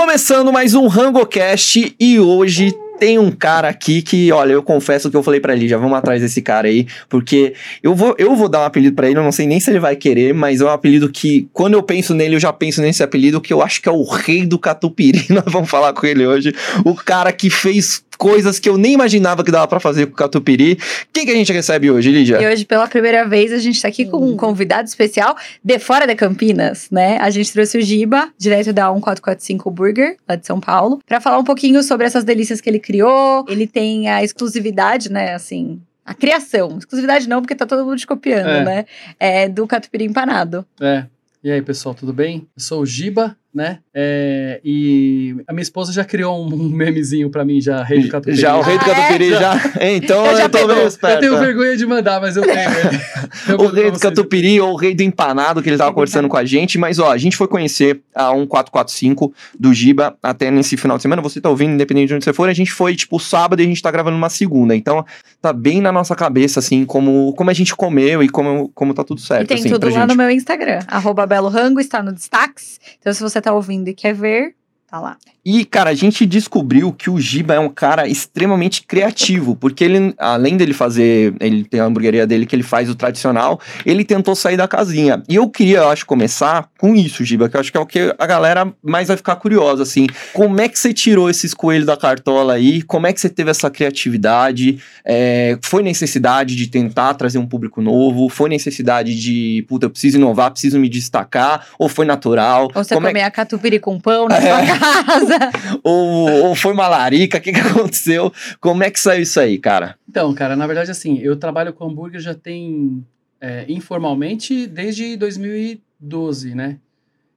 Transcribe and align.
Começando 0.00 0.50
mais 0.50 0.72
um 0.72 0.86
RangoCast 0.86 1.94
e 2.00 2.18
hoje 2.18 2.74
tem 2.98 3.18
um 3.18 3.30
cara 3.30 3.68
aqui 3.68 4.00
que, 4.00 4.32
olha, 4.32 4.52
eu 4.52 4.62
confesso 4.62 5.10
que 5.10 5.16
eu 5.16 5.22
falei 5.22 5.40
para 5.40 5.54
ele, 5.54 5.68
já 5.68 5.76
vamos 5.76 5.96
atrás 5.96 6.22
desse 6.22 6.40
cara 6.40 6.68
aí, 6.68 6.86
porque 7.06 7.52
eu 7.82 7.94
vou, 7.94 8.14
eu 8.16 8.34
vou 8.34 8.48
dar 8.48 8.60
um 8.60 8.64
apelido 8.64 8.96
para 8.96 9.10
ele, 9.10 9.18
eu 9.18 9.22
não 9.22 9.30
sei 9.30 9.46
nem 9.46 9.60
se 9.60 9.70
ele 9.70 9.78
vai 9.78 9.94
querer, 9.96 10.32
mas 10.32 10.62
é 10.62 10.64
um 10.64 10.70
apelido 10.70 11.10
que, 11.10 11.50
quando 11.52 11.74
eu 11.74 11.82
penso 11.82 12.14
nele, 12.14 12.34
eu 12.34 12.40
já 12.40 12.50
penso 12.50 12.80
nesse 12.80 13.02
apelido, 13.02 13.42
que 13.42 13.52
eu 13.52 13.60
acho 13.60 13.82
que 13.82 13.90
é 13.90 13.92
o 13.92 14.02
rei 14.02 14.46
do 14.46 14.58
catupiry. 14.58 15.26
Nós 15.28 15.44
vamos 15.46 15.68
falar 15.68 15.92
com 15.92 16.06
ele 16.06 16.26
hoje. 16.26 16.54
O 16.82 16.94
cara 16.94 17.30
que 17.30 17.50
fez 17.50 18.02
coisas 18.20 18.58
que 18.58 18.68
eu 18.68 18.76
nem 18.76 18.92
imaginava 18.92 19.42
que 19.42 19.50
dava 19.50 19.66
para 19.66 19.80
fazer 19.80 20.04
com 20.04 20.12
o 20.12 20.14
catupiry. 20.14 20.78
Quem 21.10 21.24
que 21.24 21.32
a 21.32 21.34
gente 21.34 21.50
recebe 21.54 21.90
hoje, 21.90 22.12
Lídia? 22.12 22.38
E 22.38 22.46
hoje, 22.46 22.66
pela 22.66 22.86
primeira 22.86 23.26
vez, 23.26 23.50
a 23.50 23.56
gente 23.56 23.80
tá 23.80 23.88
aqui 23.88 24.04
com 24.04 24.18
um 24.18 24.36
convidado 24.36 24.86
especial 24.86 25.34
de 25.64 25.78
fora 25.78 26.06
de 26.06 26.14
Campinas, 26.14 26.88
né? 26.90 27.16
A 27.16 27.30
gente 27.30 27.50
trouxe 27.50 27.78
o 27.78 27.80
Giba, 27.80 28.28
direto 28.36 28.74
da 28.74 28.92
1445 28.92 29.70
Burger, 29.70 30.18
lá 30.28 30.36
de 30.36 30.46
São 30.46 30.60
Paulo, 30.60 31.00
para 31.06 31.18
falar 31.18 31.38
um 31.38 31.44
pouquinho 31.44 31.82
sobre 31.82 32.06
essas 32.06 32.22
delícias 32.22 32.60
que 32.60 32.68
ele 32.68 32.78
criou. 32.78 33.46
Ele 33.48 33.66
tem 33.66 34.10
a 34.10 34.22
exclusividade, 34.22 35.10
né, 35.10 35.32
assim, 35.32 35.80
a 36.04 36.12
criação. 36.12 36.76
Exclusividade 36.76 37.26
não, 37.26 37.40
porque 37.40 37.54
tá 37.54 37.64
todo 37.64 37.86
mundo 37.86 37.96
te 37.96 38.06
copiando, 38.06 38.48
É. 38.50 38.64
né? 38.64 38.84
É, 39.18 39.48
do 39.48 39.66
catupiry 39.66 40.04
empanado. 40.04 40.66
É. 40.78 41.04
E 41.42 41.50
aí, 41.50 41.62
pessoal, 41.62 41.94
tudo 41.94 42.12
bem? 42.12 42.46
Eu 42.54 42.62
sou 42.62 42.82
o 42.82 42.86
Giba, 42.86 43.34
né? 43.54 43.78
É, 43.92 44.60
e 44.64 45.34
a 45.46 45.52
minha 45.52 45.62
esposa 45.62 45.92
já 45.92 46.04
criou 46.04 46.44
um, 46.46 46.48
memezinho 46.70 47.30
pra 47.30 47.44
mim, 47.44 47.60
já, 47.60 47.82
rei 47.82 48.00
do 48.02 48.08
catupiry. 48.08 48.36
Já, 48.36 48.56
o 48.56 48.60
rei 48.62 48.78
do 48.78 48.84
Ah, 48.84 48.88
é? 48.88 48.94
catupiry 48.94 49.30
já. 49.30 49.60
Então 49.80 50.24
Eu 50.26 50.30
eu, 50.32 50.36
já 50.38 50.48
tô 50.48 50.58
pegou. 50.58 50.74
meio 50.74 50.84
Eu 50.84 50.88
esperto. 50.88 51.20
tenho 51.20 51.38
vergonha 51.38 51.76
de 51.76 51.86
mandar, 51.86 52.20
mas 52.20 52.36
eu 52.36 52.42
tenho. 52.42 52.56
Eu 53.48 53.58
o 53.58 53.66
rei 53.68 53.90
do 53.90 53.98
catupiry 53.98 54.60
ou 54.60 54.72
o 54.72 54.76
rei 54.76 54.94
do 54.94 55.02
empanado 55.02 55.62
que 55.62 55.68
ele 55.68 55.76
tava 55.76 55.92
conversando 55.92 56.28
com 56.28 56.36
a 56.36 56.44
gente, 56.44 56.78
mas 56.78 56.98
ó, 56.98 57.10
a 57.10 57.16
gente 57.18 57.36
foi 57.36 57.48
conhecer 57.48 58.00
a 58.14 58.32
1445 58.34 59.32
do 59.58 59.72
Giba 59.72 60.16
até 60.22 60.50
nesse 60.50 60.76
final 60.76 60.96
de 60.96 61.02
semana, 61.02 61.22
você 61.22 61.40
tá 61.40 61.48
ouvindo, 61.48 61.72
independente 61.72 62.08
de 62.08 62.14
onde 62.14 62.24
você 62.24 62.32
for, 62.32 62.48
a 62.48 62.52
gente 62.52 62.72
foi 62.72 62.94
tipo 62.94 63.18
sábado 63.18 63.60
e 63.60 63.64
a 63.64 63.66
gente 63.66 63.82
tá 63.82 63.90
gravando 63.90 64.16
uma 64.16 64.28
segunda, 64.28 64.74
então 64.76 65.04
tá 65.40 65.52
bem 65.52 65.80
na 65.80 65.90
nossa 65.90 66.14
cabeça, 66.14 66.60
assim, 66.60 66.84
como, 66.84 67.32
como 67.34 67.50
a 67.50 67.52
gente 67.52 67.74
comeu 67.74 68.22
e 68.22 68.28
como, 68.28 68.68
como 68.74 68.92
tá 68.94 69.02
tudo 69.04 69.20
certo, 69.20 69.44
e 69.44 69.46
tem 69.46 69.58
assim, 69.58 69.68
tudo 69.70 69.80
pra 69.86 69.90
lá 69.90 70.00
gente. 70.00 70.08
no 70.10 70.16
meu 70.16 70.30
Instagram, 70.30 70.80
arroba 70.86 71.26
Belo 71.26 71.48
Rango, 71.48 71.80
está 71.80 72.02
no 72.02 72.12
destaques. 72.12 72.78
Então, 72.98 73.12
se 73.12 73.22
você 73.22 73.39
tá 73.40 73.52
ouvindo 73.52 73.88
e 73.88 73.94
quer 73.94 74.14
ver, 74.14 74.56
tá 74.86 75.00
lá. 75.00 75.18
E, 75.44 75.64
cara, 75.64 75.90
a 75.90 75.94
gente 75.94 76.26
descobriu 76.26 76.92
que 76.92 77.08
o 77.08 77.18
Giba 77.18 77.54
é 77.54 77.58
um 77.58 77.68
cara 77.68 78.06
extremamente 78.06 78.82
criativo, 78.82 79.56
porque 79.56 79.82
ele, 79.84 80.14
além 80.18 80.56
dele 80.56 80.74
fazer, 80.74 81.34
ele 81.40 81.64
tem 81.64 81.80
a 81.80 81.84
hamburgueria 81.84 82.26
dele 82.26 82.44
que 82.46 82.54
ele 82.54 82.62
faz 82.62 82.90
o 82.90 82.94
tradicional, 82.94 83.58
ele 83.86 84.04
tentou 84.04 84.34
sair 84.34 84.56
da 84.56 84.68
casinha. 84.68 85.22
E 85.28 85.36
eu 85.36 85.48
queria, 85.48 85.78
eu 85.78 85.88
acho, 85.88 86.04
começar 86.04 86.68
com 86.78 86.94
isso, 86.94 87.24
Giba, 87.24 87.48
que 87.48 87.56
eu 87.56 87.60
acho 87.60 87.70
que 87.72 87.78
é 87.78 87.80
o 87.80 87.86
que 87.86 88.14
a 88.18 88.26
galera 88.26 88.72
mais 88.82 89.08
vai 89.08 89.16
ficar 89.16 89.36
curiosa, 89.36 89.82
assim. 89.82 90.06
Como 90.32 90.60
é 90.60 90.68
que 90.68 90.78
você 90.78 90.92
tirou 90.92 91.30
esses 91.30 91.54
coelhos 91.54 91.86
da 91.86 91.96
cartola 91.96 92.54
aí? 92.54 92.82
Como 92.82 93.06
é 93.06 93.12
que 93.12 93.20
você 93.20 93.28
teve 93.28 93.50
essa 93.50 93.70
criatividade? 93.70 94.78
É, 95.04 95.58
foi 95.62 95.82
necessidade 95.82 96.54
de 96.54 96.66
tentar 96.66 97.14
trazer 97.14 97.38
um 97.38 97.46
público 97.46 97.80
novo? 97.80 98.28
Foi 98.28 98.48
necessidade 98.48 99.18
de, 99.18 99.64
puta, 99.68 99.86
eu 99.86 99.90
preciso 99.90 100.18
inovar, 100.18 100.50
preciso 100.50 100.78
me 100.78 100.88
destacar? 100.88 101.66
Ou 101.78 101.88
foi 101.88 102.04
natural? 102.04 102.70
Ou 102.74 102.84
você 102.84 102.94
Como 102.94 103.06
é 103.06 103.10
comer 103.10 103.22
a 103.22 103.30
catupiry 103.30 103.78
com 103.78 103.98
pão 103.98 104.28
na 104.28 104.36
É. 104.36 104.40
sua 104.40 104.76
casa. 105.04 105.29
ou, 105.82 106.46
ou 106.46 106.54
foi 106.54 106.72
uma 106.72 106.88
larica? 106.88 107.38
O 107.38 107.40
que, 107.40 107.52
que 107.52 107.60
aconteceu? 107.60 108.32
Como 108.60 108.82
é 108.82 108.90
que 108.90 109.00
saiu 109.00 109.22
isso 109.22 109.40
aí, 109.40 109.58
cara? 109.58 109.96
Então, 110.08 110.32
cara, 110.34 110.56
na 110.56 110.66
verdade, 110.66 110.90
assim, 110.90 111.18
eu 111.18 111.36
trabalho 111.36 111.72
com 111.72 111.86
hambúrguer 111.86 112.20
já 112.20 112.34
tem 112.34 113.04
é, 113.40 113.64
informalmente 113.68 114.66
desde 114.66 115.16
2012, 115.16 116.54
né? 116.54 116.78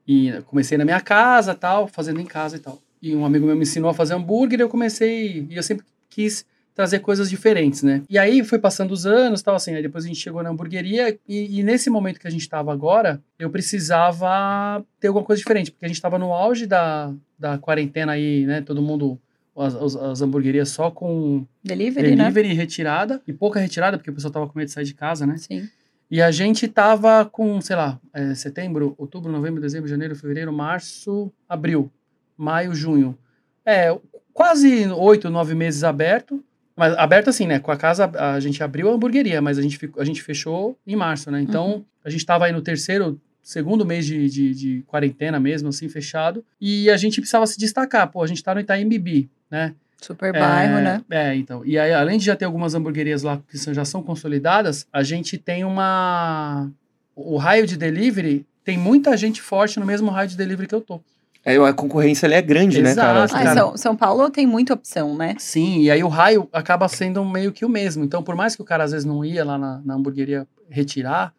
E 0.07 0.33
comecei 0.47 0.77
na 0.77 0.85
minha 0.85 0.99
casa, 0.99 1.55
tal, 1.55 1.87
fazendo 1.87 2.19
em 2.19 2.25
casa 2.25 2.57
e 2.57 2.59
tal. 2.59 2.79
E 3.01 3.15
um 3.15 3.25
amigo 3.25 3.45
meu 3.45 3.55
me 3.55 3.63
ensinou 3.63 3.89
a 3.89 3.93
fazer 3.93 4.13
hambúrguer, 4.13 4.59
eu 4.59 4.69
comecei, 4.69 5.47
e 5.49 5.55
eu 5.55 5.63
sempre 5.63 5.85
quis 6.09 6.45
trazer 6.73 6.99
coisas 6.99 7.29
diferentes, 7.29 7.83
né? 7.83 8.01
E 8.09 8.17
aí 8.17 8.43
foi 8.43 8.57
passando 8.57 8.91
os 8.91 9.05
anos, 9.05 9.41
tal, 9.41 9.55
assim, 9.55 9.75
aí 9.75 9.81
depois 9.81 10.05
a 10.05 10.07
gente 10.07 10.19
chegou 10.19 10.41
na 10.41 10.49
hamburgueria, 10.49 11.17
e, 11.27 11.59
e 11.59 11.63
nesse 11.63 11.89
momento 11.89 12.19
que 12.19 12.27
a 12.27 12.31
gente 12.31 12.41
estava 12.41 12.73
agora, 12.73 13.21
eu 13.37 13.49
precisava 13.49 14.83
ter 14.99 15.07
alguma 15.07 15.25
coisa 15.25 15.39
diferente, 15.39 15.71
porque 15.71 15.85
a 15.85 15.87
gente 15.87 15.97
estava 15.97 16.17
no 16.17 16.33
auge 16.33 16.65
da, 16.65 17.13
da 17.37 17.57
quarentena 17.57 18.13
aí, 18.13 18.45
né? 18.45 18.61
Todo 18.61 18.81
mundo, 18.81 19.19
as, 19.55 19.75
as, 19.75 19.95
as 19.95 20.21
hamburguerias 20.21 20.69
só 20.69 20.89
com 20.89 21.45
Delivery, 21.63 22.15
né? 22.15 22.23
delivery 22.23 22.49
e 22.49 22.53
retirada, 22.53 23.21
e 23.27 23.33
pouca 23.33 23.59
retirada, 23.59 23.97
porque 23.97 24.09
o 24.09 24.13
pessoal 24.13 24.33
tava 24.33 24.47
com 24.47 24.57
medo 24.57 24.67
de 24.67 24.73
sair 24.73 24.85
de 24.85 24.95
casa, 24.95 25.27
né? 25.27 25.37
Sim. 25.37 25.69
E 26.09 26.21
a 26.21 26.31
gente 26.31 26.67
tava 26.67 27.25
com, 27.25 27.59
sei 27.61 27.75
lá, 27.75 27.99
é, 28.13 28.35
setembro, 28.35 28.93
outubro, 28.97 29.31
novembro, 29.31 29.61
dezembro, 29.61 29.89
janeiro, 29.89 30.15
fevereiro, 30.15 30.53
março, 30.53 31.31
abril, 31.47 31.91
maio, 32.37 32.75
junho. 32.75 33.17
É, 33.65 33.97
quase 34.33 34.87
oito, 34.89 35.29
nove 35.29 35.55
meses 35.55 35.83
aberto. 35.83 36.43
Mas 36.75 36.93
aberto 36.97 37.29
assim, 37.29 37.45
né? 37.45 37.59
Com 37.59 37.71
a 37.71 37.77
casa, 37.77 38.09
a 38.17 38.39
gente 38.39 38.63
abriu 38.63 38.89
a 38.89 38.93
hamburgueria, 38.93 39.41
mas 39.41 39.57
a 39.57 39.61
gente, 39.61 39.77
ficou- 39.77 40.01
a 40.01 40.05
gente 40.05 40.21
fechou 40.23 40.77
em 40.87 40.95
março, 40.95 41.29
né? 41.29 41.39
Então, 41.41 41.85
a 42.03 42.09
gente 42.09 42.25
tava 42.25 42.45
aí 42.45 42.51
no 42.51 42.61
terceiro, 42.61 43.19
segundo 43.43 43.85
mês 43.85 44.05
de, 44.05 44.27
de, 44.29 44.53
de 44.55 44.83
quarentena 44.87 45.39
mesmo, 45.39 45.69
assim, 45.69 45.87
fechado. 45.87 46.43
E 46.59 46.89
a 46.89 46.97
gente 46.97 47.21
precisava 47.21 47.45
se 47.45 47.59
destacar. 47.59 48.07
Pô, 48.09 48.23
a 48.23 48.27
gente 48.27 48.43
tá 48.43 48.53
no 48.55 48.59
Itaim 48.61 48.87
Bibi, 48.87 49.29
né? 49.51 49.75
Super 50.01 50.33
bairro, 50.33 50.77
é, 50.79 50.81
né? 50.81 51.01
É, 51.09 51.35
então. 51.35 51.63
E 51.65 51.77
aí, 51.79 51.93
além 51.93 52.17
de 52.17 52.25
já 52.25 52.35
ter 52.35 52.45
algumas 52.45 52.73
hamburguerias 52.75 53.23
lá 53.23 53.39
que 53.49 53.57
já 53.73 53.85
são 53.85 54.01
consolidadas, 54.03 54.85
a 54.91 55.01
gente 55.03 55.37
tem 55.37 55.63
uma. 55.63 56.69
O 57.15 57.37
raio 57.37 57.65
de 57.67 57.77
delivery 57.77 58.45
tem 58.65 58.77
muita 58.77 59.15
gente 59.15 59.41
forte 59.41 59.79
no 59.79 59.85
mesmo 59.85 60.09
raio 60.09 60.27
de 60.27 60.35
delivery 60.35 60.67
que 60.67 60.75
eu 60.75 60.81
tô. 60.81 60.99
É, 61.45 61.57
a 61.57 61.73
concorrência 61.73 62.25
ali 62.25 62.35
é 62.35 62.41
grande, 62.41 62.81
né, 62.81 62.95
cara? 62.95 63.23
Exato, 63.25 63.35
Ah, 63.35 63.43
cara. 63.43 63.59
São, 63.59 63.77
São 63.77 63.95
Paulo 63.95 64.29
tem 64.29 64.47
muita 64.47 64.73
opção, 64.73 65.15
né? 65.15 65.35
Sim, 65.37 65.81
e 65.81 65.91
aí 65.91 66.03
o 66.03 66.07
raio 66.07 66.47
acaba 66.53 66.87
sendo 66.87 67.23
meio 67.25 67.51
que 67.51 67.65
o 67.65 67.69
mesmo. 67.69 68.03
Então, 68.03 68.23
por 68.23 68.35
mais 68.35 68.55
que 68.55 68.61
o 68.61 68.65
cara 68.65 68.85
às 68.85 68.91
vezes 68.91 69.05
não 69.05 69.25
ia 69.25 69.43
lá 69.43 69.57
na, 69.57 69.81
na 69.83 69.95
hamburgueria 69.95 70.47
retirar, 70.69 71.33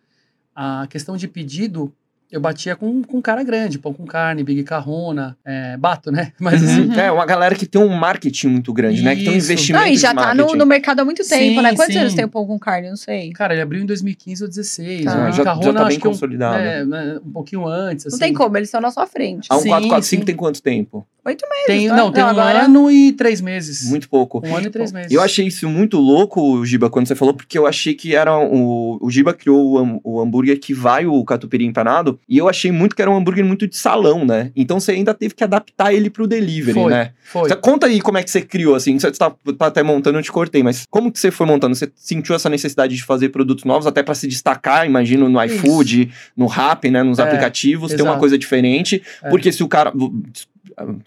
a 0.54 0.86
questão 0.88 1.16
de 1.16 1.26
pedido. 1.26 1.92
Eu 2.34 2.40
batia 2.40 2.74
com, 2.74 3.00
com 3.02 3.22
cara 3.22 3.44
grande, 3.44 3.78
pão 3.78 3.92
com 3.92 4.04
carne, 4.04 4.42
big 4.42 4.64
carrona, 4.64 5.36
é, 5.44 5.76
bato, 5.76 6.10
né? 6.10 6.32
Mas 6.40 6.62
assim, 6.64 6.88
Uhum. 6.88 6.92
É, 6.94 7.12
uma 7.12 7.24
galera 7.24 7.54
que 7.54 7.64
tem 7.64 7.80
um 7.80 7.88
marketing 7.88 8.48
muito 8.48 8.72
grande, 8.72 9.02
né? 9.02 9.14
Que 9.14 9.22
tem 9.24 9.34
um 9.34 9.36
Isso. 9.36 9.46
investimento 9.52 9.84
Não, 9.84 9.92
e 9.92 9.96
já 9.96 10.12
tá 10.12 10.34
no, 10.34 10.54
no 10.56 10.66
mercado 10.66 10.98
há 11.00 11.04
muito 11.04 11.22
tempo, 11.26 11.54
Sim, 11.56 11.62
né? 11.62 11.74
Quantos 11.76 11.94
sim. 11.94 12.00
anos 12.00 12.12
tem 12.14 12.24
o 12.24 12.28
pão 12.28 12.44
com 12.44 12.58
carne? 12.58 12.88
Não 12.88 12.96
sei. 12.96 13.30
cara, 13.32 13.54
ele 13.54 13.62
abriu 13.62 13.80
em 13.82 13.86
2015 13.86 14.42
ou 14.42 14.48
16. 14.48 15.04
Tá. 15.04 15.10
O 15.10 15.14
Ah, 15.14 15.24
Big 15.26 15.30
já, 15.30 15.36
já 15.36 15.44
Carrona, 15.44 15.72
tá 15.80 15.84
bem 15.84 15.94
é 15.94 15.98
um- 15.98 16.02
consolidado. 16.02 16.58
É, 16.58 16.84
né, 16.84 17.20
um 17.24 17.30
pouquinho 17.30 17.66
antes. 17.68 18.04
Não 18.06 18.08
assim. 18.10 18.18
tem 18.18 18.34
como, 18.34 18.56
eles 18.56 18.68
estão 18.68 18.80
na 18.80 18.90
sua 18.90 19.06
frente. 19.06 19.46
A 19.50 19.54
Sim, 19.58 19.68
1445 19.68 20.20
sim. 20.22 20.26
tem 20.26 20.34
quanto 20.34 20.60
tempo? 20.60 21.06
Oito 21.26 21.46
meses. 21.48 21.66
Tem, 21.66 21.88
tá? 21.88 21.96
não, 21.96 22.12
tem 22.12 22.22
um 22.22 22.26
agora- 22.26 22.64
ano 22.64 22.90
e 22.90 23.12
três 23.12 23.40
meses. 23.40 23.88
Muito 23.88 24.10
pouco. 24.10 24.42
Um 24.46 24.56
ano 24.56 24.66
e 24.66 24.70
três 24.70 24.92
meses. 24.92 25.10
Eu 25.10 25.22
achei 25.22 25.46
isso 25.46 25.66
muito 25.70 25.96
louco, 25.98 26.66
Giba, 26.66 26.90
quando 26.90 27.06
você 27.06 27.14
falou, 27.14 27.32
porque 27.32 27.56
eu 27.56 27.66
achei 27.66 27.94
que 27.94 28.14
era 28.14 28.36
o. 28.38 28.98
O 29.00 29.10
Giba 29.10 29.32
criou 29.32 29.78
o, 29.80 30.00
o 30.04 30.20
hambúrguer 30.20 30.58
que 30.60 30.74
vai 30.74 31.06
o 31.06 31.24
catupiry 31.24 31.64
empanado, 31.64 32.20
e 32.28 32.38
eu 32.38 32.48
achei 32.48 32.70
muito 32.72 32.94
que 32.96 33.02
era 33.02 33.10
um 33.10 33.16
hambúrguer 33.16 33.44
muito 33.44 33.66
de 33.66 33.76
salão, 33.76 34.24
né? 34.24 34.50
Então 34.56 34.78
você 34.80 34.92
ainda 34.92 35.12
teve 35.14 35.34
que 35.34 35.44
adaptar 35.44 35.92
ele 35.92 36.08
pro 36.10 36.26
delivery, 36.26 36.74
Foi, 36.80 36.90
né? 36.92 37.10
Foi. 37.24 37.48
Você- 37.48 37.56
conta 37.56 37.86
aí 37.86 38.00
como 38.00 38.18
é 38.18 38.22
que 38.22 38.30
você 38.30 38.42
criou, 38.42 38.74
assim. 38.74 38.98
Você 38.98 39.10
tá, 39.12 39.30
tá 39.58 39.66
até 39.66 39.82
montando, 39.82 40.18
eu 40.18 40.22
te 40.22 40.32
cortei, 40.32 40.62
mas 40.62 40.84
como 40.90 41.10
que 41.12 41.18
você 41.18 41.30
foi 41.30 41.46
montando? 41.46 41.74
Você 41.74 41.90
sentiu 41.94 42.34
essa 42.34 42.48
necessidade 42.48 42.94
de 42.96 43.02
fazer 43.04 43.28
produtos 43.30 43.64
novos, 43.64 43.86
até 43.86 44.02
pra 44.02 44.14
se 44.14 44.26
destacar, 44.26 44.86
imagino, 44.86 45.28
no 45.28 45.42
Isso. 45.44 45.54
iFood, 45.56 46.10
no 46.36 46.46
Rap, 46.46 46.90
né? 46.90 47.02
Nos 47.02 47.18
É, 47.18 47.22
aplicativos, 47.22 47.90
ter 47.90 48.02
uma 48.02 48.10
exato. 48.10 48.20
coisa 48.20 48.38
diferente. 48.38 49.02
É. 49.22 49.28
Porque 49.30 49.50
se 49.52 49.62
o 49.62 49.68
cara. 49.68 49.92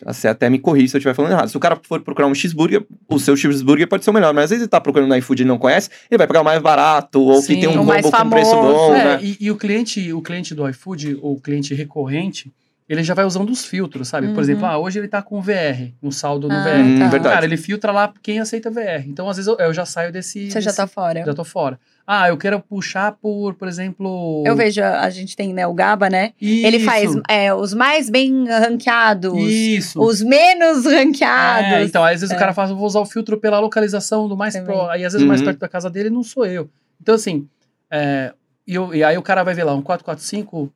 Você 0.06 0.28
até 0.28 0.50
me 0.50 0.60
corrige 0.60 0.90
se 0.90 0.96
eu 0.96 1.00
estiver 1.00 1.14
falando 1.14 1.32
errado. 1.32 1.50
Se 1.50 1.58
o 1.58 1.60
cara 1.60 1.78
for 1.84 2.02
procurar 2.02 2.28
um 2.28 2.36
cheeseburger, 2.36 2.86
o 3.10 3.20
seu 3.20 3.36
cheeseburger 3.36 3.88
pode 3.88 4.04
ser 4.04 4.10
o 4.10 4.14
melhor. 4.14 4.34
Mas 4.34 4.46
às 4.46 4.50
vezes 4.52 4.64
ele 4.64 4.70
tá 4.70 4.80
procurando 4.80 5.10
no 5.10 5.16
iFood 5.16 5.42
e 5.42 5.44
ele 5.44 5.48
não 5.50 5.58
conhece, 5.58 5.90
ele 6.10 6.18
vai 6.18 6.28
pegar 6.28 6.42
o 6.42 6.44
mais 6.46 6.62
barato, 6.62 7.22
ou 7.22 7.42
Sim, 7.42 7.56
que 7.56 7.60
tem 7.62 7.70
um 7.70 7.74
combo 7.86 7.86
com 7.86 7.92
preço 8.30 8.52
famoso, 8.52 8.52
bom, 8.62 8.96
É, 8.96 9.04
né? 9.04 9.20
e, 9.22 9.38
e 9.42 9.52
o 9.52 9.56
cliente, 9.58 10.12
o 10.14 10.22
cliente 10.22 10.54
do 10.56 10.68
iFood, 10.70 11.18
o 11.22 11.40
cliente 11.42 11.74
recorrente, 11.74 12.52
ele 12.90 13.04
já 13.04 13.14
vai 13.14 13.26
usando 13.26 13.50
os 13.50 13.66
filtros, 13.66 14.08
sabe? 14.08 14.28
Uhum. 14.28 14.34
Por 14.34 14.42
exemplo, 14.42 14.66
ah, 14.66 14.78
hoje 14.78 14.98
ele 15.00 15.10
tá 15.10 15.22
com 15.22 15.42
VR, 15.42 15.92
um 16.02 16.10
saldo 16.10 16.48
no 16.48 16.56
Ah, 16.56 16.64
VR. 16.64 16.80
Hum, 16.80 17.00
tá. 17.00 17.08
verdade. 17.10 17.36
Cara, 17.36 17.46
ele 17.46 17.58
filtra 17.58 17.92
lá 17.92 18.14
quem 18.24 18.40
aceita 18.40 18.72
VR. 18.72 19.04
Então, 19.06 19.28
às 19.30 19.36
vezes, 19.36 19.48
eu, 19.48 19.58
eu 19.58 19.74
já 19.74 19.86
saio 19.86 20.12
desse. 20.12 20.50
Você 20.50 20.62
já 20.62 20.70
desse- 20.70 20.78
tá 20.78 20.88
fora. 20.88 21.24
Já 21.26 21.34
tô 21.34 21.44
fora. 21.44 21.78
Ah, 22.10 22.30
eu 22.30 22.38
quero 22.38 22.58
puxar 22.62 23.12
por, 23.12 23.54
por 23.56 23.68
exemplo. 23.68 24.42
Eu 24.48 24.56
vejo, 24.56 24.82
a 24.82 25.10
gente 25.10 25.36
tem, 25.36 25.54
né, 25.54 25.68
o 25.68 25.74
Gaba, 25.74 26.10
né? 26.10 26.32
Ele 26.42 26.78
Isso, 26.78 26.86
faz 26.86 27.12
é, 27.28 27.54
os 27.54 27.74
mais 27.74 28.10
bem 28.10 28.48
ranqueados, 28.48 29.34
Isso. 29.38 30.02
os 30.02 30.22
menos 30.22 30.86
ranqueados. 30.86 31.74
É, 31.74 31.84
então, 31.84 32.02
às 32.04 32.22
vezes 32.22 32.32
É. 32.32 32.36
o 32.36 32.40
cara 32.40 32.54
fala, 32.54 32.74
vou 32.74 32.86
usar 32.88 33.02
o 33.02 33.06
filtro 33.06 33.38
pela 33.38 33.60
localização 33.60 34.26
do 34.30 34.38
mais 34.38 34.58
pro. 34.58 34.84
Aí, 34.90 35.04
às 35.04 35.12
vezes, 35.12 35.26
o 35.26 35.28
mais 35.28 35.42
Uhum. 35.42 35.48
perto 35.48 35.60
da 35.60 35.68
casa 35.68 35.90
dele 35.90 36.10
não 36.10 36.24
sou 36.24 36.46
eu. 36.46 36.70
Então, 37.02 37.14
assim, 37.16 37.46
é, 37.92 38.34
e, 38.66 38.74
eu- 38.76 38.96
e 38.96 39.04
aí 39.04 39.18
o 39.18 39.22
cara 39.22 39.44
vai 39.44 39.54
ver 39.54 39.66
lá 39.66 39.76
um 39.76 39.82
445, 39.82 40.72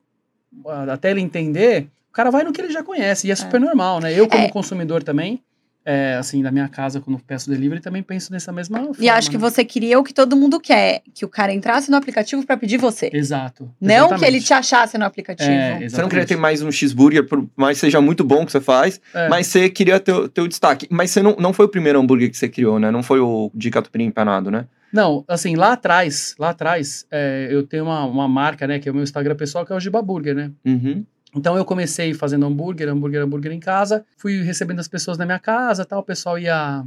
ah, 0.67 0.93
até 0.93 1.11
ele 1.11 1.21
entender, 1.21 1.87
o 2.09 2.13
cara 2.13 2.29
vai 2.29 2.43
no 2.43 2.51
que 2.51 2.59
ele 2.59 2.73
já 2.73 2.83
conhece. 2.83 3.27
E 3.27 3.31
é 3.31 3.35
super 3.35 3.59
normal, 3.59 4.01
né? 4.01 4.13
Eu, 4.13 4.27
como 4.27 4.43
É. 4.43 4.49
consumidor 4.49 5.01
também, 5.01 5.41
é, 5.85 6.15
assim, 6.15 6.41
da 6.43 6.51
minha 6.51 6.67
casa, 6.67 7.01
quando 7.01 7.19
peço 7.25 7.49
delivery, 7.49 7.81
também 7.81 8.03
penso 8.03 8.31
nessa 8.31 8.51
mesma 8.51 8.77
forma. 8.79 8.95
E 8.99 9.09
acho 9.09 9.29
que 9.31 9.37
né? 9.37 9.41
você 9.41 9.65
queria 9.65 9.99
o 9.99 10.03
que 10.03 10.13
todo 10.13 10.35
mundo 10.35 10.59
quer, 10.59 11.01
que 11.13 11.25
o 11.25 11.29
cara 11.29 11.51
entrasse 11.53 11.89
no 11.89 11.97
aplicativo 11.97 12.45
pra 12.45 12.55
pedir 12.55 12.77
você. 12.77 13.09
Exato. 13.11 13.63
Não 13.81 14.09
que 14.09 14.13
ele 14.25 14.37
exatamente. 14.37 14.45
te 14.45 14.53
achasse 14.53 14.97
no 14.97 15.05
aplicativo. 15.05 15.49
É, 15.49 15.89
Você 15.89 16.01
não 16.01 16.07
queria 16.09 16.25
ter 16.25 16.33
exatamente. 16.35 16.35
mais 16.37 16.61
um 16.61 16.71
cheeseburger, 16.71 17.27
por 17.27 17.47
mais 17.55 17.77
seja 17.77 17.99
muito 17.99 18.23
bom 18.23 18.45
que 18.45 18.51
você 18.51 18.61
faz, 18.61 19.01
É. 19.13 19.27
mas 19.27 19.47
você 19.47 19.69
queria 19.69 19.99
ter, 19.99 20.13
o- 20.13 20.29
ter 20.29 20.41
o 20.41 20.47
destaque. 20.47 20.87
Mas 20.91 21.11
você 21.11 21.21
não, 21.21 21.35
não 21.39 21.51
foi 21.53 21.65
o 21.65 21.69
primeiro 21.69 21.99
hambúrguer 21.99 22.29
que 22.29 22.37
você 22.37 22.47
criou, 22.47 22.79
né? 22.79 22.91
Não 22.91 23.01
foi 23.01 23.19
o 23.19 23.49
de 23.53 23.69
catupiry 23.71 24.03
empanado, 24.03 24.51
né? 24.51 24.65
Não, 24.93 25.23
assim, 25.27 25.55
lá 25.55 25.71
atrás, 25.73 26.35
lá 26.37 26.49
atrás, 26.49 27.05
é, 27.09 27.47
eu 27.49 27.63
tenho 27.65 27.85
uma, 27.85 28.03
uma 28.05 28.27
marca, 28.27 28.67
né, 28.67 28.77
que 28.77 28.89
é 28.89 28.91
o 28.91 28.95
meu 28.95 29.03
Instagram 29.03 29.35
pessoal, 29.35 29.65
que 29.65 29.71
é 29.71 29.75
o 29.75 29.79
Giba 29.79 30.01
Burger, 30.01 30.35
né? 30.35 30.51
Uhum. 30.65 31.05
Então 31.35 31.55
eu 31.55 31.63
comecei 31.63 32.13
fazendo 32.13 32.45
hambúrguer, 32.45 32.89
hambúrguer, 32.89 33.21
hambúrguer 33.21 33.51
em 33.51 33.59
casa, 33.59 34.05
fui 34.17 34.41
recebendo 34.41 34.79
as 34.79 34.87
pessoas 34.87 35.17
na 35.17 35.25
minha 35.25 35.39
casa, 35.39 35.85
tal, 35.85 35.99
o 35.99 36.03
pessoal 36.03 36.37
ia 36.37 36.83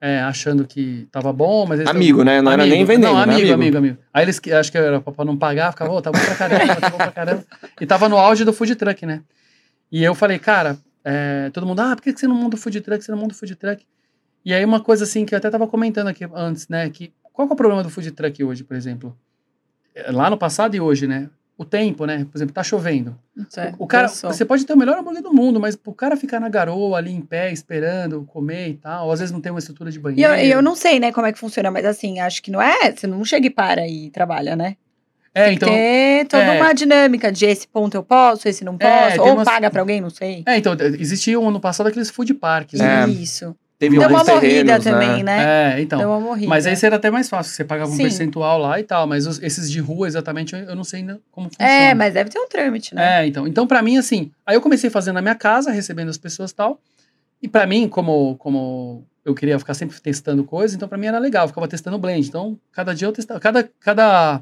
é, 0.00 0.20
achando 0.20 0.66
que 0.66 1.06
tava 1.12 1.32
bom, 1.32 1.66
mas 1.66 1.80
eles 1.80 1.90
Amigo, 1.90 2.24
né? 2.24 2.40
Não 2.40 2.52
era 2.52 2.64
nem 2.66 2.84
vendendo, 2.84 3.12
Não, 3.12 3.14
né? 3.16 3.22
amigo, 3.22 3.38
Amigo. 3.40 3.54
amigo, 3.54 3.76
amigo. 3.78 3.98
Aí 4.12 4.24
eles, 4.24 4.40
acho 4.58 4.72
que 4.72 4.78
era 4.78 5.00
pra 5.00 5.24
não 5.24 5.36
pagar, 5.36 5.72
ficava, 5.72 5.92
ô, 5.92 6.00
tá 6.00 6.10
bom 6.10 6.18
pra 6.18 6.34
caramba, 6.34 6.76
tá 6.76 6.90
bom 6.90 6.96
pra 6.96 7.12
caramba. 7.12 7.44
E 7.80 7.86
tava 7.86 8.08
no 8.08 8.16
auge 8.16 8.44
do 8.44 8.52
food 8.52 8.74
truck, 8.74 9.04
né? 9.06 9.22
E 9.92 10.02
eu 10.02 10.14
falei, 10.14 10.38
cara, 10.38 10.78
é, 11.04 11.50
todo 11.50 11.66
mundo, 11.66 11.80
ah, 11.80 11.94
por 11.94 12.02
que 12.02 12.12
você 12.12 12.26
não 12.26 12.34
monta 12.34 12.56
o 12.56 12.58
food 12.58 12.80
truck? 12.80 13.04
Você 13.04 13.12
não 13.12 13.18
monta 13.18 13.34
o 13.34 13.36
food 13.38 13.54
truck? 13.54 13.84
E 14.44 14.52
aí 14.52 14.64
uma 14.64 14.80
coisa 14.80 15.04
assim 15.04 15.24
que 15.24 15.34
eu 15.34 15.38
até 15.38 15.50
tava 15.50 15.66
comentando 15.66 16.08
aqui 16.08 16.26
antes, 16.34 16.68
né? 16.68 16.88
Que 16.90 17.12
qual 17.32 17.46
que 17.48 17.52
é 17.52 17.54
o 17.54 17.56
problema 17.56 17.82
do 17.82 17.90
food 17.90 18.10
truck 18.12 18.42
hoje, 18.44 18.62
por 18.64 18.76
exemplo? 18.76 19.16
É, 19.94 20.10
Lá 20.10 20.28
no 20.30 20.36
passado 20.36 20.74
e 20.74 20.80
hoje, 20.80 21.06
né? 21.06 21.28
O 21.56 21.64
tempo, 21.64 22.04
né? 22.04 22.26
Por 22.30 22.36
exemplo, 22.36 22.52
tá 22.52 22.64
chovendo. 22.64 23.16
Isso 23.48 23.60
é, 23.60 23.72
O 23.78 23.86
cara, 23.86 24.08
você 24.08 24.44
pode 24.44 24.64
ter 24.66 24.72
o 24.72 24.76
melhor 24.76 24.98
hambúrguer 24.98 25.22
do 25.22 25.32
mundo, 25.32 25.60
mas 25.60 25.78
o 25.86 25.92
cara 25.94 26.16
ficar 26.16 26.40
na 26.40 26.48
garoa 26.48 26.98
ali 26.98 27.12
em 27.12 27.20
pé, 27.20 27.52
esperando 27.52 28.24
comer 28.24 28.70
e 28.70 28.74
tal, 28.74 29.06
ou 29.06 29.12
às 29.12 29.20
vezes 29.20 29.32
não 29.32 29.40
tem 29.40 29.52
uma 29.52 29.60
estrutura 29.60 29.88
de 29.90 30.00
banheiro. 30.00 30.32
eu, 30.34 30.38
e 30.44 30.50
eu 30.50 30.60
não 30.60 30.74
sei, 30.74 30.98
né, 30.98 31.12
como 31.12 31.28
é 31.28 31.32
que 31.32 31.38
funciona, 31.38 31.70
mas 31.70 31.84
assim, 31.84 32.18
acho 32.18 32.42
que 32.42 32.50
não 32.50 32.60
é. 32.60 32.90
Você 32.90 33.06
não 33.06 33.24
chega 33.24 33.46
e 33.46 33.50
para 33.50 33.86
e 33.86 34.10
trabalha, 34.10 34.56
né? 34.56 34.76
É, 35.32 35.46
Tem 35.46 35.54
então. 35.54 35.68
ter 35.68 36.26
toda 36.28 36.42
é. 36.44 36.60
uma 36.60 36.72
dinâmica 36.72 37.30
de 37.30 37.44
esse 37.46 37.66
ponto 37.66 37.96
eu 37.96 38.02
posso, 38.04 38.48
esse 38.48 38.64
não 38.64 38.76
É, 38.78 38.88
posso, 39.04 39.10
tem 39.12 39.20
ou 39.20 39.34
umas- 39.34 39.44
paga 39.44 39.68
pra 39.70 39.80
alguém, 39.80 40.00
não 40.00 40.10
sei. 40.10 40.42
É, 40.46 40.56
então, 40.56 40.76
existia 40.98 41.38
ano 41.38 41.58
passado 41.60 41.86
aqueles 41.88 42.08
food 42.10 42.34
parks, 42.34 42.78
né? 42.80 43.04
É. 43.04 43.08
Isso. 43.08 43.54
Teve 43.78 43.98
Deu 43.98 44.08
uma 44.08 44.18
morrida 44.24 44.40
terrenos, 44.40 44.84
também, 44.84 45.22
né? 45.24 45.74
É, 45.76 45.80
então. 45.80 45.98
Deu 45.98 46.08
uma 46.08 46.20
morrida. 46.20 46.48
Mas 46.48 46.64
aí 46.66 46.76
era 46.80 46.96
até 46.96 47.10
mais 47.10 47.28
fácil, 47.28 47.52
você 47.52 47.64
pagava 47.64 47.90
um 47.90 47.96
Sim. 47.96 48.02
percentual 48.02 48.58
lá 48.58 48.78
e 48.78 48.84
tal, 48.84 49.06
mas 49.06 49.26
os- 49.26 49.42
esses 49.42 49.70
de 49.70 49.80
rua 49.80 50.06
exatamente 50.06 50.54
eu, 50.54 50.60
eu 50.60 50.76
não 50.76 50.84
sei 50.84 51.00
ainda 51.00 51.20
como 51.32 51.48
funciona. 51.48 51.70
É, 51.70 51.92
mas 51.94 52.14
deve 52.14 52.30
ter 52.30 52.38
um 52.38 52.48
trâmite, 52.48 52.94
né? 52.94 53.22
É, 53.22 53.26
então. 53.26 53.46
Então, 53.48 53.66
pra 53.66 53.82
mim, 53.82 53.98
assim, 53.98 54.30
aí 54.46 54.54
eu 54.56 54.60
comecei 54.60 54.88
fazendo 54.90 55.16
na 55.16 55.22
minha 55.22 55.34
casa, 55.34 55.70
recebendo 55.72 56.08
as 56.08 56.16
pessoas 56.18 56.52
e 56.52 56.54
tal. 56.54 56.80
E 57.42 57.48
pra 57.48 57.66
mim, 57.66 57.88
como, 57.88 58.36
como 58.36 59.04
eu 59.24 59.34
queria 59.34 59.58
ficar 59.58 59.74
sempre 59.74 60.00
testando 60.00 60.44
coisas, 60.44 60.76
então 60.76 60.88
pra 60.88 60.96
mim 60.96 61.06
era 61.06 61.18
legal, 61.18 61.44
eu 61.44 61.48
ficava 61.48 61.66
testando 61.66 61.98
blend. 61.98 62.28
Então, 62.28 62.56
cada 62.72 62.94
dia 62.94 63.08
eu 63.08 63.12
testava. 63.12 63.40
Cada, 63.40 63.68
cada, 63.80 64.40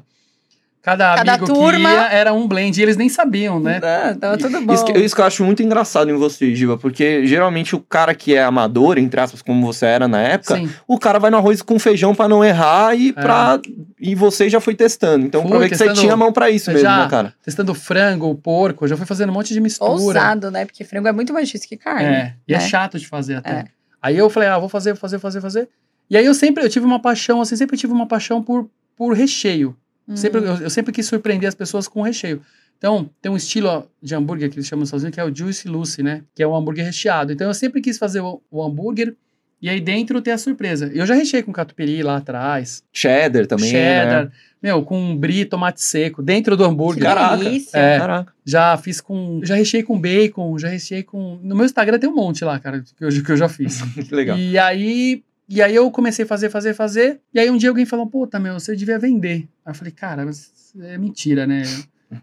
cada, 0.83 1.15
Cada 1.15 1.33
amigo 1.35 1.45
turma- 1.47 1.89
que 1.89 1.95
ia 1.95 2.07
era 2.11 2.33
um 2.33 2.45
blend 2.47 2.77
e 2.77 2.83
eles 2.83 2.97
nem 2.97 3.07
sabiam, 3.07 3.59
né? 3.59 3.79
Ah, 3.81 4.13
tava 4.19 4.37
tudo 4.37 4.61
bom. 4.61 4.73
Isso 4.73 4.83
que, 4.85 4.91
isso 4.99 5.15
que 5.15 5.21
eu 5.21 5.25
acho 5.25 5.43
muito 5.43 5.63
engraçado 5.63 6.11
em 6.11 6.13
você, 6.15 6.53
Giba, 6.53 6.77
porque 6.77 7.25
geralmente 7.25 7.73
o 7.75 7.79
cara 7.79 8.13
que 8.13 8.35
é 8.35 8.43
amador, 8.43 8.97
entre 8.97 9.19
aspas, 9.19 9.41
como 9.41 9.65
você 9.65 9.85
era 9.85 10.07
na 10.07 10.19
época, 10.21 10.57
Sim. 10.57 10.69
o 10.87 10.99
cara 10.99 11.17
vai 11.19 11.31
no 11.31 11.37
arroz 11.37 11.61
com 11.61 11.79
feijão 11.79 12.13
pra 12.13 12.27
não 12.27 12.43
errar 12.43 12.93
e 12.95 13.13
pra. 13.13 13.59
E 13.99 14.13
você 14.13 14.49
já 14.49 14.59
foi 14.59 14.75
testando. 14.75 15.25
Então, 15.25 15.41
Fui 15.41 15.49
pra 15.49 15.59
ver 15.59 15.69
que 15.69 15.77
você 15.77 15.93
tinha 15.93 16.15
mão 16.17 16.33
pra 16.33 16.49
isso 16.49 16.69
mesmo, 16.69 16.83
já- 16.85 17.03
né, 17.03 17.09
cara? 17.09 17.33
Testando 17.41 17.73
frango, 17.73 18.35
porco, 18.35 18.85
já 18.87 18.97
fui 18.97 19.05
fazendo 19.05 19.29
um 19.29 19.33
monte 19.33 19.53
de 19.53 19.61
mistura. 19.61 19.89
Ousado, 19.91 20.51
né? 20.51 20.65
Porque 20.65 20.83
frango 20.83 21.07
é 21.07 21.11
muito 21.13 21.33
mais 21.33 21.47
difícil 21.47 21.69
que 21.69 21.77
carne. 21.77 22.03
É, 22.03 22.33
e 22.47 22.53
é 22.53 22.57
né? 22.57 22.67
chato 22.67 22.99
de 22.99 23.07
fazer 23.07 23.35
até. 23.35 23.51
É. 23.51 23.65
Aí 24.01 24.17
eu 24.17 24.29
falei, 24.29 24.49
ah, 24.49 24.59
vou 24.59 24.67
fazer, 24.67 24.95
fazer, 24.97 25.17
fazer, 25.17 25.39
fazer. 25.39 25.69
E 26.09 26.17
aí 26.17 26.25
eu 26.25 26.33
sempre, 26.33 26.61
eu 26.61 26.69
tive 26.69 26.85
uma 26.85 26.99
paixão, 26.99 27.39
assim, 27.39 27.55
sempre 27.55 27.77
tive 27.77 27.93
uma 27.93 28.05
paixão 28.05 28.43
por, 28.43 28.69
por 28.97 29.13
recheio. 29.13 29.73
Hum. 30.07 30.15
Sempre, 30.15 30.41
eu, 30.41 30.55
eu 30.57 30.69
sempre 30.69 30.91
quis 30.91 31.05
surpreender 31.05 31.47
as 31.47 31.55
pessoas 31.55 31.87
com 31.87 32.01
recheio. 32.01 32.41
Então, 32.77 33.09
tem 33.21 33.31
um 33.31 33.37
estilo 33.37 33.87
de 34.01 34.13
hambúrguer 34.13 34.49
que 34.49 34.55
eles 34.57 34.67
chamam 34.67 34.85
Unidos, 34.85 35.09
que 35.11 35.19
é 35.19 35.23
o 35.23 35.33
Juicy 35.33 35.69
Lucy, 35.69 36.03
né? 36.03 36.21
Que 36.35 36.43
é 36.43 36.47
um 36.47 36.53
hambúrguer 36.55 36.83
recheado. 36.85 37.31
Então, 37.31 37.47
eu 37.47 37.53
sempre 37.53 37.79
quis 37.81 37.97
fazer 37.97 38.19
o, 38.19 38.41
o 38.51 38.61
hambúrguer 38.61 39.15
e 39.61 39.69
aí 39.69 39.79
dentro 39.79 40.21
ter 40.21 40.31
a 40.31 40.37
surpresa. 40.37 40.91
Eu 40.93 41.05
já 41.05 41.13
recheei 41.13 41.41
com 41.41 41.53
catupiry 41.53 42.03
lá 42.03 42.17
atrás, 42.17 42.83
Cheddar 42.91 43.47
também. 43.47 43.69
cheddar, 43.71 44.25
Né? 44.25 44.31
meu, 44.61 44.83
com 44.83 45.15
brie, 45.15 45.45
tomate 45.45 45.81
seco, 45.81 46.21
dentro 46.21 46.57
do 46.57 46.65
Que 46.65 46.69
hambúrguer. 46.69 47.03
Caraca. 47.05 47.37
delícia. 47.37 47.77
É. 47.77 47.97
Caraca. 47.97 48.33
Já 48.45 48.75
fiz 48.75 48.99
com. 48.99 49.39
Já 49.41 49.55
recheei 49.55 49.81
com 49.81 49.97
bacon, 49.97 50.59
já 50.59 50.67
recheei 50.67 51.01
com. 51.03 51.39
No 51.41 51.55
meu 51.55 51.65
Instagram 51.65 51.97
tem 51.97 52.09
um 52.09 52.13
monte 52.13 52.43
lá, 52.43 52.59
cara, 52.59 52.81
que 52.81 53.05
eu, 53.05 53.23
que 53.23 53.31
eu 53.31 53.37
já 53.37 53.47
fiz. 53.47 53.81
Que 53.95 54.13
legal. 54.13 54.37
E 54.37 54.57
aí. 54.57 55.23
E 55.47 55.61
aí 55.61 55.75
eu 55.75 55.89
comecei 55.91 56.25
a 56.25 56.27
fazer, 56.27 56.49
fazer, 56.49 56.73
fazer. 56.73 57.19
E 57.33 57.39
aí 57.39 57.49
um 57.49 57.57
dia 57.57 57.69
alguém 57.69 57.85
falou, 57.85 58.07
puta, 58.07 58.39
meu, 58.39 58.59
você 58.59 58.75
devia 58.75 58.97
vender. 58.97 59.47
Aí 59.65 59.71
eu 59.71 59.75
falei, 59.75 59.91
cara, 59.91 60.25
mas 60.25 60.51
é 60.79 60.97
mentira, 60.97 61.45
né? 61.45 61.63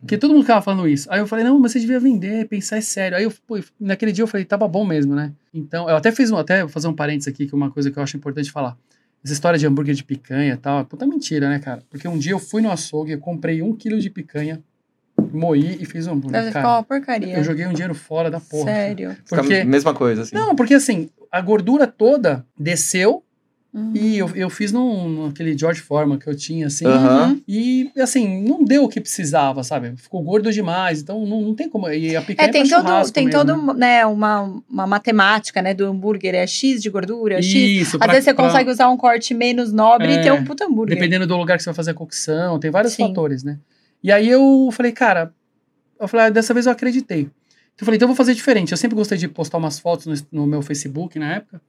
Porque 0.00 0.16
todo 0.16 0.32
mundo 0.32 0.42
ficava 0.42 0.62
falando 0.62 0.88
isso. 0.88 1.10
Aí 1.10 1.20
eu 1.20 1.26
falei, 1.26 1.44
não, 1.44 1.58
mas 1.58 1.72
você 1.72 1.80
devia 1.80 1.98
vender, 1.98 2.46
pensar 2.48 2.76
é 2.76 2.80
sério. 2.80 3.16
Aí 3.16 3.24
eu, 3.24 3.32
pô, 3.46 3.58
naquele 3.78 4.12
dia 4.12 4.22
eu 4.22 4.28
falei, 4.28 4.44
tava 4.44 4.66
bom 4.68 4.84
mesmo, 4.84 5.14
né? 5.14 5.32
Então, 5.52 5.88
eu 5.88 5.96
até 5.96 6.12
fiz 6.12 6.30
um, 6.30 6.36
até 6.36 6.60
vou 6.60 6.68
fazer 6.68 6.88
um 6.88 6.94
parênteses 6.94 7.32
aqui, 7.32 7.46
que 7.46 7.54
é 7.54 7.56
uma 7.56 7.70
coisa 7.70 7.90
que 7.90 7.98
eu 7.98 8.02
acho 8.02 8.16
importante 8.16 8.50
falar. 8.50 8.76
Essa 9.22 9.32
história 9.32 9.58
de 9.58 9.66
hambúrguer 9.66 9.94
de 9.94 10.04
picanha 10.04 10.54
e 10.54 10.56
tal, 10.56 10.80
é 10.80 10.84
puta 10.84 11.06
mentira, 11.06 11.48
né, 11.48 11.58
cara? 11.58 11.82
Porque 11.90 12.08
um 12.08 12.18
dia 12.18 12.32
eu 12.32 12.38
fui 12.38 12.62
no 12.62 12.70
açougue, 12.70 13.12
eu 13.12 13.18
comprei 13.18 13.60
um 13.60 13.74
quilo 13.74 13.98
de 13.98 14.08
picanha, 14.08 14.62
moí 15.32 15.78
e 15.80 15.84
fiz 15.84 16.06
um 16.06 16.12
hambúrguer. 16.12 16.32
Deve 16.40 16.46
ficar 16.48 16.62
Cara, 16.62 16.74
uma 16.76 16.82
porcaria. 16.82 17.36
eu 17.36 17.44
joguei 17.44 17.66
um 17.66 17.72
dinheiro 17.72 17.94
fora 17.94 18.30
da 18.30 18.40
porra. 18.40 18.64
Sério. 18.72 19.10
Fica 19.24 19.36
Porque, 19.42 19.54
a 19.54 19.64
mesma 19.64 19.94
coisa, 19.94 20.22
assim. 20.22 20.34
não, 20.34 20.54
porque 20.54 20.74
assim, 20.74 21.08
a 21.30 21.40
gordura 21.40 21.86
toda 21.86 22.44
desceu 22.58 23.22
Uhum. 23.72 23.92
e 23.94 24.18
eu, 24.18 24.28
eu 24.34 24.50
fiz 24.50 24.72
num, 24.72 25.26
naquele 25.28 25.56
George 25.56 25.80
Foreman 25.80 26.18
que 26.18 26.26
eu 26.26 26.34
tinha, 26.34 26.66
assim. 26.66 26.84
Aham. 26.84 27.40
E, 27.46 27.88
assim, 28.00 28.42
não 28.42 28.64
deu 28.64 28.82
o 28.82 28.88
que 28.88 29.00
precisava, 29.00 29.62
sabe? 29.62 29.92
Ficou 29.96 30.20
gordo 30.24 30.50
demais, 30.52 31.00
então 31.00 31.24
não, 31.24 31.40
não 31.40 31.54
tem 31.54 31.68
como. 31.68 31.88
E 31.88 32.16
a 32.16 32.20
picanha 32.20 32.48
É, 32.48 32.50
tem 32.52 32.66
pra 32.68 32.82
todo, 32.82 33.12
tem 33.12 33.26
mesmo, 33.26 33.38
todo, 33.46 33.74
né, 33.74 34.04
uma, 34.06 34.60
uma 34.68 34.88
matemática, 34.88 35.62
né, 35.62 35.72
do 35.72 35.86
hambúrguer, 35.86 36.34
é 36.34 36.44
X 36.48 36.82
de 36.82 36.90
gordura, 36.90 37.36
né? 37.36 37.42
X. 37.42 37.54
Isso, 37.54 37.96
Às 37.96 37.98
pra- 38.02 38.08
vezes 38.08 38.24
você 38.24 38.34
pra- 38.34 38.44
consegue 38.46 38.70
usar 38.72 38.88
um 38.90 38.96
corte 38.96 39.32
menos 39.34 39.72
nobre 39.72 40.08
É, 40.14 40.16
e 40.16 40.20
ter 40.20 40.32
um 40.32 40.42
puta 40.42 40.64
hambúrguer. 40.66 40.96
Dependendo 40.96 41.24
do 41.24 41.36
lugar 41.36 41.56
que 41.56 41.62
você 41.62 41.70
vai 41.70 41.74
fazer 41.76 41.92
a 41.92 41.94
cocção, 41.94 42.58
tem 42.58 42.72
vários 42.72 42.94
Sim. 42.94 43.06
fatores, 43.06 43.44
né? 43.44 43.56
E 44.02 44.10
aí 44.10 44.28
eu 44.28 44.70
falei, 44.72 44.92
cara, 44.92 45.32
eu 45.98 46.08
falei, 46.08 46.26
ah, 46.26 46.30
dessa 46.30 46.54
vez 46.54 46.66
eu 46.66 46.72
acreditei. 46.72 47.22
Então 47.22 47.82
eu 47.82 47.84
falei, 47.84 47.96
então 47.96 48.06
eu 48.06 48.08
vou 48.08 48.16
fazer 48.16 48.34
diferente. 48.34 48.72
Eu 48.72 48.78
sempre 48.78 48.96
gostei 48.96 49.18
de 49.18 49.28
postar 49.28 49.58
umas 49.58 49.78
fotos 49.78 50.06
no, 50.06 50.40
no 50.40 50.46
meu 50.46 50.62
Facebook 50.62 51.18
na 51.18 51.34
época. 51.34 51.60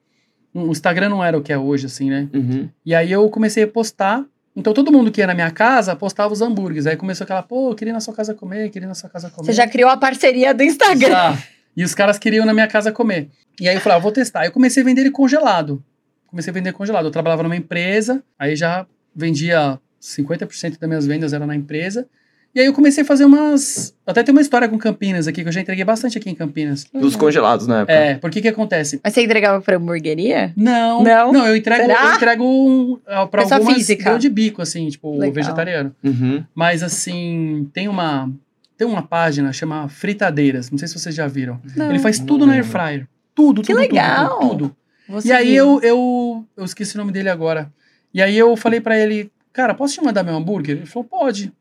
O 0.54 0.72
Instagram 0.72 1.10
não 1.10 1.24
era 1.24 1.38
o 1.38 1.42
que 1.42 1.54
é 1.54 1.58
hoje, 1.58 1.86
assim, 1.86 2.10
né? 2.10 2.30
Uhum. 2.34 2.70
E 2.86 2.94
aí 2.94 3.12
eu 3.12 3.30
comecei 3.30 3.64
a 3.64 3.68
postar. 3.68 4.26
Então 4.56 4.74
todo 4.74 4.92
mundo 4.92 5.12
que 5.12 5.22
ia 5.22 5.28
na 5.28 5.34
minha 5.34 5.52
casa 5.52 5.96
postava 5.96 6.34
os 6.34 6.42
hambúrgueres. 6.42 6.86
Aí 6.86 6.98
começou 6.98 7.24
aquela, 7.24 7.42
pô, 7.42 7.72
eu 7.72 7.76
queria 7.76 7.92
ir 7.92 7.94
na 7.94 8.02
sua 8.02 8.14
casa 8.14 8.34
comer, 8.34 8.70
queria 8.70 8.86
ir 8.86 8.90
na 8.90 8.96
sua 8.96 9.10
casa 9.10 9.30
comer. 9.30 9.46
Você 9.46 9.54
já 9.54 9.68
criou 9.68 9.90
a 9.90 9.96
parceria 9.96 10.54
do 10.54 10.64
Instagram. 10.64 11.10
Já. 11.10 11.38
E 11.76 11.84
os 11.86 11.96
caras 11.96 12.20
queriam 12.20 12.46
na 12.46 12.54
minha 12.54 12.68
casa 12.68 12.92
comer. 12.92 13.30
E 13.60 13.70
aí 13.70 13.76
eu 13.76 13.82
falei, 13.82 13.98
ah, 13.98 14.02
vou 14.02 14.12
testar. 14.12 14.42
Aí 14.42 14.48
eu 14.48 14.52
comecei 14.52 14.84
a 14.84 14.86
vender 14.86 15.02
ele 15.02 15.12
congelado. 15.12 15.82
Comecei 16.28 16.52
a 16.52 16.54
vender 16.54 16.74
congelado. 16.74 17.06
Eu 17.06 17.12
trabalhava 17.12 17.44
numa 17.44 17.56
empresa, 17.56 18.22
aí 18.38 18.56
já 18.56 18.86
vendia 19.16 19.80
50% 20.02 20.78
das 20.78 20.88
minhas 20.90 21.06
vendas 21.06 21.32
era 21.32 21.46
na 21.46 21.56
empresa. 21.56 22.08
E 22.54 22.60
aí 22.60 22.66
eu 22.66 22.74
comecei 22.74 23.04
a 23.04 23.06
fazer 23.06 23.24
umas. 23.24 23.96
Até 24.06 24.24
tem 24.24 24.34
uma 24.34 24.42
história 24.42 24.68
com 24.68 24.78
Campinas 24.78 25.26
aqui, 25.28 25.42
que 25.42 25.48
eu 25.48 25.52
já 25.54 25.62
entreguei 25.62 25.86
bastante 25.86 26.18
aqui 26.18 26.30
em 26.30 26.36
Campinas. 26.36 26.86
Dos 26.94 27.16
congelados 27.16 27.66
na 27.66 27.80
época. 27.82 27.94
É, 27.94 28.16
porque 28.16 28.42
que 28.42 28.48
acontece? 28.50 29.00
Mas 29.02 29.14
você 29.14 29.24
entregava 29.24 29.62
pra 29.62 29.78
hamburgueria? 29.78 30.52
Não, 30.58 31.02
Não? 31.02 31.48
eu 31.48 31.56
entrego, 31.56 31.82
Será? 31.86 32.10
eu 32.10 32.16
entrego 32.16 32.44
um, 32.44 33.00
ah, 33.08 33.26
pra 33.26 33.44
Pessoa 33.44 33.58
algumas 33.60 33.78
física. 33.78 34.18
de 34.18 34.28
bico, 34.30 34.62
assim, 34.62 34.90
tipo, 34.90 35.14
Legal. 35.18 35.34
vegetariano. 35.34 35.96
Uhum. 36.04 36.44
Mas 36.54 36.84
assim, 36.84 37.70
tem 37.74 37.88
uma. 37.88 38.30
Tem 38.78 38.86
uma 38.88 39.04
página 39.04 39.54
chama 39.54 39.88
Fritadeiras. 39.88 40.70
Não 40.72 40.78
sei 40.78 40.88
se 40.88 41.00
vocês 41.00 41.14
já 41.16 41.28
viram. 41.28 41.62
Não. 41.78 41.90
Ele 41.90 42.00
faz 42.00 42.20
Não 42.20 42.26
tudo 42.26 42.46
na 42.46 42.54
lembro. 42.54 42.66
air 42.66 42.72
fryer. 42.72 43.08
Tudo, 43.34 43.62
Que 43.62 43.68
tudo, 43.74 43.80
legal. 43.80 44.40
tudo, 44.40 44.50
tudo, 44.50 44.76
tudo. 45.08 45.26
E 45.28 45.32
aí 45.32 45.56
eu, 45.56 45.80
eu, 45.82 46.46
eu 46.58 46.66
esqueci 46.66 46.96
o 46.96 46.98
nome 46.98 47.12
dele 47.14 47.30
agora. 47.30 47.72
E 48.14 48.22
aí 48.22 48.38
eu 48.38 48.58
falei 48.58 48.82
pra 48.82 48.98
ele, 49.00 49.32
cara, 49.54 49.74
posso 49.74 49.94
te 49.94 50.04
mandar 50.04 50.24
meu 50.24 50.36
hambúrguer? 50.36 50.78
Ele 50.78 50.86
falou, 50.86 51.08
pode. 51.08 51.54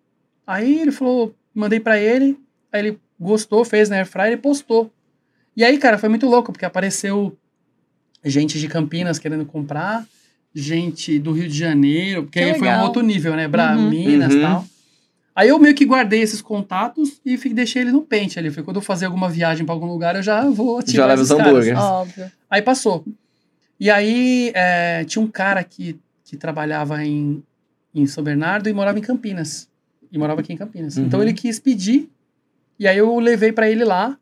Aí 0.51 0.81
ele 0.81 0.91
falou, 0.91 1.33
mandei 1.55 1.79
pra 1.79 1.97
ele, 1.99 2.37
aí 2.73 2.81
ele 2.87 2.99
gostou, 3.19 3.65
fez 3.65 3.89
na 3.89 3.97
air 3.97 4.07
fryer 4.07 4.33
e 4.33 4.37
postou. 4.37 4.91
E 5.57 5.63
aí, 5.63 5.79
cara, 5.79 5.97
foi 5.97 6.09
muito 6.09 6.27
louco, 6.27 6.51
porque 6.51 6.65
apareceu 6.65 7.37
gente 8.25 8.59
de 8.59 8.67
Campinas 8.67 9.19
querendo 9.19 9.45
comprar, 9.47 10.05
gente 10.53 11.21
do 11.21 11.31
Rio 11.31 11.49
de 11.49 11.57
Janeiro, 11.57 12.25
porque 12.25 12.41
Que 12.41 12.45
aí 12.51 12.59
foi 12.59 12.69
um 12.69 12.81
outro 12.81 13.01
nível, 13.01 13.37
né? 13.37 13.47
Bra 13.47 13.77
Uhum. 13.77 13.91
Minas 13.91 14.33
e 14.33 14.37
Uhum. 14.39 14.43
tal. 14.43 14.67
Aí 15.37 15.49
eu 15.49 15.59
meio 15.61 15.75
que 15.75 15.85
guardei 15.85 16.21
esses 16.21 16.43
contatos 16.43 17.21
e 17.25 17.37
deixei 17.55 17.83
ele 17.83 17.93
no 17.93 18.03
pente 18.03 18.37
ali. 18.37 18.51
Foi 18.51 18.65
quando 18.65 18.77
eu 18.77 18.83
fazer 18.83 19.07
alguma 19.07 19.29
viagem 19.29 19.65
pra 19.65 19.73
algum 19.73 19.87
lugar, 19.87 20.17
eu 20.17 20.23
já 20.23 20.43
vou 20.51 20.79
ativar 20.79 20.97
Já 20.97 21.07
leva 21.07 21.23
os 21.23 21.31
hambúrgueres. 21.31 21.79
Óbvio. 21.79 22.33
Aí 22.51 22.61
passou. 22.61 23.05
E 23.79 23.89
aí 23.89 24.51
é, 24.53 25.05
tinha 25.05 25.23
um 25.23 25.29
cara 25.29 25.63
que, 25.63 25.97
que 26.25 26.37
trabalhava 26.37 27.05
em, 27.05 27.41
em 27.95 28.05
São 28.07 28.25
Bernardo 28.25 28.69
e 28.69 28.73
morava 28.73 28.99
em 28.99 29.03
Campinas. 29.03 29.70
E 30.13 30.19
morava 30.19 30.41
aqui 30.41 30.53
em 30.53 30.57
Campinas. 30.57 30.97
Uhum. 30.97 31.05
Então 31.07 31.23
ele 31.23 31.33
quis 31.33 31.59
pedir. 31.59 32.09
E 32.79 32.89
aí 32.89 32.99
eu 32.99 33.19
levei 33.19 33.53
pra 33.53 33.71
ele 33.71 33.85
lá, 33.85 34.19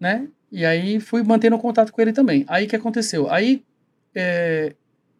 né? 0.00 0.26
E 0.50 0.64
aí 0.64 1.00
fui 1.00 1.22
mantendo 1.22 1.58
contato 1.58 1.92
com 1.92 2.00
ele 2.00 2.12
também. 2.12 2.44
Aí 2.48 2.64
o 2.66 2.68
que 2.68 2.76
aconteceu? 2.76 3.30
Aí 3.30 3.62
é, 4.14 4.72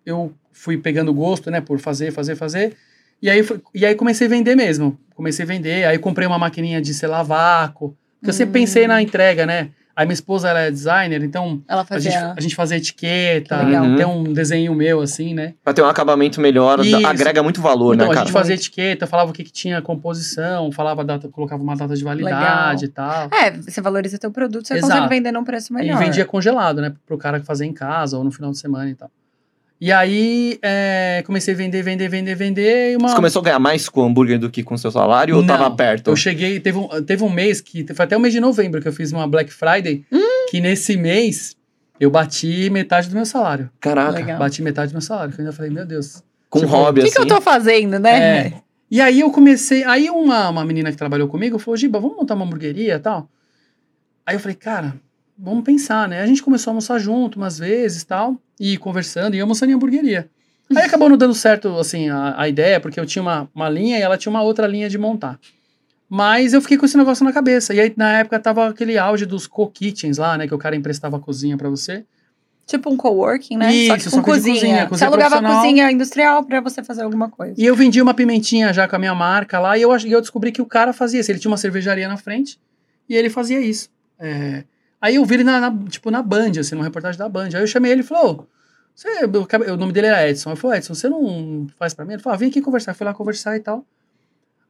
eu 0.05 0.33
fui 0.53 0.79
pegando 0.79 1.13
gosto, 1.13 1.51
né, 1.51 1.61
por 1.61 1.79
fazer, 1.79 2.13
fazer, 2.13 2.37
fazer. 2.37 2.75
E 3.21 3.29
aí, 3.29 3.41
e 3.75 3.85
aí 3.85 3.95
comecei 3.95 4.27
a 4.27 4.31
vender 4.31 4.55
mesmo. 4.55 4.99
Comecei 5.15 5.45
a 5.45 5.49
vender, 5.49 5.85
aí 5.85 5.99
comprei 5.99 6.27
uma 6.27 6.39
maquininha 6.39 6.81
de 6.81 6.95
selar 6.95 7.25
vácuo. 7.25 7.97
Porque 8.19 8.31
eu 8.31 8.35
sempre 8.35 8.51
Hum. 8.61 8.65
pensei 8.65 8.87
na 8.87 9.03
entrega, 9.03 9.45
né? 9.45 9.71
Aí 9.97 10.05
minha 10.05 10.13
esposa 10.13 10.51
ela 10.51 10.61
é 10.61 10.71
designer, 10.71 11.23
então 11.23 11.63
Ela 11.67 11.81
a 11.81 11.85
fazia. 11.87 12.11
gente, 12.11 12.23
a 12.37 12.41
gente 12.43 12.55
fazia 12.55 12.77
etiqueta, 12.77 13.59
Que 13.61 13.65
legal. 13.65 13.97
tem 13.97 14.05
um 14.05 14.25
desenho 14.25 14.75
meu, 14.75 15.01
assim, 15.01 15.33
né? 15.33 15.55
Pra 15.65 15.73
ter 15.73 15.81
um 15.81 15.87
acabamento 15.87 16.39
melhor, 16.39 16.85
Isso. 16.85 17.07
agrega 17.07 17.43
muito 17.43 17.63
valor, 17.63 17.95
então 17.95 18.07
né, 18.07 18.13
a 18.13 18.15
cara? 18.15 18.27
gente 18.27 18.33
fazia 18.35 18.55
etiqueta, 18.55 19.07
falava 19.07 19.31
o 19.31 19.33
que, 19.33 19.43
que 19.43 19.51
tinha 19.51 19.81
composição, 19.81 20.71
falava 20.71 21.01
a 21.01 21.05
data, 21.05 21.29
colocava 21.31 21.63
uma 21.63 21.75
data 21.75 21.97
de 21.97 22.05
validade 22.05 22.85
e 22.85 22.89
tal. 22.89 23.31
É, 23.33 23.51
você 23.53 23.81
valoriza 23.81 24.19
teu 24.19 24.31
produto, 24.31 24.67
você 24.69 24.75
Exato. 24.75 24.93
consegue 24.93 25.09
vender 25.09 25.33
num 25.33 25.45
preço 25.45 25.73
melhor. 25.73 25.97
E 26.01 26.05
vendia 26.05 26.27
congelado, 26.27 26.83
né? 26.83 26.93
Pro 27.07 27.17
cara 27.17 27.41
que 27.41 27.47
fazia 27.47 27.67
em 27.67 27.73
casa 27.73 28.19
ou 28.19 28.23
no 28.25 28.31
final 28.31 28.51
de 28.51 28.59
semana 28.59 28.91
e 28.91 28.95
tal. 28.95 29.11
E 29.79 29.93
aí 29.93 30.59
é, 30.63 31.23
comecei 31.27 31.53
a 31.53 31.57
vender, 31.57 31.83
vender, 31.83 32.09
vender, 32.09 32.35
vender. 32.35 32.93
E 32.93 32.97
uma... 32.97 33.09
Você 33.11 33.17
começou 33.17 33.41
a 33.41 33.45
ganhar 33.45 33.59
mais 33.59 33.89
com 33.89 34.01
o 34.01 34.05
hambúrguer 34.05 34.39
do 34.39 34.49
que 34.51 34.63
com 34.63 34.75
o 34.75 34.79
seu 34.79 34.91
salário 34.91 35.37
ou 35.37 35.43
Não, 35.43 35.49
tava 35.57 35.71
perto? 35.75 36.09
Eu 36.11 36.17
cheguei, 36.17 36.59
teve 36.61 36.79
um, 36.79 36.89
teve 37.05 37.23
um 37.23 37.29
mês 37.31 37.61
que, 37.61 37.85
foi 37.93 38.05
até 38.05 38.17
o 38.17 38.21
mês 38.21 38.33
de 38.33 38.41
novembro 38.41 38.81
que 38.81 38.89
eu 38.89 38.93
fiz 38.93 39.13
uma 39.13 39.27
Black 39.29 39.53
Friday, 39.53 40.05
Hum. 40.11 40.47
que 40.51 40.61
nesse 40.61 40.97
mês 40.97 41.55
eu 42.01 42.11
bati 42.11 42.71
metade 42.71 43.09
do 43.11 43.15
meu 43.15 43.27
salário. 43.27 43.69
Caraca, 43.81 44.13
Legal. 44.13 44.39
Bati 44.39 44.63
metade 44.63 44.93
do 44.93 44.95
meu 44.95 45.03
salário. 45.03 45.33
que 45.35 45.41
Eu 45.41 45.45
ainda 45.45 45.55
falei, 45.57 45.71
meu 45.71 45.85
Deus. 45.85 46.23
com 46.49 46.61
Tipo, 46.61 46.73
hobby 46.73 47.01
O 47.01 47.03
que, 47.03 47.11
assim. 47.11 47.17
que 47.19 47.23
eu 47.23 47.37
tô 47.37 47.41
fazendo, 47.43 47.99
né? 47.99 48.19
É. 48.47 48.53
E 48.91 49.01
aí 49.01 49.21
eu 49.21 49.31
comecei. 49.31 49.85
Aí 49.85 50.09
uma, 50.09 50.49
uma 50.49 50.65
menina 50.65 50.91
que 50.91 50.97
trabalhou 50.97 51.29
comigo 51.29 51.59
falou: 51.59 51.77
Giba, 51.77 51.99
vamos 52.01 52.17
montar 52.17 52.35
uma 52.35 52.45
hamburgueria 52.47 52.95
e 52.95 52.99
tal. 52.99 53.29
Aí 54.25 54.37
eu 54.37 54.41
falei, 54.41 54.57
cara, 54.57 54.95
vamos 55.39 55.65
pensar, 55.65 56.09
né? 56.09 56.23
A 56.23 56.27
gente 56.27 56.43
começou 56.43 56.71
a 56.71 56.73
almoçar 56.73 56.99
junto 56.99 57.37
umas 57.37 57.59
vezes 57.59 58.03
e 58.03 58.07
tal, 58.07 58.37
e 58.59 58.77
conversando 58.77 59.35
e 59.35 59.41
almoçando 59.41 59.73
em 59.73 59.75
hamburgueria. 59.75 60.29
Aí 60.75 60.85
acabou 60.85 61.09
não 61.09 61.17
dando 61.17 61.35
certo, 61.35 61.79
assim, 61.79 62.09
a, 62.09 62.35
a 62.41 62.49
ideia, 62.49 62.81
porque 62.81 62.99
eu 62.99 63.07
tinha 63.07 63.23
uma, 63.23 63.49
uma 63.55 63.69
linha 63.69 63.99
e 63.99 64.03
ela 64.03 64.19
tinha 64.19 64.31
uma 64.31 64.43
outra 64.43 64.67
linha 64.67 64.89
de 64.89 64.99
montar. 64.99 65.39
Mas 66.09 66.53
eu 66.53 66.61
fiquei 66.61 66.77
com 66.77 66.87
esse 66.87 66.97
negócio 66.97 67.25
na 67.25 67.33
cabeça. 67.33 67.75
E 67.75 67.81
aí, 67.81 67.93
na 67.97 68.19
época, 68.19 68.39
tava 68.39 68.69
aquele 68.69 68.97
auge 68.97 69.27
dos 69.27 69.47
co-kitchens 69.47 70.19
lá, 70.19 70.39
né? 70.39 70.47
Que 70.47 70.55
o 70.55 70.59
cara 70.59 70.77
emprestava 70.77 71.17
a 71.17 71.21
cozinha 71.21 71.57
pra 71.57 71.69
você. 71.69 72.05
Tipo 72.65 72.91
um 72.91 72.97
coworking, 72.97 73.57
né? 73.57 73.67
só 73.67 73.95
que 73.95 74.01
Isso, 74.01 74.11
com 74.11 74.17
só 74.17 74.23
que 74.23 74.31
de 74.31 74.37
cozinha. 74.37 74.55
cozinha, 74.55 74.77
Você 74.83 74.89
cozinha 74.89 75.09
alugava 75.09 75.39
a 75.39 75.43
cozinha 75.43 75.91
industrial 75.91 76.45
pra 76.45 76.61
você 76.61 76.83
fazer 76.83 77.03
alguma 77.03 77.29
coisa. 77.29 77.55
E 77.57 77.65
eu 77.65 77.77
vendi 77.77 78.03
uma 78.03 78.13
pimentinha 78.13 78.73
já 78.73 78.89
com 78.89 78.97
a 78.97 78.99
minha 78.99 79.15
marca 79.15 79.61
lá, 79.61 79.79
e 79.79 79.83
eu, 79.83 79.97
eu 80.05 80.21
descobri 80.21 80.51
que 80.51 80.61
o 80.61 80.67
cara 80.67 80.93
fazia 80.93 81.21
isso. 81.21 81.31
Ele 81.31 81.39
tinha 81.39 81.51
uma 81.51 81.57
cervejaria 81.57 82.09
na 82.09 82.17
frente, 82.17 82.59
e 83.09 83.15
ele 83.15 83.31
fazia 83.31 83.61
isso. 83.61 83.89
É, 84.19 84.65
Aí 85.01 85.17
eu 85.17 85.25
vi 85.25 85.35
ele 85.35 85.45
na, 85.45 85.61
na- 85.71 85.85
tipo, 85.89 86.11
na 86.11 86.23
Band, 86.23 86.53
assim, 86.59 86.75
numa 86.75 86.85
reportagem 86.85 87.19
da 87.19 87.29
Band. 87.29 87.49
Aí 87.55 87.61
eu 87.61 87.67
chamei 87.67 87.93
ele 87.93 88.01
e 88.01 88.05
falou, 88.05 88.47
você, 88.95 89.09
eu 89.23 89.75
o 89.75 89.77
nome 89.77 89.93
dele 89.93 90.07
era 90.07 90.29
Edson. 90.29 90.51
Eu 90.51 90.57
falei, 90.57 90.79
Edson, 90.79 90.95
você 90.95 91.09
não 91.09 91.67
faz 91.79 91.93
pra 91.95 92.05
mim? 92.05 92.15
Ele 92.15 92.23
falou, 92.23 92.35
ah, 92.35 92.39
vem 92.39 92.49
aqui 92.49 92.61
conversar. 92.63 92.93
Eu 92.93 92.95
fui 92.95 93.05
lá 93.07 93.13
conversar 93.13 93.57
e 93.57 93.61
tal. 93.61 93.85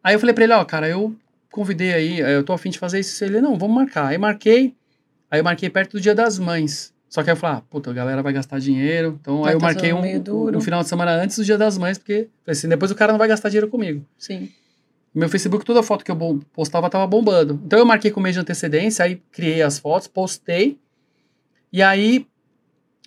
Aí 0.03 0.15
eu 0.15 0.19
falei 0.19 0.35
pra 0.35 0.45
ele, 0.45 0.53
ó, 0.53 0.65
cara, 0.65 0.89
eu 0.89 1.15
convidei 1.51 1.93
aí, 1.95 2.19
eu 2.21 2.43
tô 2.45 2.53
afim 2.53 2.71
de 2.71 2.79
fazer 2.79 3.01
isso. 3.01 3.25
Ele, 3.25 3.41
não, 3.41 3.57
vamos 3.57 3.75
marcar. 3.77 4.09
Aí 4.09 4.19
marquei, 4.19 4.75
aí 5.31 5.41
eu 5.41 5.45
marquei 5.45 5.71
perto 5.71 5.93
do 5.93 6.01
Dia 6.01 6.15
das 6.15 6.39
Mães. 6.39 6.93
Só 7.09 7.23
que 7.23 7.31
aí 7.31 7.37
eu 7.37 7.41
falei, 7.41 7.59
ah, 7.59 7.63
puta, 7.71 7.91
a 7.91 7.95
galera 7.95 8.23
vai 8.23 8.33
gastar 8.33 8.59
dinheiro. 8.59 9.19
Então 9.21 9.43
Vai 9.43 9.51
aí 9.51 9.55
eu 9.55 9.61
tá 9.61 9.67
marquei 9.67 9.93
um, 9.93 10.03
um 10.57 10.61
final 10.61 10.83
de 10.83 10.89
semana 10.89 11.13
antes 11.13 11.37
do 11.37 11.45
Dia 11.45 11.57
das 11.57 11.79
Mães, 11.79 11.97
porque 11.99 12.29
assim, 12.47 12.69
depois 12.69 12.91
o 12.91 12.95
cara 12.95 13.13
não 13.13 13.19
vai 13.19 13.29
gastar 13.29 13.49
dinheiro 13.49 13.69
comigo. 13.69 14.05
Sim. 14.19 14.51
Meu 15.17 15.31
Facebook, 15.31 15.65
toda 15.65 15.83
foto 15.83 16.05
que 16.05 16.11
eu 16.11 16.41
postava 16.53 16.91
tava 16.91 17.07
bombando. 17.07 17.59
Então 17.65 17.79
eu 17.79 17.87
marquei 17.87 18.11
com 18.11 18.21
um 18.21 18.23
mês 18.23 18.35
de 18.35 18.41
antecedência, 18.41 19.03
aí 19.03 19.23
criei 19.33 19.63
as 19.63 19.79
fotos, 19.79 20.07
postei. 20.07 20.79
E 21.73 21.83
aí, 21.83 22.27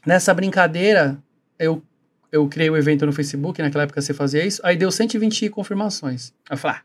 nessa 0.04 0.34
brincadeira, 0.34 1.20
eu, 1.60 1.84
eu 2.32 2.48
criei 2.48 2.68
o 2.68 2.76
evento 2.76 3.06
no 3.06 3.14
Facebook, 3.14 3.62
naquela 3.62 3.84
época 3.84 4.02
você 4.02 4.12
fazia 4.12 4.44
isso, 4.44 4.60
aí 4.66 4.76
deu 4.76 4.92
120 4.92 5.50
confirmações. 5.50 6.34
Aí 6.50 6.56
eu 6.56 6.58
falei, 6.58 6.78
ah, 6.78 6.82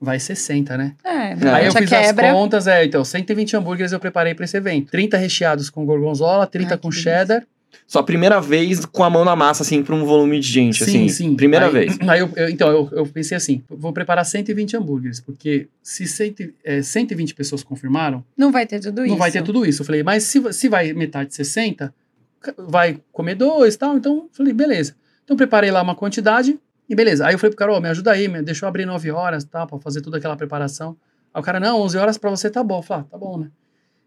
vai 0.00 0.18
60, 0.18 0.76
né? 0.76 0.96
É, 1.04 1.32
Aí 1.48 1.66
eu 1.66 1.72
fiz 1.72 1.88
quebra. 1.88 2.26
as 2.26 2.32
contas, 2.32 2.66
é, 2.66 2.84
então, 2.84 3.04
120 3.04 3.56
hambúrgueres 3.56 3.92
eu 3.92 4.00
preparei 4.00 4.34
para 4.34 4.46
esse 4.46 4.56
evento. 4.56 4.90
30 4.90 5.16
recheados 5.16 5.70
com 5.70 5.86
gorgonzola, 5.86 6.44
30 6.44 6.74
Ai, 6.74 6.78
com 6.78 6.90
cheddar. 6.90 7.46
Sua 7.86 8.02
primeira 8.02 8.40
vez 8.40 8.84
com 8.84 9.02
a 9.04 9.10
mão 9.10 9.24
na 9.24 9.34
massa, 9.36 9.62
assim, 9.62 9.82
pra 9.82 9.94
um 9.94 10.04
volume 10.04 10.38
de 10.40 10.46
gente, 10.48 10.82
assim. 10.82 11.34
Primeira 11.34 11.66
Aí- 11.66 11.72
vez. 11.72 11.98
Aí 12.08 12.20
eu, 12.20 12.30
eu- 12.36 12.48
então, 12.48 12.68
eu, 12.68 12.88
eu 12.92 13.06
pensei 13.06 13.36
assim, 13.36 13.62
vou 13.68 13.92
preparar 13.92 14.24
120 14.24 14.76
hambúrgueres, 14.76 15.20
porque 15.20 15.68
se 15.82 16.06
100, 16.06 16.34
é, 16.64 16.82
120 16.82 17.34
pessoas 17.34 17.62
confirmaram, 17.62 18.24
Não 18.36 18.50
vai 18.52 18.66
ter 18.66 18.80
tudo 18.80 19.02
isso. 19.02 19.10
não 19.10 19.18
vai 19.18 19.30
ter 19.30 19.42
tudo 19.42 19.64
isso. 19.66 19.82
Eu 19.82 19.86
falei, 19.86 20.02
mas 20.02 20.24
se, 20.24 20.52
se 20.52 20.68
vai 20.68 20.92
metade 20.92 21.34
60, 21.34 21.94
ca- 22.40 22.54
vai 22.58 23.00
comer 23.12 23.34
dois 23.34 23.74
e 23.74 23.78
tal. 23.78 23.96
Então, 23.96 24.14
eu 24.16 24.30
falei, 24.32 24.52
beleza. 24.52 24.94
Então, 25.24 25.36
preparei 25.36 25.70
lá 25.70 25.82
uma 25.82 25.94
quantidade 25.94 26.58
e 26.88 26.94
beleza. 26.94 27.26
Aí 27.26 27.34
eu 27.34 27.38
falei 27.38 27.50
pro 27.50 27.58
cara, 27.58 27.72
ó, 27.72 27.80
me 27.80 27.88
ajuda 27.88 28.12
aí, 28.12 28.28
me 28.28 28.42
deixa 28.42 28.64
eu 28.64 28.68
abrir 28.68 28.86
9 28.86 29.10
horas, 29.10 29.44
tá, 29.44 29.66
pra 29.66 29.78
fazer 29.78 30.00
toda 30.00 30.18
aquela 30.18 30.36
preparação. 30.36 30.96
Aí 31.34 31.40
o 31.40 31.44
cara, 31.44 31.58
não, 31.60 31.80
11 31.80 31.98
horas 31.98 32.16
pra 32.18 32.30
você 32.30 32.48
tá 32.48 32.62
bom. 32.62 32.78
Eu 32.78 32.82
falei, 32.82 33.04
ah, 33.04 33.10
tá 33.10 33.18
bom, 33.18 33.38
né? 33.38 33.48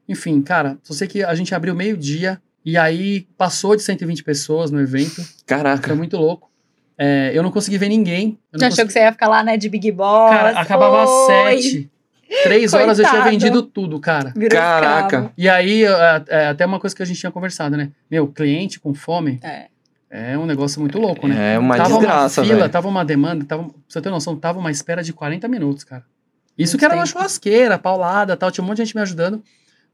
Enfim, 0.07 0.41
cara, 0.41 0.77
só 0.81 0.93
sei 0.93 1.07
que 1.07 1.23
a 1.23 1.35
gente 1.35 1.53
abriu 1.53 1.75
meio-dia 1.75 2.41
e 2.65 2.77
aí 2.77 3.27
passou 3.37 3.75
de 3.75 3.81
120 3.83 4.23
pessoas 4.23 4.71
no 4.71 4.79
evento. 4.79 5.15
Foi 5.15 5.25
Caraca. 5.45 5.95
muito 5.95 6.17
louco. 6.17 6.49
É, 6.97 7.31
eu 7.33 7.41
não 7.41 7.51
consegui 7.51 7.77
ver 7.77 7.87
ninguém. 7.89 8.37
Eu 8.51 8.59
Já 8.59 8.65
não 8.65 8.67
achou 8.67 8.77
que 8.77 8.81
consegui... 8.87 8.93
você 8.93 8.99
ia 9.05 9.11
ficar 9.11 9.27
lá, 9.29 9.41
né, 9.43 9.55
de 9.57 9.69
Big 9.69 9.91
Boss? 9.91 10.29
Cara, 10.31 10.59
acabava 10.59 11.03
às 11.03 11.09
sete. 11.27 11.89
Três 12.43 12.73
horas 12.73 12.99
eu 12.99 13.07
tinha 13.09 13.23
vendido 13.23 13.63
tudo, 13.63 13.99
cara. 13.99 14.31
virou 14.35 14.59
Caraca. 14.59 15.05
escravo. 15.05 15.31
E 15.37 15.49
aí, 15.49 15.83
é, 15.85 16.23
é, 16.27 16.47
até 16.47 16.65
uma 16.65 16.79
coisa 16.79 16.95
que 16.95 17.01
a 17.01 17.05
gente 17.05 17.19
tinha 17.19 17.31
conversado, 17.31 17.75
né? 17.75 17.89
Meu, 18.11 18.27
cliente 18.27 18.79
com 18.79 18.93
fome 18.93 19.39
É. 19.41 19.65
é 20.11 20.37
um 20.37 20.45
negócio 20.45 20.79
muito 20.79 20.99
louco, 20.99 21.27
né? 21.27 21.55
É 21.55 21.57
uma 21.59 21.75
tava 21.77 21.89
desgraça, 21.89 22.41
uma 22.41 22.47
fila, 22.47 22.59
velho. 22.59 22.69
tava 22.71 22.87
uma 22.87 23.03
demanda, 23.03 23.43
tava, 23.45 23.63
pra 23.63 23.73
você 23.87 23.99
ter 24.01 24.09
noção, 24.11 24.35
tava 24.35 24.59
uma 24.59 24.69
espera 24.69 25.01
de 25.01 25.11
40 25.11 25.47
minutos, 25.47 25.83
cara. 25.83 26.03
Isso 26.57 26.73
Muito 26.73 26.79
que 26.79 26.85
era 26.85 26.93
uma 26.93 27.03
tempo. 27.05 27.17
churrasqueira, 27.17 27.79
paulada 27.79 28.35
tal, 28.37 28.51
tinha 28.51 28.63
um 28.63 28.67
monte 28.67 28.77
de 28.77 28.83
gente 28.85 28.95
me 28.95 29.01
ajudando. 29.01 29.41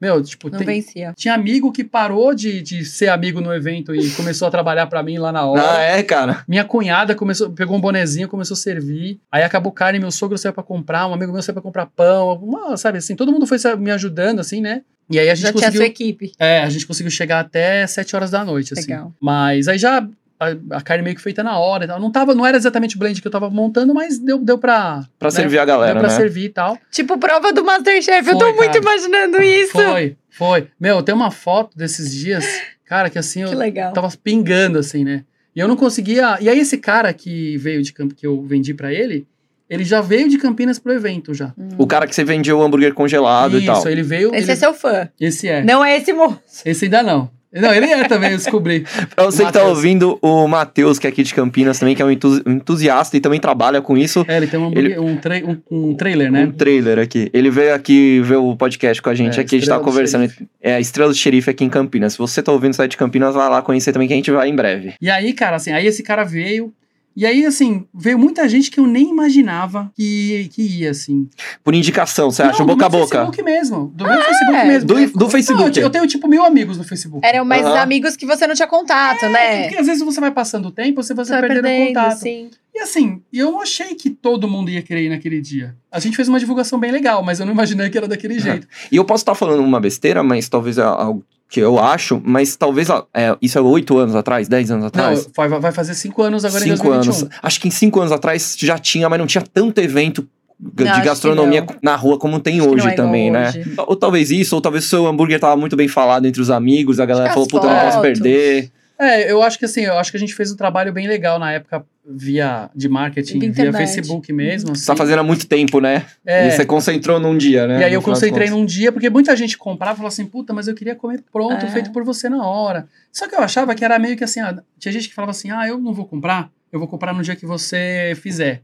Meu, 0.01 0.21
tipo, 0.21 0.49
Não 0.49 0.57
tem- 0.57 0.67
vencia. 0.67 1.13
tinha 1.15 1.33
amigo 1.33 1.71
que 1.71 1.83
parou 1.83 2.33
de, 2.35 2.61
de 2.61 2.83
ser 2.83 3.07
amigo 3.09 3.39
no 3.39 3.53
evento 3.53 3.95
e 3.95 4.09
começou 4.11 4.47
a 4.47 4.51
trabalhar 4.51 4.87
pra 4.87 5.01
mim 5.01 5.17
lá 5.17 5.31
na 5.31 5.45
hora. 5.45 5.71
Ah, 5.77 5.81
é, 5.81 6.03
cara. 6.03 6.43
Minha 6.47 6.65
cunhada 6.65 7.15
começou, 7.15 7.49
pegou 7.51 7.77
um 7.77 7.81
bonezinho, 7.81 8.27
começou 8.27 8.55
a 8.55 8.57
servir. 8.57 9.19
Aí 9.31 9.43
acabou 9.43 9.71
carne, 9.71 9.97
meu 9.99 10.11
sogro 10.11 10.37
saiu 10.37 10.53
pra 10.53 10.63
comprar, 10.63 11.07
um 11.07 11.13
amigo 11.13 11.31
meu 11.31 11.41
saiu 11.41 11.53
pra 11.53 11.63
comprar 11.63 11.85
pão, 11.85 12.33
uma, 12.43 12.75
sabe 12.77 12.97
assim, 12.97 13.15
todo 13.15 13.31
mundo 13.31 13.47
foi 13.47 13.57
me 13.77 13.91
ajudando, 13.91 14.39
assim, 14.39 14.59
né? 14.61 14.81
E 15.09 15.19
aí 15.19 15.29
a 15.29 15.35
gente 15.35 15.43
Já 15.43 15.51
tinha 15.51 15.61
conseguiu. 15.61 15.81
sua 15.81 15.85
equipe. 15.87 16.31
É, 16.39 16.59
a 16.59 16.69
gente 16.69 16.85
conseguiu 16.87 17.11
chegar 17.11 17.39
até 17.39 17.85
7 17.87 18.15
horas 18.15 18.31
da 18.31 18.43
noite, 18.43 18.73
assim. 18.73 18.91
Legal. 18.91 19.13
Mas 19.21 19.67
aí 19.67 19.77
já 19.77 20.05
a, 20.39 20.77
a 20.77 20.81
carne 20.81 21.03
meio 21.03 21.15
que 21.15 21.21
feita 21.21 21.43
na 21.43 21.57
hora 21.57 21.85
e 21.85 21.87
tal. 21.87 21.99
Não, 21.99 22.11
tava, 22.11 22.33
não 22.35 22.45
era 22.45 22.57
exatamente 22.57 22.95
o 22.95 22.99
blend 22.99 23.21
que 23.21 23.27
eu 23.27 23.31
tava 23.31 23.49
montando, 23.49 23.93
mas 23.93 24.19
deu, 24.19 24.37
deu 24.37 24.57
pra. 24.57 25.03
Pra 25.17 25.27
né? 25.27 25.31
servir 25.35 25.59
a 25.59 25.65
galera, 25.65 25.93
Deu 25.93 26.01
pra 26.01 26.09
né? 26.11 26.15
servir 26.15 26.45
e 26.45 26.49
tal. 26.49 26.77
Tipo 26.91 27.17
prova 27.17 27.51
do 27.53 27.63
Masterchef. 27.63 28.27
eu 28.27 28.37
tô 28.37 28.45
Foi, 28.45 28.53
muito 28.53 28.67
cara. 28.67 28.79
imaginando 28.79 29.41
isso. 29.41 29.71
Foi, 29.71 30.17
foi. 30.29 30.67
Meu, 30.79 31.01
tem 31.01 31.13
uma 31.15 31.31
foto 31.31 31.77
desses 31.77 32.11
dias, 32.13 32.45
cara, 32.85 33.09
que 33.09 33.17
assim, 33.17 33.41
eu 33.43 33.49
Que 33.49 33.55
legal. 33.55 33.93
tava 33.93 34.09
pingando, 34.23 34.79
assim, 34.79 35.03
né? 35.03 35.23
E 35.55 35.59
eu 35.59 35.67
não 35.67 35.75
conseguia. 35.77 36.37
E 36.41 36.49
aí, 36.49 36.59
esse 36.59 36.77
cara 36.77 37.13
que 37.13 37.57
veio 37.57 37.81
de 37.81 37.93
Campinas, 37.93 38.19
que 38.19 38.27
eu 38.27 38.41
vendi 38.43 38.73
pra 38.73 38.91
ele, 38.93 39.25
ele 39.69 39.85
já 39.85 40.01
veio 40.01 40.27
de 40.27 40.37
Campinas 40.37 40.77
pro 40.77 40.91
evento 40.91 41.33
já. 41.33 41.53
O 41.77 41.87
cara 41.87 42.05
que 42.05 42.13
você 42.13 42.25
vendia 42.25 42.53
o 42.55 42.61
hambúrguer 42.61 42.93
congelado 42.93 43.55
e 43.57 43.63
Isso, 43.63 43.67
tal. 43.71 43.87
ele 43.87 44.03
veio. 44.03 44.29
Esse 44.35 44.43
ele- 44.43 44.51
é 44.51 44.55
seu 44.57 44.73
fã. 44.73 45.07
Esse 45.19 45.47
é. 45.47 45.63
Não 45.63 45.83
é 45.83 45.95
esse 45.97 46.11
moço. 46.11 46.39
Esse 46.65 46.85
ainda 46.85 47.01
não. 47.01 47.31
Não, 47.55 47.73
ele 47.73 47.85
é 47.85 48.03
também, 48.07 48.31
eu 48.31 48.37
descobri. 48.37 48.85
Pra 49.15 49.25
você 49.25 49.45
que 49.45 49.51
tá 49.51 49.63
ouvindo, 49.63 50.17
o 50.21 50.47
Matheus, 50.47 50.99
que 50.99 51.07
é 51.07 51.09
aqui 51.09 51.23
de 51.23 51.33
Campinas 51.33 51.79
também, 51.79 51.95
que 51.95 52.01
é 52.01 52.05
um 52.05 52.11
entusi- 52.11 52.43
entusiasta 52.45 53.15
e 53.15 53.19
também 53.19 53.39
trabalha 53.39 53.81
com 53.81 53.97
isso. 53.97 54.25
É, 54.27 54.37
ele 54.37 54.47
tem 54.47 54.59
um, 54.59 54.65
hambúrguer- 54.67 55.01
um, 55.01 55.15
tra- 55.17 55.41
um, 55.45 55.57
um 55.89 55.95
trailer, 55.95 56.31
né? 56.31 56.43
Um 56.45 56.51
trailer 56.51 56.99
aqui. 56.99 57.29
Ele 57.33 57.49
veio 57.49 57.73
aqui 57.73 58.19
ver 58.21 58.35
o 58.37 58.55
podcast 58.55 59.01
com 59.01 59.09
a 59.09 59.15
gente. 59.15 59.37
É, 59.39 59.41
aqui 59.41 59.55
a 59.55 59.59
gente 59.59 59.69
tá 59.69 59.79
conversando. 59.79 60.31
É 60.61 60.75
a 60.75 60.79
Estrela 60.79 61.09
do 61.11 61.15
Xerife 61.15 61.49
aqui 61.49 61.63
em 61.63 61.69
Campinas. 61.69 62.13
Se 62.13 62.19
você 62.19 62.43
tá 62.43 62.51
ouvindo 62.51 62.73
o 62.73 62.75
site 62.75 62.91
de 62.91 62.97
Campinas, 62.97 63.33
vai 63.35 63.49
lá 63.49 63.61
conhecer 63.61 63.93
também, 63.93 64.07
que 64.07 64.13
a 64.13 64.17
gente 64.17 64.31
vai 64.31 64.49
em 64.49 64.55
breve. 64.55 64.93
E 65.01 65.09
aí, 65.09 65.31
cara, 65.33 65.55
assim, 65.55 65.71
aí 65.71 65.85
esse 65.87 66.03
cara 66.03 66.23
veio. 66.23 66.73
E 67.15 67.25
aí, 67.25 67.45
assim, 67.45 67.85
veio 67.93 68.19
muita 68.19 68.47
gente 68.49 68.69
que 68.69 68.79
eu 68.79 68.85
nem 68.85 69.09
imaginava 69.09 69.89
que, 69.95 70.49
que 70.53 70.61
ia, 70.61 70.91
assim. 70.91 71.29
Por 71.63 71.73
indicação, 71.73 72.29
você 72.29 72.43
acha? 72.43 72.59
Não, 72.59 72.65
Boca 72.65 72.85
a 72.85 72.89
do 72.89 72.97
boca. 72.97 73.07
Facebook 73.07 73.41
mesmo. 73.43 73.91
Do 73.95 74.03
meu 74.03 74.21
Facebook 74.21 74.67
mesmo. 74.67 74.87
Do, 74.87 74.93
do 74.95 74.99
Não, 74.99 75.25
eu, 75.25 75.29
Facebook. 75.29 75.79
eu 75.79 75.89
tenho, 75.89 76.07
tipo, 76.07 76.27
mil 76.27 76.43
amigos 76.43 76.77
no 76.77 76.83
Facebook. 76.83 77.25
Eram 77.25 77.45
mais 77.45 77.65
Aham. 77.65 77.79
amigos 77.79 78.17
que 78.17 78.25
você 78.25 78.45
não 78.45 78.53
tinha 78.53 78.67
contato, 78.67 79.27
né? 79.29 79.63
Porque 79.63 79.77
às 79.79 79.87
vezes 79.87 80.03
você 80.03 80.19
vai 80.19 80.31
passando 80.31 80.67
o 80.67 80.71
tempo, 80.71 81.01
você 81.01 81.13
vai 81.13 81.23
Você 81.23 81.31
vai 81.31 81.41
perdendo 81.41 81.63
perdendo, 81.63 81.87
contato. 81.95 82.17
sim. 82.19 82.49
E 82.73 82.79
assim, 82.81 83.21
eu 83.31 83.61
achei 83.61 83.95
que 83.95 84.09
todo 84.09 84.49
mundo 84.49 84.69
ia 84.69 84.81
querer 84.81 85.03
ir 85.05 85.09
naquele 85.09 85.39
dia. 85.39 85.73
A 85.89 85.97
gente 86.01 86.17
fez 86.17 86.27
uma 86.27 86.37
divulgação 86.37 86.77
bem 86.77 86.91
legal, 86.91 87.23
mas 87.23 87.39
eu 87.39 87.45
não 87.45 87.53
imaginei 87.53 87.89
que 87.89 87.97
era 87.97 88.05
daquele 88.09 88.37
jeito. 88.37 88.67
E 88.91 88.97
eu 88.97 89.05
posso 89.05 89.21
estar 89.21 89.33
falando 89.33 89.61
uma 89.63 89.79
besteira, 89.79 90.21
mas 90.21 90.49
talvez 90.49 90.77
é 90.77 90.83
algo 90.83 91.23
que 91.49 91.59
eu 91.59 91.79
acho, 91.79 92.21
mas 92.25 92.55
talvez 92.55 92.87
é, 93.13 93.35
isso 93.41 93.57
é 93.57 93.61
oito 93.61 93.97
anos 93.97 94.15
atrás, 94.15 94.47
dez 94.47 94.71
anos 94.71 94.81
Não, 94.81 94.87
atrás. 94.87 95.29
vai, 95.35 95.47
vai 95.47 95.71
fazer 95.71 95.93
cinco 95.93 96.21
anos 96.23 96.43
agora 96.43 96.63
em 96.65 96.75
cinco 96.75 96.87
2021. 96.89 97.25
anos. 97.27 97.39
Acho 97.41 97.61
que 97.61 97.67
em 97.67 97.71
cinco 97.71 97.99
anos 97.99 98.11
atrás 98.11 98.55
já 98.57 98.77
tinha, 98.77 99.07
mas 99.07 99.19
não 99.19 99.27
tinha 99.27 99.43
tanto 99.53 99.79
evento 99.79 100.27
de 100.59 100.83
Não, 100.83 100.93
que 100.93 101.01
gastronomia 101.01 101.61
não. 101.61 101.75
na 101.83 101.95
rua 101.95 102.17
como 102.17 102.39
tem 102.39 102.59
Acho 102.59 102.69
hoje 102.69 102.85
não 102.85 102.91
é 102.91 102.95
também, 102.95 103.29
né? 103.29 103.49
hoje. 103.49 103.73
Ou 103.77 103.95
talvez 103.95 104.31
isso, 104.31 104.55
ou 104.55 104.61
talvez 104.61 104.85
o 104.85 104.87
seu 104.87 105.05
hambúrguer 105.05 105.39
tava 105.39 105.55
muito 105.55 105.75
bem 105.75 105.87
falado 105.87 106.25
entre 106.25 106.41
os 106.41 106.49
amigos, 106.49 106.99
a 106.99 107.05
galera 107.05 107.29
falou, 107.31 107.47
puta, 107.47 107.67
eu 107.67 107.71
não 107.73 107.79
posso 107.81 108.01
perder. 108.01 108.71
É, 108.99 109.31
eu 109.31 109.41
acho 109.43 109.59
que 109.59 109.65
assim, 109.65 109.81
eu 109.81 109.97
acho 109.97 110.09
que 110.11 110.17
a 110.17 110.19
gente 110.19 110.33
fez 110.33 110.51
um 110.51 110.55
trabalho 110.55 110.91
bem 110.93 111.07
legal 111.07 111.37
na 111.37 111.51
época 111.51 111.85
via 112.07 112.69
de 112.75 112.87
marketing, 112.87 113.39
De 113.39 113.49
via. 113.49 113.73
Facebook 113.73 114.31
mesmo. 114.31 114.75
Você 114.75 114.85
tá 114.85 114.93
assim. 114.93 114.97
fazendo 114.99 115.19
há 115.19 115.23
muito 115.23 115.47
tempo, 115.47 115.79
né? 115.79 116.05
É. 116.25 116.47
E 116.47 116.51
você 116.51 116.65
concentrou 116.65 117.19
num 117.19 117.37
dia, 117.37 117.65
né? 117.67 117.79
E 117.81 117.83
aí 117.85 117.93
eu 117.93 118.01
concentrei 118.01 118.49
num 118.49 118.65
dia, 118.65 118.91
porque 118.91 119.09
muita 119.09 119.35
gente 119.35 119.57
comprava 119.57 119.93
e 119.93 119.97
falava 119.97 120.13
assim, 120.13 120.25
puta, 120.25 120.53
mas 120.53 120.67
eu 120.67 120.75
queria 120.75 120.95
comer 120.95 121.23
pronto, 121.31 121.65
É. 121.65 121.69
feito 121.69 121.91
por 121.91 122.03
você 122.03 122.29
na 122.29 122.45
hora. 122.45 122.87
Só 123.11 123.27
que 123.27 123.33
eu 123.35 123.39
achava 123.39 123.73
que 123.73 123.83
era 123.83 123.97
meio 123.97 124.15
que 124.15 124.23
assim, 124.23 124.39
ah, 124.39 124.61
tinha 124.77 124.91
gente 124.91 125.07
que 125.09 125.15
falava 125.15 125.31
assim, 125.31 125.49
ah, 125.51 125.67
eu 125.67 125.77
não 125.79 125.93
vou 125.93 126.05
comprar, 126.05 126.49
eu 126.71 126.77
vou 126.79 126.87
comprar 126.87 127.13
no 127.13 127.23
dia 127.23 127.35
que 127.35 127.45
você 127.45 128.13
fizer. 128.21 128.61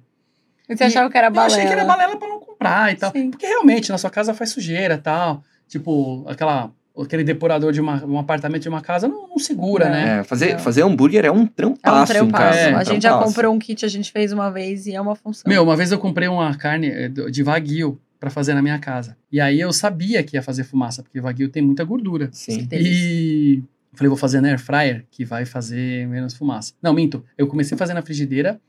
E 0.70 0.78
Você 0.78 0.84
achava 0.86 1.10
que 1.10 1.18
era 1.18 1.28
Eu 1.28 1.32
balela. 1.32 1.54
achei 1.56 1.66
que 1.68 1.74
era 1.74 1.84
balela 1.84 2.16
pra 2.18 2.28
não 2.28 2.40
comprar 2.40 2.92
e 2.94 2.96
tal. 2.96 3.12
Sim. 3.12 3.30
Porque 3.32 3.46
realmente, 3.46 3.90
na 3.92 3.98
sua 3.98 4.10
casa 4.10 4.34
faz 4.34 4.52
sujeira 4.52 4.94
e 4.94 4.98
tal. 4.98 5.44
Tipo, 5.68 6.24
aquela, 6.30 6.72
aquele 7.02 7.24
depurador 7.24 7.72
de 7.72 7.82
uma- 7.82 8.04
um 8.06 8.18
apartamento 8.18 8.62
de 8.64 8.70
uma 8.70 8.82
casa 8.82 9.08
não, 9.08 9.28
não 9.30 9.38
segura, 9.40 9.86
Não. 9.86 9.92
né? 9.92 10.20
É, 10.20 10.24
fazer, 10.24 10.54
Não. 10.54 10.60
fazer 10.60 10.84
hambúrguer 10.84 11.26
é 11.26 11.32
um 11.32 11.40
É 11.40 11.42
um 11.42 11.48
trampaço, 11.48 12.14
trampaço. 12.14 12.58
É, 12.58 12.74
a 12.74 12.84
gente 12.84 13.02
já 13.04 13.10
trampaço. 13.10 13.34
comprou 13.34 13.54
um 13.54 13.60
kit, 13.60 13.86
a 13.86 13.90
gente 13.90 14.12
fez 14.12 14.32
uma 14.32 14.50
vez 14.50 14.86
e 14.88 14.94
é 14.96 15.02
uma 15.02 15.16
função. 15.16 15.44
Meu, 15.48 15.64
uma 15.64 15.76
vez 15.76 15.92
eu 15.92 16.00
comprei 16.00 16.28
uma 16.28 16.56
carne 16.56 16.88
eh, 16.88 17.10
de 17.10 17.44
wagyu 17.44 18.00
pra 18.20 18.30
fazer 18.30 18.54
na 18.54 18.62
minha 18.62 18.78
casa. 18.80 19.18
E 19.32 19.40
aí 19.42 19.60
eu 19.60 19.74
sabia 19.74 20.22
que 20.24 20.38
ia 20.38 20.44
fazer 20.44 20.64
fumaça, 20.64 21.02
porque 21.02 21.20
wagyu 21.20 21.50
tem 21.50 21.62
muita 21.64 21.84
gordura. 21.84 22.30
Sim. 22.32 22.68
E 22.72 23.58
eu 23.92 23.98
falei, 23.98 24.10
vou 24.10 24.18
fazer 24.18 24.42
na 24.42 24.50
air 24.50 24.60
fryer, 24.60 25.06
que 25.10 25.26
vai 25.26 25.44
fazer 25.46 26.08
menos 26.08 26.34
fumaça. 26.36 26.74
Não, 26.82 26.94
minto. 26.94 27.24
Eu 27.38 27.48
comecei 27.48 27.76
a 27.76 27.78
fazer 27.78 27.94
na 27.96 28.02
frigideira, 28.02 28.62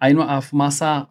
aí 0.00 0.14
a 0.18 0.40
fumaça 0.40 1.06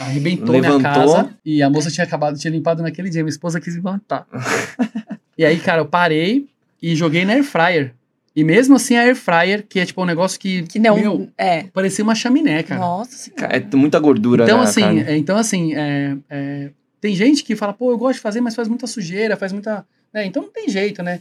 arrebentou 0.00 0.58
minha 0.58 0.80
casa 0.80 1.30
e 1.44 1.62
a 1.62 1.70
moça 1.70 1.90
tinha 1.90 2.04
acabado, 2.04 2.36
tinha 2.38 2.50
limpado 2.50 2.82
naquele 2.82 3.08
dia. 3.08 3.22
Minha 3.22 3.30
esposa 3.30 3.60
quis 3.60 3.76
me 3.76 3.82
matar. 3.82 4.26
e 5.38 5.44
aí, 5.44 5.58
cara, 5.58 5.80
eu 5.80 5.86
parei 5.86 6.46
e 6.82 6.94
joguei 6.96 7.24
na 7.24 7.34
air 7.34 7.44
fryer. 7.44 7.94
E 8.36 8.44
mesmo 8.44 8.76
assim, 8.76 8.96
a 8.96 9.00
air 9.02 9.16
fryer, 9.16 9.64
que 9.68 9.80
é 9.80 9.86
tipo 9.86 10.00
um 10.02 10.04
negócio 10.04 10.38
que, 10.38 10.62
Que 10.64 10.78
não. 10.78 10.96
meu, 10.96 11.28
é. 11.38 11.64
parecia 11.72 12.04
uma 12.04 12.14
chaminé, 12.14 12.62
cara. 12.62 12.80
Nossa 12.80 13.16
senhora. 13.16 13.56
É 13.56 13.76
muita 13.76 13.98
gordura, 13.98 14.44
Então, 14.44 14.58
né, 14.58 14.64
assim, 14.64 14.80
carne? 14.80 15.00
é, 15.02 15.16
então, 15.16 15.36
assim, 15.36 15.74
é, 15.74 16.16
é, 16.30 16.70
tem 17.00 17.14
gente 17.16 17.42
que 17.42 17.56
fala, 17.56 17.72
pô, 17.72 17.90
eu 17.90 17.98
gosto 17.98 18.14
de 18.16 18.20
fazer, 18.20 18.40
mas 18.40 18.54
faz 18.54 18.68
muita 18.68 18.86
sujeira, 18.86 19.36
faz 19.36 19.52
muita. 19.52 19.84
né, 20.12 20.24
Então 20.26 20.42
não 20.42 20.50
tem 20.50 20.68
jeito, 20.68 21.02
né? 21.02 21.20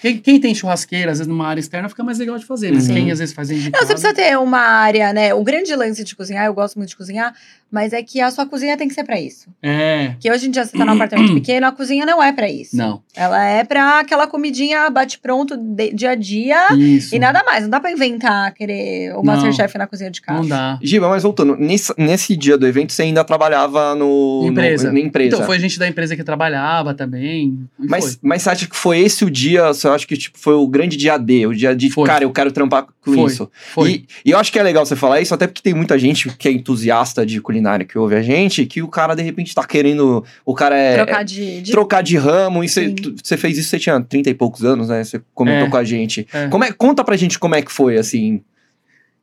Quem, 0.00 0.18
quem 0.18 0.40
tem 0.40 0.54
churrasqueira, 0.54 1.10
às 1.12 1.18
vezes 1.18 1.26
numa 1.28 1.46
área 1.46 1.60
externa, 1.60 1.88
fica 1.88 2.02
mais 2.04 2.18
legal 2.18 2.38
de 2.38 2.44
fazer. 2.46 2.72
Mas 2.72 2.88
Uhum. 2.88 2.94
quem 2.94 3.10
às 3.10 3.18
vezes 3.18 3.34
faz 3.34 3.48
dentro 3.48 3.64
de 3.64 3.70
Não, 3.70 3.80
você 3.80 3.92
precisa 3.92 4.14
ter 4.14 4.38
uma 4.38 4.58
área, 4.60 5.12
né? 5.12 5.34
O 5.34 5.42
grande 5.42 5.74
lance 5.74 6.04
de 6.04 6.14
cozinhar, 6.16 6.46
eu 6.46 6.54
gosto 6.54 6.76
muito 6.76 6.90
de 6.90 6.96
cozinhar, 6.96 7.34
mas 7.70 7.92
é 7.92 8.02
que 8.02 8.20
a 8.20 8.30
sua 8.30 8.46
cozinha 8.46 8.76
tem 8.76 8.88
que 8.88 8.94
ser 8.94 9.04
pra 9.04 9.20
isso. 9.20 9.46
É. 9.62 10.08
Porque 10.10 10.30
hoje 10.30 10.46
em 10.48 10.50
dia 10.50 10.64
você 10.64 10.76
tá 10.76 10.84
num 10.84 10.92
apartamento 10.92 11.34
pequeno, 11.34 11.66
a 11.66 11.72
cozinha 11.72 12.06
não 12.06 12.22
é 12.22 12.32
pra 12.32 12.48
isso. 12.50 12.76
Não. 12.76 13.02
Ela 13.14 13.44
é 13.44 13.64
pra 13.64 13.98
aquela 14.00 14.26
comidinha 14.26 14.88
bate-pronto 14.90 15.56
dia 15.92 16.10
a 16.10 16.14
dia 16.14 16.68
Isso. 16.76 17.14
e 17.14 17.18
nada 17.18 17.42
mais. 17.44 17.62
Não 17.64 17.70
dá 17.70 17.80
pra 17.80 17.90
inventar, 17.92 18.52
querer 18.54 19.14
o. 19.16 19.22
Masterchef 19.22 19.76
na 19.76 19.86
cozinha 19.86 20.10
de 20.10 20.20
casa. 20.22 20.40
Não 20.40 20.48
dá. 20.48 20.78
Giba, 20.82 21.08
mas 21.08 21.22
voltando, 21.22 21.56
nesse, 21.56 21.92
nesse 21.98 22.36
dia 22.36 22.56
do 22.56 22.66
evento 22.66 22.92
você 22.92 23.02
ainda 23.02 23.22
trabalhava 23.24 23.94
no, 23.94 24.42
no- 24.42 24.48
Empresa. 24.48 24.92
na 24.92 25.00
empresa. 25.00 25.34
Então, 25.36 25.46
foi 25.46 25.58
gente 25.58 25.78
da 25.78 25.86
empresa 25.88 26.16
que 26.16 26.24
trabalhava 26.24 26.94
também. 26.94 27.58
Mas, 27.78 28.18
mas 28.22 28.42
você 28.42 28.50
acha 28.50 28.66
que 28.66 28.76
foi 28.76 29.00
esse 29.00 29.24
o 29.24 29.30
dia, 29.30 29.66
você 29.68 29.87
acha 29.92 30.06
que 30.06 30.16
tipo, 30.16 30.38
foi 30.38 30.54
o 30.54 30.66
grande 30.66 30.96
dia 30.96 31.16
D, 31.18 31.46
o 31.46 31.54
dia 31.54 31.74
de, 31.74 31.90
Foi. 31.90 32.06
cara, 32.06 32.24
eu 32.24 32.30
quero 32.32 32.50
trampar 32.52 32.86
com 33.00 33.12
Foi. 33.14 33.30
isso. 33.30 33.50
Foi. 33.74 33.90
E, 33.90 34.06
e 34.26 34.30
eu 34.30 34.38
acho 34.38 34.50
que 34.52 34.58
é 34.58 34.62
legal 34.62 34.84
você 34.84 34.96
falar 34.96 35.20
isso, 35.20 35.34
até 35.34 35.46
porque 35.46 35.62
tem 35.62 35.74
muita 35.74 35.98
gente 35.98 36.28
que 36.36 36.48
é 36.48 36.52
entusiasta 36.52 37.24
de 37.24 37.40
culinária 37.40 37.84
que 37.86 37.98
ouve 37.98 38.14
a 38.14 38.22
gente, 38.22 38.64
que 38.66 38.82
o 38.82 38.88
cara 38.88 39.14
de 39.14 39.22
repente 39.22 39.54
tá 39.54 39.64
querendo, 39.66 40.24
o 40.44 40.54
cara 40.54 40.76
é... 40.76 40.96
Trocar 40.96 41.20
é- 41.20 41.24
de. 41.24 41.60
de- 41.62 41.70
Trocar 41.70 42.02
de 42.02 42.16
ramo, 42.16 42.62
e 42.64 42.68
você 42.68 43.36
fez 43.36 43.58
isso, 43.58 43.68
você 43.70 43.78
tinha 43.78 44.00
30 44.00 44.30
e 44.30 44.34
poucos 44.34 44.64
anos, 44.64 44.88
né? 44.88 45.02
Você 45.04 45.20
comentou 45.34 45.66
É. 45.66 45.70
com 45.70 45.76
a 45.76 45.84
gente. 45.84 46.26
É. 46.32 46.48
Como 46.48 46.64
é, 46.64 46.72
conta 46.72 47.02
pra 47.04 47.16
gente 47.16 47.38
como 47.38 47.54
é 47.54 47.62
que 47.62 47.72
foi, 47.72 47.96
assim, 47.98 48.40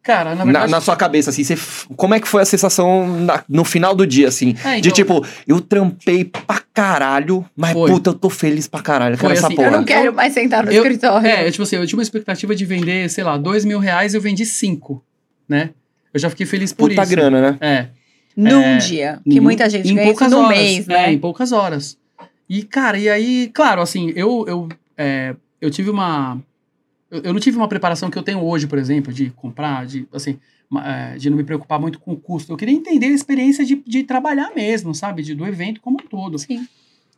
Cara, 0.06 0.32
na 0.32 0.36
na, 0.36 0.44
verdade. 0.46 0.72
na 0.72 0.82
sua 0.82 0.96
cabeça, 0.96 1.32
assim, 1.32 1.44
você, 1.44 1.58
como 1.96 2.14
é 2.14 2.20
que 2.20 2.28
foi 2.28 2.44
a 2.44 2.46
sensação 2.46 3.08
na- 3.22 3.44
no 3.50 3.64
final 3.66 3.96
do 3.96 4.06
dia, 4.06 4.28
assim? 4.28 4.56
É, 4.64 4.74
De 4.80 4.90
então, 4.90 4.92
tipo, 4.92 5.26
eu 5.48 5.60
trampei 5.60 6.24
pra 6.24 6.62
caralho, 6.74 7.44
mas 7.56 7.74
Foi. 7.74 7.90
puta, 7.90 8.12
eu 8.12 8.14
tô 8.14 8.30
feliz 8.30 8.68
pra 8.68 8.82
caralho, 8.82 9.14
eu 9.16 9.18
quero 9.18 9.30
Foi 9.30 9.38
essa 9.38 9.48
assim, 9.48 9.56
porra. 9.56 9.68
Eu 9.70 9.72
não 9.72 9.84
quero 9.84 10.14
mais 10.14 10.34
sentar 10.34 10.64
no 10.64 10.72
Eu- 10.72 10.84
escritório. 10.84 11.28
É, 11.28 11.50
tipo 11.50 11.64
assim, 11.64 11.78
eu 11.78 11.88
tinha 11.88 11.98
uma 11.98 12.04
expectativa 12.04 12.56
de 12.56 12.66
vender, 12.66 13.10
sei 13.10 13.24
lá, 13.24 13.36
dois 13.36 13.66
mil 13.66 13.80
reais 13.80 14.14
eu 14.14 14.22
vendi 14.22 14.46
cinco, 14.46 15.04
né? 15.50 15.72
Eu 16.14 16.20
já 16.20 16.30
fiquei 16.30 16.46
feliz 16.46 16.72
por 16.72 16.88
Puta 16.90 17.02
isso. 17.02 17.12
grana, 17.12 17.42
né? 17.42 17.58
É. 17.60 17.88
Num 18.38 18.62
É, 18.62 18.78
dia. 18.78 19.20
Que 19.24 19.38
Em- 19.38 19.40
muita 19.40 19.68
gente 19.70 19.90
em 19.90 19.96
ganha 19.96 20.08
isso 20.10 20.14
poucas 20.20 20.32
no 20.32 20.40
horas, 20.46 20.58
mês, 20.58 20.88
É, 20.88 20.92
né? 20.94 21.12
em 21.14 21.18
poucas 21.18 21.52
horas. 21.52 21.98
E, 22.48 22.62
cara, 22.64 22.98
e 23.00 23.10
aí, 23.10 23.50
claro, 23.54 23.82
assim, 23.82 24.14
eu, 24.16 24.46
eu, 24.48 24.70
é, 24.98 25.34
eu 25.60 25.72
tive 25.72 25.90
uma. 25.90 26.38
Eu, 27.12 27.22
eu 27.24 27.34
não 27.34 27.40
tive 27.40 27.58
uma 27.58 27.68
preparação 27.68 28.10
que 28.10 28.18
eu 28.18 28.24
tenho 28.24 28.44
hoje, 28.44 28.68
por 28.68 28.78
exemplo, 28.78 29.14
de 29.14 29.30
comprar, 29.32 29.86
de, 29.86 30.08
assim, 30.14 30.40
é, 30.84 31.18
de 31.18 31.30
não 31.30 31.38
me 31.38 31.44
preocupar 31.44 31.80
muito 31.80 32.00
com 32.00 32.14
o 32.14 32.18
custo. 32.18 32.52
Eu 32.52 32.58
queria 32.58 32.74
entender 32.74 33.08
a 33.08 33.12
experiência 33.12 33.64
de, 33.64 33.82
de 33.86 34.04
trabalhar 34.04 34.52
mesmo, 34.56 34.94
sabe? 34.96 35.22
De, 35.22 35.36
do 35.36 35.46
evento 35.46 35.80
como 35.82 35.98
um 36.04 36.08
todo. 36.08 36.38
Sim. 36.40 36.68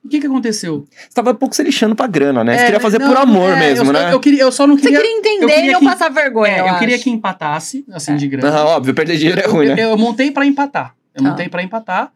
O 0.03 0.09
que 0.09 0.19
que 0.21 0.27
aconteceu? 0.27 0.85
Você 0.91 1.09
tava 1.13 1.33
pouco 1.33 1.55
se 1.55 1.63
lixando 1.63 1.95
pra 1.95 2.07
grana, 2.07 2.43
né? 2.43 2.53
Você 2.55 2.61
É, 2.61 2.65
queria 2.65 2.79
fazer 2.79 2.99
não, 2.99 3.07
por 3.07 3.17
amor 3.17 3.49
é, 3.51 3.59
mesmo, 3.59 3.87
eu, 3.87 3.93
né? 3.93 4.13
Eu, 4.13 4.19
queria, 4.19 4.41
eu 4.43 4.51
só 4.51 4.65
não 4.67 4.75
Você 4.77 4.83
queria. 4.83 4.99
queria 4.99 5.17
entender 5.17 5.43
eu 5.45 5.49
queria 5.49 5.69
e 5.69 5.73
não 5.73 5.79
que- 5.79 5.85
passar 5.85 6.09
vergonha, 6.09 6.53
é, 6.53 6.59
eu, 6.61 6.67
eu 6.67 6.77
queria 6.79 6.95
acho. 6.95 7.03
que 7.03 7.09
empatasse, 7.09 7.83
assim, 7.91 8.13
É. 8.13 8.15
de 8.15 8.27
grana. 8.27 8.47
Aham, 8.49 8.65
óbvio, 8.67 8.93
perder 8.93 9.17
dinheiro 9.17 9.41
é 9.41 9.47
ruim, 9.47 9.67
Eu, 9.67 9.75
né? 9.75 9.83
eu 9.85 9.97
montei 9.97 10.31
pra 10.31 10.45
empatar. 10.45 10.95
Eu 11.13 11.23
Tá. 11.23 11.29
montei 11.29 11.49
pra 11.49 11.63
empatar. 11.63 12.11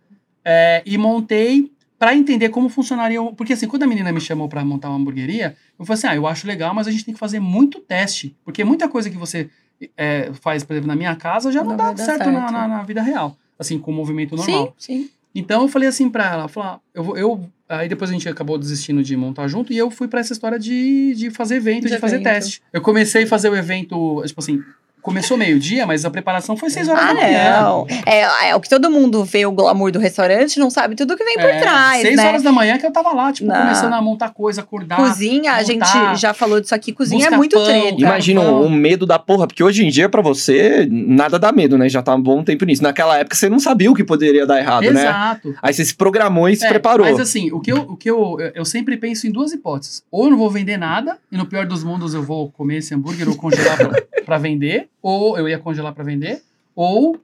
é, 0.45 0.81
e 0.85 0.97
montei 0.97 1.71
pra 2.01 2.15
entender 2.15 2.49
como 2.49 2.67
funcionaria. 2.67 3.21
o- 3.21 3.31
Porque 3.31 3.53
assim, 3.53 3.67
quando 3.67 3.83
a 3.83 3.87
menina 3.87 4.11
me 4.11 4.19
chamou 4.19 4.49
pra 4.49 4.65
montar 4.65 4.89
uma 4.89 4.97
hamburgueria, 4.97 5.55
eu 5.77 5.85
falei 5.85 5.97
assim: 5.99 6.07
ah, 6.07 6.15
eu 6.15 6.25
acho 6.25 6.47
legal, 6.47 6.73
mas 6.73 6.87
a 6.87 6.91
gente 6.91 7.05
tem 7.05 7.13
que 7.13 7.19
fazer 7.19 7.39
muito 7.39 7.79
teste. 7.79 8.35
Porque 8.43 8.63
muita 8.63 8.89
coisa 8.89 9.07
que 9.07 9.15
você 9.17 9.51
é, 9.95 10.31
faz, 10.41 10.63
por 10.63 10.73
exemplo, 10.73 10.87
na 10.87 10.95
minha 10.95 11.15
casa 11.15 11.51
já 11.51 11.61
não, 11.63 11.69
Não 11.71 11.77
dá 11.77 11.93
dar 11.93 12.03
certo, 12.03 12.25
Na, 12.31 12.39
certo. 12.39 12.51
na- 12.53 12.67
na 12.67 12.81
vida 12.83 13.03
real. 13.03 13.37
Assim, 13.59 13.77
com 13.77 13.91
o 13.91 13.93
movimento 13.93 14.35
normal. 14.35 14.73
Sim, 14.79 15.03
sim. 15.03 15.09
Então 15.35 15.61
eu 15.61 15.67
falei 15.67 15.87
assim 15.87 16.09
pra 16.09 16.25
ela, 16.31 16.47
falar, 16.47 16.79
eu 16.93 17.03
vou, 17.03 17.15
eu 17.17 17.47
aí 17.69 17.87
depois 17.87 18.09
a 18.09 18.13
gente 18.13 18.27
acabou 18.27 18.57
desistindo 18.57 19.01
de 19.03 19.15
montar 19.15 19.47
junto 19.47 19.71
e 19.71 19.77
eu 19.77 19.89
fui 19.91 20.07
pra 20.07 20.19
essa 20.19 20.33
história 20.33 20.57
de, 20.59 21.13
de 21.15 21.29
fazer 21.29 21.55
evento, 21.57 21.83
de, 21.87 21.91
De 21.93 21.99
fazer 21.99 22.15
evento. 22.15 22.25
teste. 22.33 22.61
Eu 22.73 22.81
comecei 22.81 23.23
a 23.23 23.27
fazer 23.27 23.47
o 23.49 23.55
evento, 23.55 24.21
tipo 24.25 24.39
assim, 24.41 24.61
começou 25.01 25.37
meio-dia, 25.37 25.85
mas 25.85 26.05
a 26.05 26.09
preparação 26.09 26.55
foi 26.55 26.69
seis 26.69 26.87
horas 26.87 27.03
Ah, 27.03 27.07
da 27.07 27.13
manhã. 27.13 27.61
não. 27.61 27.87
É, 28.05 28.49
é 28.49 28.55
o 28.55 28.59
que 28.59 28.69
todo 28.69 28.89
mundo 28.89 29.23
vê 29.23 29.45
o 29.45 29.51
glamour 29.51 29.91
do 29.91 29.99
restaurante, 29.99 30.59
não 30.59 30.69
sabe 30.69 30.95
tudo 30.95 31.15
que 31.17 31.23
vem 31.23 31.35
por 31.35 31.45
É, 31.49 31.59
trás, 31.59 32.01
seis 32.01 32.15
né? 32.15 32.27
horas 32.27 32.43
da 32.43 32.51
manhã 32.51 32.77
que 32.77 32.85
eu 32.85 32.91
tava 32.91 33.11
lá, 33.13 33.31
tipo, 33.33 33.49
Não. 33.49 33.55
começando 33.59 33.93
a 33.93 34.01
montar 34.01 34.29
coisa, 34.29 34.61
acordar. 34.61 34.97
Cozinha, 34.97 35.53
a 35.53 35.63
gente 35.63 35.79
montar, 35.85 36.15
já 36.15 36.33
falou 36.33 36.59
disso 36.61 36.75
aqui, 36.75 36.91
cozinha 36.93 37.27
é 37.27 37.29
muito 37.31 37.55
pão, 37.55 37.65
treta. 37.65 37.95
Imagina 38.01 38.41
Carvão. 38.41 38.61
o 38.63 38.69
medo 38.69 39.05
da 39.05 39.17
porra, 39.19 39.47
porque 39.47 39.63
hoje 39.63 39.85
em 39.85 39.89
dia, 39.89 40.07
pra 40.09 40.21
você, 40.21 40.87
nada 40.89 41.37
dá 41.39 41.51
medo, 41.51 41.77
né? 41.77 41.89
Já 41.89 42.01
tá 42.01 42.13
um 42.15 42.21
bom 42.21 42.43
tempo 42.43 42.63
nisso. 42.65 42.83
Naquela 42.83 43.17
época, 43.17 43.35
você 43.35 43.49
não 43.49 43.59
sabia 43.59 43.91
o 43.91 43.95
que 43.95 44.03
poderia 44.03 44.45
dar 44.45 44.59
errado, 44.59 44.83
né? 44.91 45.01
Exato. 45.01 45.55
Aí 45.61 45.73
você 45.73 45.83
se 45.85 45.95
programou 45.95 46.47
e 46.49 46.55
se 46.55 46.65
É, 46.65 46.69
preparou. 46.69 47.05
Mas 47.05 47.19
assim, 47.19 47.51
o 47.51 47.59
que, 47.59 47.71
eu, 47.71 47.77
o 47.81 47.97
que 47.97 48.09
eu, 48.09 48.37
eu 48.55 48.65
sempre 48.65 48.97
penso 48.97 49.27
em 49.27 49.31
duas 49.31 49.51
hipóteses. 49.51 50.03
Ou 50.11 50.25
eu 50.25 50.31
não 50.31 50.37
vou 50.37 50.49
vender 50.49 50.77
nada, 50.77 51.17
e 51.31 51.37
no 51.37 51.45
pior 51.45 51.65
dos 51.65 51.83
mundos 51.83 52.13
eu 52.13 52.21
vou 52.23 52.49
comer 52.51 52.77
esse 52.77 52.93
hambúrguer 52.93 53.27
ou 53.27 53.35
congelar 53.35 53.77
pra, 53.77 54.01
pra 54.25 54.37
vender, 54.37 54.87
ou 55.01 55.37
eu 55.37 55.47
ia 55.49 55.59
congelar 55.59 55.93
pra 55.93 56.03
vender, 56.03 56.41
ou 56.75 57.19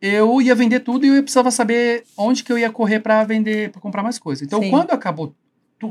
eu 0.00 0.42
ia 0.42 0.54
vender 0.54 0.80
tudo 0.80 1.06
e 1.06 1.08
eu 1.08 1.22
precisava 1.22 1.50
saber 1.50 2.04
onde 2.16 2.42
que 2.42 2.52
eu 2.52 2.58
ia 2.58 2.70
correr 2.70 3.00
pra 3.00 3.22
vender, 3.24 3.70
pra 3.70 3.80
comprar 3.80 4.02
mais 4.02 4.18
coisa. 4.18 4.44
Então, 4.44 4.60
Sim. 4.60 4.70
quando 4.70 4.90
acabou, 4.90 5.34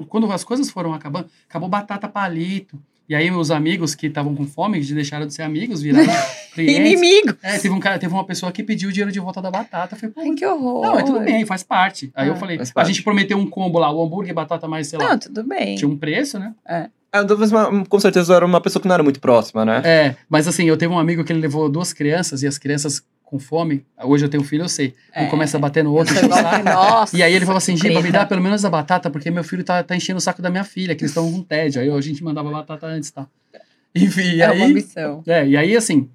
quando 0.10 0.32
as 0.32 0.44
coisas 0.44 0.70
foram 0.70 0.94
acabando, 0.94 1.28
acabou 1.48 1.70
batata 1.70 2.08
palito. 2.08 2.82
E 3.10 3.16
aí 3.16 3.30
meus 3.30 3.52
amigos 3.52 3.94
que 3.94 4.08
estavam 4.08 4.34
com 4.34 4.46
fome, 4.46 4.80
que 4.80 4.94
deixaram 4.94 5.28
de 5.28 5.34
ser 5.34 5.42
amigos, 5.42 5.82
viraram 5.82 6.08
clientes. 6.54 6.78
Inimigo. 6.78 7.36
É, 7.42 7.58
teve, 7.58 7.74
um 7.74 7.80
cara, 7.80 8.00
teve 8.00 8.14
uma 8.14 8.24
pessoa 8.26 8.52
que 8.54 8.64
pediu 8.64 8.88
o 8.88 8.92
dinheiro 8.92 9.12
de 9.12 9.20
volta 9.20 9.42
da 9.42 9.52
batata. 9.52 9.96
Eu 9.96 10.00
falei, 10.00 10.14
pô, 10.16 10.22
Ai, 10.22 10.32
que 10.34 10.46
horror. 10.46 10.82
não, 10.82 11.00
é 11.00 11.04
tudo 11.04 11.20
bem, 11.20 11.46
faz 11.46 11.62
parte. 11.62 12.10
Aí 12.16 12.28
eu 12.30 12.34
Ah, 12.34 12.38
falei, 12.38 12.58
a 12.76 12.84
gente 12.86 13.04
prometeu 13.04 13.38
um 13.38 13.46
combo 13.50 13.80
lá, 13.80 13.92
o 13.92 14.02
hambúrguer, 14.02 14.34
batata 14.34 14.66
mais, 14.66 14.88
sei 14.88 14.98
lá, 15.00 15.10
Não, 15.10 15.20
tudo 15.20 15.44
bem. 15.44 15.76
tinha 15.76 15.90
um 15.90 15.98
preço, 15.98 16.40
né? 16.40 16.54
Ah, 17.14 17.26
talvez 17.26 17.52
uma- 17.52 17.86
com 17.86 18.00
certeza 18.00 18.34
era 18.36 18.46
uma 18.46 18.62
pessoa 18.62 18.82
que 18.82 18.88
não 18.88 18.94
era 18.94 19.04
muito 19.04 19.20
próxima, 19.20 19.66
né? 19.66 19.82
É, 19.84 20.16
mas 20.30 20.48
assim, 20.48 20.66
eu 20.66 20.78
teve 20.78 20.94
um 20.94 21.00
amigo 21.00 21.24
que 21.24 21.34
ele 21.34 21.42
levou 21.42 21.68
duas 21.70 21.92
crianças 21.92 22.42
e 22.42 22.48
as 22.48 22.58
crianças 22.58 23.04
com 23.24 23.38
fome, 23.40 23.86
hoje 24.04 24.26
eu 24.26 24.30
tenho 24.30 24.44
filho, 24.44 24.64
eu 24.64 24.70
sei, 24.70 24.94
um 25.16 25.22
É. 25.24 25.26
começa 25.28 25.56
a 25.58 25.60
bater 25.60 25.84
no 25.84 25.94
outro, 25.94 26.14
enche 26.14 26.24
o 26.24 26.26
igual- 26.26 26.42
saco. 26.42 26.64
Nossa. 26.66 27.18
E 27.18 27.24
aí 27.24 27.34
ele 27.34 27.46
falou 27.46 27.58
assim, 27.58 27.78
Giba, 27.78 28.02
me 28.02 28.12
dá 28.12 28.26
pelo 28.26 28.42
menos 28.42 28.64
a 28.66 28.70
batata, 28.70 29.10
porque 29.10 29.32
meu 29.32 29.44
filho 29.44 29.64
tá, 29.64 29.82
tá 29.84 29.96
enchendo 29.96 30.18
o 30.18 30.22
saco 30.22 30.42
da 30.42 30.50
minha 30.50 30.64
filha, 30.66 30.94
que 30.96 31.02
eles 31.04 31.12
estão 31.12 31.32
com 31.32 31.42
tédio. 31.42 31.82
Aí 31.82 31.90
a 31.90 32.02
gente 32.02 32.22
mandava 32.24 32.50
batata 32.52 32.88
antes, 32.88 33.10
tá? 33.12 33.26
Enfim, 33.96 34.36
e 34.36 34.42
É 34.42 34.52
uma 34.52 34.66
aí... 34.66 34.74
missão. 34.74 35.24
É, 35.28 35.46
e 35.48 35.56
aí 35.58 35.76
assim, 35.78 36.10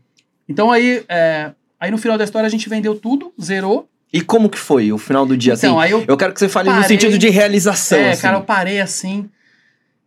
então 0.48 0.70
aí, 0.70 1.04
é, 1.08 1.52
aí 1.80 1.90
no 1.90 1.98
final 1.98 2.16
da 2.18 2.24
história 2.24 2.46
a 2.46 2.50
gente 2.50 2.68
vendeu 2.68 2.94
tudo, 2.94 3.32
zerou. 3.42 3.88
E 4.12 4.20
como 4.20 4.48
que 4.48 4.58
foi 4.58 4.92
o 4.92 4.98
final 4.98 5.26
do 5.26 5.36
dia, 5.36 5.54
Então, 5.54 5.78
assim? 5.78 5.86
aí 5.86 5.90
eu 5.92 6.04
Eu 6.06 6.16
quero 6.16 6.32
que 6.32 6.38
você 6.40 6.48
fale 6.48 6.68
no 6.68 6.74
parei- 6.76 6.88
sentido 6.88 7.18
de 7.18 7.28
realização, 7.28 7.98
É, 7.98 8.10
assim. 8.12 8.22
cara, 8.22 8.36
eu 8.38 8.42
parei 8.42 8.80
assim. 8.80 9.28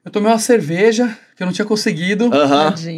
Eu 0.09 0.11
tomei 0.11 0.31
uma 0.31 0.39
cerveja 0.39 1.15
que 1.37 1.43
eu 1.43 1.45
não 1.45 1.53
tinha 1.53 1.65
conseguido. 1.65 2.31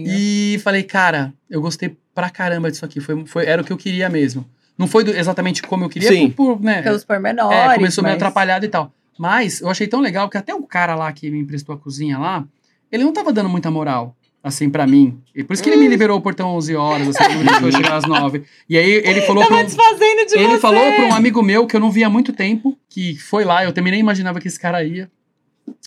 E 0.08 0.58
falei, 0.64 0.82
cara, 0.82 1.34
eu 1.50 1.62
gostei 1.62 1.98
pra 2.16 2.30
caramba 2.30 2.72
disso 2.72 2.86
aqui. 2.86 3.02
Foi, 3.02 3.26
foi, 3.26 3.46
era 3.46 3.62
o 3.62 3.66
que 3.66 3.74
eu 3.74 3.76
queria 3.78 4.08
mesmo. 4.10 4.46
Não 4.78 4.88
foi 4.88 5.04
do- 5.04 5.12
exatamente 5.12 5.62
como 5.62 5.84
eu 5.84 5.90
queria, 5.90 6.08
Sim. 6.08 6.30
por, 6.30 6.56
por, 6.58 6.64
né? 6.64 6.82
Pelos 6.82 7.04
pormenores. 7.04 7.52
É, 7.58 7.76
começou 7.76 8.02
meio 8.02 8.14
mas- 8.16 8.22
atrapalhado 8.24 8.66
e 8.66 8.70
tal. 8.70 8.94
Mas 9.20 9.60
eu 9.60 9.70
achei 9.70 9.88
tão 9.88 10.00
legal 10.00 10.30
que 10.30 10.38
até 10.38 10.56
o 10.56 10.64
cara 10.64 10.96
lá 10.96 11.12
que 11.12 11.30
me 11.30 11.38
emprestou 11.40 11.76
a 11.76 11.78
cozinha 11.78 12.18
lá, 12.18 12.46
ele 12.90 13.04
não 13.04 13.12
tava 13.12 13.34
dando 13.34 13.50
muita 13.50 13.70
moral, 13.70 14.16
assim, 14.42 14.70
pra 14.70 14.88
mim. 14.88 15.20
E 15.36 15.44
por 15.44 15.54
isso 15.54 15.62
que 15.62 15.70
ele 15.70 15.76
me 15.78 15.88
liberou 15.90 16.18
o 16.18 16.22
portão 16.22 16.56
11 16.56 16.74
horas, 16.78 17.10
assim, 17.10 17.36
não 17.36 17.44
deixou 17.44 17.68
eu 17.68 17.72
chegar 17.74 17.98
às 17.98 18.06
9. 18.06 18.44
E 18.70 18.78
aí 18.78 18.90
ele 18.90 19.20
falou 19.28 19.44
pra 19.46 19.50
Tava 19.58 19.62
um, 19.62 19.66
desfazendo 19.66 20.26
de 20.28 20.36
ele 20.38 20.48
você. 20.54 20.60
falou 20.60 20.94
pra 20.96 21.06
um 21.08 21.14
amigo 21.14 21.44
meu 21.44 21.68
que 21.68 21.76
eu 21.76 21.80
não 21.82 21.92
via 21.92 22.08
há 22.08 22.10
muito 22.10 22.32
tempo, 22.32 22.76
que 22.90 23.18
foi 23.20 23.44
lá, 23.44 23.66
eu 23.66 23.74
também 23.74 23.92
nem 23.92 24.00
imaginava 24.00 24.40
que 24.40 24.48
esse 24.48 24.60
cara 24.60 24.82
ia. 24.84 25.12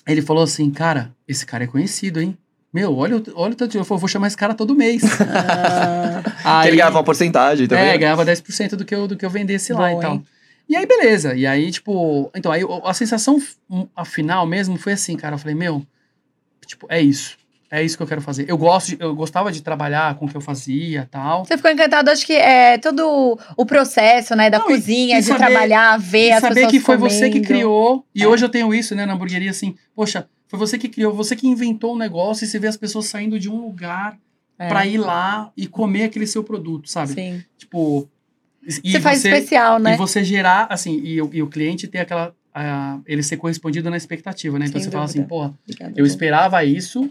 Ele 0.06 0.22
falou 0.22 0.42
assim, 0.42 0.70
cara, 0.70 1.10
esse 1.26 1.44
cara 1.46 1.64
é 1.64 1.66
conhecido, 1.66 2.20
hein? 2.20 2.36
Meu, 2.72 2.96
olha, 2.96 3.16
o- 3.18 3.22
olha. 3.36 3.54
Eu 3.74 3.84
vou 3.84 4.08
chamar 4.08 4.26
esse 4.26 4.36
cara 4.36 4.54
todo 4.54 4.74
mês. 4.74 5.02
Ah, 6.46 6.60
Aí- 6.60 6.68
ele 6.68 6.76
ganhava 6.76 6.96
uma 6.98 7.04
porcentagem 7.04 7.66
também. 7.66 7.84
é, 7.86 7.96
ganhava 7.98 8.24
10% 8.24 8.76
do 8.76 8.84
que 8.84 8.94
eu, 8.94 9.06
do 9.08 9.16
que 9.16 9.24
eu 9.24 9.30
vendesse 9.30 9.72
lá 9.72 9.88
Bom, 9.90 9.98
e 9.98 10.02
tal. 10.02 10.14
hein? 10.14 10.26
E 10.68 10.76
aí, 10.76 10.84
beleza. 10.86 11.34
E 11.34 11.46
aí, 11.46 11.70
tipo, 11.70 12.30
então, 12.34 12.50
aí 12.52 12.62
a 12.84 12.92
sensação 12.94 13.38
f- 13.38 13.56
a 13.96 14.04
final 14.04 14.46
mesmo 14.46 14.76
foi 14.78 14.92
assim, 14.94 15.16
cara. 15.16 15.34
Eu 15.34 15.38
falei, 15.38 15.54
meu, 15.54 15.86
tipo, 16.66 16.86
é 16.90 17.00
isso. 17.00 17.36
É 17.74 17.82
isso 17.82 17.96
que 17.96 18.02
eu 18.02 18.06
quero 18.06 18.20
fazer. 18.20 18.44
Eu 18.48 18.56
gosto, 18.56 18.94
eu 19.00 19.14
gostava 19.16 19.50
de 19.50 19.60
trabalhar 19.62 20.14
com 20.14 20.26
o 20.26 20.28
que 20.28 20.36
eu 20.36 20.40
fazia 20.40 21.08
tal. 21.10 21.44
Você 21.44 21.56
ficou 21.56 21.70
encantado, 21.70 22.08
acho 22.08 22.24
que 22.24 22.32
é 22.34 22.78
todo 22.78 23.36
o 23.56 23.66
processo, 23.66 24.36
né, 24.36 24.48
da 24.48 24.58
Não, 24.60 24.66
e- 24.70 24.74
cozinha, 24.74 25.18
e 25.18 25.20
de 25.20 25.26
saber- 25.26 25.46
trabalhar, 25.46 25.98
ver 25.98 26.28
E 26.28 26.32
as 26.32 26.40
saber 26.40 26.54
pessoas 26.54 26.70
que 26.72 26.80
foi 26.80 26.96
você 26.96 27.26
que 27.30 27.40
comendo. 27.40 27.46
criou. 27.48 28.06
E 28.14 28.22
É. 28.22 28.28
hoje 28.28 28.44
eu 28.44 28.48
tenho 28.48 28.72
isso, 28.72 28.94
né, 28.94 29.04
na 29.04 29.14
hamburgueria, 29.14 29.50
assim, 29.50 29.74
poxa, 29.94 30.28
foi 30.46 30.58
você 30.58 30.78
que 30.78 30.88
criou, 30.88 31.12
você 31.12 31.34
que 31.34 31.48
inventou 31.48 31.94
o 31.94 31.98
negócio 31.98 32.44
e 32.44 32.46
você 32.48 32.58
vê 32.60 32.68
as 32.68 32.76
pessoas 32.76 33.06
saindo 33.06 33.38
de 33.40 33.50
um 33.50 33.60
lugar 33.60 34.16
É, 34.56 34.68
pra 34.68 34.86
ir 34.86 34.98
lá 34.98 35.50
e 35.56 35.66
comer 35.66 36.04
aquele 36.04 36.28
seu 36.28 36.44
produto, 36.44 36.88
sabe? 36.88 37.12
Sim. 37.14 37.42
Tipo. 37.58 38.08
e 38.84 38.92
você 38.92 39.00
faz 39.00 39.22
especial, 39.24 39.78
né? 39.80 39.94
E 39.94 39.96
você 39.96 40.22
gerar, 40.24 40.68
assim, 40.70 40.98
e, 41.04 41.20
o- 41.20 41.28
e 41.32 41.42
o 41.42 41.48
cliente 41.48 41.86
ter 41.88 41.98
aquela. 41.98 42.32
a- 42.54 43.00
ele 43.04 43.20
ser 43.20 43.36
correspondido 43.36 43.90
na 43.90 43.96
expectativa, 43.96 44.60
né? 44.60 44.66
Então 44.66 44.80
Sem 44.80 44.88
você 44.88 44.92
fala 44.92 45.04
assim, 45.06 45.18
dúvida. 45.18 45.28
porra, 45.28 45.54
Obrigada, 45.64 45.92
eu 45.96 46.06
esperava 46.06 46.64
isso 46.64 47.10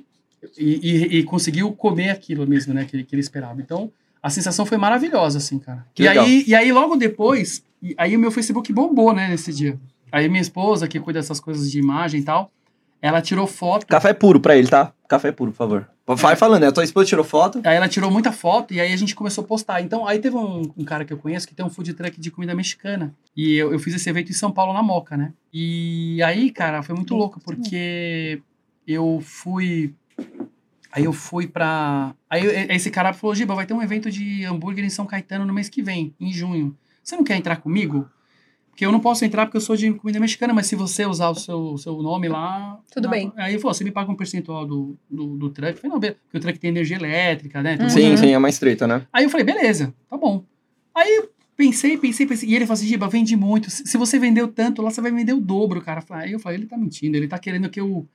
e, 0.57 0.79
e- 0.91 1.17
e 1.19 1.23
conseguiu 1.23 1.71
comer 1.73 2.09
aquilo 2.09 2.45
mesmo, 2.47 2.73
né? 2.73 2.85
Que, 2.85 2.97
ele- 2.97 3.03
que 3.03 3.15
ele 3.15 3.21
esperava. 3.21 3.61
Então, 3.61 3.91
a 4.21 4.29
sensação 4.29 4.65
foi 4.65 4.77
maravilhosa, 4.77 5.37
assim, 5.37 5.59
cara. 5.59 5.85
Que 5.93 6.03
e, 6.03 6.07
legal. 6.07 6.25
aí, 6.25 6.43
e 6.47 6.55
aí, 6.55 6.71
logo 6.71 6.95
depois, 6.95 7.63
e- 7.81 7.93
aí 7.97 8.15
o 8.15 8.19
meu 8.19 8.31
Facebook 8.31 8.71
bombou, 8.73 9.13
né, 9.13 9.27
nesse 9.27 9.51
dia. 9.53 9.79
Aí 10.11 10.27
minha 10.29 10.41
esposa, 10.41 10.87
que 10.87 10.99
cuida 10.99 11.19
dessas 11.19 11.39
coisas 11.39 11.71
de 11.71 11.79
imagem 11.79 12.21
e 12.21 12.23
tal, 12.23 12.51
ela 13.01 13.21
tirou 13.21 13.45
foto. 13.47 13.85
Café 13.87 14.13
puro 14.13 14.39
pra 14.39 14.55
ele, 14.55 14.67
tá? 14.67 14.93
Café 15.09 15.31
puro, 15.31 15.51
por 15.51 15.57
favor. 15.57 15.89
Vai 16.05 16.35
falando, 16.35 16.61
né? 16.61 16.67
A 16.67 16.71
tua 16.71 16.83
esposa 16.83 17.07
tirou 17.07 17.23
foto. 17.23 17.61
Aí 17.63 17.75
ela 17.77 17.87
tirou 17.87 18.11
muita 18.11 18.31
foto 18.31 18.73
e 18.73 18.79
aí 18.81 18.91
a 18.93 18.97
gente 18.97 19.15
começou 19.15 19.43
a 19.43 19.47
postar. 19.47 19.81
Então, 19.81 20.05
aí 20.07 20.19
teve 20.19 20.35
um, 20.35 20.69
um 20.77 20.83
cara 20.83 21.05
que 21.05 21.13
eu 21.13 21.17
conheço 21.17 21.47
que 21.47 21.55
tem 21.55 21.65
um 21.65 21.69
food 21.69 21.93
truck 21.93 22.19
de 22.19 22.29
comida 22.29 22.53
mexicana. 22.53 23.13
E 23.35 23.55
eu, 23.55 23.71
eu 23.71 23.79
fiz 23.79 23.93
esse 23.95 24.09
evento 24.09 24.29
em 24.29 24.33
São 24.33 24.51
Paulo, 24.51 24.73
na 24.73 24.83
Moca, 24.83 25.15
né? 25.15 25.31
E 25.53 26.21
aí, 26.23 26.51
cara, 26.51 26.83
foi 26.83 26.93
muito 26.95 27.15
louco, 27.15 27.39
porque 27.39 28.41
eu 28.87 29.21
fui. 29.25 29.93
Aí 30.93 31.05
eu 31.05 31.13
fui 31.13 31.47
pra. 31.47 32.13
Aí 32.29 32.45
esse 32.69 32.91
cara 32.91 33.13
falou: 33.13 33.35
Giba, 33.35 33.55
vai 33.55 33.65
ter 33.65 33.73
um 33.73 33.81
evento 33.81 34.11
de 34.11 34.45
hambúrguer 34.45 34.85
em 34.85 34.89
São 34.89 35.05
Caetano 35.05 35.45
no 35.45 35.53
mês 35.53 35.67
que 35.67 35.81
vem, 35.81 36.13
em 36.19 36.31
junho. 36.31 36.77
Você 37.03 37.15
não 37.15 37.23
quer 37.23 37.35
entrar 37.35 37.57
comigo? 37.57 38.07
Porque 38.69 38.85
eu 38.85 38.91
não 38.91 38.99
posso 38.99 39.23
entrar 39.23 39.45
porque 39.45 39.57
eu 39.57 39.61
sou 39.61 39.75
de 39.75 39.91
comida 39.93 40.19
mexicana, 40.19 40.51
mas 40.51 40.65
se 40.65 40.75
você 40.75 41.05
usar 41.05 41.29
o 41.29 41.35
seu, 41.35 41.77
seu 41.77 42.01
nome 42.01 42.27
lá. 42.27 42.79
Tudo 42.91 43.07
bem. 43.07 43.31
Aí 43.37 43.53
ele 43.53 43.59
falou: 43.59 43.73
você 43.73 43.83
me 43.83 43.91
paga 43.91 44.11
um 44.11 44.15
percentual 44.15 44.65
do, 44.65 44.97
do, 45.09 45.35
do 45.35 45.49
truck. 45.49 45.73
Eu 45.73 45.77
falei: 45.77 45.91
não, 45.91 45.99
beleza, 45.99 46.19
porque 46.23 46.37
o 46.37 46.41
truck 46.41 46.59
tem 46.59 46.69
energia 46.69 46.97
elétrica, 46.97 47.61
né? 47.61 47.77
Sim, 47.89 48.15
sim, 48.15 48.33
é 48.33 48.39
mais 48.39 48.59
treta, 48.59 48.87
né? 48.87 49.05
Aí 49.11 49.23
eu 49.23 49.29
falei, 49.29 49.45
beleza, 49.45 49.93
tá 50.09 50.17
bom. 50.17 50.43
Aí 50.93 51.15
eu 51.17 51.29
pensei, 51.55 51.97
pensei, 51.97 52.25
pensei. 52.25 52.49
E 52.49 52.55
ele 52.55 52.65
falou 52.65 52.73
assim, 52.73 52.87
Giba, 52.87 53.07
vende 53.07 53.35
muito. 53.35 53.69
Se 53.69 53.97
você 53.97 54.17
vendeu 54.17 54.47
tanto, 54.47 54.81
lá 54.81 54.89
você 54.89 55.01
vai 55.01 55.11
vender 55.11 55.33
o 55.33 55.39
dobro, 55.39 55.81
cara. 55.81 56.03
Aí 56.11 56.31
eu 56.31 56.39
falei, 56.39 56.59
ele 56.59 56.65
tá 56.67 56.77
mentindo, 56.77 57.17
ele 57.17 57.27
tá 57.27 57.37
querendo 57.37 57.69
que 57.69 57.79
eu. 57.79 58.07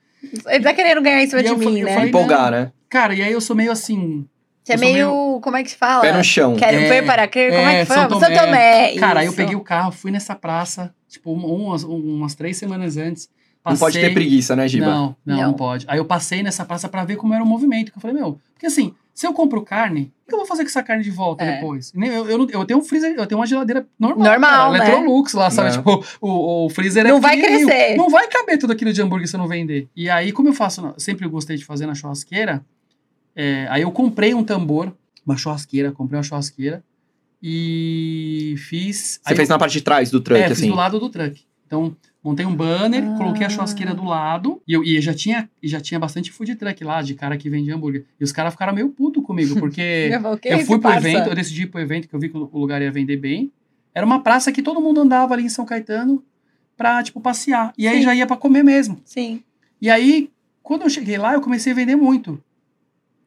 Ele 0.47 0.65
tá 0.65 0.73
querendo 0.75 1.01
ganhar 1.03 1.23
em 1.23 1.27
cima 1.27 1.41
E 1.41 1.45
de 1.45 1.51
eu 1.51 1.57
mim, 1.59 1.65
falei- 1.65 1.85
né? 1.85 1.95
falei- 1.95 2.09
Empolgar, 2.09 2.51
né? 2.51 2.73
Cara, 2.89 3.15
e 3.15 3.23
aí 3.23 3.33
eu 3.33 3.41
sou 3.41 3.55
meio 3.55 3.71
assim. 3.73 4.27
Você 4.65 4.73
é 4.75 4.77
sou 4.79 4.87
meio. 4.87 5.41
Como 5.43 5.57
é 5.57 5.63
que 5.63 5.71
se 5.71 5.77
fala? 5.77 6.01
Pé 6.03 6.13
no 6.13 6.23
chão. 6.25 6.57
Quero 6.57 6.77
É, 6.77 6.89
ver 6.89 7.07
para 7.07 7.27
crer. 7.29 7.53
Como 7.55 7.69
é 7.69 7.77
é, 7.77 7.81
que 7.81 7.87
foi? 7.87 7.97
São 7.97 8.09
São 8.11 8.21
Tomé. 8.21 8.39
Tomé. 8.39 8.95
Cara, 8.99 9.21
aí 9.21 9.27
eu 9.27 9.33
peguei 9.33 9.55
o 9.55 9.61
carro, 9.61 9.93
fui 9.93 10.11
nessa 10.11 10.35
praça, 10.35 10.93
tipo, 11.09 11.33
um- 11.33 11.67
umas, 11.67 11.85
umas 11.85 12.35
três 12.35 12.57
semanas 12.57 12.97
antes. 12.97 13.29
Não 13.65 13.77
pode 13.77 13.95
ter 13.95 14.01
passei- 14.01 14.15
preguiça, 14.15 14.57
né, 14.57 14.67
Giba? 14.67 14.87
Não, 14.87 15.17
não, 15.27 15.37
não, 15.37 15.43
Não. 15.49 15.53
pode. 15.55 15.85
Aí 15.89 15.99
eu 15.99 16.05
passei 16.05 16.43
nessa 16.43 16.65
praça 16.65 16.89
pra 16.89 17.05
ver 17.05 17.17
como 17.17 17.35
era 17.35 17.43
o 17.43 17.47
movimento. 17.47 17.93
Que 17.93 17.99
eu 17.99 18.01
falei, 18.03 18.17
meu, 18.17 18.39
porque 18.55 18.67
assim, 18.67 18.95
se 19.19 19.27
eu 19.27 19.33
compro 19.33 19.63
carne, 19.63 20.13
o 20.25 20.29
que 20.29 20.35
eu 20.35 20.39
vou 20.39 20.47
fazer 20.47 20.63
com 20.63 20.69
essa 20.69 20.81
carne 20.81 21.03
de 21.03 21.11
volta 21.11 21.43
É. 21.43 21.57
depois? 21.57 21.93
Eu, 21.93 22.29
eu, 22.31 22.39
não- 22.39 22.49
eu 22.51 22.65
tenho 22.65 22.79
um 22.79 22.85
freezer, 22.85 23.15
eu 23.17 23.27
tenho 23.27 23.41
uma 23.41 23.47
geladeira 23.49 23.85
normal. 23.99 24.25
Normal, 24.29 24.71
cara, 24.71 24.71
né? 24.71 24.79
Electrolux 24.91 25.33
lá, 25.33 25.51
sabe? 25.51 25.71
É. 25.71 25.73
Tipo, 25.73 26.05
o, 26.21 26.67
o 26.67 26.71
freezer 26.71 27.05
é 27.05 27.09
Não 27.11 27.21
vai 27.21 27.35
pequenininho. 27.35 27.67
crescer. 27.67 27.97
Não 27.97 28.09
vai 28.09 28.29
caber 28.29 28.59
tudo 28.59 28.73
aquilo 28.73 28.93
de 28.93 29.03
hambúrguer 29.03 29.27
se 29.27 29.35
eu 29.35 29.39
não 29.39 29.49
vender. 29.49 29.89
E 29.97 30.09
aí, 30.09 30.31
como 30.31 30.49
eu 30.49 30.53
faço, 30.53 30.95
sempre 30.99 31.27
gostei 31.27 31.57
de 31.57 31.65
fazer 31.65 31.85
na 31.87 31.97
churrasqueira, 31.97 32.65
é, 33.35 33.67
aí 33.71 33.83
eu 33.83 33.91
comprei 33.91 34.33
um 34.35 34.45
tambor, 34.45 34.95
uma 35.27 35.37
churrasqueira, 35.37 35.91
comprei 35.91 36.17
uma 36.17 36.23
churrasqueira 36.23 36.85
e 37.53 38.55
fiz. 38.59 39.21
Você 39.23 39.31
aí 39.33 39.37
fez 39.37 39.49
eu- 39.49 39.55
na 39.55 39.59
parte 39.59 39.73
de 39.73 39.81
trás 39.83 40.11
do 40.11 40.21
truck, 40.21 40.41
é, 40.41 40.49
fiz 40.49 40.59
assim. 40.59 40.69
do 40.69 40.75
lado 40.77 41.01
do 41.01 41.09
truck. 41.09 41.41
Então, 41.67 41.97
montei 42.23 42.45
um 42.45 42.55
banner, 42.55 43.03
Ah. 43.05 43.17
coloquei 43.17 43.47
a 43.47 43.49
churrasqueira 43.49 43.95
do 43.95 44.05
lado. 44.05 44.61
E 44.67 44.73
eu 44.73 44.83
e 44.85 45.01
já 45.01 45.15
tinha, 45.15 45.49
e 45.63 45.69
já 45.69 45.81
tinha 45.81 45.99
bastante 46.01 46.31
food 46.33 46.55
truck 46.57 46.83
lá, 46.85 47.01
de 47.03 47.15
cara 47.15 47.37
que 47.37 47.49
vende 47.49 47.71
hambúrguer. 47.71 48.05
E 48.21 48.25
os 48.25 48.33
caras 48.33 48.53
ficaram 48.53 48.75
meio 48.75 48.89
puto 48.91 49.23
comigo, 49.23 49.59
porque 49.59 49.81
Eu, 50.13 50.21
vou, 50.21 50.37
"Que 50.39 50.49
eu 50.49 50.57
esse 50.59 50.67
fui 50.67 50.79
pro 50.79 50.91
parça?" 50.91 51.09
evento, 51.09 51.29
eu 51.29 51.35
decidi 51.35 51.63
ir 51.63 51.67
pro 51.67 51.81
evento, 51.81 52.09
que 52.09 52.15
eu 52.15 52.21
vi 52.21 52.29
que 52.29 52.37
o 52.37 52.59
lugar 52.59 52.83
ia 52.83 52.91
vender 52.93 53.17
bem. 53.17 53.53
Era 53.95 54.05
uma 54.07 54.21
praça 54.23 54.53
que 54.53 54.63
todo 54.63 54.81
mundo 54.81 55.01
andava 55.01 55.35
ali 55.35 55.45
em 55.45 55.49
São 55.49 55.65
Caetano 55.65 56.23
pra, 56.77 57.03
tipo, 57.03 57.21
passear. 57.21 57.73
E 57.77 57.89
aí 57.89 57.99
Sim. 57.99 58.03
já 58.05 58.15
ia 58.15 58.27
pra 58.27 58.37
comer 58.37 58.63
mesmo. 58.63 59.01
Sim. 59.05 59.43
E 59.81 59.89
aí, 59.91 60.31
quando 60.63 60.83
eu 60.83 60.91
cheguei 60.91 61.17
lá, 61.19 61.35
eu 61.35 61.41
comecei 61.41 61.73
a 61.73 61.77
vender 61.77 61.97
muito. 61.97 62.41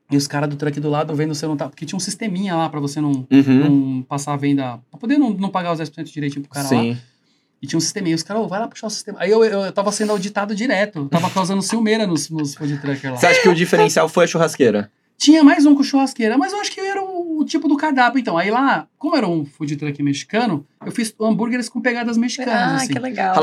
E 0.09 0.17
os 0.17 0.27
caras 0.27 0.49
do 0.49 0.55
truck 0.57 0.77
do 0.79 0.89
lado 0.89 1.15
vendo 1.15 1.33
se 1.33 1.43
eu 1.43 1.49
não 1.49 1.55
tá. 1.57 1.67
Porque 1.69 1.85
tinha 1.85 1.95
um 1.95 1.99
sisteminha 1.99 2.53
lá 2.55 2.69
pra 2.69 2.79
você 2.81 2.99
não, 3.01 3.25
Uhum. 3.31 3.95
não 3.97 4.01
passar 4.03 4.33
a 4.33 4.37
venda. 4.37 4.77
Pra 4.89 4.99
poder 4.99 5.17
não, 5.17 5.29
não 5.31 5.49
pagar 5.49 5.71
os 5.71 5.79
10% 5.79 6.11
direitinho 6.11 6.41
pro 6.43 6.51
cara 6.51 6.67
lá. 6.67 6.97
E 7.61 7.67
tinha 7.67 7.77
um 7.77 7.81
sisteminha. 7.81 8.15
Os 8.15 8.23
caras, 8.23 8.43
"Ô, 8.43 8.47
vai 8.47 8.59
lá 8.59 8.67
puxar 8.67 8.87
o 8.87 8.89
sistema. 8.89 9.19
Aí 9.21 9.29
eu, 9.29 9.43
eu, 9.45 9.61
eu 9.65 9.71
tava 9.71 9.91
sendo 9.91 10.11
auditado 10.11 10.55
direto. 10.55 10.99
Eu 10.99 11.09
tava 11.09 11.29
causando 11.29 11.61
ciumeira 11.61 12.07
nos, 12.07 12.29
nos 12.29 12.55
food 12.55 12.77
trucker 12.79 13.11
lá. 13.11 13.17
Você 13.17 13.27
acha 13.27 13.41
que 13.41 13.49
o 13.49 13.53
diferencial 13.55 14.09
foi 14.09 14.23
a 14.23 14.27
churrasqueira? 14.27 14.91
Tinha 15.17 15.43
mais 15.43 15.65
um 15.67 15.75
com 15.75 15.83
churrasqueira, 15.83 16.35
mas 16.37 16.51
eu 16.51 16.59
acho 16.59 16.71
que 16.71 16.79
era 16.79 17.03
o, 17.03 17.10
o 17.41 17.45
tipo 17.45 17.67
do 17.67 17.75
cardápio. 17.77 18.19
Então, 18.19 18.37
aí 18.37 18.49
lá, 18.51 18.87
como 18.97 19.15
era 19.15 19.27
um 19.27 19.43
food 19.45 19.75
truck 19.75 20.01
mexicano, 20.01 20.65
eu 20.85 20.91
fiz 20.91 21.13
hambúrgueres 21.19 21.67
com 21.69 21.81
pegadas 21.81 22.17
mexicanas, 22.17 22.53
Ah, 22.53 22.75
assim. 22.77 22.93
que 22.93 22.99
legal. 22.99 23.33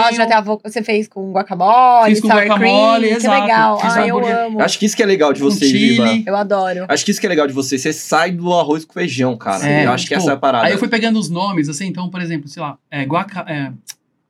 Nossa, 0.00 0.14
já 0.14 0.26
tava, 0.26 0.58
você 0.62 0.82
fez 0.82 1.08
com 1.08 1.32
guacamole, 1.32 2.10
Fiz 2.10 2.20
com 2.20 2.28
sour 2.28 2.40
guacamole, 2.40 3.06
cream, 3.06 3.16
exato. 3.16 3.34
que 3.36 3.40
legal. 3.42 3.80
Fiz 3.80 3.96
Ah, 3.96 4.06
eu 4.06 4.18
amo. 4.46 4.60
Acho 4.62 4.78
que 4.78 4.86
isso 4.86 4.96
que 4.96 5.02
é 5.02 5.06
legal 5.06 5.32
de 5.32 5.40
você. 5.40 5.66
Giba. 5.66 6.22
Eu 6.26 6.36
adoro. 6.36 6.84
Acho 6.88 7.04
que 7.04 7.10
isso 7.10 7.20
que 7.20 7.26
é 7.26 7.30
legal 7.30 7.46
de 7.46 7.52
você. 7.52 7.78
Você 7.78 7.92
sai 7.92 8.30
do 8.32 8.52
arroz 8.54 8.84
com 8.84 8.92
feijão, 8.92 9.36
cara. 9.36 9.66
É, 9.68 9.86
eu 9.86 9.92
acho 9.92 10.04
que 10.04 10.14
tipo, 10.14 10.20
essa 10.20 10.30
é 10.32 10.34
a 10.34 10.36
parada. 10.36 10.66
Aí 10.66 10.72
eu 10.72 10.78
fui 10.78 10.88
pegando 10.88 11.18
os 11.18 11.28
nomes, 11.30 11.68
assim, 11.68 11.86
então, 11.86 12.08
por 12.10 12.20
exemplo, 12.20 12.48
sei 12.48 12.62
lá, 12.62 12.76
é, 12.90 13.04
guaca, 13.04 13.44
é, 13.48 13.72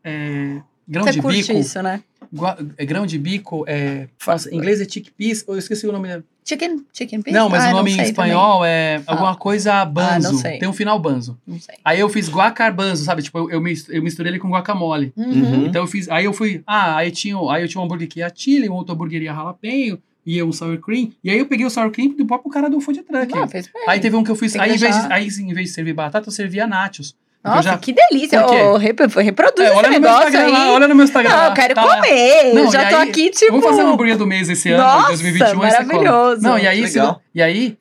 é, 0.04 0.56
grão 0.86 1.04
Você 1.04 1.12
de 1.12 1.22
curte 1.22 1.38
bico. 1.42 1.52
isso, 1.58 1.82
né? 1.82 2.00
É, 2.76 2.84
grão 2.84 3.04
de 3.06 3.18
bico, 3.18 3.64
é, 3.66 4.08
nossa, 4.26 4.50
em 4.52 4.56
inglês 4.56 4.80
é 4.80 4.84
chickpeas, 4.88 5.44
eu 5.48 5.58
esqueci 5.58 5.86
o 5.86 5.92
nome. 5.92 6.08
Chicken, 6.44 6.84
chicken 6.92 7.22
peas? 7.22 7.34
Não, 7.36 7.48
mas 7.48 7.64
Ah, 7.64 7.68
o 7.68 7.72
nome 7.72 7.92
em 7.92 8.00
espanhol 8.02 8.64
é 8.64 8.96
Ah. 9.06 9.12
alguma 9.12 9.36
coisa 9.36 9.84
banzo. 9.84 10.38
sei. 10.38 10.58
Tem 10.58 10.68
um 10.68 10.72
final 10.72 10.98
banzo. 10.98 11.38
também. 11.44 11.58
Não 11.58 11.60
sei. 11.60 11.76
Aí 11.84 12.00
eu 12.00 12.08
fiz 12.08 12.28
guacarbanzo, 12.28 13.04
sabe? 13.04 13.22
Tipo, 13.22 13.38
eu, 13.38 13.50
eu, 13.50 13.60
mis- 13.60 13.88
eu 13.88 14.02
misturei 14.02 14.32
ele 14.32 14.38
com 14.38 14.48
guacamole. 14.50 15.12
Uhum. 15.16 15.66
Então 15.66 15.82
eu 15.82 15.86
fiz. 15.86 16.08
Aí 16.08 16.24
eu 16.24 16.32
fui. 16.32 16.62
Ah, 16.66 16.96
aí 16.96 17.10
tinha, 17.10 17.36
aí 17.52 17.62
eu 17.62 17.68
tinha 17.68 17.80
um 17.80 17.84
hambúrguer 17.84 18.08
que 18.08 18.20
ia 18.20 18.32
chile, 18.34 18.68
um 18.68 18.74
outro 18.74 18.94
hambúrguer 18.94 19.22
ia 19.22 19.32
jalapeno, 19.34 19.98
e 20.26 20.42
um 20.42 20.50
sour 20.52 20.76
cream. 20.78 21.10
E 21.22 21.30
aí 21.30 21.38
eu 21.38 21.46
peguei 21.46 21.64
o 21.66 21.70
sour 21.70 21.90
cream 21.90 22.10
do 22.16 22.26
próprio 22.26 22.50
cara 22.50 22.68
do 22.68 22.80
food 22.80 23.02
truck. 23.02 23.32
Ah, 23.36 23.46
fez 23.46 23.68
bem. 23.72 23.84
Aí 23.88 24.00
teve 24.00 24.16
um 24.16 24.24
que 24.24 24.30
eu 24.30 24.36
fiz. 24.36 24.56
Aí, 24.56 24.74
em 24.74 24.76
vez 24.78 24.94
de, 25.06 25.12
aí, 25.12 25.28
em 25.28 25.54
vez 25.54 25.68
de 25.68 25.74
servir 25.74 25.92
batata, 25.92 26.28
eu 26.28 26.32
servia 26.32 26.66
nachos. 26.66 27.14
Nossa, 27.42 27.62
já- 27.62 27.78
que 27.78 27.92
delícia. 27.94 28.44
Ô, 28.46 28.76
rep- 28.76 29.00
reproduz 29.16 29.60
É, 29.66 29.68
esse 29.70 29.76
olha 29.76 29.88
no 29.88 30.00
meu 30.00 30.10
negócio 30.10 30.38
aí. 30.38 30.50
lá, 30.50 30.72
olha 30.72 30.88
no 30.88 30.94
meu 30.94 31.04
Instagram 31.04 31.30
Não, 31.30 31.38
lá. 31.38 31.46
eu 31.48 31.54
quero 31.54 31.74
tá 31.74 31.82
comer. 31.82 32.52
Não, 32.54 32.64
eu 32.64 32.70
já 32.72 32.88
tô 32.90 32.96
aí, 32.96 33.08
aqui, 33.08 33.30
tipo... 33.30 33.50
Vamos 33.52 33.66
fazer 33.66 33.82
um 33.84 33.92
hambúrguer 33.92 34.16
do 34.18 34.26
mês 34.26 34.48
esse 34.50 34.70
ano, 34.70 34.82
Nossa, 34.82 35.08
2021. 35.08 35.44
aí 35.62 35.70
você 35.70 35.76
come. 35.78 35.86
maravilhoso. 35.94 36.42
Não, 36.42 36.58
e 36.58 36.66
aí, 36.68 36.86
se- 36.86 36.98
e 37.34 37.42
aí 37.42 37.78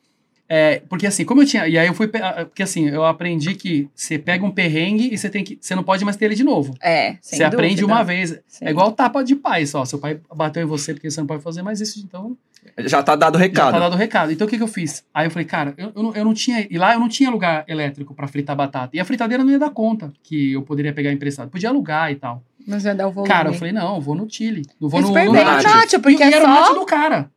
é, 0.51 0.81
porque 0.89 1.05
assim, 1.05 1.23
como 1.25 1.43
eu 1.43 1.45
tinha, 1.45 1.67
e 1.67 1.77
aí 1.77 1.85
eu 1.87 1.93
fui, 1.93 2.09
ah, 2.23 2.43
porque 2.45 2.63
assim, 2.63 2.89
eu 2.89 3.05
aprendi 3.05 3.53
que 3.53 3.87
você 3.93 4.17
pega 4.17 4.43
um 4.43 4.49
perrengue 4.49 5.13
e 5.13 5.17
você 5.17 5.29
tem 5.29 5.43
que, 5.43 5.59
você 5.61 5.75
não 5.75 5.83
pode 5.83 6.03
mais 6.03 6.17
ter 6.17 6.25
ele 6.25 6.33
de 6.35 6.43
novo. 6.43 6.73
É, 6.81 7.17
sem 7.21 7.37
Você 7.37 7.43
aprende 7.43 7.85
uma 7.85 8.01
vez. 8.03 8.31
Sim. 8.47 8.65
É 8.65 8.71
igual 8.71 8.91
tapa 8.91 9.23
de 9.23 9.35
pai 9.35 9.65
só. 9.67 9.85
Seu 9.85 9.99
pai 9.99 10.19
bateu 10.33 10.63
em 10.63 10.65
você 10.65 10.93
porque 10.93 11.11
você 11.11 11.19
não 11.19 11.27
pode 11.27 11.43
fazer 11.43 11.61
mais 11.61 11.79
isso, 11.81 11.99
então 12.03 12.35
Já 12.79 13.03
tá 13.03 13.15
dado 13.15 13.35
o 13.35 13.37
já 13.37 13.43
recado. 13.43 13.71
tá 13.73 13.79
dado 13.79 13.93
o 13.93 13.97
recado. 13.97 14.31
Então 14.31 14.45
o 14.47 14.49
que, 14.49 14.57
que 14.57 14.63
eu 14.63 14.67
fiz? 14.67 15.03
Aí 15.13 15.27
eu 15.27 15.31
falei, 15.31 15.45
cara, 15.45 15.73
eu, 15.77 15.91
eu, 15.95 16.03
não, 16.03 16.15
eu 16.15 16.25
não 16.25 16.33
tinha. 16.33 16.67
E 16.69 16.77
lá 16.77 16.93
eu 16.93 16.99
não 16.99 17.09
tinha 17.09 17.29
lugar 17.29 17.63
elétrico 17.67 18.13
pra 18.13 18.27
fritar 18.27 18.55
batata. 18.55 18.95
E 18.95 18.99
a 18.99 19.05
fritadeira 19.05 19.43
não 19.43 19.51
ia 19.51 19.59
dar 19.59 19.69
conta 19.69 20.11
que 20.23 20.53
eu 20.53 20.61
poderia 20.61 20.93
pegar 20.93 21.11
emprestado. 21.11 21.49
Podia 21.49 21.69
alugar 21.69 22.11
e 22.11 22.15
tal. 22.15 22.43
Mas 22.67 22.83
vai 22.83 22.93
dar 22.95 23.07
o 23.07 23.11
volume. 23.11 23.29
Cara, 23.33 23.49
eu 23.49 23.53
falei, 23.53 23.73
não, 23.73 23.95
eu 23.95 24.01
vou 24.01 24.15
no 24.15 24.29
Chile. 24.29 24.63
Eu 24.79 24.89
vou 24.89 24.99
É 24.99 25.01
no, 25.01 25.07
super 25.07 25.25
no 25.25 25.33
Nacho. 25.33 25.67
Nacho, 25.67 25.99
porque 25.99 26.23
e, 26.23 26.27
e 26.27 26.33
é 26.33 26.35
era 26.35 26.45
o 26.45 26.47
só... 26.47 26.59
Nacho 26.61 26.73
do 26.75 26.85
cara. 26.85 27.31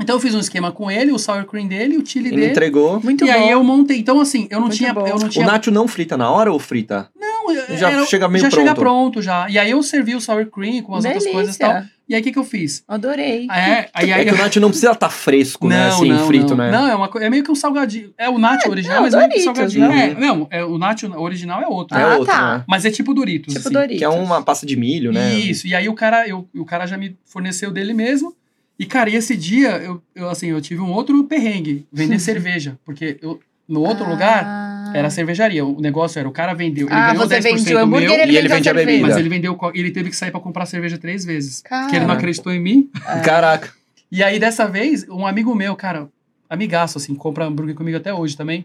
Então 0.00 0.16
eu 0.16 0.20
fiz 0.20 0.34
um 0.34 0.38
esquema 0.40 0.70
com 0.72 0.90
ele, 0.90 1.12
o 1.12 1.18
sour 1.18 1.44
cream 1.44 1.66
dele, 1.66 1.96
o 1.96 2.06
chili 2.06 2.28
Ele 2.28 2.36
dele. 2.36 2.50
entregou. 2.52 3.00
Muito 3.02 3.24
e 3.24 3.26
bom. 3.26 3.32
aí 3.32 3.50
eu 3.50 3.62
montei. 3.64 3.98
Então, 3.98 4.20
assim, 4.20 4.46
eu 4.50 4.56
não 4.60 4.66
Muito 4.68 4.76
tinha. 4.76 4.92
bom. 4.94 5.06
Eu 5.06 5.18
não 5.18 5.26
O 5.26 5.28
tinha 5.28 5.46
nacho 5.46 5.70
não 5.70 5.88
frita 5.88 6.16
na 6.16 6.30
hora 6.30 6.52
ou 6.52 6.58
frita? 6.58 7.08
não, 7.20 7.28
já 7.76 7.90
era- 7.90 8.04
chega 8.06 8.28
meio 8.28 8.42
já 8.44 8.50
chega 8.50 8.74
pronto. 8.74 8.80
pronto 9.14 9.22
já. 9.22 9.48
E 9.48 9.58
aí 9.58 9.70
eu 9.70 9.82
servi 9.82 10.14
o 10.14 10.20
sour 10.20 10.46
cream 10.46 10.82
com 10.82 10.94
as 10.94 11.04
outras 11.04 11.26
coisas 11.26 11.56
e 11.56 11.58
tal. 11.58 11.72
Delícia. 11.72 11.90
E 12.08 12.14
aí 12.14 12.20
o 12.22 12.24
que, 12.24 12.32
que 12.32 12.38
eu 12.38 12.44
fiz? 12.44 12.82
Adorei. 12.88 13.46
É, 13.50 13.88
aí, 13.92 14.10
É 14.10 14.14
aí 14.14 14.24
que 14.24 14.32
o 14.32 14.38
nacho 14.38 14.58
não 14.60 14.68
precisa 14.70 14.92
estar 14.92 15.10
fresco, 15.10 15.68
né? 15.68 15.88
Assim, 15.88 16.16
frito, 16.26 16.50
não. 16.56 16.64
né? 16.64 16.70
Não, 16.70 16.88
é, 16.88 16.94
uma, 16.94 17.10
é 17.20 17.28
meio 17.28 17.44
que 17.44 17.50
um 17.50 17.54
salgadinho. 17.54 18.14
É 18.16 18.30
o 18.30 18.38
nacho 18.38 18.70
original, 18.70 18.96
não, 18.96 19.02
mas 19.02 19.14
meio 19.14 19.28
que 19.28 19.40
um 19.40 19.52
Doritos, 19.52 19.72
salgadinho. 19.74 19.88
né? 19.88 20.10
É, 20.16 20.20
não, 20.20 20.46
é, 20.50 20.64
o 20.64 20.78
nacho 20.78 21.06
original 21.20 21.60
é 21.60 21.66
outro. 21.66 21.98
É 21.98 22.02
Ah, 22.02 22.16
outro, 22.16 22.26
tá. 22.32 22.58
né? 22.58 22.64
Mas 22.66 22.86
é 22.86 22.90
tipo 22.90 23.12
Doritos. 23.12 23.52
Tipo 23.52 23.66
assim. 23.68 23.74
Doritos. 23.74 23.98
Que 23.98 24.04
é 24.04 24.08
uma 24.08 24.42
pasta 24.42 24.64
de 24.64 24.74
milho, 24.74 25.12
né? 25.12 25.34
Isso, 25.34 25.66
e 25.66 25.74
aí 25.74 25.86
o 25.88 25.94
cara, 25.94 26.26
eu, 26.26 26.48
o 26.56 26.64
cara 26.64 26.86
já 26.86 26.96
me 26.96 27.14
forneceu 27.26 27.70
dele 27.70 27.92
mesmo. 27.92 28.34
E, 28.78 28.86
cara, 28.86 29.10
e 29.10 29.16
esse 29.16 29.36
dia, 29.36 29.70
eu, 29.78 30.00
eu, 30.14 30.28
assim, 30.30 30.48
eu 30.48 30.60
tive 30.60 30.80
um 30.80 30.92
outro 30.92 31.24
perrengue, 31.24 31.86
vender 31.92 32.18
cerveja. 32.20 32.78
Porque 32.84 33.18
eu, 33.20 33.40
no 33.68 33.80
outro 33.80 34.04
Ah. 34.04 34.08
lugar, 34.08 34.92
era 34.94 35.10
cervejaria. 35.10 35.64
O 35.64 35.80
negócio 35.80 36.18
era, 36.18 36.28
o 36.28 36.32
cara 36.32 36.54
vendeu, 36.54 36.86
ele 36.86 36.94
Ah, 36.94 37.12
ganhou 37.12 37.26
você 37.28 37.38
10% 37.38 37.42
vende 37.42 37.60
o 37.62 37.64
do 37.72 37.78
hambúrguer 37.78 38.08
meu, 38.10 38.18
ele 38.20 38.32
e 38.32 38.36
ele 38.36 38.48
vende 38.48 38.52
a 38.52 38.56
vende 38.56 38.68
a 38.68 38.72
cerveja. 38.72 38.86
bebida. 38.86 39.08
mas 39.08 39.16
ele 39.16 39.28
vendeu, 39.28 39.58
ele 39.74 39.90
teve 39.90 40.10
que 40.10 40.16
sair 40.16 40.30
pra 40.30 40.40
comprar 40.40 40.64
cerveja 40.66 40.96
três 40.96 41.24
vezes. 41.24 41.60
Cara. 41.62 41.82
Porque 41.82 41.96
ele 41.96 42.06
não 42.06 42.14
acreditou 42.14 42.52
em 42.52 42.60
mim. 42.60 42.88
Caraca. 43.24 43.72
E 44.10 44.22
aí, 44.22 44.38
dessa 44.38 44.66
vez, 44.66 45.06
um 45.08 45.26
amigo 45.26 45.54
meu, 45.54 45.74
cara, 45.76 46.08
amigaço, 46.48 46.96
assim, 46.98 47.14
compra 47.14 47.44
hambúrguer 47.44 47.74
comigo 47.74 47.96
até 47.98 48.14
hoje 48.14 48.36
também, 48.36 48.64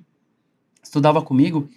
estudava 0.81 1.21
comigo, 1.21 1.67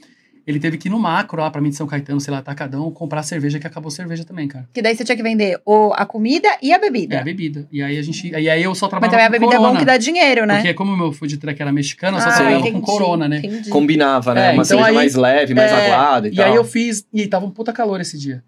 ele 0.46 0.61
teve 0.61 0.78
que 0.78 0.88
ir 0.88 0.90
no 0.90 0.98
macro 0.98 1.40
lá 1.42 1.50
pra 1.50 1.61
mim 1.61 1.70
de 1.70 1.76
São 1.76 1.87
Caetano, 1.87 2.20
sei 2.20 2.32
lá, 2.32 2.40
Tacadão, 2.40 2.90
comprar 2.92 3.22
cerveja, 3.24 3.59
que 3.59 3.66
acabou 3.66 3.90
cerveja 3.90 4.24
também, 4.24 4.46
cara. 4.46 4.68
Que 4.72 4.80
daí 4.80 4.94
você 4.94 5.04
tinha 5.04 5.16
que 5.16 5.22
vender 5.22 5.61
o, 5.66 5.92
a 5.94 6.06
comida 6.06 6.48
e 6.62 6.72
a 6.72 6.76
É, 6.76 6.78
bebida. 6.78 7.18
a 7.20 7.22
bebida. 7.24 7.66
E 7.72 7.82
aí 7.82 7.98
a 7.98 8.02
gente. 8.02 8.28
E 8.28 8.48
aí 8.48 8.62
eu 8.62 8.74
só 8.74 8.87
Mas 8.87 8.90
trabalhava 8.90 9.11
também 9.16 9.26
a 9.26 9.30
bebida 9.30 9.54
é 9.54 9.56
corona. 9.56 9.72
bom 9.74 9.78
que 9.80 9.85
dá 9.85 9.96
dinheiro, 9.96 10.46
né? 10.46 10.56
Porque 10.56 10.74
como 10.74 10.92
o 10.92 10.96
meu 10.96 11.12
food 11.12 11.37
truck 11.38 11.61
era 11.61 11.72
mexicano, 11.72 12.16
eu 12.18 12.20
só 12.20 12.28
Ah, 12.28 12.32
trabalhava 12.32 12.61
entendi, 12.68 12.80
com 12.80 12.87
corona, 12.87 13.28
né? 13.28 13.38
entendi. 13.38 13.68
Combinava, 13.70 14.35
né? 14.35 14.40
É, 14.40 14.52
uma 14.52 14.52
então 14.54 14.64
cerveja 14.64 14.88
aí- 14.88 14.94
mais 14.94 15.14
leve, 15.16 15.54
mais 15.54 15.72
é, 15.72 15.74
aguada 15.87 16.28
e, 16.28 16.32
E 16.32 16.37
tal. 16.37 16.46
aí 16.46 16.54
eu 16.54 16.64
fiz. 16.64 17.04
E 17.12 17.26
tava 17.26 17.44
um 17.46 17.50
puta 17.50 17.72
calor 17.72 18.00
esse 18.00 18.16
dia. 18.16 18.42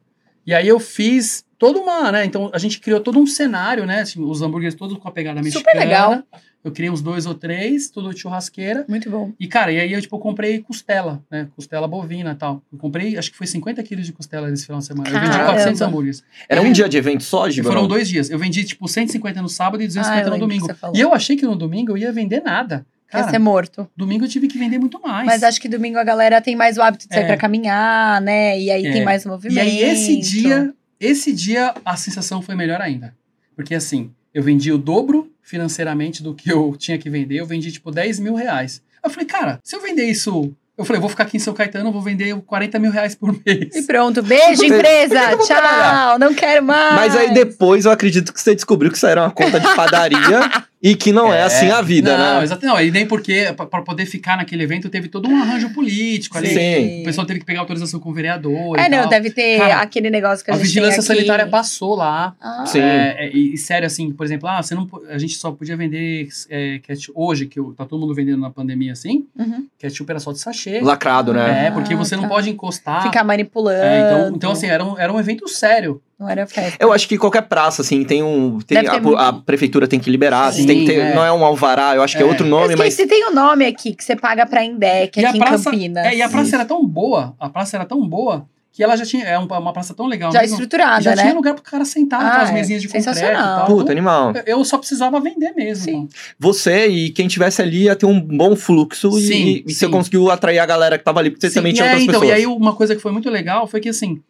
E 0.47 0.55
aí 0.55 0.67
eu 0.69 0.79
fiz 0.81 1.45
toda 1.59 1.79
uma, 1.81 2.13
né? 2.13 2.25
Então 2.25 2.49
a 2.55 2.59
gente 2.59 2.79
criou 2.81 3.01
todo 3.01 3.19
um 3.19 3.27
cenário, 3.27 3.85
né? 3.85 4.01
assim, 4.03 4.23
Os 4.23 4.41
hambúrgueres 4.41 4.75
todos 4.75 4.97
com 4.97 5.09
a 5.09 5.11
pegada 5.11 5.43
Super 5.43 5.53
mexicana. 5.75 5.85
legal. 5.85 6.23
Eu 6.69 6.73
criei 6.73 6.91
uns 6.91 7.01
dois 7.01 7.25
ou 7.25 7.35
três, 7.35 7.89
tudo 7.91 8.13
de 8.13 8.21
churrasqueira. 8.21 8.85
Muito 8.89 9.09
bom. 9.11 9.33
E, 9.41 9.47
cara, 9.49 9.73
e 9.73 9.81
aí 9.81 9.93
eu, 9.93 10.01
tipo, 10.03 10.19
comprei 10.19 10.61
costela, 10.61 11.23
né? 11.31 11.49
Costela 11.57 11.89
bovina 11.89 12.33
e 12.33 12.35
tal. 12.35 12.63
Eu 12.73 12.79
comprei, 12.79 13.17
acho 13.17 13.31
que 13.31 13.37
foi 13.37 13.47
50 13.47 13.83
quilos 13.83 14.05
de 14.07 14.13
costela 14.13 14.49
nesse 14.51 14.67
final 14.67 14.81
de 14.81 14.87
semana. 14.87 15.09
Eu 15.09 15.15
vendi 15.15 15.27
Caramba. 15.33 15.53
400 15.53 15.81
hambúrgueres. 15.83 16.23
Era 16.49 16.61
um 16.61 16.71
dia 16.71 16.89
de 16.89 16.97
evento 16.99 17.23
só, 17.25 17.49
E 17.49 17.53
Giba? 17.53 17.69
foram 17.71 17.89
dois 17.89 18.09
dias. 18.09 18.29
Eu 18.29 18.39
vendi, 18.39 18.65
tipo, 18.65 18.87
150 18.87 19.41
no 19.41 19.49
sábado 19.49 19.83
e 19.83 19.87
250 19.87 20.29
Ah, 20.29 20.31
no 20.31 20.39
domingo. 20.39 20.67
E 20.95 21.01
eu 21.01 21.15
achei 21.15 21.37
que 21.37 21.47
no 21.47 21.57
domingo 21.57 21.93
eu 21.93 21.97
ia 21.97 22.13
vender 22.13 22.43
nada. 22.43 22.85
Quer 23.11 23.21
Cara, 23.21 23.31
ser 23.31 23.39
morto. 23.39 23.89
domingo 23.97 24.27
eu 24.27 24.29
tive 24.29 24.47
que 24.49 24.59
vender 24.59 24.79
muito 24.79 25.01
mais. 25.01 25.25
Mas 25.25 25.43
acho 25.43 25.59
que 25.59 25.69
domingo 25.69 25.97
a 25.99 26.05
galera 26.05 26.43
tem 26.43 26.55
mais 26.55 26.77
o 26.77 26.83
hábito 26.83 27.09
de 27.09 27.15
sair 27.15 27.25
É. 27.25 27.27
pra 27.29 27.37
caminhar, 27.39 28.21
né? 28.21 28.61
E 28.61 28.71
aí 28.71 28.87
É. 28.87 28.93
tem 28.93 29.03
mais 29.05 29.25
movimento. 29.25 29.57
E 29.57 29.61
aí, 29.61 29.79
esse 29.83 30.19
dia, 30.21 30.75
esse 31.01 31.33
dia, 31.33 31.73
a 31.83 31.97
sensação 31.97 32.43
foi 32.43 32.55
melhor 32.55 32.83
ainda. 32.83 33.17
Porque 33.57 33.75
assim, 33.75 34.11
eu 34.35 34.43
vendi 34.43 34.73
o 34.73 34.79
dobro 34.79 35.31
financeiramente 35.43 36.23
do 36.23 36.35
que 36.35 36.51
eu 36.51 36.75
tinha 36.79 36.99
que 36.99 37.09
vender. 37.11 37.37
Eu 37.37 37.47
vendi, 37.47 37.73
tipo, 37.73 37.91
10 37.91 38.19
mil 38.21 38.35
reais. 38.35 38.83
Eu 39.03 39.11
falei, 39.11 39.27
cara, 39.27 39.59
se 39.63 39.75
eu 39.75 39.81
vender 39.81 40.05
isso. 40.05 40.53
Eu 40.77 40.85
falei, 40.85 40.99
eu 40.99 41.01
vou 41.01 41.11
ficar 41.11 41.25
aqui 41.25 41.37
em 41.37 41.41
São 41.41 41.53
Caetano, 41.55 41.89
eu 41.89 41.93
vou 41.93 42.01
vender 42.01 42.33
40 42.47 42.79
mil 42.79 42.93
reais 42.93 43.13
por 43.17 43.33
mês. 43.45 43.75
E 43.75 43.83
pronto. 43.83 44.23
Beijo, 44.23 44.47
Por 44.47 44.59
que 44.61 44.69
que 44.69 44.75
empresa. 44.75 45.37
Tchau. 45.37 45.47
trabalhar? 45.47 46.19
Não 46.21 46.33
quero 46.33 46.65
mais. 46.65 46.95
Mas 46.95 47.17
aí 47.17 47.35
depois 47.35 47.85
eu 47.85 47.91
acredito 47.91 48.33
que 48.33 48.41
você 48.41 48.55
descobriu 48.55 48.89
que 48.93 48.97
isso 48.97 49.07
era 49.07 49.23
uma 49.23 49.31
conta 49.33 49.59
de 49.59 49.75
padaria 49.75 50.41
e 50.83 50.95
que 50.95 51.11
não 51.13 51.33
é, 51.33 51.39
É. 51.39 51.43
assim 51.43 51.71
a 51.71 51.83
vida, 51.83 52.17
não, 52.17 52.41
né? 52.41 52.59
Não, 52.63 52.81
e 52.81 52.91
nem 52.91 53.05
porque, 53.07 53.53
pra- 53.57 53.67
pra 53.67 53.83
poder 53.83 54.07
ficar 54.07 54.37
naquele 54.37 54.63
evento, 54.63 54.89
teve 54.89 55.09
todo 55.09 55.29
um 55.29 55.37
arranjo 55.43 55.71
político 55.75 56.39
ali. 56.39 56.49
Sim. 56.49 57.01
O 57.01 57.05
pessoal 57.05 57.27
teve 57.27 57.41
que 57.41 57.47
pegar 57.47 57.61
autorização 57.61 57.99
com 57.99 58.11
o 58.11 58.13
vereador. 58.15 58.79
É, 58.79 58.87
e 58.87 58.89
não, 58.89 59.01
tal. 59.01 59.09
deve 59.09 59.31
ter 59.31 59.59
Cara, 59.59 59.81
aquele 59.81 60.09
negócio 60.11 60.45
que 60.45 60.51
a, 60.51 60.55
A 60.55 60.57
gente 60.57 60.67
vigilância 60.67 61.03
tem 61.03 61.11
aqui. 61.13 61.17
sanitária 61.27 61.47
passou 61.51 61.95
lá. 61.97 62.35
Ah, 62.41 62.65
Sim. 62.67 62.81
É, 62.81 63.17
é, 63.27 63.31
e, 63.33 63.55
e 63.55 63.59
sério, 63.59 63.87
assim, 63.87 64.13
por 64.13 64.25
exemplo, 64.25 64.49
ah, 64.49 64.63
você 64.63 64.75
não, 64.75 64.89
a 65.11 65.19
gente 65.19 65.35
só 65.37 65.51
podia 65.51 65.77
vender 65.77 66.29
é, 66.49 66.79
ketchup, 66.79 67.13
hoje, 67.19 67.47
que 67.47 67.61
o- 67.61 67.73
tá 67.75 67.85
todo 67.85 68.01
mundo 68.01 68.15
vendendo 68.15 68.41
na 68.41 68.51
pandemia 68.51 68.93
assim, 68.93 69.27
uhum. 69.39 69.67
ketchup 69.79 70.11
era 70.11 70.21
só 70.21 70.33
de 70.33 70.39
sachê. 70.39 70.81
Lacrado, 70.81 71.33
né? 71.33 71.67
É, 71.67 71.71
porque 71.71 71.95
Ah, 71.95 71.97
você 71.97 72.15
não 72.15 72.23
tá. 72.23 72.29
pode 72.29 72.51
encostar. 72.51 73.03
Ficar 73.03 73.25
manipulando. 73.25 73.83
É, 73.83 74.01
então, 74.13 74.37
então, 74.37 74.51
assim, 74.53 74.67
era 74.67 74.85
um, 74.85 74.99
era 74.99 75.13
um 75.13 75.19
evento 75.19 75.49
sério. 75.49 76.01
Não 76.19 76.29
era 76.29 76.47
festa. 76.47 76.77
Eu 76.81 76.93
acho 76.93 77.07
que 77.07 77.17
qualquer 77.17 77.43
praça, 77.43 77.83
assim, 77.83 78.03
tem 78.03 78.23
um. 78.25 78.59
Tem, 78.61 78.79
a, 78.79 79.01
muito. 79.01 79.17
a 79.17 79.33
prefeitura 79.33 79.87
tem 79.87 80.01
que 80.01 80.11
liberar, 80.11 80.53
Sim, 80.53 80.67
tem 80.67 80.81
que 80.81 80.87
ter. 80.87 80.99
é. 80.99 81.15
Não 81.15 81.25
é 81.25 81.31
um 81.33 81.45
alvará, 81.45 81.95
eu 81.95 82.03
acho 82.03 82.17
que 82.17 82.23
é 82.23 82.27
É. 82.27 82.29
outro 82.29 82.45
Eu 82.45 82.51
nome, 82.51 82.75
mas. 82.75 82.89
esqueci, 82.95 83.09
tem 83.09 83.25
o 83.29 83.33
nome 83.35 83.65
aqui 83.65 83.95
que 83.95 84.03
você 84.03 84.17
paga 84.17 84.45
pra 84.45 84.65
Indec, 84.65 85.21
E 85.21 85.25
a 85.25 85.29
aqui 85.29 85.39
em 85.39 85.41
praça- 85.41 85.71
Campinas. 85.71 86.05
É, 86.07 86.17
e 86.17 86.23
a 86.23 86.29
praça 86.29 86.47
Isso. 86.47 86.55
era 86.57 86.65
tão 86.65 86.85
boa, 86.85 87.37
a 87.39 87.49
praça 87.49 87.77
era 87.77 87.85
tão 87.87 88.05
boa, 88.09 88.45
que 88.73 88.83
ela 88.83 88.97
já 88.97 89.05
tinha. 89.07 89.25
É 89.27 89.39
uma, 89.39 89.73
praça 89.73 89.95
tão 89.95 90.07
legal. 90.09 90.33
Já 90.33 90.41
mesmo, 90.41 90.55
estruturada, 90.57 91.01
já 91.03 91.15
né? 91.15 91.23
tinha 91.23 91.35
lugar 91.35 91.55
pro 91.55 91.63
cara 91.63 91.85
sentar, 91.85 92.21
Ah, 92.21 92.29
aquelas 92.31 92.51
é. 92.51 92.53
mesinhas 92.53 92.83
de 92.83 92.89
concreto 92.89 93.11
e 93.11 93.15
Sensacional. 93.15 93.59
tal. 93.59 93.67
Puta, 93.77 93.93
animal. 93.93 94.33
Eu 94.45 94.65
só 94.65 94.77
precisava 94.77 95.21
vender 95.21 95.53
mesmo. 95.53 95.85
Sim. 95.85 95.91
então. 95.99 96.09
Você 96.39 96.89
e 96.89 97.11
quem 97.11 97.29
tivesse 97.29 97.63
ali 97.63 97.85
ia 97.85 97.95
ter 97.95 98.07
um 98.07 98.21
bom 98.21 98.57
fluxo 98.57 99.17
e- 99.17 99.23
Sim, 99.23 99.63
e, 99.67 99.73
você 99.73 99.87
sim. 99.87 99.91
conseguiu 99.93 100.29
atrair 100.33 100.59
a 100.59 100.67
galera 100.67 100.99
que 100.99 101.05
tava 101.05 101.21
ali, 101.21 101.31
porque 101.31 101.43
você 101.47 101.51
Sim, 101.51 101.55
também 101.61 101.71
e 101.71 101.75
tinha 101.77 101.87
é, 101.87 101.91
outras 101.91 102.03
então, 102.09 102.21
pessoas. 102.21 102.39
E 102.39 102.41
aí 102.41 102.47
uma 102.49 102.75
coisa 102.75 102.97
que 102.97 103.01
foi 103.01 103.13
muito 103.13 103.31
legal 103.31 103.69
foi 103.69 103.79
que 103.81 103.89
assim, 103.89 104.21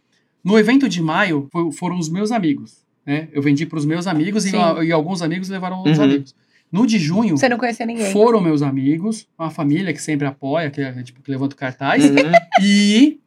no 0.44 0.58
evento 0.58 0.88
de 0.88 1.00
maio 1.02 1.48
foi- 1.52 1.72
foram 1.72 1.98
os 1.98 2.08
meus 2.08 2.30
amigos, 2.32 2.84
né? 3.06 3.28
Eu 3.32 3.42
vendi 3.42 3.66
para 3.66 3.78
os 3.78 3.84
meus 3.84 4.06
amigos 4.06 4.44
e, 4.46 4.52
e 4.86 4.92
alguns 4.92 5.22
amigos 5.22 5.48
levaram 5.48 5.78
outros 5.78 5.98
Uhum. 5.98 6.04
amigos. 6.04 6.34
No 6.70 6.86
de 6.86 6.98
junho 6.98 7.36
Você 7.36 7.48
não 7.48 7.56
conhecia 7.56 7.86
ninguém. 7.86 8.12
foram 8.12 8.40
meus 8.40 8.60
amigos, 8.60 9.26
uma 9.38 9.50
família 9.50 9.92
que 9.92 10.02
sempre 10.02 10.26
apoia, 10.26 10.70
que, 10.70 10.80
é, 10.82 11.02
tipo, 11.02 11.22
que 11.22 11.30
levanta 11.30 11.54
o 11.54 11.58
cartaz, 11.58 12.04
Uhum. 12.04 12.16
e 12.62 13.18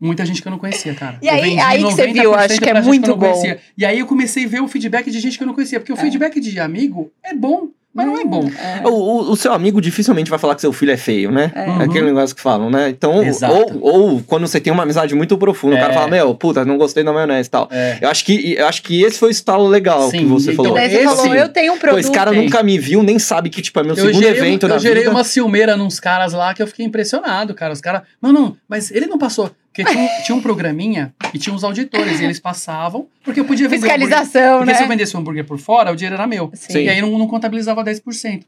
muita 0.00 0.24
gente 0.24 0.40
que 0.40 0.48
eu 0.48 0.50
não 0.50 0.58
conhecia, 0.58 0.94
cara. 0.94 1.18
E 1.22 1.26
Eu 1.28 1.34
aí- 1.34 1.40
vendi 1.42 1.60
aí 1.60 1.78
que 1.78 1.84
você 1.84 2.06
90% 2.06 2.12
viu, 2.22 2.34
acho 2.34 2.58
que 2.60 2.70
é 2.70 2.80
muito 2.82 3.04
eu 3.04 3.10
não 3.10 3.18
bom. 3.18 3.26
conhecia. 3.30 3.58
E 3.76 3.84
aí 3.84 3.98
eu 3.98 4.06
comecei 4.06 4.44
a 4.46 4.48
ver 4.48 4.62
o 4.62 4.68
feedback 4.68 5.10
de 5.10 5.20
gente 5.20 5.36
que 5.36 5.42
eu 5.44 5.46
não 5.46 5.54
conhecia, 5.54 5.78
porque 5.78 5.92
o 5.92 5.96
É. 5.96 6.00
feedback 6.00 6.40
de 6.40 6.58
amigo 6.58 7.12
é 7.22 7.34
bom, 7.34 7.68
mas 7.94 8.06
não 8.06 8.18
é 8.20 8.24
bom. 8.24 8.48
É. 8.48 8.86
O, 8.86 8.90
o- 8.90 9.30
o 9.32 9.36
seu 9.36 9.52
amigo 9.52 9.80
dificilmente 9.80 10.30
vai 10.30 10.38
falar 10.38 10.54
que 10.54 10.60
seu 10.60 10.72
filho 10.72 10.92
é 10.92 10.96
feio, 10.96 11.30
né? 11.30 11.52
É. 11.54 11.66
Uhum. 11.68 11.80
Aquele 11.82 12.06
negócio 12.06 12.34
que 12.34 12.40
falam, 12.42 12.70
né? 12.70 12.88
Então, 12.88 13.22
Exato. 13.22 13.78
ou, 13.80 14.10
ou 14.14 14.22
quando 14.26 14.46
você 14.46 14.60
tem 14.60 14.72
uma 14.72 14.82
amizade 14.82 15.14
muito 15.14 15.36
profunda, 15.36 15.76
o 15.76 15.78
cara 15.78 15.92
É. 15.92 15.94
fala, 15.94 16.08
meu, 16.08 16.34
puta, 16.34 16.64
não 16.64 16.78
gostei 16.78 17.04
da 17.04 17.12
maionese 17.12 17.48
e 17.48 17.50
tal. 17.50 17.68
É. 17.70 17.98
Eu 18.00 18.08
acho 18.08 18.24
que, 18.24 18.54
eu 18.54 18.66
acho 18.66 18.82
que 18.82 19.02
esse 19.02 19.18
foi 19.18 19.28
o 19.28 19.30
estalo 19.30 19.66
legal 19.68 20.10
Sim, 20.10 20.18
que 20.20 20.24
você 20.26 20.52
então 20.52 20.64
falou. 20.64 20.78
Daí 20.78 20.88
você 20.90 20.96
Esse- 20.96 21.16
falou, 21.16 21.34
eu 21.34 21.48
tenho 21.48 21.72
um 21.74 21.78
produto. 21.78 22.00
esse 22.00 22.10
cara 22.10 22.32
nunca 22.32 22.62
me 22.62 22.78
viu, 22.78 23.02
nem 23.02 23.18
sabe 23.18 23.50
que, 23.50 23.60
tipo, 23.60 23.78
é 23.78 23.82
meu 23.82 23.92
Eu 23.92 23.96
segundo 24.06 24.14
gerei, 24.22 24.40
evento 24.40 24.62
eu 24.64 24.68
na 24.70 24.78
gerei 24.78 25.02
vida. 25.04 25.10
uma 25.14 25.24
ciumeira 25.24 25.76
nos 25.76 26.00
caras 26.00 26.32
lá 26.32 26.54
que 26.54 26.62
eu 26.62 26.66
fiquei 26.66 26.86
impressionado, 26.86 27.54
cara. 27.54 27.72
Os 27.72 27.80
caras. 27.80 28.02
Não, 28.20 28.32
não, 28.32 28.56
mas 28.68 28.90
ele 28.90 29.06
não 29.06 29.18
passou. 29.18 29.50
Porque 29.72 29.84
tinha, 29.90 30.04
um- 30.04 30.22
tinha 30.24 30.36
um 30.36 30.40
programinha 30.42 31.14
e 31.32 31.38
tinha 31.38 31.54
uns 31.54 31.64
auditores, 31.64 32.20
e 32.20 32.24
eles 32.24 32.38
passavam, 32.38 33.06
porque 33.24 33.40
eu 33.40 33.44
podia 33.46 33.68
vender. 33.68 33.80
Fiscalização, 33.82 34.58
Porque 34.58 34.72
né? 34.72 34.76
se 34.76 34.82
eu 34.84 34.88
vendesse 34.88 35.16
o 35.16 35.18
hambúrguer 35.18 35.44
por 35.46 35.58
fora, 35.58 35.90
o 35.90 35.96
dinheiro 35.96 36.14
era 36.14 36.26
meu. 36.26 36.50
Sim. 36.54 36.80
E 36.80 36.88
aí 36.90 37.00
não, 37.00 37.16
não 37.18 37.26
contabilizava 37.26 37.82
10%. 37.82 38.42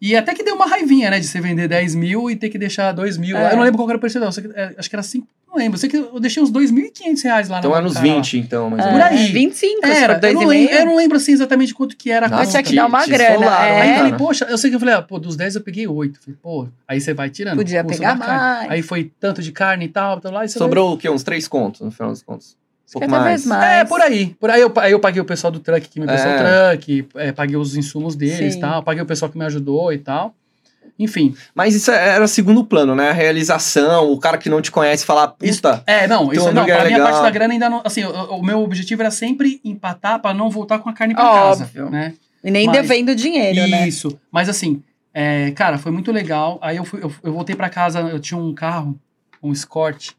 E 0.00 0.16
até 0.16 0.34
que 0.34 0.42
deu 0.42 0.54
uma 0.54 0.66
raivinha, 0.66 1.10
né? 1.10 1.20
De 1.20 1.26
você 1.26 1.40
vender 1.40 1.68
10 1.68 1.94
mil 1.94 2.30
e 2.30 2.36
ter 2.36 2.48
que 2.48 2.56
deixar 2.58 2.90
2 2.92 3.18
mil. 3.18 3.36
É. 3.36 3.52
Eu 3.52 3.56
não 3.56 3.62
lembro 3.64 3.78
qual 3.78 3.88
era 3.90 3.98
o 3.98 4.00
sei 4.32 4.44
que- 4.44 4.52
é, 4.54 4.74
acho 4.78 4.88
que 4.88 4.96
era 4.96 5.02
5. 5.02 5.26
Não 5.46 5.56
lembro. 5.56 5.74
Eu 5.74 5.80
sei 5.80 5.90
que 5.90 5.96
eu 5.96 6.20
deixei 6.20 6.40
uns 6.42 6.50
2.500 6.50 7.22
reais 7.24 7.48
lá 7.48 7.58
Então 7.58 7.72
na 7.72 7.78
é 7.78 7.80
nos 7.80 7.94
cara 7.94 8.06
lá. 8.06 8.14
20, 8.14 8.38
então, 8.38 8.70
mais 8.70 8.84
ou 8.84 8.90
É, 8.90 8.94
Por 8.94 9.02
aí. 9.02 9.32
25, 9.32 9.84
se 9.86 9.92
Era, 9.92 10.14
dois 10.14 10.32
eu, 10.32 10.40
não 10.40 10.46
lembro, 10.48 10.74
eu 10.74 10.86
não 10.86 10.96
lembro 10.96 11.16
assim 11.16 11.32
exatamente 11.32 11.74
quanto 11.74 11.96
que 11.96 12.08
era. 12.10 12.28
Nossa, 12.28 12.42
quanto 12.44 12.50
tinha 12.50 12.62
que 12.62 12.76
dar 12.76 12.86
uma 12.86 13.04
grana, 13.04 13.30
esfolaram, 13.34 13.64
é. 13.64 13.74
hein, 13.74 13.82
Aí 13.82 13.90
eu 13.90 13.96
falei, 13.96 14.12
poxa, 14.14 14.46
eu 14.48 14.56
sei 14.56 14.70
que 14.70 14.76
eu 14.76 14.80
falei, 14.80 14.94
ah, 14.94 15.02
pô, 15.02 15.18
dos 15.18 15.36
10 15.36 15.56
eu 15.56 15.60
peguei 15.60 15.88
8. 15.88 16.20
Falei, 16.20 16.38
pô, 16.40 16.68
aí 16.86 17.00
você 17.00 17.12
vai 17.12 17.28
tirando. 17.30 17.56
Podia 17.56 17.82
Pô, 17.82 17.90
pegar 17.90 18.10
sobrou 18.10 18.26
carne. 18.28 18.58
mais. 18.60 18.70
Aí 18.70 18.82
foi 18.82 19.10
tanto 19.18 19.42
de 19.42 19.50
carne 19.50 19.86
e 19.86 19.88
tal, 19.88 20.20
tal 20.20 20.32
lá. 20.32 20.44
E 20.44 20.48
Sobrou 20.48 20.94
o 20.94 20.96
quê? 20.96 21.10
Uns 21.10 21.24
três 21.24 21.48
contos, 21.48 21.80
no 21.80 21.90
final 21.90 22.12
dos 22.12 22.22
contos. 22.22 22.56
Pouco 22.92 23.08
talvez 23.08 23.46
mais. 23.46 23.60
mais. 23.62 23.72
É, 23.80 23.84
por 23.84 24.00
aí. 24.00 24.34
Por 24.40 24.50
aí 24.50 24.60
eu, 24.60 24.72
aí 24.76 24.92
eu 24.92 25.00
paguei 25.00 25.20
o 25.20 25.24
pessoal 25.24 25.50
do 25.50 25.60
truck 25.60 25.88
que 25.88 26.00
me 26.00 26.06
prestou 26.06 26.30
É. 26.32 26.34
o 26.34 26.70
truck, 26.78 27.08
é, 27.16 27.32
paguei 27.32 27.56
os 27.56 27.76
insumos 27.76 28.14
deles 28.16 28.54
e 28.56 28.60
tal, 28.60 28.82
paguei 28.82 29.02
o 29.02 29.06
pessoal 29.06 29.30
que 29.30 29.38
me 29.38 29.44
ajudou 29.44 29.92
e 29.92 29.98
tal. 29.98 30.34
Enfim. 30.98 31.34
Mas 31.54 31.74
isso 31.74 31.90
era 31.90 32.26
segundo 32.28 32.62
plano, 32.62 32.94
né? 32.94 33.08
A 33.08 33.12
realização, 33.12 34.12
o 34.12 34.18
cara 34.18 34.36
que 34.36 34.50
não 34.50 34.60
te 34.60 34.70
conhece 34.70 35.04
falar, 35.06 35.28
puta, 35.28 35.82
É, 35.86 36.06
não, 36.06 36.30
isso 36.32 36.52
não, 36.52 36.64
pra 36.64 36.74
é 36.74 36.88
mim 36.88 36.94
a 36.94 36.96
legal. 36.98 37.08
parte 37.10 37.22
da 37.22 37.30
grana 37.30 37.54
ainda 37.54 37.70
não. 37.70 37.80
Assim, 37.84 38.04
o, 38.04 38.10
o 38.36 38.42
meu 38.44 38.60
objetivo 38.62 39.00
era 39.02 39.10
sempre 39.10 39.60
empatar 39.64 40.20
pra 40.20 40.34
não 40.34 40.50
voltar 40.50 40.78
com 40.78 40.90
a 40.90 40.92
carne 40.92 41.14
pra 41.14 41.24
casa. 41.24 41.64
Óbvio. 41.64 41.88
Né? 41.90 42.12
E 42.44 42.50
nem 42.50 42.66
Mas- 42.66 42.76
devendo 42.76 43.14
dinheiro, 43.14 43.66
né? 43.70 43.88
Isso. 43.88 44.18
Mas 44.30 44.48
assim, 44.50 44.82
é, 45.14 45.50
cara, 45.52 45.78
foi 45.78 45.90
muito 45.90 46.12
legal. 46.12 46.58
Aí 46.60 46.76
eu, 46.76 46.84
fui, 46.84 47.02
eu, 47.02 47.10
eu 47.22 47.32
voltei 47.32 47.56
pra 47.56 47.70
casa, 47.70 48.00
eu 48.00 48.20
tinha 48.20 48.38
um 48.38 48.52
carro, 48.54 48.98
um 49.42 49.52
Escort, 49.52 50.10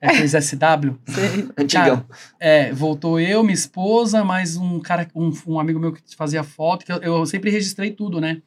é, 0.00 0.06
aqueles 0.08 0.32
SW. 0.32 0.94
Antigão. 1.58 2.04
É, 2.38 2.72
voltou 2.72 3.18
eu, 3.20 3.42
minha 3.42 3.54
esposa, 3.54 4.24
mais 4.24 4.56
um 4.56 4.78
cara, 4.80 5.08
um, 5.14 5.32
um 5.46 5.58
amigo 5.60 5.78
meu 5.80 5.92
que 5.92 6.00
fazia 6.16 6.42
foto, 6.42 6.84
que 6.84 6.92
eu, 6.92 6.98
eu 6.98 7.26
sempre 7.26 7.50
registrei 7.50 7.90
tudo, 7.90 8.20
né? 8.20 8.40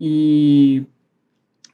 E, 0.00 0.82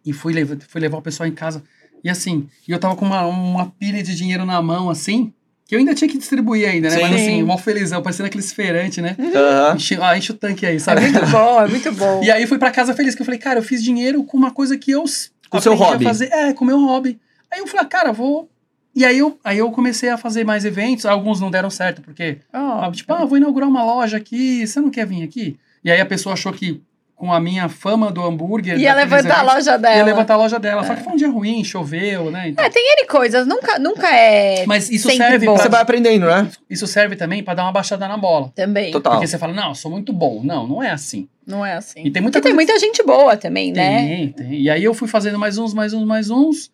e 0.05 0.13
fui, 0.13 0.33
levar, 0.33 0.57
fui 0.69 0.81
levar 0.81 0.99
o 0.99 1.03
pessoal 1.03 1.29
em 1.29 1.33
casa. 1.33 1.63
E 2.05 2.11
assim, 2.11 2.49
e 2.67 2.73
eu 2.73 2.79
tava 2.79 2.97
com 2.97 3.05
uma, 3.05 3.25
uma 3.27 3.67
pilha 3.79 4.03
de 4.03 4.15
dinheiro 4.15 4.45
na 4.45 4.61
mão, 4.61 4.91
assim, 4.91 5.33
Que 5.69 5.75
eu 5.77 5.79
ainda 5.79 5.95
tinha 5.95 6.09
que 6.09 6.19
distribuir 6.19 6.69
ainda, 6.69 6.89
né? 6.91 6.97
Sim. 6.97 7.03
Mas 7.03 7.13
assim, 7.15 7.25
Sim. 7.39 7.43
mó 7.45 7.57
felizão, 7.59 8.03
parecendo 8.03 8.27
aqueles 8.27 8.53
feirantes, 8.53 8.99
né? 9.03 9.17
Aham. 9.19 9.77
Enche, 9.77 9.99
ah, 10.01 10.17
enche 10.19 10.33
o 10.33 10.35
tanque 10.37 10.67
aí, 10.67 10.77
É 10.77 10.79
sabe? 10.79 11.01
muito 11.01 11.27
bom, 11.27 11.61
é 11.61 11.69
muito 11.69 11.93
bom. 11.95 12.23
E 12.23 12.31
aí 12.31 12.47
fui 12.47 12.59
pra 12.59 12.71
casa 12.71 12.95
feliz, 12.95 13.15
que 13.15 13.23
eu 13.23 13.25
falei, 13.27 13.39
cara, 13.41 13.59
eu 13.59 13.63
fiz 13.63 13.83
dinheiro 13.83 14.23
com 14.25 14.37
uma 14.37 14.51
coisa 14.51 14.77
que 14.77 14.91
eu 14.91 15.05
Com 15.49 15.59
o 15.59 15.61
seu 15.61 15.73
aprendi 15.73 15.83
a 15.91 15.93
hobby. 15.95 16.05
fazer. 16.05 16.27
É, 16.33 16.53
com 16.53 16.65
o 16.65 16.67
meu 16.67 16.79
hobby. 16.79 17.19
Aí 17.51 17.61
eu 17.61 17.67
falei, 17.67 17.85
ah, 17.87 17.89
cara, 17.89 18.13
vou. 18.13 18.49
E 18.95 19.05
aí 19.05 19.19
eu, 19.19 19.39
aí 19.43 19.59
eu 19.59 19.71
comecei 19.71 20.11
a 20.11 20.19
fazer 20.19 20.45
mais 20.45 20.65
eventos, 20.65 21.07
alguns 21.07 21.41
não 21.41 21.51
deram 21.51 21.71
certo, 21.71 22.03
porque, 22.03 22.39
Ó, 22.53 22.85
ah, 22.85 22.91
tipo, 22.93 23.13
ah, 23.13 23.25
vou 23.25 23.39
inaugurar 23.39 23.69
uma 23.69 23.83
loja 23.85 24.19
aqui, 24.19 24.67
você 24.67 24.81
não 24.81 24.91
quer 24.91 25.07
vir 25.07 25.23
aqui? 25.23 25.57
E 25.83 25.91
aí 25.91 26.01
a 26.01 26.07
pessoa 26.07 26.35
achou 26.35 26.53
que 26.53 26.81
com 27.17 27.33
a 27.33 27.39
minha 27.39 27.69
fama 27.69 28.11
do 28.11 28.21
hambúrguer. 28.21 28.77
ia 28.81 28.93
levantar 28.97 29.39
a 29.39 29.55
loja 29.55 29.79
dela. 29.79 29.97
Ia 29.97 30.05
levantar 30.05 30.35
a 30.35 30.37
loja 30.37 30.59
dela. 30.59 30.83
Só 30.85 30.93
que 30.97 31.05
foi 31.05 31.13
um 31.13 31.17
dia 31.17 31.29
ruim, 31.31 31.63
choveu, 31.63 32.33
né? 32.33 32.49
Então, 32.49 32.65
É, 32.65 32.69
tem 32.69 32.83
N 32.99 33.07
coisas, 33.07 33.47
nunca, 33.47 33.79
nunca 33.79 34.13
é 34.13 34.67
Mas 34.67 34.91
isso 34.91 35.09
serve 35.09 35.47
pra- 35.47 35.57
Você 35.57 35.69
vai 35.69 35.81
aprendendo, 35.83 36.27
né? 36.27 36.51
isso 36.69 36.85
serve 36.85 37.15
também 37.15 37.41
pra 37.45 37.55
dar 37.55 37.63
uma 37.63 37.71
baixada 37.71 38.09
na 38.09 38.17
bola. 38.17 38.51
também. 38.57 38.91
Total. 38.91 39.13
Porque 39.13 39.29
você 39.29 39.39
fala, 39.39 39.53
não, 39.53 39.69
eu 39.69 39.75
sou 39.77 39.89
muito 39.89 40.13
bom. 40.13 40.41
Não, 40.43 40.67
não 40.67 40.83
é 40.83 40.91
assim. 40.91 41.29
Não 41.47 41.65
é 41.65 41.75
assim. 41.75 42.01
E 42.05 42.11
tem 42.11 42.21
muita 42.21 42.41
Porque 42.41 42.49
tem 42.49 42.57
coisa 42.57 42.73
muita 42.73 42.85
gente 42.85 43.03
boa 43.05 43.37
também, 43.37 43.71
né? 43.73 43.99
Tem, 44.05 44.29
tem. 44.33 44.55
E 44.61 44.69
aí 44.69 44.83
eu 44.83 44.93
fui 44.93 45.07
fazendo 45.07 45.39
mais 45.39 45.59
uns, 45.59 45.73
mais 45.73 45.93
uns, 45.93 46.05
mais 46.05 46.29
uns. 46.29 46.73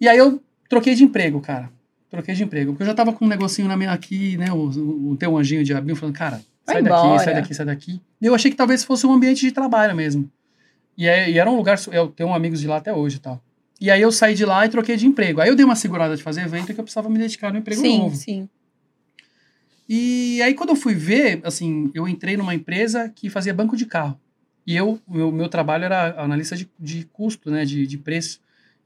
E 0.00 0.08
aí 0.08 0.16
eu 0.18 0.40
troquei 0.68 0.94
de 0.94 1.04
emprego, 1.04 1.40
cara. 1.40 1.70
Troquei 2.10 2.34
de 2.34 2.42
emprego. 2.42 2.72
Porque 2.72 2.82
eu 2.82 2.86
já 2.86 2.94
tava 2.94 3.12
com 3.12 3.24
um 3.24 3.28
negocinho 3.28 3.68
na 3.68 3.76
minha 3.76 3.92
aqui, 3.92 4.36
né? 4.36 4.52
O, 4.52 5.10
o, 5.10 5.16
teu 5.16 5.36
anjinho 5.36 5.64
de 5.64 5.74
abinho 5.74 5.96
falando, 5.96 6.14
cara, 6.14 6.40
sai 6.64 6.82
daqui, 6.82 6.96
embora. 6.96 7.24
sai 7.24 7.34
daqui, 7.34 7.54
sai 7.54 7.66
daqui. 7.66 8.00
E 8.20 8.26
eu 8.26 8.34
achei 8.34 8.50
que 8.50 8.56
talvez 8.56 8.84
fosse 8.84 9.06
um 9.06 9.12
ambiente 9.12 9.40
de 9.40 9.52
trabalho 9.52 9.94
mesmo. 9.94 10.30
E, 10.96 11.08
aí, 11.08 11.32
e 11.32 11.38
era 11.38 11.50
um 11.50 11.56
lugar, 11.56 11.78
eu 11.92 12.08
tenho 12.08 12.32
amigos 12.32 12.60
de 12.60 12.66
lá 12.66 12.78
até 12.78 12.92
hoje 12.92 13.16
e 13.16 13.20
tal. 13.20 13.42
E 13.80 13.90
aí 13.90 14.02
eu 14.02 14.10
saí 14.10 14.34
de 14.34 14.44
lá 14.44 14.66
e 14.66 14.68
troquei 14.68 14.96
de 14.96 15.06
emprego. 15.06 15.40
Aí 15.40 15.48
eu 15.48 15.54
dei 15.54 15.64
uma 15.64 15.76
segurada 15.76 16.16
de 16.16 16.22
fazer 16.22 16.42
evento 16.42 16.74
que 16.74 16.80
eu 16.80 16.84
precisava 16.84 17.08
me 17.08 17.18
dedicar 17.18 17.52
no 17.52 17.58
emprego 17.58 17.80
sim, 17.80 17.98
novo. 17.98 18.16
sim. 18.16 18.48
E 19.88 20.42
aí, 20.42 20.52
quando 20.52 20.70
eu 20.70 20.76
fui 20.76 20.94
ver, 20.94 21.40
assim, 21.44 21.90
eu 21.94 22.06
entrei 22.06 22.36
numa 22.36 22.54
empresa 22.54 23.08
que 23.08 23.30
fazia 23.30 23.54
banco 23.54 23.76
de 23.76 23.86
carro. 23.86 24.20
E 24.66 24.76
eu, 24.76 25.00
o 25.06 25.14
meu, 25.14 25.32
meu 25.32 25.48
trabalho 25.48 25.84
era 25.84 26.20
analista 26.20 26.54
de, 26.54 26.68
de 26.78 27.04
custo, 27.10 27.50
né, 27.50 27.64
de, 27.64 27.86
de 27.86 27.96
preço. 27.96 28.40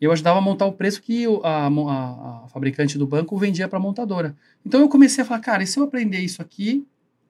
Eu 0.05 0.13
ajudava 0.13 0.39
a 0.39 0.43
montar 0.43 0.67
o 0.67 0.73
preço 0.73 1.01
que 1.01 1.27
o- 1.29 1.41
a, 1.45 1.67
a- 1.69 2.43
a 2.45 2.49
fabricante 2.49 2.99
do 2.99 3.07
banco 3.07 3.37
vendia 3.39 3.69
para 3.69 3.79
a 3.79 3.83
montadora. 3.83 4.35
Então 4.67 4.81
eu 4.81 4.89
comecei 4.89 5.23
a 5.23 5.25
falar, 5.27 5.41
cara, 5.41 5.63
e 5.63 5.67
se 5.67 5.79
eu 5.79 5.85
aprender 5.85 6.19
isso 6.19 6.43
aqui 6.43 6.85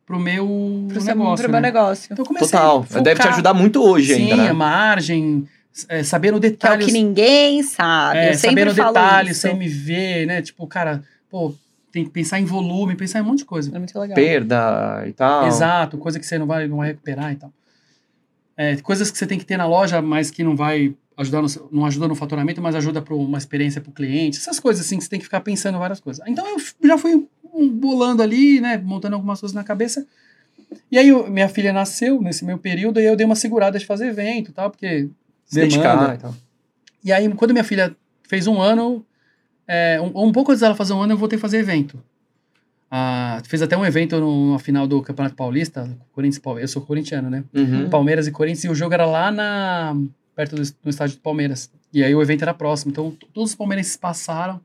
pro 0.06 0.18
meu 0.18 0.86
Pro, 0.88 1.00
seu, 1.00 1.14
negócio? 1.14 1.44
pro 1.44 1.52
né? 1.52 1.60
meu 1.60 1.72
negócio. 1.72 2.08
Então 2.12 2.22
eu 2.24 2.26
comecei 2.26 2.48
Total. 2.48 2.80
a 2.80 2.82
focar, 2.84 3.02
Deve 3.02 3.20
te 3.20 3.28
ajudar 3.28 3.54
muito 3.54 3.82
hoje 3.82 4.14
sim, 4.14 4.30
ainda, 4.32 4.42
a 4.42 4.46
né? 4.46 4.52
margem, 4.52 5.46
é, 5.88 6.02
saber 6.02 6.32
no 6.32 6.40
Que 6.40 6.46
é 6.46 6.48
o 6.48 6.52
detalhe. 6.52 6.84
que 6.86 6.92
ninguém 6.92 7.62
sabe. 7.62 8.18
É, 8.18 8.30
eu 8.30 8.34
sempre 8.34 8.70
falo 8.74 8.92
detalhe, 8.94 9.30
isso. 9.30 9.46
CMV, 9.48 10.26
né? 10.26 10.42
Tipo, 10.42 10.66
cara, 10.66 11.02
pô, 11.30 11.54
tem 11.92 12.04
que 12.04 12.10
pensar 12.10 12.40
em 12.40 12.44
volume, 12.44 12.94
pensar 12.96 13.18
em 13.18 13.22
um 13.22 13.26
monte 13.26 13.38
de 13.40 13.44
coisa. 13.44 13.70
É 13.74 13.78
muito 13.78 13.98
legal. 13.98 14.14
Perda 14.14 15.04
e 15.06 15.12
tal. 15.12 15.46
Exato, 15.46 15.98
coisa 15.98 16.18
que 16.18 16.26
você 16.26 16.38
não 16.38 16.46
vai, 16.46 16.66
não 16.66 16.78
vai 16.78 16.88
recuperar 16.88 17.32
e 17.32 17.36
tal. 17.36 17.52
É, 18.56 18.76
coisas 18.76 19.10
que 19.10 19.16
você 19.18 19.26
tem 19.26 19.38
que 19.38 19.44
ter 19.44 19.56
na 19.56 19.66
loja, 19.66 20.00
mas 20.02 20.30
que 20.30 20.42
não 20.44 20.56
vai 20.56 20.94
ajudar 21.22 21.40
no, 21.42 21.48
não 21.72 21.86
ajuda 21.86 22.06
no 22.06 22.14
faturamento, 22.14 22.60
mas 22.60 22.74
ajuda 22.74 23.00
para 23.00 23.14
uma 23.14 23.38
experiência 23.38 23.80
para 23.80 23.90
o 23.90 23.92
cliente. 23.92 24.38
Essas 24.38 24.60
coisas 24.60 24.84
assim 24.84 24.98
que 24.98 25.04
você 25.04 25.10
tem 25.10 25.18
que 25.18 25.24
ficar 25.24 25.40
pensando 25.40 25.78
várias 25.78 25.98
coisas. 26.00 26.24
Então 26.28 26.46
eu 26.46 26.58
já 26.86 26.98
fui 26.98 27.26
bolando 27.72 28.22
ali, 28.22 28.60
né, 28.60 28.76
montando 28.78 29.14
algumas 29.16 29.40
coisas 29.40 29.54
na 29.54 29.64
cabeça. 29.64 30.06
E 30.90 30.98
aí 30.98 31.08
eu- 31.08 31.30
minha 31.30 31.48
filha 31.48 31.72
nasceu 31.72 32.20
nesse 32.22 32.44
meu 32.44 32.58
período 32.58 33.00
e 33.00 33.04
eu 33.04 33.16
dei 33.16 33.26
uma 33.26 33.34
segurada 33.34 33.78
de 33.78 33.86
fazer 33.86 34.06
evento, 34.08 34.50
e 34.50 34.52
tal, 34.54 34.70
porque 34.70 35.08
Se 35.46 35.54
dedicar 35.60 36.14
e 36.14 36.18
tal. 36.18 36.34
E 37.04 37.12
aí, 37.12 37.28
quando 37.34 37.50
minha 37.52 37.64
filha 37.64 37.94
fez 38.28 38.46
um 38.46 38.60
ano, 38.60 39.04
é, 39.66 40.00
um, 40.00 40.28
um 40.28 40.32
pouco 40.32 40.50
antes 40.52 40.60
dela 40.60 40.74
fazer 40.74 40.92
um 40.92 41.00
ano, 41.02 41.12
eu 41.12 41.16
voltei 41.18 41.36
a 41.36 41.40
fazer 41.40 41.58
evento. 41.58 42.02
Ah, 42.90 43.40
fez 43.46 43.62
até 43.62 43.76
um 43.76 43.84
evento 43.84 44.18
no, 44.20 44.52
na 44.52 44.58
final 44.58 44.86
do 44.86 45.00
Campeonato 45.02 45.34
Paulista, 45.34 45.88
Corinthians, 46.12 46.38
e. 46.38 46.62
Eu 46.62 46.68
sou 46.68 46.82
corintiano, 46.82 47.30
né? 47.30 47.42
Uhum. 47.54 47.88
Palmeiras 47.88 48.26
e 48.26 48.30
Corinthians, 48.30 48.64
e 48.64 48.68
o 48.68 48.74
jogo 48.74 48.92
era 48.92 49.06
lá 49.06 49.30
na 49.32 49.96
perto 50.34 50.56
do, 50.56 50.62
do 50.62 50.90
estádio 50.90 51.16
do 51.16 51.22
Palmeiras. 51.22 51.70
E 51.92 52.02
aí 52.02 52.14
o 52.14 52.22
evento 52.22 52.42
era 52.42 52.54
próximo. 52.54 52.90
Então, 52.90 53.16
todos 53.32 53.50
os 53.50 53.56
palmeirenses 53.56 53.96
passaram 53.96 54.60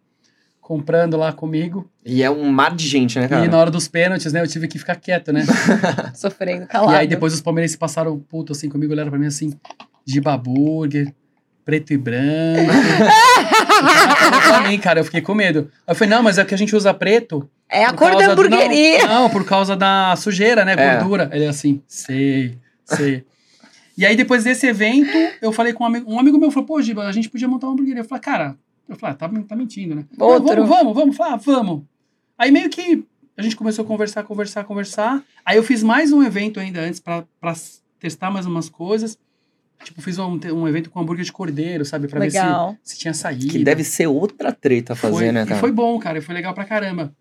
comprando 0.61 1.15
lá 1.15 1.31
comigo. 1.31 1.89
E 2.05 2.21
é 2.21 2.29
um 2.29 2.49
mar 2.51 2.75
de 2.75 2.85
gente, 2.87 3.17
né, 3.19 3.27
cara? 3.27 3.45
E 3.45 3.47
na 3.47 3.57
hora 3.57 3.71
dos 3.71 3.87
pênaltis, 3.87 4.33
né, 4.33 4.41
eu 4.41 4.47
tive 4.47 4.67
que 4.67 4.77
ficar 4.77 4.95
quieto, 4.95 5.31
né? 5.31 5.45
Sofrendo 6.13 6.67
calado. 6.67 6.91
E 6.93 6.95
aí 6.95 7.07
depois 7.07 7.33
os 7.33 7.41
palmeirenses 7.41 7.77
passaram 7.77 8.19
puto 8.19 8.51
assim 8.51 8.67
comigo, 8.67 8.91
olharam 8.91 9.09
pra 9.09 9.17
mim 9.19 9.27
assim, 9.27 9.57
de 10.05 10.19
burger, 10.21 11.13
preto 11.63 11.93
e 11.93 11.97
branco. 11.97 12.71
pra 14.47 14.61
mim, 14.69 14.77
cara, 14.77 14.99
eu 14.99 15.05
fiquei 15.05 15.21
com 15.21 15.33
medo. 15.33 15.69
Aí 15.85 15.91
eu 15.91 15.95
falei, 15.95 16.09
não, 16.13 16.23
mas 16.23 16.37
é 16.37 16.45
que 16.45 16.53
a 16.53 16.57
gente 16.57 16.75
usa 16.75 16.93
preto. 16.93 17.49
É 17.69 17.83
a 17.85 17.93
cor 17.93 18.11
da 18.11 18.17
causa 18.17 18.27
do- 18.27 18.31
hamburgueria. 18.31 19.07
Não, 19.07 19.23
não, 19.23 19.29
por 19.29 19.45
causa 19.45 19.75
da 19.75 20.15
sujeira, 20.17 20.63
né? 20.63 20.75
É. 20.77 20.95
Gordura. 20.97 21.29
Ele 21.33 21.45
assim, 21.45 21.81
sei, 21.87 22.57
sei. 22.85 23.25
E 23.97 24.05
aí, 24.05 24.15
depois 24.15 24.43
desse 24.43 24.67
evento, 24.67 25.17
eu 25.41 25.51
falei 25.51 25.73
com 25.73 25.83
um 25.83 25.87
amigo, 25.87 26.11
um 26.11 26.19
amigo 26.19 26.37
meu, 26.37 26.51
falou, 26.51 26.67
pô, 26.67 26.81
Giba, 26.81 27.07
a 27.07 27.11
gente 27.11 27.29
podia 27.29 27.47
montar 27.47 27.65
uma 27.67 27.73
hamburgueria. 27.73 28.01
Eu 28.01 28.05
falei, 28.05 28.21
cara, 28.21 28.55
eu 28.87 28.95
falei, 28.95 29.15
ah, 29.15 29.17
tá, 29.17 29.27
tá 29.47 29.55
mentindo, 29.55 29.95
né? 29.95 30.05
Não, 30.15 30.27
Outro. 30.27 30.65
vamos, 30.65 30.95
vamos, 30.95 30.95
vamos. 30.95 31.19
Ah, 31.19 31.35
vamos. 31.35 31.83
Aí 32.37 32.51
meio 32.51 32.69
que 32.69 33.03
a 33.35 33.41
gente 33.41 33.55
começou 33.55 33.83
a 33.83 33.87
conversar, 33.87 34.23
conversar, 34.23 34.63
conversar. 34.65 35.23
Aí 35.43 35.57
eu 35.57 35.63
fiz 35.63 35.81
mais 35.81 36.11
um 36.11 36.21
evento 36.21 36.59
ainda 36.59 36.79
antes 36.81 36.99
pra, 36.99 37.25
pra 37.39 37.55
testar 37.99 38.29
mais 38.29 38.45
umas 38.45 38.69
coisas. 38.69 39.17
Tipo, 39.83 40.01
fiz 40.01 40.17
um, 40.17 40.39
um 40.53 40.67
evento 40.67 40.89
com 40.89 40.99
hambúrguer 40.99 41.25
de 41.25 41.31
cordeiro, 41.31 41.85
sabe? 41.85 42.07
Pra 42.07 42.19
Legal. 42.19 42.71
ver 42.71 42.79
se, 42.83 42.93
se 42.93 42.99
tinha 42.99 43.13
saído. 43.13 43.47
Que 43.47 43.63
deve 43.63 43.83
ser 43.83 44.07
outra 44.07 44.51
treta 44.51 44.95
fazer, 44.95 45.15
Foi, 45.15 45.31
né, 45.31 45.43
e 45.43 45.45
cara? 45.47 45.59
foi 45.59 45.71
bom, 45.71 45.97
cara. 45.99 46.21
Foi 46.21 46.33
legal 46.33 46.53
pra 46.53 46.65
caramba. 46.65 47.13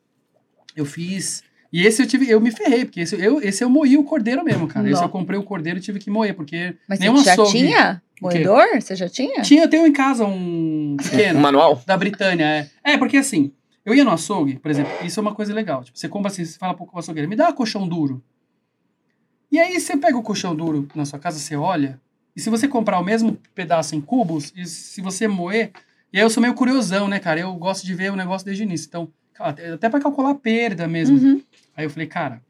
Eu 0.74 0.84
fiz. 0.84 1.42
E 1.76 1.86
esse 1.86 2.00
eu 2.02 2.06
tive, 2.06 2.30
eu 2.30 2.40
me 2.40 2.50
ferrei, 2.50 2.86
porque 2.86 3.00
esse 3.00 3.22
eu, 3.22 3.38
esse 3.42 3.62
eu 3.62 3.68
moí 3.68 3.98
o 3.98 4.02
cordeiro 4.04 4.42
mesmo, 4.42 4.66
cara. 4.66 4.86
Esse 4.88 4.94
Não. 5.00 5.08
eu 5.08 5.10
comprei 5.10 5.38
o 5.38 5.42
cordeiro 5.42 5.78
e 5.78 5.82
tive 5.82 5.98
que 5.98 6.08
moer, 6.08 6.34
porque 6.34 6.74
Mas 6.88 6.98
você 6.98 7.04
já 7.24 7.32
açougue- 7.34 7.50
tinha 7.50 8.02
moedor? 8.22 8.64
Você 8.80 8.96
já 8.96 9.08
tinha? 9.10 9.42
Tinha, 9.42 9.64
eu 9.64 9.68
tenho 9.68 9.86
em 9.86 9.92
casa 9.92 10.24
um 10.24 10.92
Um 10.94 10.96
pequeno, 10.96 11.38
manual? 11.38 11.82
da 11.86 11.94
Britânia, 11.98 12.44
é. 12.82 12.92
É, 12.92 12.96
porque 12.96 13.18
assim, 13.18 13.52
eu 13.84 13.94
ia 13.94 14.04
no 14.04 14.10
açougue, 14.10 14.58
por 14.58 14.70
exemplo, 14.70 14.90
isso 15.04 15.20
é 15.20 15.22
uma 15.22 15.34
coisa 15.34 15.52
legal. 15.52 15.84
Tipo, 15.84 15.98
você 15.98 16.08
compra 16.08 16.30
assim, 16.30 16.46
você 16.46 16.56
fala 16.58 16.72
pro 16.72 16.88
açougueiro, 16.94 17.28
me 17.28 17.36
dá 17.36 17.50
um 17.50 17.52
colchão 17.52 17.86
duro. 17.86 18.22
E 19.52 19.58
aí 19.58 19.78
você 19.78 19.98
pega 19.98 20.16
o 20.16 20.22
colchão 20.22 20.56
duro 20.56 20.88
na 20.94 21.04
sua 21.04 21.18
casa, 21.18 21.38
você 21.38 21.56
olha, 21.56 22.00
e 22.34 22.40
se 22.40 22.48
você 22.48 22.66
comprar 22.66 22.98
o 22.98 23.04
mesmo 23.04 23.38
pedaço 23.54 23.94
em 23.94 24.00
cubos, 24.00 24.50
e 24.56 24.64
se 24.64 25.02
você 25.02 25.28
moer, 25.28 25.72
e 26.12 26.18
aí 26.18 26.24
eu 26.24 26.30
sou 26.30 26.40
meio 26.40 26.54
curiosão, 26.54 27.08
né, 27.08 27.18
cara? 27.18 27.40
Eu 27.40 27.52
gosto 27.54 27.84
de 27.84 27.94
ver 27.94 28.12
o 28.12 28.16
negócio 28.16 28.44
desde 28.44 28.62
o 28.62 28.64
início. 28.64 28.86
Então, 28.88 29.12
até 29.38 29.88
pra 29.88 30.00
calcular 30.00 30.30
a 30.30 30.34
perda 30.34 30.88
mesmo. 30.88 31.18
Uhum. 31.18 31.42
Aí 31.76 31.84
eu 31.84 31.90
falei, 31.90 32.06
cara. 32.06 32.42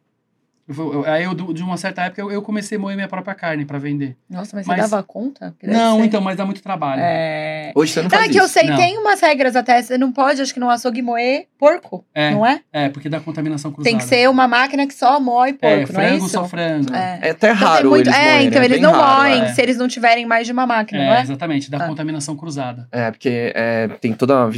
Eu 0.69 0.93
eu- 0.95 1.05
aí 1.07 1.25
eu, 1.25 1.35
de 1.35 1.63
uma 1.63 1.77
certa 1.77 2.03
época, 2.03 2.21
eu, 2.21 2.31
eu 2.31 2.43
comecei 2.43 2.77
a 2.77 2.81
moer 2.81 2.97
minha 2.97 3.09
própria 3.09 3.35
carne 3.35 3.65
pra 3.65 3.79
vender. 3.79 4.17
Nossa, 4.29 4.57
mas, 4.57 4.67
Mas- 4.67 4.81
você 4.83 4.91
dava 4.91 5.03
conta? 5.03 5.55
Não, 5.63 5.99
ser. 5.99 6.05
então, 6.07 6.21
mas 6.21 6.37
dá 6.37 6.45
muito 6.45 6.63
trabalho. 6.63 7.01
É... 7.05 7.73
Hoje 7.75 7.93
você 7.93 8.03
não 8.03 8.09
Cara, 8.11 8.23
faz 8.25 8.33
que 8.33 8.41
eu 8.41 8.45
isso. 8.45 8.53
sei, 8.55 8.69
Não. 8.69 8.77
tem 8.77 8.99
umas 8.99 9.21
regras 9.21 9.55
até. 9.57 9.81
Você 9.83 9.97
não 9.99 10.11
pode, 10.13 10.41
acho 10.43 10.53
que 10.53 10.61
no 10.61 10.69
açougue, 10.71 11.03
moer 11.03 11.47
porco, 11.59 12.05
É, 12.15 12.31
não 12.31 12.45
é? 12.45 12.61
é, 12.73 12.89
porque 12.89 13.09
dá 13.09 13.21
contaminação 13.21 13.71
cruzada. 13.73 13.91
Tem 13.91 13.99
que 13.99 14.05
ser 14.05 14.29
uma 14.29 14.47
máquina 14.49 14.87
que 14.87 14.95
só 14.95 15.19
moe 15.21 15.53
porco, 15.53 15.67
É, 15.67 15.77
não 15.77 15.83
é 15.83 15.87
frango 15.87 16.17
isso? 16.25 16.29
só 16.31 16.45
frango. 16.45 16.95
É. 16.95 17.19
É 17.23 17.31
até 17.31 17.53
Então 17.53 17.67
raro 17.69 17.91
muito- 17.91 18.09
eles 18.09 18.19
É, 18.19 18.23
moerem, 18.25 18.47
então 18.49 18.63
é 18.63 18.65
eles 18.65 18.77
bem 18.79 18.83
não 18.83 18.93
raro, 18.93 19.21
moem 19.29 19.43
é. 19.43 19.49
se 19.55 19.63
eles 19.63 19.77
não 19.77 19.89
tiverem 19.89 20.27
mais 20.27 20.47
de 20.47 20.53
uma 20.53 20.67
máquina, 20.67 21.05
não 21.05 21.13
É, 21.15 21.19
é? 21.19 21.23
exatamente, 21.23 21.71
dá 21.71 21.79
Ah. 21.85 21.87
contaminação 21.87 22.37
cruzada. 22.37 22.89
É, 22.93 23.11
porque 23.11 23.53
é, 23.55 23.89
tem 24.01 24.13
toda 24.13 24.35
uma 24.37 24.51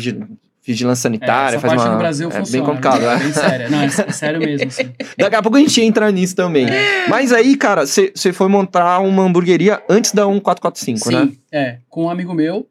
vigilância 0.73 1.01
É, 1.01 1.03
sanitária, 1.03 1.57
essa 1.57 1.61
faz 1.67 1.75
parte 1.75 1.87
uma... 1.87 1.93
no 1.95 1.99
Brasil 1.99 2.29
é 2.29 2.33
funciona. 2.33 2.53
bem 2.53 2.65
complicado, 2.65 3.03
é 3.03 3.17
né? 3.17 3.23
bem 3.25 3.33
sério. 3.33 3.71
Não, 3.71 3.81
é, 3.81 3.85
é 3.87 4.13
sério 4.13 4.39
mesmo. 4.41 4.69
Assim. 4.69 4.91
Daqui 5.19 5.37
a 5.37 5.43
pouco 5.43 5.57
a 5.57 5.61
gente 5.61 5.81
entra 5.81 6.11
nisso 6.13 6.37
também. 6.37 6.67
Mas 7.09 7.33
aí, 7.33 7.57
cara, 7.57 7.87
você 7.87 8.33
foi 8.33 8.49
montar 8.49 9.01
uma 9.01 9.23
hamburgueria 9.25 9.83
antes 9.89 10.13
da 10.13 10.23
1445, 10.27 11.11
né? 11.11 11.21
Sim, 11.27 11.39
é, 11.51 11.79
com 11.89 12.05
um 12.05 12.11
amigo 12.11 12.33
meu. 12.35 12.69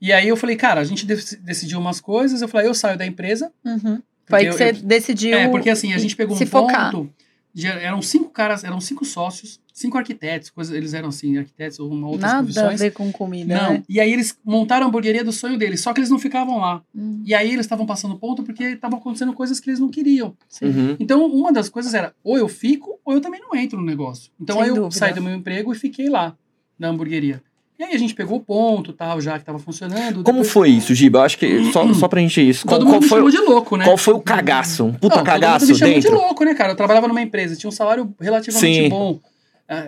E 0.00 0.12
aí 0.12 0.28
eu 0.28 0.36
falei, 0.36 0.56
cara, 0.56 0.80
a 0.80 0.84
gente 0.84 1.04
dec- 1.04 1.38
decidiu 1.42 1.78
umas 1.78 2.00
coisas. 2.00 2.40
Eu 2.40 2.48
falei, 2.48 2.66
eu 2.66 2.72
saio 2.74 2.96
da 2.96 3.04
empresa. 3.04 3.52
Uhum. 3.64 4.00
Foi 4.26 4.44
que 4.46 4.52
você 4.52 4.72
decidiu. 4.72 5.36
É, 5.36 5.48
porque 5.48 5.68
assim, 5.68 5.92
a 5.92 5.98
gente 5.98 6.16
pegou 6.16 6.34
um 6.36 6.46
focar. 6.46 6.90
ponto. 6.92 7.12
de- 7.52 7.66
eram 7.66 8.00
cinco 8.00 8.30
caras, 8.30 8.62
eram 8.64 8.80
cinco 8.80 9.04
sócios, 9.04 9.60
cinco 9.80 9.98
arquitetos, 9.98 10.50
coisas, 10.50 10.74
eles 10.74 10.94
eram 10.94 11.08
assim, 11.08 11.38
arquitetos 11.38 11.78
ou 11.80 11.90
uma 11.90 12.06
outras 12.08 12.22
Nada 12.30 12.38
a 12.40 12.42
profissões. 12.44 12.80
ver 12.80 12.90
com 12.92 13.10
comida, 13.12 13.54
Não, 13.54 13.72
né? 13.74 13.82
e 13.88 13.98
aí 14.00 14.12
eles 14.12 14.36
montaram 14.44 14.86
a 14.86 14.88
hamburgueria 14.88 15.24
do 15.24 15.32
sonho 15.32 15.56
deles, 15.58 15.80
só 15.80 15.92
que 15.92 16.00
eles 16.00 16.10
não 16.10 16.18
ficavam 16.18 16.58
lá. 16.58 16.82
Hum, 16.94 17.22
E 17.24 17.34
aí 17.34 17.48
eles 17.52 17.66
estavam 17.66 17.86
passando 17.86 18.16
ponto 18.16 18.42
porque 18.42 18.64
estavam 18.64 18.98
acontecendo 18.98 19.32
coisas 19.32 19.58
que 19.60 19.68
eles 19.70 19.80
não 19.80 19.88
queriam. 19.88 20.34
sim. 20.48 20.66
Uhum. 20.66 20.96
Então, 21.00 21.24
uma 21.26 21.52
das 21.52 21.68
coisas 21.68 21.94
era, 21.94 22.12
ou 22.22 22.36
eu 22.38 22.48
fico, 22.48 22.98
ou 23.04 23.14
eu 23.14 23.20
também 23.20 23.40
não 23.40 23.54
entro 23.58 23.78
no 23.78 23.84
negócio. 23.86 24.30
Então, 24.40 24.56
Sem 24.56 24.62
aí 24.64 24.68
eu 24.68 24.74
dúvida. 24.76 24.94
saí 24.96 25.12
do 25.14 25.22
meu 25.22 25.34
emprego 25.34 25.72
e 25.72 25.76
fiquei 25.76 26.08
lá, 26.08 26.34
na 26.78 26.88
hamburgueria. 26.88 27.42
E 27.78 27.82
aí 27.82 27.94
a 27.94 27.98
gente 27.98 28.14
pegou 28.14 28.36
o 28.36 28.40
ponto, 28.40 28.92
tal, 28.92 29.22
já 29.22 29.38
que 29.38 29.44
tava 29.46 29.58
funcionando. 29.58 30.16
Como 30.22 30.40
depois- 30.40 30.50
foi 30.50 30.68
isso, 30.68 30.94
Giba? 30.94 31.20
Eu 31.20 31.22
acho 31.22 31.38
que 31.38 31.64
só, 31.72 31.90
só 31.94 32.08
pra 32.08 32.20
gente 32.20 32.46
isso. 32.46 32.66
Qual, 32.66 32.78
Todo 32.78 32.86
qual 32.86 32.94
mundo 32.96 33.02
me 33.04 33.08
foi, 33.08 33.18
chamou 33.18 33.30
de 33.30 33.38
louco, 33.38 33.76
né? 33.78 33.84
qual 33.86 33.96
foi 33.96 34.12
o 34.12 34.20
cagaço? 34.20 34.84
Um 34.84 34.92
puta 34.92 35.16
Não, 35.16 35.24
cagaço 35.24 35.60
todo 35.66 35.68
mundo 35.68 35.72
me 35.72 35.78
chamou 35.78 35.94
dentro? 35.94 36.10
de 36.10 36.14
louco, 36.14 36.44
né, 36.44 36.54
cara? 36.54 36.72
Eu 36.72 36.76
trabalhava 36.76 37.08
numa 37.08 37.22
empresa, 37.22 37.56
tinha 37.56 37.68
um 37.68 37.72
salário 37.72 38.14
relativamente 38.20 38.82
Sim. 38.82 38.88
bom. 38.90 39.18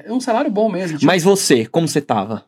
É 0.06 0.12
um 0.12 0.20
salário 0.20 0.50
bom 0.50 0.70
mesmo. 0.70 0.98
Tipo, 0.98 1.06
Mas 1.06 1.22
você, 1.24 1.66
como 1.66 1.88
você 1.88 2.00
tava? 2.00 2.44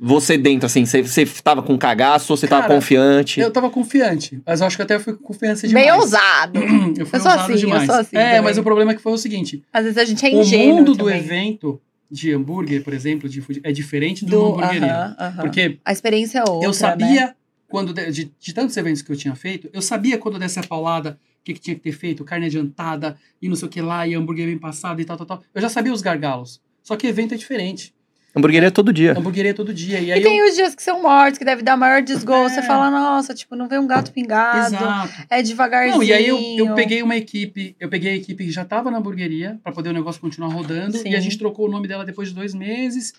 Você 0.00 0.38
dentro, 0.38 0.66
assim, 0.66 0.84
você, 0.86 1.02
você 1.02 1.26
tava 1.42 1.60
com 1.60 1.76
cagaço 1.76 2.32
ou 2.32 2.36
você 2.36 2.46
tava 2.46 2.62
Cara, 2.62 2.74
confiante? 2.74 3.40
Eu 3.40 3.50
tava 3.50 3.68
confiante, 3.68 4.40
mas 4.46 4.60
eu 4.60 4.66
acho 4.68 4.76
que 4.76 4.82
até 4.82 4.94
eu 4.94 5.00
fui 5.00 5.12
com 5.14 5.24
confiança 5.24 5.66
demais. 5.66 5.86
Meio 5.88 5.98
ousado. 5.98 6.60
Eu 6.96 7.04
fui 7.04 7.18
Eu 7.18 7.22
sou 7.22 7.30
ousado 7.32 7.40
assim, 7.42 7.52
eu 7.54 7.58
demais. 7.58 7.86
sou 7.86 7.94
assim 7.96 8.16
é, 8.16 8.28
também. 8.28 8.42
mas 8.42 8.58
o 8.58 8.62
problema 8.62 8.92
é 8.92 8.94
que 8.94 9.02
foi 9.02 9.12
o 9.12 9.18
seguinte: 9.18 9.60
Às 9.72 9.82
vezes 9.82 9.98
a 9.98 10.04
gente 10.04 10.24
é 10.24 10.28
o 10.28 10.40
ingênuo 10.40 10.76
mundo 10.76 10.92
do 10.92 10.98
também. 10.98 11.18
evento 11.18 11.80
de 12.08 12.32
hambúrguer, 12.32 12.84
por 12.84 12.94
exemplo, 12.94 13.28
de 13.28 13.40
food, 13.40 13.60
é 13.64 13.72
diferente 13.72 14.24
do, 14.24 14.30
Do, 14.30 14.46
hamburgueria. 14.54 14.94
aham, 14.94 15.16
aham. 15.18 15.40
Porque 15.42 15.78
A 15.84 15.90
experiência 15.92 16.38
é 16.38 16.44
outra, 16.44 16.64
eu 16.64 16.70
né? 16.70 16.72
sabia, 16.74 17.34
quando 17.68 17.92
de, 17.92 18.10
de, 18.12 18.32
de 18.38 18.54
tantos 18.54 18.76
eventos 18.76 19.02
que 19.02 19.10
eu 19.10 19.16
tinha 19.16 19.34
feito, 19.34 19.68
eu 19.72 19.82
sabia 19.82 20.16
quando 20.16 20.38
desse 20.38 20.60
a 20.60 20.62
paulada, 20.62 21.18
o 21.40 21.44
que, 21.44 21.54
que 21.54 21.60
tinha 21.60 21.74
que 21.74 21.82
ter 21.82 21.92
feito, 21.92 22.22
carne 22.24 22.46
adiantada, 22.46 23.16
e 23.42 23.48
não 23.48 23.56
sei 23.56 23.66
o 23.66 23.70
que 23.70 23.80
lá, 23.82 24.06
e 24.06 24.14
hambúrguer 24.14 24.46
bem 24.46 24.58
passado 24.58 25.00
e 25.00 25.04
tal, 25.04 25.16
tal, 25.16 25.26
tal. 25.26 25.42
Eu 25.52 25.60
já 25.60 25.68
sabia 25.68 25.92
os 25.92 26.00
gargalos. 26.02 26.60
Só 26.88 26.96
que 26.96 27.06
evento 27.06 27.34
é 27.34 27.36
diferente. 27.36 27.92
Hamburgueria 28.34 28.70
todo 28.70 28.94
dia. 28.94 29.12
Hamburgueria 29.18 29.50
é 29.50 29.54
todo 29.54 29.74
dia. 29.74 30.00
E 30.00 30.10
aí 30.10 30.20
E 30.20 30.22
tem 30.22 30.38
eu... 30.38 30.46
os 30.46 30.54
dias 30.54 30.74
que 30.74 30.82
são 30.82 31.02
mortos, 31.02 31.38
que 31.38 31.44
deve 31.44 31.62
dar 31.62 31.76
maior 31.76 32.00
desgosto. 32.00 32.58
É. 32.58 32.62
Você 32.62 32.66
fala, 32.66 32.90
nossa, 32.90 33.34
tipo, 33.34 33.54
não 33.54 33.68
vem 33.68 33.78
um 33.78 33.86
gato 33.86 34.10
pingado. 34.10 34.74
Exato. 34.74 35.12
É 35.28 35.42
devagarzinho. 35.42 35.96
Não, 35.96 36.02
e 36.02 36.14
aí 36.14 36.26
eu, 36.26 36.38
eu 36.56 36.74
peguei 36.74 37.02
uma 37.02 37.14
equipe, 37.14 37.76
eu 37.78 37.90
peguei 37.90 38.12
a 38.12 38.16
equipe 38.16 38.42
que 38.46 38.50
já 38.50 38.62
estava 38.62 38.90
na 38.90 38.96
hamburgueria, 38.98 39.60
para 39.62 39.70
poder 39.70 39.90
o 39.90 39.92
negócio 39.92 40.18
continuar 40.18 40.48
rodando, 40.48 40.96
Sim. 40.96 41.10
e 41.10 41.16
a 41.16 41.20
gente 41.20 41.36
trocou 41.36 41.66
o 41.66 41.70
nome 41.70 41.86
dela 41.86 42.06
depois 42.06 42.28
de 42.28 42.34
dois 42.34 42.54
meses. 42.54 43.12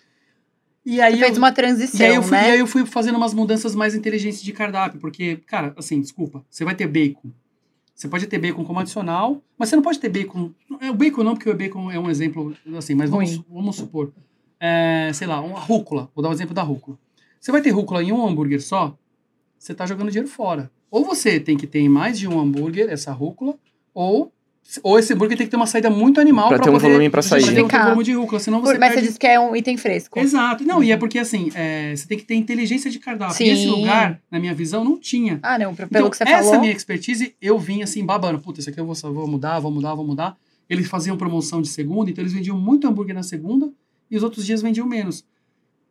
E 0.83 0.99
aí 0.99 1.13
Você 1.13 1.19
fez 1.19 1.31
eu- 1.33 1.37
uma 1.43 1.49
E 1.49 1.53
transição, 1.53 2.05
aí, 2.07 2.15
eu 2.15 2.23
fui, 2.23 2.31
né? 2.37 2.47
e 2.49 2.51
aí 2.53 2.59
eu 2.59 2.67
fui 2.67 2.85
fazendo 2.87 3.17
umas 3.17 3.33
mudanças 3.35 3.75
mais 3.75 3.93
inteligentes 3.93 4.41
de 4.41 4.51
cardápio, 4.51 4.99
porque, 4.99 5.35
cara, 5.45 5.73
assim, 5.77 6.01
desculpa, 6.01 6.43
você 6.49 6.65
vai 6.65 6.73
ter 6.73 6.87
bacon. 6.87 7.29
Você 7.99 8.07
pode 8.07 8.27
ter 8.27 8.39
bacon 8.39 8.63
como 8.63 8.79
adicional, 8.79 9.43
mas 9.57 9.67
você 9.67 9.75
não 9.75 9.83
pode 9.83 9.99
ter 9.99 10.07
bacon. 10.07 10.51
É, 10.79 10.89
o 10.89 10.93
bacon 10.93 11.21
não, 11.21 11.33
porque 11.35 11.49
o 11.49 11.53
bacon 11.53 11.91
é 11.91 11.99
um 11.99 12.09
exemplo, 12.09 12.55
assim, 12.77 12.95
mas 12.95 13.09
vamos, 13.09 13.35
vamos 13.49 13.75
supor. 13.75 14.13
é, 14.57 15.11
sei 15.13 15.27
lá, 15.27 15.41
uma 15.41 15.59
rúcula. 15.59 16.09
Vou 16.15 16.23
dar 16.23 16.29
o 16.29 16.31
exemplo 16.31 16.55
da 16.55 16.63
rúcula. 16.63 16.97
Você 17.41 17.51
vai 17.51 17.61
ter 17.61 17.71
rúcula 17.71 18.01
em 18.01 18.13
um 18.13 18.25
hambúrguer 18.25 18.61
só, 18.61 18.97
você 19.57 19.75
tá 19.75 19.85
jogando 19.85 20.11
dinheiro 20.11 20.29
fora. 20.29 20.71
Ou 20.89 21.03
você 21.03 21.41
tem 21.41 21.57
que 21.57 21.67
ter 21.67 21.79
em 21.79 21.89
mais 21.89 22.17
de 22.17 22.25
um 22.25 22.39
hambúrguer 22.39 22.89
essa 22.89 23.11
rúcula, 23.11 23.59
ou, 23.93 24.31
ou 24.83 24.99
esse 24.99 25.13
hambúrguer 25.13 25.35
tem 25.37 25.47
que 25.47 25.51
ter 25.51 25.57
uma 25.57 25.65
saída 25.65 25.89
muito 25.89 26.21
animal 26.21 26.47
Pra 26.49 26.57
pra 26.57 26.63
ter 26.65 26.69
um 26.69 26.73
poder 26.73 26.87
volume 26.87 27.09
pra 27.09 27.21
sair. 27.21 27.43
Pra 27.43 27.53
ter 27.53 27.63
um 27.63 27.67
volume 27.67 28.03
de 28.03 28.13
rúcula, 28.13 28.39
senão 28.39 28.61
você 28.61 28.73
Por- 28.73 28.79
mas 28.79 28.89
você 28.89 28.93
perde 28.95 29.07
disse 29.07 29.19
que 29.19 29.25
é 29.27 29.39
um 29.39 29.55
item 29.55 29.77
fresco. 29.77 30.19
Exato. 30.19 30.63
Não, 30.63 30.83
e 30.83 30.91
é 30.91 30.97
porque 30.97 31.17
assim, 31.17 31.49
é, 31.55 31.95
você 31.95 32.07
tem 32.07 32.17
que 32.17 32.23
ter 32.25 32.35
inteligência 32.35 32.91
de 32.91 32.99
cardápio. 32.99 33.35
Sim. 33.35 33.45
E 33.45 33.49
esse 33.49 33.65
lugar, 33.67 34.21
na 34.29 34.39
minha 34.39 34.53
visão, 34.53 34.83
não 34.83 34.97
tinha. 34.99 35.39
Ah, 35.41 35.57
não, 35.57 35.73
pelo 35.73 35.87
Então, 35.89 36.09
que 36.09 36.17
você 36.17 36.23
essa 36.23 36.43
falou. 36.43 36.59
minha 36.61 36.71
expertise, 36.73 37.35
eu 37.41 37.57
vim 37.57 37.81
assim, 37.81 38.05
babando. 38.05 38.37
Puta, 38.39 38.59
isso 38.59 38.69
aqui 38.69 38.79
eu 38.79 38.85
vou, 38.85 38.95
vou 39.13 39.27
mudar, 39.27 39.59
vou 39.59 39.71
mudar, 39.71 39.95
vou 39.95 40.05
mudar. 40.05 40.37
Eles 40.69 40.87
faziam 40.87 41.17
promoção 41.17 41.61
de 41.63 41.67
segunda, 41.67 42.11
então 42.11 42.21
eles 42.21 42.33
vendiam 42.33 42.55
muito 42.57 42.87
hambúrguer 42.87 43.15
na 43.15 43.23
segunda 43.23 43.71
e 44.11 44.15
os 44.17 44.21
outros 44.23 44.45
dias 44.45 44.61
vendiam 44.61 44.85
menos. 44.85 45.25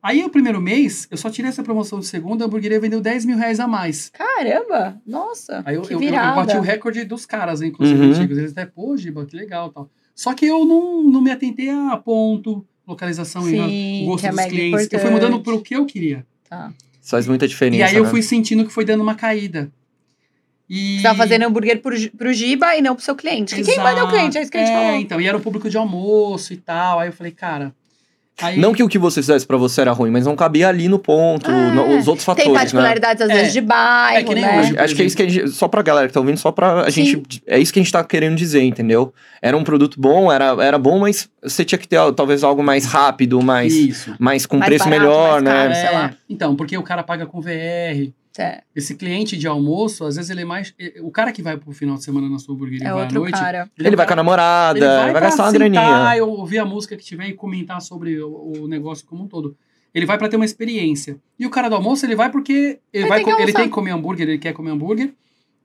Aí, 0.03 0.25
o 0.25 0.31
primeiro 0.31 0.61
mês, 0.61 1.09
eu 1.11 1.17
só 1.17 1.29
tirei 1.29 1.49
essa 1.49 1.63
promoção 1.63 1.99
de 1.99 2.07
segunda, 2.07 2.45
a 2.45 2.47
hamburgueria 2.47 2.79
vendeu 2.79 3.01
10 3.01 3.25
mil 3.25 3.37
reais 3.37 3.59
a 3.59 3.67
mais. 3.67 4.11
Caramba! 4.11 5.01
Nossa, 5.05 5.63
Aí 5.67 5.75
eu, 5.75 5.83
que 5.83 5.93
eu, 5.93 6.01
eu, 6.01 6.09
eu 6.09 6.13
bati 6.13 6.57
o 6.57 6.61
recorde 6.61 7.05
dos 7.05 7.27
caras, 7.27 7.61
inclusive, 7.63 8.01
Uhum. 8.01 8.13
antigos. 8.13 8.39
Eles 8.39 8.53
até, 8.53 8.65
pô, 8.65 8.97
Giba, 8.97 9.27
que 9.27 9.37
legal 9.37 9.71
tal. 9.71 9.91
Só 10.15 10.35
que 10.35 10.47
eu 10.47 10.65
não, 10.65 11.03
não 11.03 11.21
me 11.21 11.31
atentei 11.31 11.71
a 11.71 11.97
ponto, 11.97 12.65
localização 12.87 13.49
e 13.49 13.53
Sim, 13.53 14.07
gosto 14.07 14.21
que 14.21 14.27
é 14.27 14.31
dos 14.31 14.37
mega 14.37 14.49
clientes. 14.49 14.73
Eu 14.73 14.81
importante. 14.81 15.01
fui 15.03 15.11
mudando 15.11 15.43
pro 15.43 15.61
que 15.63 15.75
eu 15.75 15.85
queria. 15.85 16.27
Tá. 16.49 16.73
Isso 17.01 17.11
faz 17.11 17.27
muita 17.27 17.47
diferença. 17.47 17.81
E 17.81 17.83
aí 17.83 17.97
eu 17.97 18.05
né? 18.05 18.11
fui 18.11 18.23
sentindo 18.23 18.65
que 18.65 18.73
foi 18.73 18.85
dando 18.85 19.03
uma 19.03 19.15
caída. 19.15 19.71
E... 20.69 20.97
Você 20.97 21.03
tava 21.03 21.19
fazendo 21.19 21.45
hambúrguer 21.45 21.81
pro, 21.81 21.95
pro 22.11 22.33
Giba 22.33 22.77
e 22.77 22.83
não 22.83 22.95
pro 22.95 23.05
seu 23.05 23.17
cliente. 23.17 23.55
Que 23.55 23.63
quem 23.63 23.79
manda 23.79 24.01
é 24.01 24.03
o 24.03 24.09
cliente, 24.09 24.37
é 24.39 24.43
isso 24.43 24.51
que 24.51 24.59
a 24.59 24.61
gente 24.61 24.71
é, 24.71 24.75
falou. 24.75 25.01
então, 25.01 25.21
e 25.21 25.27
era 25.27 25.37
o 25.37 25.41
público 25.41 25.69
de 25.71 25.77
almoço 25.77 26.53
e 26.53 26.57
tal. 26.57 26.99
Aí 27.01 27.09
eu 27.09 27.13
falei, 27.13 27.33
cara. 27.33 27.75
Aí, 28.41 28.59
Não 28.59 28.73
que 28.73 28.83
o 28.83 28.89
que 28.89 28.99
você 28.99 29.21
fizesse 29.21 29.45
pra 29.47 29.57
você 29.57 29.81
era 29.81 29.91
ruim, 29.93 30.11
mas 30.11 30.25
não 30.25 30.37
cabia 30.37 30.69
ali 30.69 30.89
no 30.89 30.99
ponto, 30.99 31.51
É. 31.51 31.71
no- 31.73 31.99
os 31.99 32.07
outros 32.07 32.25
Tem 32.25 32.35
fatores, 32.37 32.47
né? 32.53 32.59
particularidades, 32.59 33.23
às 33.23 33.31
É. 33.31 33.35
vezes, 33.35 33.53
de 33.53 33.61
bairro, 33.61 34.19
É 34.19 34.23
que 34.23 34.35
nem 34.35 34.45
né? 34.45 34.61
hoje. 34.61 34.79
Acho 34.79 34.95
que 34.95 35.03
é 35.03 35.05
isso 35.05 35.17
que 35.17 35.23
a 35.25 35.29
gente, 35.29 35.49
só 35.49 35.67
pra 35.67 35.83
galera 35.83 36.07
que 36.07 36.15
tá 36.15 36.21
ouvindo, 36.21 36.37
só 36.39 36.53
pra 36.53 36.83
a 36.87 36.91
Sim. 36.91 37.05
gente, 37.05 37.43
é 37.47 37.59
isso 37.59 37.73
que 37.73 37.81
a 37.81 37.83
gente 37.83 37.93
tá 37.93 38.05
querendo 38.05 38.37
dizer, 38.37 38.63
entendeu? 38.63 39.13
Era 39.43 39.57
um 39.57 39.65
produto 39.65 40.01
bom, 40.01 40.31
era, 40.31 40.57
era 40.65 40.79
bom, 40.79 41.01
mas 41.01 41.29
você 41.43 41.65
tinha 41.65 41.79
que 41.79 41.89
ter 41.89 41.99
talvez 42.15 42.45
algo 42.45 42.63
mais 42.63 42.85
rápido, 42.87 43.43
mais, 43.43 43.75
Isso. 43.75 44.15
mais 44.19 44.47
com 44.47 44.57
Mais 44.57 44.69
preço 44.69 44.85
barato, 44.85 45.01
melhor, 45.03 45.31
mais 45.43 45.45
né? 45.45 45.51
caro. 45.53 45.71
É, 45.71 45.75
sei 45.75 45.93
lá. 45.93 46.11
Então, 46.31 46.55
porque 46.55 46.79
o 46.79 46.83
cara 46.83 47.03
paga 47.03 47.27
com 47.27 47.41
VR. 47.41 48.13
É, 48.39 48.63
Esse 48.75 48.95
cliente 48.95 49.37
de 49.37 49.49
almoço, 49.49 50.05
às 50.05 50.15
vezes 50.15 50.31
ele 50.31 50.43
é 50.43 50.45
mais. 50.45 50.73
O 51.03 51.11
cara 51.11 51.33
que 51.33 51.43
vai 51.43 51.57
pro 51.57 51.73
final 51.73 51.97
de 51.97 52.05
semana 52.05 52.29
na 52.29 52.39
sua 52.39 52.55
hamburgueria 52.55 52.87
é 52.87 52.93
vai 52.93 53.01
à 53.01 53.03
outro 53.03 53.21
noite. 53.21 53.39
cara. 53.39 53.69
Ele 53.77 53.97
vai 53.97 54.07
com 54.07 54.13
a 54.13 54.17
namorada, 54.17 54.79
ele 54.79 54.87
vai, 54.87 55.11
pra 55.11 55.21
gastar 55.21 55.43
uma 55.45 55.53
graninha. 55.53 56.17
e 56.17 56.21
ouvir 56.21 56.59
a 56.59 56.65
música 56.65 56.97
que 56.97 57.05
tiver 57.05 57.27
e 57.29 57.33
comentar 57.35 57.81
sobre 57.83 58.21
o, 58.23 58.53
o 58.63 58.69
negócio 58.69 59.05
como 59.07 59.25
um 59.25 59.27
todo. 59.27 59.57
Ele 59.93 60.07
vai 60.07 60.17
pra 60.17 60.29
ter 60.29 60.37
uma 60.37 60.45
experiência. 60.45 61.19
E 61.37 61.47
o 61.47 61.51
cara 61.51 61.69
do 61.69 61.75
almoço, 61.75 62.07
ele 62.07 62.15
vai 62.15 62.31
porque 62.31 62.53
ele, 62.53 62.79
Ele 62.93 63.09
vai 63.09 63.25
tem 63.25 63.41
ele 63.41 63.53
tem 63.53 63.65
que 63.65 63.71
comer 63.71 63.91
hambúrguer, 63.91 64.29
ele 64.29 64.39
quer 64.39 64.53
comer 64.53 64.71
hambúrguer. 64.71 65.13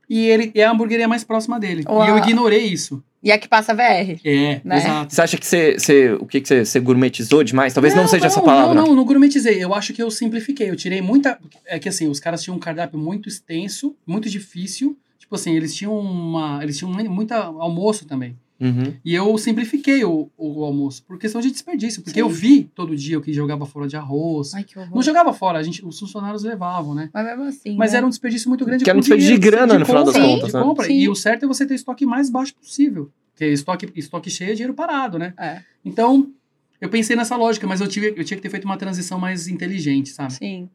E 0.10 0.28
ele 0.28 0.52
é 0.56 0.64
a 0.64 0.72
hamburgueria 0.72 1.08
mais 1.08 1.24
próxima 1.24 1.60
dele. 1.60 1.84
Ou 1.88 2.04
E 2.04 2.10
eu 2.10 2.18
ignorei 2.18 2.66
isso. 2.66 3.04
E 3.24 3.32
aqui 3.32 3.48
passa 3.48 3.74
VR. 3.74 4.20
É, 4.26 4.60
Né? 4.66 4.78
exato. 4.78 5.14
Você 5.16 5.22
acha 5.22 5.38
que 5.38 5.46
você, 5.48 5.74
você- 5.80 6.12
o 6.12 6.26
que 6.26 6.42
que 6.42 6.48
você, 6.48 6.66
você 6.66 6.80
gourmetizou 6.80 7.42
demais? 7.44 7.74
Talvez 7.74 7.96
não, 7.96 8.06
seja 8.08 8.28
essa 8.28 8.42
palavra. 8.42 8.74
Não, 8.76 8.88
não, 8.88 8.96
não 8.98 9.06
gourmetizei. 9.06 9.64
Eu 9.64 9.74
acho 9.74 9.94
que 9.94 10.04
eu 10.04 10.12
simplifiquei. 10.12 10.70
Eu 10.70 10.76
tirei 10.76 11.02
muita. 11.02 11.40
É 11.66 11.80
que 11.80 11.88
assim, 11.88 12.08
os 12.10 12.20
caras 12.20 12.44
tinham 12.44 12.58
um 12.58 12.60
cardápio 12.60 13.00
muito 13.00 13.30
extenso, 13.30 13.96
muito 14.06 14.30
difícil. 14.30 14.98
Tipo 15.18 15.36
assim, 15.36 15.56
eles 15.56 15.74
tinham 15.74 15.98
uma. 15.98 16.62
Eles 16.62 16.78
tinham 16.78 16.92
muita 17.10 17.38
almoço 17.38 18.06
também. 18.06 18.38
Uhum. 18.64 18.94
E 19.04 19.14
eu 19.14 19.38
simplifiquei 19.38 20.06
o, 20.06 20.32
o 20.38 20.64
almoço, 20.64 21.04
por 21.04 21.20
questão 21.20 21.42
de 21.42 21.52
desperdício. 21.52 22.02
Porque 22.02 22.20
Sim. 22.20 22.22
eu 22.22 22.30
vi 22.30 22.64
todo 22.64 22.96
dia 22.96 23.18
o 23.18 23.22
que 23.22 23.34
jogava 23.34 23.66
fora 23.66 23.88
de 23.88 23.98
arroz. 23.98 24.54
Ai, 24.54 24.64
que 24.64 24.80
horror. 24.80 24.96
Não 24.96 25.02
jogava 25.02 25.34
fora, 25.34 25.60
a 25.60 25.64
gente, 25.64 25.86
os 25.86 26.00
funcionários 26.00 26.44
levavam, 26.44 26.96
né? 26.96 27.10
Mas 27.14 27.26
mesmo 27.26 27.44
assim, 27.44 27.76
Mas 27.76 27.92
né? 27.92 27.98
era 27.98 28.06
um 28.06 28.10
desperdício 28.10 28.48
muito 28.48 28.64
grande. 28.66 28.84
Que 28.84 28.90
era 28.90 28.98
um 28.98 29.02
desperdício 29.02 29.34
de 29.34 29.40
grana, 29.40 29.78
no 29.78 29.86
final 29.86 30.06
das 30.06 30.16
contas, 30.16 30.48
de 30.48 30.54
né? 30.54 30.62
compra. 30.64 30.86
Sim. 30.88 31.00
E 31.00 31.10
o 31.10 31.16
certo 31.16 31.44
é 31.44 31.48
você 31.48 31.66
ter 31.66 31.76
estoque 31.76 32.06
mais 32.06 32.30
baixo 32.30 32.56
possível. 32.56 33.12
Porque 33.32 33.46
estoque, 33.46 33.90
estoque 33.96 34.30
cheio 34.30 34.52
é 34.52 34.54
dinheiro 34.54 34.74
parado, 34.74 35.20
né? 35.20 35.34
É, 35.38 35.62
Então, 35.84 36.32
eu 36.80 36.88
pensei 36.88 37.16
nessa 37.16 37.36
lógica, 37.36 37.68
mas 37.68 37.82
eu, 37.82 37.88
tive, 37.88 38.14
eu 38.16 38.24
tinha 38.24 38.38
que 38.38 38.44
ter 38.44 38.50
feito 38.50 38.66
uma 38.66 38.78
transição 38.78 39.20
mais 39.20 39.48
inteligente, 39.48 40.10
sabe? 40.10 40.34
sim. 40.34 40.70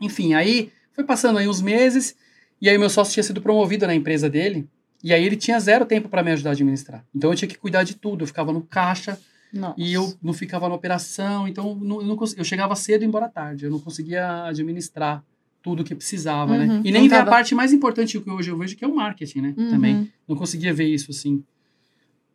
Enfim, 0.00 0.32
aí 0.34 0.70
foi 0.92 1.02
passando 1.04 1.38
aí 1.38 1.48
uns 1.48 1.60
meses, 1.60 2.14
e 2.62 2.68
aí 2.68 2.78
meu 2.78 2.88
sócio 2.88 3.12
tinha 3.12 3.24
sido 3.24 3.40
promovido 3.40 3.84
na 3.86 3.94
empresa 3.94 4.30
dele, 4.30 4.68
e 5.02 5.12
aí 5.12 5.24
ele 5.24 5.36
tinha 5.36 5.58
zero 5.60 5.86
tempo 5.86 6.08
para 6.08 6.22
me 6.22 6.32
ajudar 6.32 6.50
a 6.50 6.52
administrar. 6.52 7.04
Então 7.14 7.30
eu 7.30 7.36
tinha 7.36 7.48
que 7.48 7.58
cuidar 7.58 7.82
de 7.84 7.94
tudo, 7.94 8.22
eu 8.22 8.26
ficava 8.26 8.52
no 8.52 8.62
caixa, 8.62 9.18
Nossa. 9.52 9.74
e 9.78 9.92
eu 9.92 10.12
não 10.22 10.32
ficava 10.32 10.68
na 10.68 10.74
operação, 10.74 11.46
então 11.46 11.74
não, 11.74 12.00
eu, 12.00 12.06
não 12.06 12.18
eu 12.36 12.44
chegava 12.44 12.74
cedo 12.74 13.02
e 13.02 13.06
embora 13.06 13.28
tarde, 13.28 13.64
eu 13.64 13.70
não 13.70 13.78
conseguia 13.78 14.44
administrar 14.44 15.24
tudo 15.62 15.84
que 15.84 15.94
precisava, 15.94 16.52
Uhum, 16.52 16.58
né? 16.58 16.80
E 16.84 16.90
não 16.90 17.00
nem 17.00 17.08
ver 17.08 17.16
a 17.16 17.26
parte 17.26 17.54
mais 17.54 17.72
importante 17.72 18.18
que 18.18 18.30
hoje 18.30 18.50
eu 18.50 18.56
vejo, 18.56 18.76
que 18.76 18.84
é 18.84 18.88
o 18.88 18.94
marketing, 18.94 19.40
né? 19.40 19.54
Uhum. 19.56 19.70
Também. 19.70 20.12
Não 20.26 20.36
conseguia 20.36 20.72
ver 20.72 20.86
isso 20.86 21.10
assim. 21.10 21.42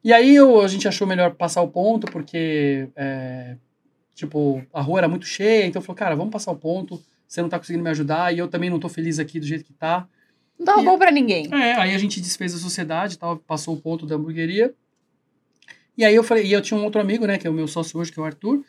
E 0.04 0.12
aí 0.12 0.36
eu, 0.36 0.60
a 0.62 0.68
gente 0.68 0.88
achou 0.88 1.08
melhor 1.08 1.34
passar 1.34 1.62
o 1.62 1.68
ponto, 1.70 2.06
porque, 2.12 2.90
é, 2.96 3.56
tipo, 4.14 4.62
a 4.74 4.82
rua 4.82 5.00
era 5.00 5.08
muito 5.08 5.26
cheia, 5.26 5.66
então 5.66 5.82
falou, 5.82 5.96
cara, 5.96 6.16
vamos 6.16 6.32
passar 6.32 6.52
o 6.52 6.58
ponto, 6.58 7.02
você 7.26 7.42
não 7.42 7.48
tá 7.48 7.58
conseguindo 7.58 7.84
me 7.84 7.90
ajudar, 7.90 8.34
e 8.34 8.38
eu 8.38 8.48
também 8.50 8.70
não 8.70 8.80
tô 8.80 8.90
feliz 8.90 9.18
aqui 9.18 9.40
do 9.40 9.46
jeito 9.46 9.64
que 9.64 9.74
tá. 9.74 10.08
Não 10.58 10.66
tava 10.66 10.82
E- 10.82 10.86
bom 10.86 10.98
pra 10.98 11.12
ninguém. 11.12 11.48
É, 11.54 11.74
aí 11.76 11.94
a 11.94 11.98
gente 11.98 12.22
desfez 12.22 12.54
a 12.54 12.58
sociedade, 12.58 13.18
tal, 13.18 13.38
passou 13.38 13.76
o 13.76 13.82
ponto 13.82 14.06
da 14.06 14.16
hamburgueria. 14.16 14.74
E 15.98 16.04
aí 16.04 16.16
eu 16.16 16.24
falei, 16.24 16.46
e 16.46 16.54
eu 16.54 16.62
tinha 16.62 16.80
um 16.80 16.84
outro 16.84 17.00
amigo, 17.02 17.26
né, 17.28 17.38
que 17.38 17.46
é 17.46 17.50
o 17.50 17.54
meu 17.54 17.68
sócio 17.68 18.00
hoje, 18.00 18.12
que 18.12 18.20
é 18.20 18.22
o 18.24 18.26
Arthur, 18.26 18.64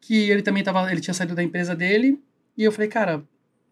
que 0.00 0.30
ele 0.30 0.42
também 0.42 0.62
tava, 0.62 0.90
ele 0.90 1.00
tinha 1.00 1.14
saído 1.14 1.34
da 1.34 1.42
empresa 1.42 1.74
dele, 1.74 2.20
e 2.56 2.62
eu 2.64 2.70
falei, 2.72 2.88
cara, 2.88 3.22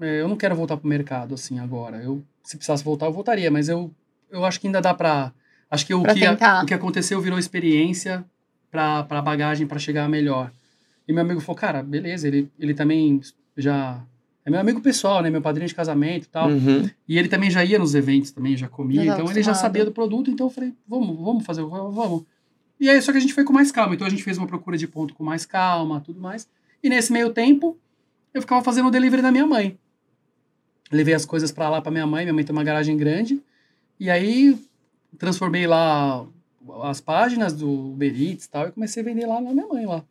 é, 0.01 0.20
eu 0.20 0.28
não 0.28 0.36
quero 0.36 0.55
voltar 0.57 0.76
pro 0.76 0.88
mercado 0.88 1.34
assim 1.34 1.59
agora. 1.61 1.98
Eu, 2.03 2.24
se 2.42 2.57
precisasse 2.57 2.82
voltar, 2.82 3.07
eu 3.07 3.12
voltaria, 3.12 3.51
mas 3.51 3.68
eu, 3.68 3.92
eu 4.30 4.44
acho 4.44 4.59
que 4.61 4.66
ainda 4.66 4.80
dá 4.80 4.92
pra. 4.94 5.32
Acho 5.70 5.86
que 5.86 5.94
o, 5.94 6.03
Pra 6.03 6.14
que, 6.14 6.20
tentar. 6.20 6.64
o 6.64 6.66
que 6.66 6.74
aconteceu 6.74 7.20
virou 7.20 7.38
experiência 7.38 8.24
pra, 8.70 9.05
pra 9.05 9.22
bagagem 9.22 9.66
pra 9.66 9.78
chegar 9.78 10.09
melhor. 10.09 10.51
E 11.07 11.12
meu 11.12 11.22
amigo 11.22 11.40
falou, 11.40 11.57
cara, 11.61 11.82
beleza, 11.82 12.26
ele, 12.26 12.51
ele 12.59 12.74
também 12.74 13.20
já. 13.57 14.03
É 14.45 14.51
meu 14.51 14.59
amigo 14.59 14.80
pessoal, 14.80 15.22
né? 15.22 15.30
Meu 15.30 15.43
padrinho 15.43 15.68
de 15.68 15.74
casamento 15.74 16.24
e 16.24 16.28
tal. 16.28 16.49
Uhum. 16.49 16.88
E 17.07 17.18
ele 17.18 17.28
também 17.28 17.51
já 17.51 17.64
ia 17.64 17.78
nos 17.78 17.95
eventos, 17.95 18.30
também 18.30 18.57
já 18.57 18.68
comia, 18.68 19.05
Já 19.05 19.14
então 19.14 19.30
ele 19.30 19.43
já 19.43 19.55
sabia 19.55 19.84
do 19.84 19.93
produto, 19.93 20.30
então 20.30 20.47
eu 20.47 20.51
falei, 20.51 20.72
vamos, 20.88 21.18
vamos 21.18 21.45
fazer, 21.45 21.62
vamos. 21.62 22.24
E 22.78 22.88
aí, 22.88 23.01
só 23.03 23.12
que 23.12 23.18
a 23.18 23.20
gente 23.20 23.34
foi 23.34 23.45
com 23.45 23.53
mais 23.53 23.70
calma, 23.70 23.95
então 23.95 24.07
a 24.07 24.11
gente 24.11 24.22
fez 24.22 24.38
uma 24.38 24.47
procura 24.47 24.78
de 24.78 24.88
ponto 24.88 25.14
com 25.14 25.22
mais 25.22 25.45
calma, 25.45 26.01
tudo 26.01 26.18
mais. 26.18 26.49
E 26.82 26.88
nesse 26.88 27.12
meio 27.12 27.30
tempo, 27.30 27.76
eu 28.32 28.41
ficava 28.41 28.64
fazendo 28.64 28.88
o 28.88 28.91
delivery 28.91 29.20
da 29.20 29.30
minha 29.30 29.47
mãe. 29.47 29.78
Levei 30.91 31.12
as 31.12 31.26
coisas 31.26 31.53
pra 31.53 31.68
lá 31.68 31.82
pra 31.82 31.93
minha 31.93 32.07
mãe, 32.07 32.24
minha 32.24 32.32
mãe 32.32 32.43
tem 32.43 32.55
uma 32.55 32.64
garagem 32.64 32.97
grande, 32.97 33.41
e 33.99 34.09
aí 34.09 34.59
transformei 35.18 35.66
lá 35.66 36.26
as 36.84 37.01
páginas 37.01 37.53
do 37.53 37.70
Uber 37.93 38.11
Eats 38.11 38.47
e 38.47 38.51
tal, 38.51 38.68
e 38.68 38.72
comecei 38.72 39.03
a 39.03 39.05
vender 39.05 39.26
lá 39.26 39.41
na 39.41 39.53
minha 39.53 39.66
mãe 39.66 39.84
lá. 39.84 40.03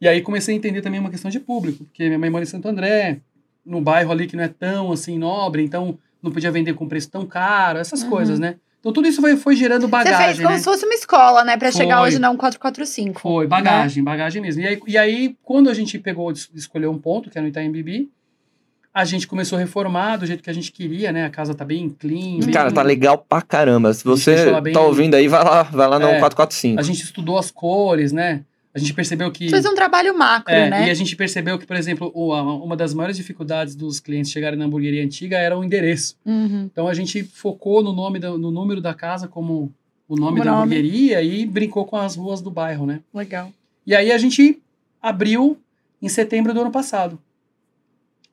E 0.00 0.06
aí 0.06 0.22
comecei 0.22 0.54
a 0.54 0.56
entender 0.56 0.82
também 0.82 1.00
uma 1.00 1.10
questão 1.10 1.30
de 1.30 1.40
público, 1.40 1.84
porque 1.84 2.04
minha 2.06 2.18
mãe 2.18 2.30
mora 2.30 2.44
em 2.44 2.46
Santo 2.46 2.68
André, 2.68 3.20
num 3.64 3.82
bairro 3.82 4.12
ali 4.12 4.26
que 4.26 4.36
não 4.36 4.44
é 4.44 4.48
tão 4.48 4.92
assim 4.92 5.18
nobre, 5.18 5.62
então 5.64 5.98
não 6.22 6.30
podia 6.30 6.50
vender 6.50 6.74
com 6.74 6.88
preço 6.88 7.10
tão 7.10 7.26
caro, 7.26 7.78
essas 7.78 8.02
Uhum. 8.02 8.10
coisas, 8.10 8.38
né? 8.38 8.56
Então 8.80 8.92
tudo 8.92 9.08
isso 9.08 9.20
foi, 9.20 9.36
foi 9.36 9.56
gerando 9.56 9.82
Você 9.82 9.88
bagagem, 9.88 10.26
fez 10.26 10.36
como 10.38 10.50
né? 10.50 10.58
se 10.58 10.64
fosse 10.64 10.84
uma 10.84 10.94
escola, 10.94 11.42
né? 11.44 11.56
Pra 11.56 11.72
chegar 11.72 11.98
Foi. 11.98 12.08
hoje 12.08 12.18
na 12.18 12.28
1445. 12.28 13.20
Foi, 13.20 13.44
né? 13.44 13.48
bagagem, 13.48 14.04
bagagem 14.04 14.42
mesmo. 14.42 14.60
E 14.62 14.66
aí, 14.66 14.80
e 14.86 14.98
aí, 14.98 15.36
quando 15.42 15.70
a 15.70 15.74
gente 15.74 15.98
pegou, 15.98 16.30
es- 16.30 16.50
escolheu 16.54 16.90
um 16.90 16.98
ponto, 16.98 17.30
que 17.30 17.38
é 17.38 17.40
no 17.40 17.48
Itaim 17.48 17.70
Bibi, 17.72 18.10
a 18.92 19.04
gente 19.04 19.26
começou 19.26 19.56
a 19.56 19.60
reformar 19.60 20.18
do 20.18 20.26
jeito 20.26 20.42
que 20.42 20.50
a 20.50 20.52
gente 20.52 20.70
queria, 20.70 21.10
né? 21.12 21.24
A 21.24 21.30
casa 21.30 21.54
tá 21.54 21.64
bem 21.64 21.88
clean. 21.88 22.40
bem- 22.40 22.50
Cara, 22.52 22.70
tá 22.70 22.82
legal 22.82 23.16
pra 23.18 23.40
caramba. 23.42 23.92
Se 23.94 24.04
você 24.04 24.60
bem- 24.60 24.72
tá 24.74 24.80
ouvindo 24.82 25.14
aí, 25.14 25.26
vai 25.28 25.42
lá, 25.42 25.62
vai 25.64 25.88
lá 25.88 25.98
no 25.98 26.06
É. 26.06 26.18
445. 26.20 26.78
A 26.78 26.82
gente 26.82 27.02
estudou 27.02 27.38
as 27.38 27.50
cores, 27.50 28.12
né? 28.12 28.42
A 28.74 28.78
gente 28.78 28.92
percebeu 28.92 29.30
que... 29.30 29.48
Fez 29.48 29.64
um 29.64 29.74
trabalho 29.74 30.16
macro, 30.18 30.52
É, 30.52 30.68
né? 30.68 30.88
E 30.88 30.90
a 30.90 30.94
gente 30.94 31.14
percebeu 31.14 31.56
que, 31.58 31.64
por 31.66 31.76
exemplo, 31.76 32.10
o- 32.12 32.32
uma 32.64 32.76
das 32.76 32.92
maiores 32.92 33.16
dificuldades 33.16 33.74
dos 33.76 34.00
clientes 34.00 34.32
chegarem 34.32 34.58
na 34.58 34.64
hamburgueria 34.64 35.04
antiga 35.04 35.38
era 35.38 35.56
o 35.56 35.62
endereço. 35.62 36.16
Uhum. 36.26 36.68
Então 36.72 36.88
a 36.88 36.94
gente 36.94 37.22
focou 37.22 37.82
no 37.84 37.92
nome 37.92 38.18
da- 38.18 38.36
no 38.36 38.50
número 38.50 38.80
da 38.80 38.92
casa 38.92 39.28
como 39.28 39.72
o 40.08 40.16
nome 40.16 40.32
Como 40.38 40.44
da 40.44 40.50
nome. 40.50 40.62
hamburgueria 40.76 41.22
e 41.22 41.46
brincou 41.46 41.84
com 41.86 41.96
as 41.96 42.16
ruas 42.16 42.40
do 42.42 42.50
bairro, 42.50 42.84
né? 42.84 43.00
Legal. 43.14 43.52
E 43.86 43.94
aí 43.94 44.10
a 44.10 44.18
gente 44.18 44.60
abriu 45.00 45.56
em 46.02 46.08
setembro 46.08 46.52
do 46.52 46.60
ano 46.60 46.70
passado. 46.70 47.18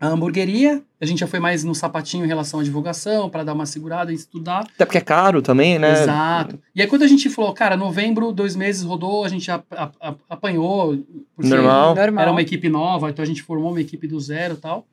A 0.02 0.08
hamburgueria, 0.08 0.82
a 0.99 1.06
gente 1.06 1.20
já 1.20 1.28
foi 1.28 1.39
mais 1.39 1.64
no 1.64 1.76
sapatinho 1.76 2.26
em 2.26 2.28
relação 2.28 2.60
à 2.60 2.64
divulgação, 2.64 3.30
para 3.30 3.43
dar 3.43 3.54
uma 3.54 3.68
segurada 3.68 4.12
e 4.12 4.16
estudar. 4.16 4.62
Até 4.74 4.84
porque 4.84 4.97
é 4.97 5.02
caro 5.02 5.41
também, 5.43 5.78
né? 5.78 5.91
Exato. 5.91 6.60
E 6.76 6.82
aí 6.82 6.88
quando 6.88 7.04
a 7.04 7.08
gente 7.08 7.30
falou, 7.30 7.54
cara, 7.54 7.78
novembro, 7.78 8.32
dois 8.32 8.56
meses 8.56 8.82
rodou, 8.84 9.24
a 9.24 9.30
gente 9.30 9.52
a- 9.52 9.62
a- 9.72 9.91
a- 10.02 10.16
apanhou. 10.28 10.97
Normal. 11.38 11.95
Era 12.24 12.32
uma 12.32 12.41
equipe 12.41 12.68
nova, 12.68 13.12
então 13.12 13.22
a 13.22 13.26
gente 13.28 13.43
formou 13.43 13.70
uma 13.72 13.80
equipe 13.82 14.08
do 14.08 14.20
zero 14.20 14.56
e 14.56 14.58
tal. 14.58 14.88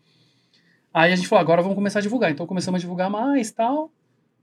Aí 0.92 1.12
a 1.12 1.16
gente 1.16 1.26
falou, 1.26 1.40
agora 1.40 1.62
vamos 1.62 1.74
começar 1.76 2.00
a 2.00 2.02
divulgar. 2.02 2.30
Então 2.30 2.46
começamos 2.46 2.78
a 2.78 2.80
divulgar 2.80 3.08
mais 3.08 3.50
tal. 3.50 3.90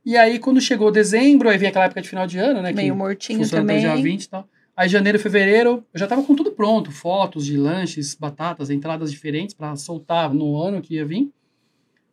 E 0.04 0.18
aí 0.18 0.40
quando 0.40 0.60
chegou 0.60 0.92
dezembro, 0.92 1.48
aí 1.50 1.58
vem 1.58 1.70
aquela 1.70 1.86
época 1.86 2.02
de 2.02 2.10
final 2.10 2.26
de 2.26 2.38
ano, 2.40 2.62
né? 2.62 2.70
que 2.70 2.76
Meio 2.78 2.96
mortinho 2.96 3.48
também. 3.50 3.80
dia 3.82 3.96
20 3.96 4.24
e 4.24 4.30
tal. 4.30 4.48
Aí 4.78 4.90
janeiro, 4.90 5.18
fevereiro, 5.18 5.84
eu 5.94 6.00
já 6.00 6.06
tava 6.06 6.22
com 6.24 6.36
tudo 6.36 6.52
pronto, 6.52 6.92
fotos 6.92 7.46
de 7.46 7.56
lanches, 7.58 8.14
batatas, 8.14 8.70
entradas 8.70 9.10
diferentes 9.10 9.56
para 9.56 9.76
soltar 9.76 10.34
no 10.34 10.62
ano 10.62 10.82
que 10.82 10.96
ia 10.96 11.06
vir. 11.06 11.30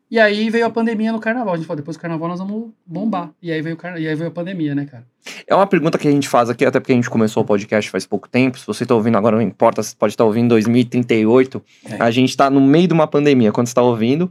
E 0.08 0.18
aí 0.20 0.50
veio 0.50 0.66
a 0.66 0.70
pandemia 0.70 1.10
no 1.10 1.18
carnaval. 1.18 1.54
A 1.54 1.56
gente 1.56 1.66
falou, 1.66 1.78
depois 1.78 1.96
do 1.96 2.00
carnaval 2.00 2.28
nós 2.28 2.38
vamos 2.38 2.70
bombar. 2.86 3.30
E 3.42 3.50
aí 3.50 3.62
veio, 3.62 3.76
carna- 3.76 3.98
e 3.98 4.06
aí 4.06 4.14
veio 4.14 4.28
a 4.28 4.32
pandemia, 4.32 4.74
né, 4.74 4.84
cara? 4.84 5.06
É 5.46 5.54
uma 5.54 5.66
pergunta 5.66 5.96
que 5.98 6.06
a 6.06 6.10
gente 6.10 6.28
faz 6.28 6.50
aqui, 6.50 6.64
até 6.66 6.78
porque 6.78 6.92
a 6.92 6.94
gente 6.94 7.08
começou 7.08 7.42
o 7.42 7.46
podcast 7.46 7.90
faz 7.90 8.06
pouco 8.06 8.28
tempo. 8.28 8.58
Se 8.58 8.66
você 8.66 8.84
tá 8.84 8.94
ouvindo 8.94 9.16
agora, 9.16 9.36
não 9.36 9.42
importa, 9.42 9.82
você 9.82 9.96
pode 9.98 10.12
estar 10.12 10.24
ouvindo 10.24 10.44
em 10.44 10.48
2038. 10.48 11.62
É. 11.86 11.96
A 12.02 12.10
gente 12.10 12.36
tá 12.36 12.50
no 12.50 12.60
meio 12.60 12.86
de 12.86 12.92
uma 12.92 13.06
pandemia 13.06 13.50
quando 13.52 13.68
você 13.68 13.74
tá 13.74 13.82
ouvindo. 13.82 14.30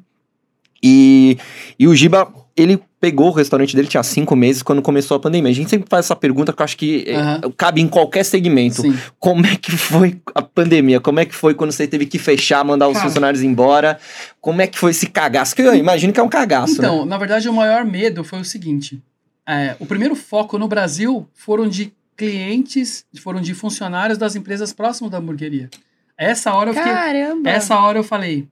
E, 0.84 1.38
e 1.80 1.88
o 1.88 1.96
Giba, 1.96 2.32
ele 2.56 2.82
pegou 3.00 3.30
o 3.30 3.32
restaurante 3.32 3.76
dele, 3.76 3.88
tinha 3.88 4.04
cinco 4.04 4.36
meses, 4.36 4.62
quando 4.62 4.82
começou 4.82 5.18
a 5.18 5.20
pandemia. 5.20 5.52
A 5.52 5.56
gente 5.56 5.70
sempre 5.70 5.88
faz 5.90 6.06
essa 6.06 6.16
pergunta 6.16 6.54
que 6.54 6.62
eu 6.62 6.64
acho 6.64 6.78
que 6.78 7.06
Aham. 7.10 7.42
cabe 7.58 7.82
em 7.82 7.88
qualquer 7.88 8.24
segmento. 8.24 8.82
Sim. 8.82 8.98
Como 9.20 9.46
é 9.46 9.56
que 9.56 9.72
foi 9.72 10.22
a 10.36 10.42
pandemia? 10.42 11.00
Como 11.00 11.20
é 11.20 11.26
que 11.26 11.34
foi 11.34 11.54
quando 11.54 11.72
você 11.72 11.88
teve 11.88 12.06
que 12.06 12.20
fechar, 12.20 12.64
mandar 12.64 12.88
os 12.88 12.94
Cara. 12.94 13.08
funcionários 13.08 13.42
embora? 13.42 14.00
Como 14.40 14.62
é 14.62 14.68
que 14.68 14.78
foi 14.78 14.92
esse 14.92 15.08
cagaço? 15.08 15.56
Que 15.56 15.62
eu 15.62 15.74
imagino 15.74 16.14
que 16.14 16.20
é 16.20 16.24
um 16.24 16.30
cagaço, 16.30 16.82
né? 16.82 16.88
Então, 16.88 17.06
na 17.06 17.18
verdade, 17.18 17.50
o 17.50 17.54
maior 17.54 17.84
medo 17.86 18.24
foi 18.24 18.40
o 18.40 18.46
seguinte: 18.46 19.02
é, 19.48 19.76
o 19.80 19.86
primeiro 19.86 20.16
foco 20.16 20.58
no 20.60 20.68
Brasil 20.68 21.28
foram 21.34 21.68
de 21.68 21.92
clientes, 22.16 23.06
foram 23.20 23.42
de 23.42 23.54
funcionários 23.54 24.18
das 24.18 24.36
empresas 24.36 24.72
próximas 24.72 25.12
da 25.12 25.18
hamburgueria. 25.18 25.70
Essa 26.18 26.54
hora 26.54 26.70
eu 26.70 26.74
fiquei. 26.76 26.92
Caramba. 26.92 27.50
Essa 27.50 27.80
hora 27.80 27.98
eu 27.98 28.04
falei, 28.04 28.48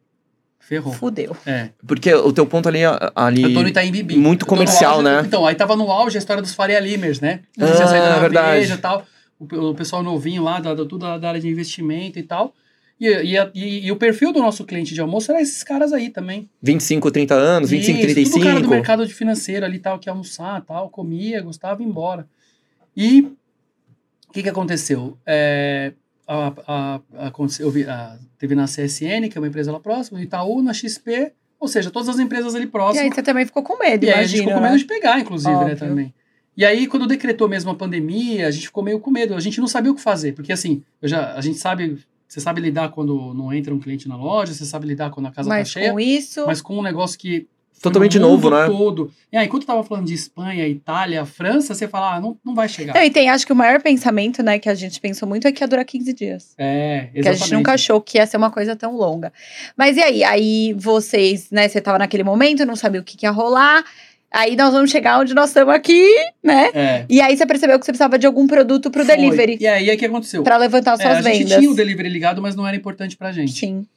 ferrou. 0.69 0.93
Fudeu. 0.93 1.35
É. 1.47 1.69
Porque 1.85 2.13
o 2.13 2.31
teu 2.31 2.45
ponto 2.45 2.69
ali... 2.69 2.81
ali... 3.15 3.41
Eu 3.41 3.53
tô 3.55 3.63
no 3.63 3.67
Itaim 3.67 3.91
Bibi. 3.91 4.15
Muito 4.17 4.43
no 4.43 4.47
comercial, 4.47 4.97
auge- 4.97 5.03
né? 5.03 5.23
Então, 5.25 5.43
aí 5.45 5.55
tava 5.55 5.75
no 5.75 5.91
auge 5.91 6.15
a 6.15 6.19
história 6.19 6.43
dos 6.43 6.53
Faria 6.53 6.79
Limers, 6.79 7.19
né? 7.19 7.39
Ah, 7.59 7.65
na 7.65 8.19
verdade. 8.19 8.71
e 8.71 8.77
tal. 8.77 9.03
O, 9.39 9.45
o 9.71 9.73
pessoal 9.75 10.03
novinho 10.03 10.43
lá, 10.43 10.59
da, 10.59 10.75
da- 10.75 10.85
tudo 10.85 10.99
da, 10.99 11.17
da 11.17 11.29
área 11.29 11.41
de 11.41 11.47
investimento 11.49 12.19
e 12.19 12.23
tal. 12.23 12.53
E, 13.01 13.07
e, 13.07 13.35
e- 13.55 13.85
e 13.87 13.91
o 13.91 13.95
perfil 13.95 14.31
do 14.31 14.39
nosso 14.41 14.63
cliente 14.63 14.93
de 14.93 15.01
almoço 15.01 15.31
era 15.31 15.41
esses 15.41 15.63
caras 15.63 15.91
aí 15.91 16.09
também. 16.11 16.47
25, 16.61 17.09
30 17.09 17.33
anos, 17.33 17.69
25, 17.71 17.97
Isso, 17.97 18.05
35. 18.07 18.37
Tudo 18.39 18.45
cara 18.47 18.61
do 18.61 18.69
mercado 18.69 19.07
de 19.07 19.13
financeiro 19.13 19.65
ali 19.65 19.79
tal, 19.79 19.97
que 19.97 20.07
ia 20.07 20.13
almoçar 20.13 20.61
tal, 20.61 20.87
comia, 20.89 21.41
gostava 21.41 21.81
e 21.81 21.85
ia 21.85 21.89
embora. 21.89 22.27
E 22.95 23.21
o 23.21 24.33
que, 24.33 24.43
que 24.43 24.49
aconteceu? 24.49 25.17
É, 25.25 25.93
a, 26.31 26.53
a, 26.67 26.95
a, 27.27 27.31
eu 27.59 27.71
vi- 27.71 27.85
a- 27.85 28.17
teve 28.37 28.53
na 28.55 28.65
CSN, 28.65 29.27
que 29.29 29.37
é 29.37 29.41
uma 29.41 29.47
empresa 29.47 29.71
lá 29.71 29.79
próxima, 29.79 30.21
Itaú, 30.21 30.61
na 30.61 30.73
XP, 30.73 31.31
ou 31.59 31.67
seja, 31.67 31.89
todas 31.89 32.07
as 32.09 32.19
empresas 32.19 32.53
ali 32.55 32.65
E 32.65 32.67
próximas. 32.67 33.03
aí 33.05 33.13
você 33.13 33.23
também 33.23 33.45
ficou 33.45 33.63
com 33.63 33.77
medo, 33.77 34.05
E 34.05 34.07
aí 34.09 34.13
a 34.13 34.17
imagina. 34.19 34.27
gente 34.27 34.37
ficou 34.39 34.53
com 34.53 34.59
né? 34.61 34.67
medo 34.69 34.79
de 34.79 34.85
pegar, 34.85 35.19
inclusive, 35.19 35.51
né, 35.51 35.59
Óbvio. 35.61 35.77
também. 35.77 36.13
E 36.55 36.65
aí, 36.65 36.87
quando 36.87 37.07
decretou 37.07 37.47
mesmo 37.47 37.71
a 37.71 37.75
pandemia, 37.75 38.47
a 38.47 38.51
gente 38.51 38.67
ficou 38.67 38.83
meio 38.83 38.99
com 38.99 39.09
medo. 39.09 39.33
A 39.33 39.39
gente 39.39 39.61
não 39.61 39.67
sabia 39.67 39.91
o 39.91 39.95
que 39.95 40.01
fazer. 40.01 40.33
Porque, 40.33 40.51
assim, 40.51 40.83
eu 41.01 41.07
já, 41.07 41.33
a 41.33 41.39
gente 41.41 41.57
sabe... 41.57 41.97
Você 42.27 42.39
sabe 42.41 42.59
lidar 42.61 42.89
quando 42.89 43.33
não 43.33 43.51
entra 43.53 43.73
um 43.73 43.79
cliente 43.79 44.07
na 44.09 44.15
loja, 44.17 44.53
você 44.53 44.65
sabe 44.65 44.85
lidar 44.85 45.09
quando 45.09 45.27
a 45.27 45.31
casa 45.31 45.47
Mas 45.49 45.69
tá 45.73 45.79
cheia. 45.79 45.91
com 45.93 45.99
isso... 45.99 46.45
Mas 46.45 46.61
com 46.61 46.77
um 46.77 46.81
negócio 46.83 47.17
que... 47.17 47.47
Totalmente 47.81 48.19
no 48.19 48.29
novo, 48.29 48.49
né? 48.49 48.65
todo. 48.65 49.11
E 49.31 49.37
aí, 49.37 49.47
quando 49.47 49.63
eu 49.63 49.67
tava 49.67 49.83
falando 49.83 50.05
de 50.07 50.13
Espanha, 50.13 50.67
Itália, 50.67 51.25
França, 51.25 51.73
você 51.73 51.87
fala, 51.87 52.15
ah, 52.15 52.19
não, 52.21 52.37
não 52.43 52.53
vai 52.55 52.67
chegar. 52.67 52.93
Não, 52.93 53.03
e 53.03 53.09
tem, 53.09 53.29
acho 53.29 53.45
que 53.45 53.53
o 53.53 53.55
maior 53.55 53.81
pensamento, 53.81 54.41
né, 54.43 54.59
que 54.59 54.67
a 54.69 54.75
gente 54.75 54.99
pensou 54.99 55.27
muito 55.27 55.47
é 55.47 55.51
que 55.51 55.63
ia 55.63 55.67
durar 55.67 55.85
15 55.85 56.13
dias. 56.13 56.53
É, 56.57 57.09
exatamente. 57.13 57.21
Que 57.23 57.27
a 57.29 57.33
gente 57.33 57.53
nunca 57.53 57.73
achou 57.73 58.01
que 58.01 58.17
ia 58.17 58.25
ser 58.25 58.37
uma 58.37 58.51
coisa 58.51 58.75
tão 58.75 58.95
longa. 58.95 59.31
Mas 59.77 59.97
e 59.97 60.01
aí? 60.01 60.23
Aí 60.23 60.73
vocês, 60.77 61.49
né, 61.51 61.67
você 61.67 61.79
tava 61.79 61.97
naquele 61.99 62.23
momento, 62.23 62.65
não 62.65 62.75
sabia 62.75 63.01
o 63.01 63.03
que, 63.03 63.15
que 63.17 63.25
ia 63.25 63.31
rolar. 63.31 63.83
Aí 64.31 64.55
nós 64.55 64.71
vamos 64.71 64.91
chegar 64.91 65.19
onde 65.19 65.33
nós 65.33 65.49
estamos 65.49 65.73
aqui, 65.73 66.05
né? 66.43 66.69
É. 66.73 67.05
E 67.09 67.19
aí 67.19 67.35
você 67.35 67.47
percebeu 67.47 67.79
que 67.79 67.85
você 67.85 67.91
precisava 67.91 68.17
de 68.19 68.27
algum 68.27 68.45
produto 68.45 68.91
pro 68.91 69.03
Foi. 69.03 69.15
delivery. 69.15 69.57
E 69.59 69.65
aí, 69.65 69.89
o 69.91 69.97
que 69.97 70.05
aconteceu? 70.05 70.43
Pra 70.43 70.55
levantar 70.57 70.93
as 70.93 70.99
É, 70.99 71.03
suas 71.03 71.17
a 71.17 71.21
gente 71.31 71.43
vendas. 71.45 71.57
tinha 71.57 71.71
o 71.71 71.75
delivery 71.75 72.09
ligado, 72.09 72.39
mas 72.39 72.55
não 72.55 72.67
era 72.67 72.77
importante 72.77 73.17
pra 73.17 73.31
gente. 73.31 73.53
Sim. 73.53 73.87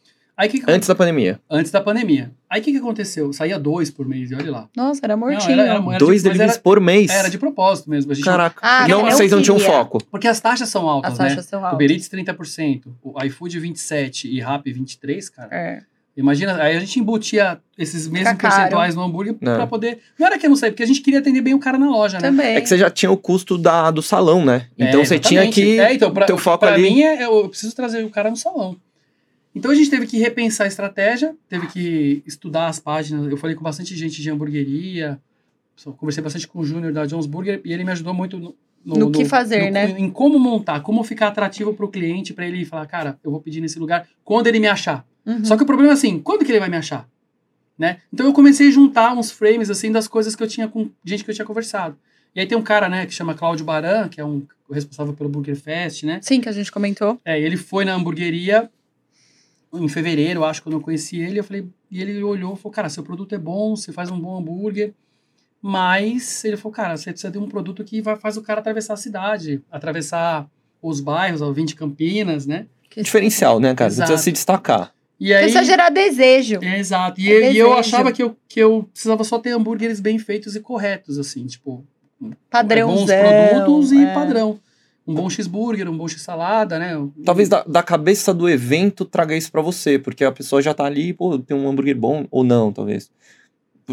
Aí, 0.42 0.48
que 0.48 0.60
que 0.60 0.70
Antes 0.70 0.88
da 0.88 0.94
pandemia. 0.94 1.38
Antes 1.48 1.70
da 1.70 1.80
pandemia. 1.80 2.32
Aí 2.50 2.60
o 2.60 2.64
que, 2.64 2.72
que 2.72 2.78
aconteceu? 2.78 3.32
Saía 3.32 3.58
dois 3.58 3.90
por 3.90 4.06
mês, 4.08 4.30
e 4.30 4.34
olha 4.34 4.50
lá. 4.50 4.68
Nossa, 4.76 5.00
era 5.04 5.14
Não, 5.14 5.20
mortinho. 5.20 5.52
era- 5.52 5.62
era- 5.62 5.78
Dois 5.98 6.22
mas 6.22 6.22
deliveries 6.24 6.52
era- 6.54 6.60
por 6.62 6.80
mês. 6.80 7.10
Era 7.10 7.30
de 7.30 7.38
propósito 7.38 7.88
mesmo. 7.88 8.10
A 8.10 8.14
gente 8.14 8.24
Caraca. 8.24 8.58
Ah, 8.60 8.88
não, 8.88 9.04
vocês 9.04 9.30
não 9.30 9.40
tinham 9.40 9.56
queria. 9.56 9.72
foco. 9.72 10.02
Porque 10.10 10.26
as 10.26 10.40
taxas 10.40 10.68
são 10.68 10.88
altas, 10.88 11.12
As 11.12 11.18
né? 11.18 11.28
taxas 11.28 11.46
são 11.46 11.60
O 11.60 11.64
altas. 11.64 11.76
Uber 11.76 11.90
Eats 11.92 12.08
30%, 12.08 12.92
o 13.02 13.22
iFood 13.24 13.60
27% 13.60 14.24
e 14.24 14.40
Rappi 14.40 14.72
23%, 14.72 15.30
cara. 15.30 15.48
É. 15.52 15.80
Imagina, 16.14 16.60
aí 16.62 16.76
a 16.76 16.80
gente 16.80 17.00
embutia 17.00 17.58
esses 17.78 18.06
mesmos 18.06 18.32
Fica 18.32 18.40
caro. 18.42 18.54
percentuais 18.56 18.94
no 18.94 19.02
hambúrguer 19.02 19.34
Não. 19.40 19.54
pra 19.54 19.66
poder... 19.66 19.98
Não 20.18 20.26
era 20.26 20.38
que 20.38 20.44
eu 20.44 20.50
não 20.50 20.56
sei, 20.58 20.70
porque 20.70 20.82
a 20.82 20.86
gente 20.86 21.00
queria 21.00 21.20
atender 21.20 21.40
bem 21.40 21.54
o 21.54 21.58
cara 21.58 21.78
na 21.78 21.88
loja, 21.88 22.18
né? 22.18 22.28
Também. 22.28 22.54
É 22.56 22.60
que 22.60 22.68
você 22.68 22.76
já 22.76 22.90
tinha 22.90 23.10
o 23.10 23.16
custo 23.16 23.56
da, 23.56 23.90
do 23.90 24.02
salão, 24.02 24.44
né? 24.44 24.66
É, 24.78 24.88
Então 24.88 25.02
você 25.02 25.18
tinha 25.18 25.50
que. 25.50 25.80
É, 25.80 25.94
então, 25.94 26.12
pra, 26.12 26.26
teu 26.26 26.36
foco 26.36 26.58
pra 26.66 26.74
ali- 26.74 26.82
mim, 26.82 27.00
é, 27.02 27.24
eu 27.24 27.48
preciso 27.48 27.74
trazer 27.74 28.04
o 28.04 28.10
cara 28.10 28.28
no 28.28 28.36
salão. 28.36 28.76
Então 29.54 29.70
a 29.70 29.74
gente 29.74 29.90
teve 29.90 30.06
que 30.06 30.18
repensar 30.18 30.64
a 30.64 30.68
estratégia, 30.68 31.34
teve 31.48 31.66
que 31.66 32.22
estudar 32.26 32.68
as 32.68 32.78
páginas. 32.80 33.30
Eu 33.30 33.36
falei 33.36 33.54
com 33.54 33.62
bastante 33.62 33.94
gente 33.96 34.22
de 34.22 34.30
hamburgueria, 34.30 35.20
conversei 35.98 36.22
bastante 36.22 36.48
com 36.48 36.60
o 36.60 36.64
Júnior 36.64 36.92
da 36.92 37.04
Jones 37.06 37.26
Burger 37.26 37.60
e 37.64 37.72
ele 37.72 37.84
me 37.84 37.92
ajudou 37.92 38.14
muito 38.14 38.38
no, 38.84 38.96
No 38.96 39.12
que 39.12 39.24
fazer, 39.24 39.66
no- 39.66 39.72
né? 39.72 39.90
Em 39.98 40.10
como 40.10 40.38
montar, 40.38 40.80
como 40.80 41.04
ficar 41.04 41.28
atrativo 41.28 41.74
para 41.74 41.84
o 41.84 41.88
cliente, 41.88 42.32
para 42.32 42.46
ele 42.46 42.64
falar, 42.64 42.86
cara, 42.86 43.18
eu 43.22 43.30
vou 43.30 43.40
pedir 43.40 43.60
nesse 43.60 43.78
lugar 43.78 44.08
quando 44.24 44.46
ele 44.46 44.58
me 44.58 44.66
achar. 44.68 45.06
Uhum. 45.24 45.44
Só 45.44 45.56
que 45.56 45.62
o 45.62 45.66
problema 45.66 45.92
é 45.92 45.94
assim, 45.94 46.18
quando 46.18 46.44
que 46.44 46.50
ele 46.50 46.58
vai 46.60 46.68
me 46.68 46.76
achar? 46.76 47.08
Né? 47.78 47.98
Então 48.12 48.26
eu 48.26 48.32
comecei 48.32 48.68
a 48.68 48.70
juntar 48.70 49.12
uns 49.16 49.30
frames 49.30 49.70
assim 49.70 49.90
das 49.90 50.06
coisas 50.08 50.34
que 50.36 50.42
eu 50.42 50.48
tinha 50.48 50.68
com 50.68 50.90
gente 51.04 51.24
que 51.24 51.30
eu 51.30 51.34
tinha 51.34 51.44
conversado. 51.44 51.96
E 52.34 52.40
aí 52.40 52.46
tem 52.46 52.56
um 52.56 52.62
cara, 52.62 52.88
né, 52.88 53.04
que 53.06 53.12
chama 53.12 53.34
Cláudio 53.34 53.64
Baran, 53.64 54.08
que 54.08 54.20
é 54.20 54.24
um 54.24 54.42
responsável 54.70 55.12
pelo 55.14 55.28
Burger 55.28 55.54
Fest, 55.56 56.04
né? 56.04 56.18
Sim, 56.22 56.40
que 56.40 56.48
a 56.48 56.52
gente 56.52 56.72
comentou. 56.72 57.20
É, 57.24 57.38
ele 57.40 57.56
foi 57.56 57.84
na 57.84 57.94
hamburgueria 57.94 58.70
em 59.74 59.88
fevereiro, 59.88 60.44
acho 60.44 60.62
que 60.62 60.68
eu 60.68 60.72
não 60.72 60.80
conheci 60.80 61.20
ele. 61.20 61.40
Eu 61.40 61.44
falei, 61.44 61.66
e 61.90 62.00
ele 62.00 62.22
olhou 62.22 62.54
e 62.54 62.56
falou: 62.56 62.72
Cara, 62.72 62.88
seu 62.88 63.02
produto 63.02 63.34
é 63.34 63.38
bom, 63.38 63.74
você 63.74 63.92
faz 63.92 64.10
um 64.10 64.20
bom 64.20 64.38
hambúrguer. 64.38 64.92
Mas 65.60 66.44
ele 66.44 66.56
falou: 66.56 66.72
Cara, 66.72 66.96
você 66.96 67.10
precisa 67.10 67.30
de 67.30 67.38
um 67.38 67.48
produto 67.48 67.84
que 67.84 68.00
vai, 68.02 68.16
faz 68.16 68.36
o 68.36 68.42
cara 68.42 68.60
atravessar 68.60 68.94
a 68.94 68.98
cidade, 68.98 69.62
atravessar 69.70 70.48
os 70.80 71.00
bairros, 71.00 71.40
ao 71.40 71.52
20 71.52 71.76
Campinas, 71.76 72.46
né? 72.46 72.66
Que 72.90 73.02
Diferencial, 73.02 73.60
né, 73.60 73.74
cara? 73.74 73.90
Você 73.90 73.96
Exato. 73.96 74.08
precisa 74.08 74.24
se 74.24 74.32
destacar. 74.32 74.92
E 75.18 75.32
aí. 75.32 75.44
Precisa 75.44 75.64
gerar 75.64 75.88
desejo. 75.88 76.58
É, 76.62 76.78
exato. 76.78 77.20
E, 77.20 77.32
É 77.32 77.52
e 77.52 77.58
eu 77.58 77.68
desejo. 77.68 77.72
achava 77.72 78.12
que 78.12 78.22
eu, 78.22 78.36
que 78.48 78.60
eu 78.60 78.88
precisava 78.92 79.22
só 79.22 79.38
ter 79.38 79.50
hambúrgueres 79.50 80.00
bem 80.00 80.18
feitos 80.18 80.56
e 80.56 80.60
corretos, 80.60 81.18
assim, 81.18 81.46
tipo. 81.46 81.84
Padrãozão. 82.50 83.06
Bons 83.06 83.50
produtos 83.50 83.92
e 83.92 84.04
é. 84.04 84.12
padrão. 84.12 84.58
Um 85.06 85.14
bom 85.14 85.28
cheeseburger, 85.28 85.88
um 85.88 85.96
bom 85.96 86.06
x-salada, 86.06 86.78
né? 86.78 86.92
Talvez 87.24 87.48
da, 87.48 87.64
da 87.64 87.82
cabeça 87.82 88.32
do 88.32 88.48
evento 88.48 89.04
traga 89.04 89.36
isso 89.36 89.50
pra 89.50 89.60
você, 89.60 89.98
porque 89.98 90.24
a 90.24 90.30
pessoa 90.30 90.62
já 90.62 90.72
tá 90.72 90.84
ali, 90.84 91.12
pô, 91.12 91.38
tem 91.38 91.56
um 91.56 91.68
hambúrguer 91.68 91.96
bom 91.96 92.26
ou 92.30 92.44
não, 92.44 92.72
talvez. 92.72 93.10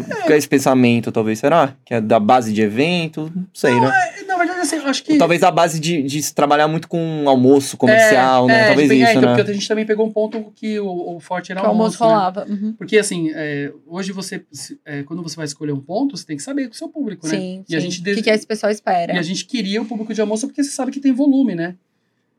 Com 0.04 0.32
esse 0.32 0.48
pensamento, 0.48 1.10
talvez, 1.12 1.38
será? 1.38 1.74
Que 1.84 1.94
é 1.94 2.00
da 2.00 2.18
base 2.20 2.52
de 2.52 2.60
evento, 2.62 3.30
não 3.34 3.46
sei, 3.52 3.72
Não, 3.74 3.82
né? 3.88 4.10
é, 4.20 4.24
na 4.24 4.36
verdade, 4.36 4.60
assim, 4.60 4.76
eu 4.76 4.86
acho 4.86 5.02
que. 5.04 5.12
Ou 5.12 5.18
talvez 5.18 5.40
da 5.40 5.50
base 5.50 5.78
de, 5.80 6.02
de 6.02 6.22
se 6.22 6.34
trabalhar 6.34 6.66
muito 6.68 6.88
com 6.88 7.24
almoço 7.28 7.76
comercial, 7.76 8.44
é, 8.44 8.52
né? 8.52 8.60
é, 8.62 8.66
talvez 8.68 8.88
de- 8.88 8.94
é, 8.94 8.98
isso, 9.02 9.10
então, 9.18 9.22
né? 9.22 9.36
Porque 9.36 9.50
a 9.50 9.54
gente 9.54 9.68
também 9.68 9.86
pegou 9.86 10.06
um 10.06 10.10
ponto 10.12 10.52
que 10.54 10.78
o, 10.80 11.16
o 11.16 11.20
forte 11.20 11.52
era 11.52 11.60
Que 11.60 11.66
o 11.66 11.70
almoço 11.70 12.02
né? 12.02 12.08
rolava. 12.10 12.46
Uhum. 12.48 12.72
Porque, 12.76 12.98
assim, 12.98 13.30
é, 13.34 13.72
hoje 13.86 14.12
você, 14.12 14.42
é, 14.84 15.02
quando 15.02 15.22
você 15.22 15.36
vai 15.36 15.44
escolher 15.46 15.72
um 15.72 15.80
ponto, 15.80 16.16
você 16.16 16.24
tem 16.26 16.36
que 16.36 16.42
saber 16.42 16.68
do 16.68 16.74
seu 16.76 16.88
público, 16.88 17.26
né? 17.26 17.34
Sim, 17.34 17.64
E 17.68 17.76
a 17.76 17.80
sim. 17.80 17.86
gente 17.90 18.00
O 18.00 18.04
des- 18.04 18.16
que, 18.16 18.22
que 18.22 18.30
esse 18.30 18.46
pessoal 18.46 18.70
espera? 18.70 19.14
E 19.14 19.18
a 19.18 19.22
gente 19.22 19.44
queria 19.44 19.80
o 19.82 19.84
público 19.84 20.12
de 20.14 20.20
almoço 20.20 20.46
porque 20.46 20.62
você 20.62 20.70
sabe 20.70 20.90
que 20.92 21.00
tem 21.00 21.12
volume, 21.12 21.54
né? 21.54 21.74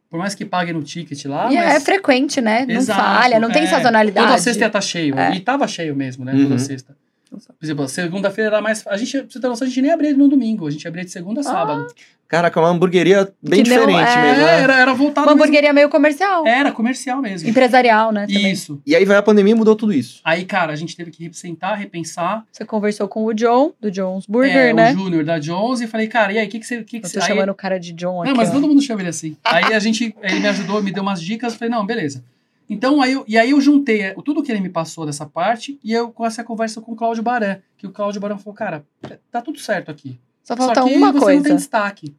Por 0.10 0.20
mais 0.20 0.36
que 0.36 0.44
pague 0.44 0.74
no 0.74 0.84
ticket 0.84 1.24
lá, 1.24 1.50
E 1.50 1.56
é 1.56 1.66
mas... 1.68 1.84
frequente, 1.84 2.42
né? 2.42 2.66
Não 2.68 2.76
Exato, 2.76 3.00
falha, 3.02 3.40
não 3.40 3.50
tem 3.50 3.64
é. 3.64 3.68
sazonalidade. 3.68 4.28
Toda 4.28 4.40
sexta 4.40 4.64
ia 4.64 4.68
estar 4.68 4.82
cheio. 4.82 5.18
É. 5.18 5.34
E 5.36 5.40
tava 5.40 5.66
cheio 5.70 5.96
mesmo, 5.96 6.26
né? 6.26 6.34
Uhum. 6.34 6.44
Toda 6.44 6.60
sexta. 6.60 6.98
Por 7.32 7.64
exemplo, 7.64 7.88
segunda-feira 7.88 8.50
era 8.50 8.62
mais. 8.62 8.86
A 8.86 8.98
gente, 8.98 9.18
pra 9.20 9.26
você 9.30 9.40
ter 9.40 9.48
noção, 9.48 9.66
a 9.66 9.70
gente 9.70 9.82
nem 9.82 9.92
abria 9.92 10.14
no 10.14 10.28
domingo, 10.28 10.68
a 10.68 10.72
gente 10.72 10.86
abria 10.88 11.06
de 11.06 11.12
segunda 11.12 11.40
a 11.40 11.44
sábado. 11.44 11.88
Caraca, 12.28 12.58
é 12.60 12.64
uma 12.64 12.70
hamburgueria 12.70 13.26
bem 13.44 13.62
Que 13.62 13.70
não- 13.70 13.78
diferente 13.80 14.10
é. 14.10 14.22
mesmo, 14.22 14.42
É, 14.42 14.46
né? 14.58 14.62
era, 14.64 14.80
era 14.80 14.94
voltado. 14.94 15.28
Uma 15.28 15.34
mesmo- 15.34 15.44
hamburgueria 15.44 15.74
meio 15.74 15.90
comercial. 15.90 16.48
Era 16.48 16.72
comercial 16.72 17.22
mesmo. 17.22 17.50
Empresarial, 17.50 18.12
né? 18.14 18.26
Também. 18.26 18.52
Isso. 18.52 18.82
E 18.86 18.96
aí 18.96 19.04
vai 19.04 19.18
a 19.18 19.22
pandemia 19.22 19.52
e 19.52 19.56
mudou 19.56 19.76
tudo 19.76 19.92
isso. 19.92 20.22
Aí, 20.24 20.46
cara, 20.46 20.72
a 20.72 20.76
gente 20.78 20.96
teve 20.96 21.12
que 21.12 21.30
sentar, 21.34 21.78
repensar. 21.78 22.46
Você 22.52 22.64
conversou 22.64 23.08
com 23.10 23.26
o 23.26 23.34
John, 23.34 23.74
do 23.82 23.92
John's 23.92 24.26
Burger, 24.26 24.56
é, 24.70 24.74
né? 24.74 24.92
O 24.94 24.98
Júnior 24.98 25.26
da 25.26 25.40
Jones, 25.40 25.82
e 25.82 25.88
falei, 25.88 26.08
cara, 26.08 26.32
e 26.32 26.38
aí, 26.40 26.48
o 26.48 26.50
que, 26.50 26.60
que 26.60 26.66
você. 26.66 26.78
Que 26.84 27.00
que 27.02 27.06
Eu 27.06 27.10
você 27.10 27.20
tô 27.20 27.24
aí- 27.26 27.28
chamando 27.28 27.50
o 27.50 27.56
cara 27.56 27.78
de 27.78 27.92
John 27.92 28.22
aqui. 28.22 28.30
Não, 28.30 28.38
mas 28.38 28.50
ó. 28.50 28.54
todo 28.54 28.66
mundo 28.68 28.82
chama 28.82 29.02
ele 29.02 29.10
assim. 29.10 29.36
Aí 29.44 29.74
a 29.74 29.80
gente, 29.80 30.16
ele 30.22 30.40
me 30.40 30.48
ajudou, 30.48 30.82
me 30.82 30.92
deu 30.92 31.04
umas 31.04 31.22
dicas, 31.22 31.52
eu 31.54 31.60
falei, 31.60 31.74
não, 31.74 31.86
beleza. 31.86 32.24
Então, 32.72 33.02
aí 33.02 33.12
eu, 33.12 33.26
e 33.28 33.38
aí 33.38 33.50
eu 33.52 33.60
juntei 33.60 34.02
é, 34.02 34.14
tudo 34.14 34.42
que 34.42 34.50
ele 34.50 34.62
me 34.62 34.70
passou 34.70 35.06
dessa 35.06 35.26
parte 35.26 35.78
e 35.84 35.92
eu 35.92 36.10
com 36.10 36.26
essa 36.26 36.42
conversa 36.42 36.80
com 36.80 36.94
o 36.94 36.96
Cláudio 36.96 37.22
Baran, 37.22 37.58
que 37.78 37.86
o 37.86 37.92
Cláudio 37.92 38.22
Baran 38.22 38.38
falou, 38.38 38.56
cara, 38.56 38.86
tá 39.30 39.42
tudo 39.42 39.60
certo 39.60 39.92
aqui. 39.92 40.18
Só 40.42 40.56
falta 40.56 40.80
Só 40.80 40.88
que 40.88 40.96
uma 40.96 41.12
você 41.12 41.20
coisa. 41.20 41.36
não 41.36 41.44
tem 41.44 41.56
destaque. 41.58 42.16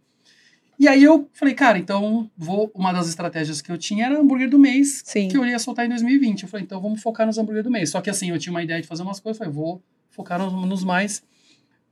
E 0.78 0.86
aí 0.86 1.02
eu 1.02 1.26
falei, 1.32 1.54
cara, 1.54 1.78
então 1.78 2.30
vou. 2.36 2.70
Uma 2.74 2.92
das 2.92 3.08
estratégias 3.08 3.62
que 3.62 3.72
eu 3.72 3.78
tinha 3.78 4.04
era 4.04 4.20
hambúrguer 4.20 4.50
do 4.50 4.58
mês, 4.58 5.02
Sim. 5.06 5.28
que 5.28 5.38
eu 5.38 5.46
ia 5.46 5.58
soltar 5.58 5.86
em 5.86 5.88
2020. 5.88 6.42
Eu 6.42 6.48
falei, 6.50 6.66
então 6.66 6.78
vamos 6.82 7.00
focar 7.00 7.26
nos 7.26 7.38
hambúrguer 7.38 7.62
do 7.62 7.70
mês. 7.70 7.88
Só 7.88 8.02
que 8.02 8.10
assim, 8.10 8.28
eu 8.28 8.38
tinha 8.38 8.52
uma 8.52 8.62
ideia 8.62 8.82
de 8.82 8.86
fazer 8.86 9.02
umas 9.02 9.20
coisas, 9.20 9.40
eu 9.40 9.46
falei, 9.46 9.58
vou 9.58 9.82
focar 10.10 10.38
nos, 10.38 10.52
nos 10.68 10.84
mais 10.84 11.22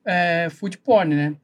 é, 0.04 0.48
food 0.50 0.76
porn, 0.76 1.14
né? 1.14 1.34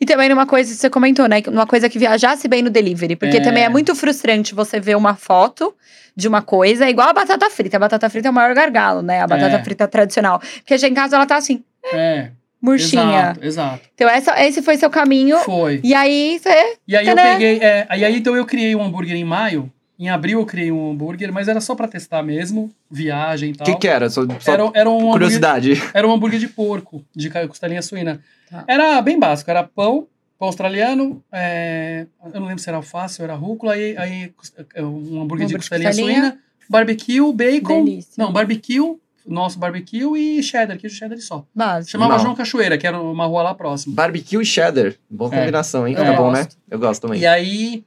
E 0.00 0.06
também 0.06 0.28
numa 0.28 0.46
coisa 0.46 0.70
que 0.72 0.76
você 0.80 0.88
comentou, 0.90 1.28
né? 1.28 1.42
Numa 1.46 1.66
coisa 1.66 1.88
que 1.88 1.98
viajasse 1.98 2.46
bem 2.48 2.62
no 2.62 2.70
delivery. 2.70 3.16
Porque 3.16 3.38
É. 3.38 3.40
também 3.40 3.64
é 3.64 3.68
muito 3.68 3.94
frustrante 3.94 4.54
você 4.54 4.78
ver 4.80 4.96
uma 4.96 5.14
foto 5.14 5.74
de 6.14 6.28
uma 6.28 6.42
coisa, 6.42 6.88
igual 6.88 7.08
a 7.08 7.12
batata 7.12 7.48
frita. 7.50 7.76
A 7.76 7.80
batata 7.80 8.08
frita 8.10 8.28
é 8.28 8.30
o 8.30 8.34
maior 8.34 8.54
gargalo, 8.54 9.02
né? 9.02 9.20
A 9.22 9.26
batata 9.26 9.56
É. 9.56 9.64
frita 9.64 9.88
tradicional. 9.88 10.40
Porque 10.58 10.76
já 10.78 10.86
em 10.88 10.94
casa 10.94 11.16
ela 11.16 11.26
tá 11.26 11.36
assim, 11.36 11.62
É, 11.92 12.30
murchinha. 12.60 13.02
exato, 13.32 13.44
exato. 13.44 13.80
Então 13.94 14.08
essa, 14.08 14.40
esse 14.44 14.62
foi 14.62 14.76
seu 14.76 14.90
caminho. 14.90 15.38
Foi. 15.38 15.80
E 15.82 15.94
aí 15.94 16.38
você. 16.38 16.76
E 16.86 16.96
aí 16.96 17.06
eu 17.08 17.14
Tadã! 17.16 17.32
peguei. 17.32 17.58
É, 17.60 17.86
aí, 17.88 18.04
aí 18.04 18.16
então 18.16 18.36
eu 18.36 18.44
criei 18.46 18.74
um 18.76 18.82
hambúrguer 18.82 19.16
em 19.16 19.24
maio. 19.24 19.70
Em 19.98 20.08
abril 20.08 20.40
eu 20.40 20.46
criei 20.46 20.72
um 20.72 20.90
hambúrguer, 20.90 21.32
mas 21.32 21.46
era 21.48 21.60
só 21.60 21.74
pra 21.74 21.86
testar 21.86 22.22
mesmo, 22.22 22.70
viagem 22.90 23.50
e 23.50 23.52
O 23.52 23.56
tal. 23.56 23.66
que 23.66 23.76
que 23.76 23.88
era? 23.88 24.08
Só, 24.10 24.22
só 24.40 24.52
Era, 24.52 24.70
era 24.74 24.90
um 24.90 25.10
curiosidade. 25.12 25.74
era 25.94 26.06
um 26.08 26.12
hambúrguer 26.12 26.40
de 26.40 26.48
porco, 26.48 27.04
de 27.14 27.30
costelinha 27.46 27.82
suína. 27.82 28.20
Tá. 28.50 28.64
Era 28.66 29.00
bem 29.00 29.18
básico, 29.18 29.50
era 29.50 29.62
pão, 29.62 30.06
pão 30.38 30.48
australiano, 30.48 31.22
é, 31.30 32.06
eu 32.34 32.40
não 32.40 32.46
lembro 32.48 32.62
se 32.62 32.68
era 32.68 32.78
alface 32.78 33.20
ou 33.20 33.24
era 33.24 33.34
rúcula, 33.34 33.74
aí, 33.74 33.96
aí 33.96 34.32
é, 34.74 34.82
um 34.82 34.86
hambúrguer 34.88 35.06
de 35.12 35.18
Hambúrguer 35.20 35.48
de 35.48 35.56
costelinha, 35.56 35.88
costelinha. 35.90 36.20
suína, 36.20 36.38
barbecue, 36.68 37.32
bacon, 37.32 37.84
Delícia. 37.84 38.12
não, 38.18 38.32
barbecue, 38.32 38.96
nosso 39.24 39.56
barbecue 39.58 40.16
e 40.18 40.42
cheddar, 40.42 40.76
queijo 40.78 40.96
cheddar 40.96 41.18
só. 41.20 41.46
Básico. 41.54 41.92
Chamava 41.92 42.14
Não. 42.14 42.18
João 42.24 42.34
Cachoeira, 42.34 42.76
que 42.76 42.86
era 42.86 43.00
uma 43.00 43.26
rua 43.26 43.42
lá 43.44 43.54
próxima. 43.54 43.94
Barbecue 43.94 44.40
e 44.42 44.44
cheddar. 44.44 44.94
Boa 45.08 45.32
É. 45.32 45.38
combinação, 45.38 45.86
hein? 45.86 45.94
Eu 45.96 46.04
Fica 46.04 46.16
bom, 46.16 46.32
né? 46.32 46.48
Eu 46.68 46.78
gosto 46.80 47.02
também. 47.02 47.20
E 47.20 47.26
aí, 47.26 47.84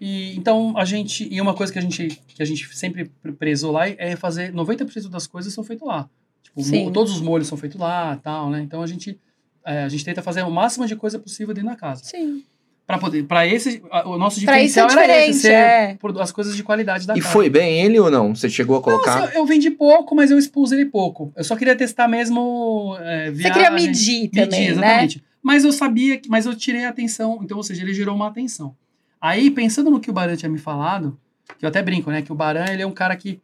e, 0.00 0.36
então 0.36 0.74
a 0.76 0.84
gente, 0.84 1.26
e 1.30 1.40
uma 1.40 1.54
coisa 1.54 1.72
que 1.72 1.78
a 1.78 1.82
gente, 1.82 2.20
que 2.28 2.42
a 2.42 2.46
gente 2.46 2.68
sempre 2.76 3.10
pre- 3.22 3.32
prezou 3.32 3.72
lá 3.72 3.88
é 3.88 4.16
fazer 4.16 4.52
90% 4.52 5.08
das 5.08 5.26
coisas 5.26 5.52
são 5.52 5.64
feitas 5.64 5.86
lá. 5.88 6.08
Tipo, 6.42 6.64
mo- 6.66 6.90
todos 6.90 7.12
os 7.12 7.20
molhos 7.20 7.48
são 7.48 7.56
feitos 7.56 7.78
lá, 7.80 8.16
tal, 8.22 8.50
né? 8.50 8.60
Então 8.62 8.82
a 8.82 8.86
gente 8.86 9.18
é, 9.64 9.84
a 9.84 9.88
gente 9.88 10.04
tenta 10.04 10.22
fazer 10.22 10.42
o 10.42 10.50
máximo 10.50 10.86
de 10.86 10.96
coisa 10.96 11.18
possível 11.18 11.54
dentro 11.54 11.70
da 11.70 11.76
casa. 11.76 12.02
Sim. 12.04 12.42
Para 12.86 12.98
poder, 12.98 13.22
para 13.24 13.46
esse 13.46 13.80
a- 13.90 14.08
o 14.08 14.18
nosso 14.18 14.42
Pra 14.44 14.60
isso 14.60 14.80
é 14.80 14.82
diferencial 14.86 15.04
era 15.04 15.26
esse, 15.28 15.40
ser 15.42 15.52
é. 15.52 15.98
as 16.18 16.32
coisas 16.32 16.56
de 16.56 16.62
qualidade 16.64 17.06
da 17.06 17.14
E 17.16 17.20
casa. 17.20 17.32
foi 17.32 17.48
bem 17.48 17.80
ele 17.84 18.00
ou 18.00 18.10
não? 18.10 18.34
Você 18.34 18.48
chegou 18.48 18.74
a 18.76 18.78
Não, 18.78 18.82
colocar? 18.84 19.24
assim, 19.24 19.36
eu 19.36 19.46
vendi 19.46 19.70
pouco, 19.70 20.14
mas 20.16 20.30
eu 20.30 20.38
expus 20.38 20.72
ele 20.72 20.86
pouco. 20.86 21.30
Eu 21.36 21.44
só 21.44 21.54
queria 21.54 21.76
testar 21.76 22.08
mesmo 22.08 22.96
é, 23.00 23.30
Você 23.30 23.50
queria 23.50 23.70
medir 23.70 24.28
também, 24.30 24.48
Medir, 24.48 24.60
né? 24.60 24.70
exatamente. 24.72 25.22
Mas 25.42 25.64
eu 25.64 25.72
sabia, 25.72 26.16
que, 26.18 26.28
mas 26.28 26.46
eu 26.46 26.54
tirei 26.54 26.84
a 26.84 26.88
atenção, 26.88 27.38
então, 27.44 27.56
ou 27.58 27.62
seja, 27.62 27.82
ele 27.82 27.94
gerou 27.94 28.14
uma 28.16 28.26
atenção. 28.28 28.74
Aí, 29.20 29.50
pensando 29.50 29.90
no 29.90 30.00
que 30.00 30.10
o 30.10 30.12
Baran 30.12 30.36
tinha 30.36 30.48
me 30.48 30.58
falado, 30.58 31.18
que 31.58 31.64
eu 31.64 31.68
até 31.68 31.82
brinco, 31.82 32.10
né, 32.10 32.22
que 32.22 32.32
o 32.32 32.34
Baran, 32.34 32.66
ele 32.70 32.82
é 32.82 32.86
um 32.86 32.92
cara 32.92 33.14
que 33.16 33.40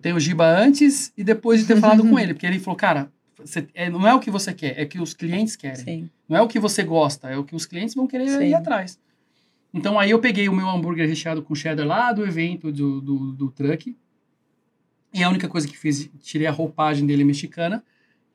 tem 0.00 0.12
o 0.12 0.20
Giba 0.20 0.46
antes 0.46 1.12
e 1.16 1.22
depois 1.24 1.60
de 1.60 1.66
ter 1.66 1.76
falado 1.80 2.02
com 2.08 2.18
ele, 2.18 2.32
porque 2.34 2.46
ele 2.46 2.58
falou, 2.58 2.76
cara, 2.76 3.12
você- 3.38 3.66
é, 3.74 3.90
não 3.90 4.06
é 4.06 4.14
o 4.14 4.20
que 4.20 4.30
você 4.30 4.52
quer, 4.54 4.78
é 4.78 4.84
o 4.84 4.88
que 4.88 5.00
os 5.00 5.12
clientes 5.14 5.56
querem. 5.56 5.76
Sim. 5.84 6.10
Não 6.28 6.36
é 6.38 6.42
o 6.42 6.48
que 6.48 6.58
você 6.58 6.82
gosta, 6.82 7.28
é 7.28 7.36
o 7.36 7.44
que 7.44 7.54
os 7.54 7.66
clientes 7.66 7.94
vão 7.94 8.06
querer 8.06 8.28
Sim. 8.28 8.44
ir 8.48 8.54
atrás. 8.54 8.98
Então, 9.72 9.98
aí 9.98 10.10
eu 10.10 10.18
peguei 10.18 10.48
o 10.48 10.52
meu 10.52 10.68
hambúrguer 10.68 11.08
recheado 11.08 11.42
com 11.42 11.54
cheddar 11.54 11.86
lá 11.86 12.12
do 12.12 12.24
evento 12.26 12.72
do, 12.72 13.00
do, 13.00 13.32
do 13.32 13.50
truck, 13.50 13.96
e 15.12 15.22
a 15.22 15.28
única 15.28 15.48
coisa 15.48 15.66
que 15.66 15.76
fiz, 15.76 16.08
tirei 16.20 16.46
a 16.46 16.50
roupagem 16.52 17.06
dele 17.06 17.24
mexicana, 17.24 17.82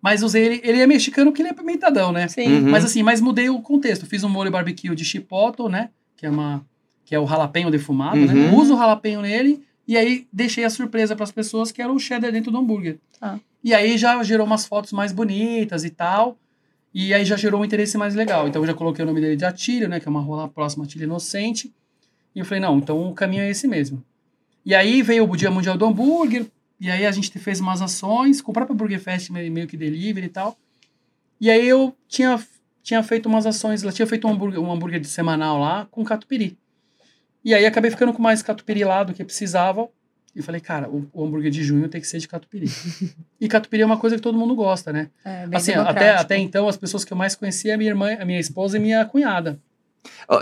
mas 0.01 0.21
usei 0.21 0.45
ele, 0.45 0.61
ele 0.63 0.81
é 0.81 0.85
mexicano 0.87 1.31
porque 1.31 1.41
ele 1.41 1.49
é 1.49 1.53
pimentadão, 1.53 2.11
né? 2.11 2.27
Sim. 2.27 2.61
Uhum. 2.63 2.69
Mas 2.69 2.85
assim, 2.85 3.01
mas 3.01 3.21
mudei 3.21 3.49
o 3.49 3.61
contexto. 3.61 4.05
Fiz 4.05 4.23
um 4.23 4.29
molho 4.29 4.51
barbecue 4.51 4.93
de 4.93 5.03
chipotle, 5.05 5.69
né? 5.69 5.89
Que 6.15 6.25
é 6.25 6.29
uma 6.29 6.65
que 7.05 7.13
é 7.13 7.19
o 7.19 7.27
jalapeño 7.27 7.69
defumado, 7.69 8.17
né? 8.17 8.33
Uhum. 8.33 8.57
Uso 8.57 8.73
o 8.73 8.77
jalapeño 8.77 9.21
nele 9.21 9.63
e 9.87 9.95
aí 9.95 10.27
deixei 10.33 10.63
a 10.63 10.69
surpresa 10.69 11.15
para 11.15 11.23
as 11.23 11.31
pessoas 11.31 11.71
que 11.71 11.81
era 11.81 11.91
o 11.91 11.99
cheddar 11.99 12.31
dentro 12.31 12.51
do 12.51 12.57
hambúrguer. 12.57 12.97
Tá. 13.19 13.39
E 13.63 13.73
aí 13.73 13.97
já 13.97 14.21
gerou 14.23 14.45
umas 14.45 14.65
fotos 14.65 14.91
mais 14.91 15.11
bonitas 15.11 15.83
e 15.83 15.89
tal. 15.91 16.37
E 16.93 17.13
aí 17.13 17.25
já 17.25 17.35
gerou 17.35 17.61
um 17.61 17.65
interesse 17.65 17.97
mais 17.97 18.15
legal. 18.15 18.47
Então 18.47 18.61
eu 18.61 18.67
já 18.67 18.73
coloquei 18.73 19.03
o 19.03 19.05
nome 19.05 19.21
dele 19.21 19.35
de 19.35 19.45
Atílio, 19.45 19.87
né? 19.87 19.99
Que 19.99 20.07
é 20.07 20.09
uma 20.09 20.21
rua 20.21 20.37
lá 20.37 20.47
próxima, 20.47 20.85
Atílio 20.85 21.05
Inocente. 21.05 21.71
E 22.33 22.39
eu 22.39 22.45
falei, 22.45 22.61
não, 22.61 22.77
então 22.77 23.09
o 23.09 23.13
caminho 23.13 23.43
é 23.43 23.49
esse 23.49 23.67
mesmo. 23.67 24.03
E 24.65 24.73
aí 24.73 25.01
veio 25.01 25.29
o 25.29 25.35
Dia 25.37 25.51
Mundial 25.51 25.77
do 25.77 25.85
Hambúrguer. 25.85 26.47
E 26.79 26.89
aí 26.89 27.05
a 27.05 27.11
gente 27.11 27.37
fez 27.37 27.59
umas 27.59 27.81
ações 27.81 28.41
com 28.41 28.51
o 28.51 28.53
próprio 28.53 28.75
Burger 28.75 28.99
Fest, 28.99 29.29
meio 29.29 29.67
que 29.67 29.77
delivery 29.77 30.25
e 30.25 30.29
tal. 30.29 30.57
E 31.39 31.49
aí 31.49 31.67
eu 31.67 31.95
tinha, 32.07 32.39
tinha 32.85 33.01
feito 33.01 33.27
umas 33.27 33.47
ações, 33.47 33.81
ela 33.81 33.91
tinha 33.91 34.05
feito 34.05 34.27
um 34.27 34.31
hambúrguer, 34.31 34.59
um 34.59 34.71
hambúrguer 34.71 34.99
de 34.99 35.07
semanal 35.07 35.59
lá 35.59 35.87
com 35.89 36.03
catupiry. 36.03 36.55
E 37.43 37.51
aí 37.51 37.65
acabei 37.65 37.89
ficando 37.89 38.13
com 38.13 38.21
mais 38.21 38.43
catupiry 38.43 38.83
lá 38.83 39.03
do 39.03 39.11
que 39.11 39.23
precisava. 39.23 39.89
E 40.35 40.41
falei, 40.41 40.61
cara, 40.61 40.87
o, 40.87 41.09
o 41.11 41.25
hambúrguer 41.25 41.49
de 41.49 41.63
junho 41.63 41.89
tem 41.89 41.99
que 41.99 42.05
ser 42.05 42.19
de 42.19 42.27
catupiry. 42.27 42.67
e 43.41 43.47
catupiry 43.47 43.81
é 43.81 43.85
uma 43.85 43.97
coisa 43.97 44.17
que 44.17 44.21
todo 44.21 44.37
mundo 44.37 44.53
gosta, 44.53 44.93
né? 44.93 45.09
É, 45.23 45.47
assim, 45.53 45.71
até, 45.73 46.11
até 46.11 46.37
então, 46.37 46.67
as 46.67 46.77
pessoas 46.77 47.03
que 47.03 47.11
eu 47.11 47.17
mais 47.17 47.33
conhecia, 47.33 47.73
a 47.73 47.77
minha 47.77 47.89
irmã, 47.89 48.17
a 48.19 48.25
minha 48.25 48.39
esposa 48.39 48.77
e 48.77 48.79
minha 48.79 49.03
cunhada. 49.03 49.59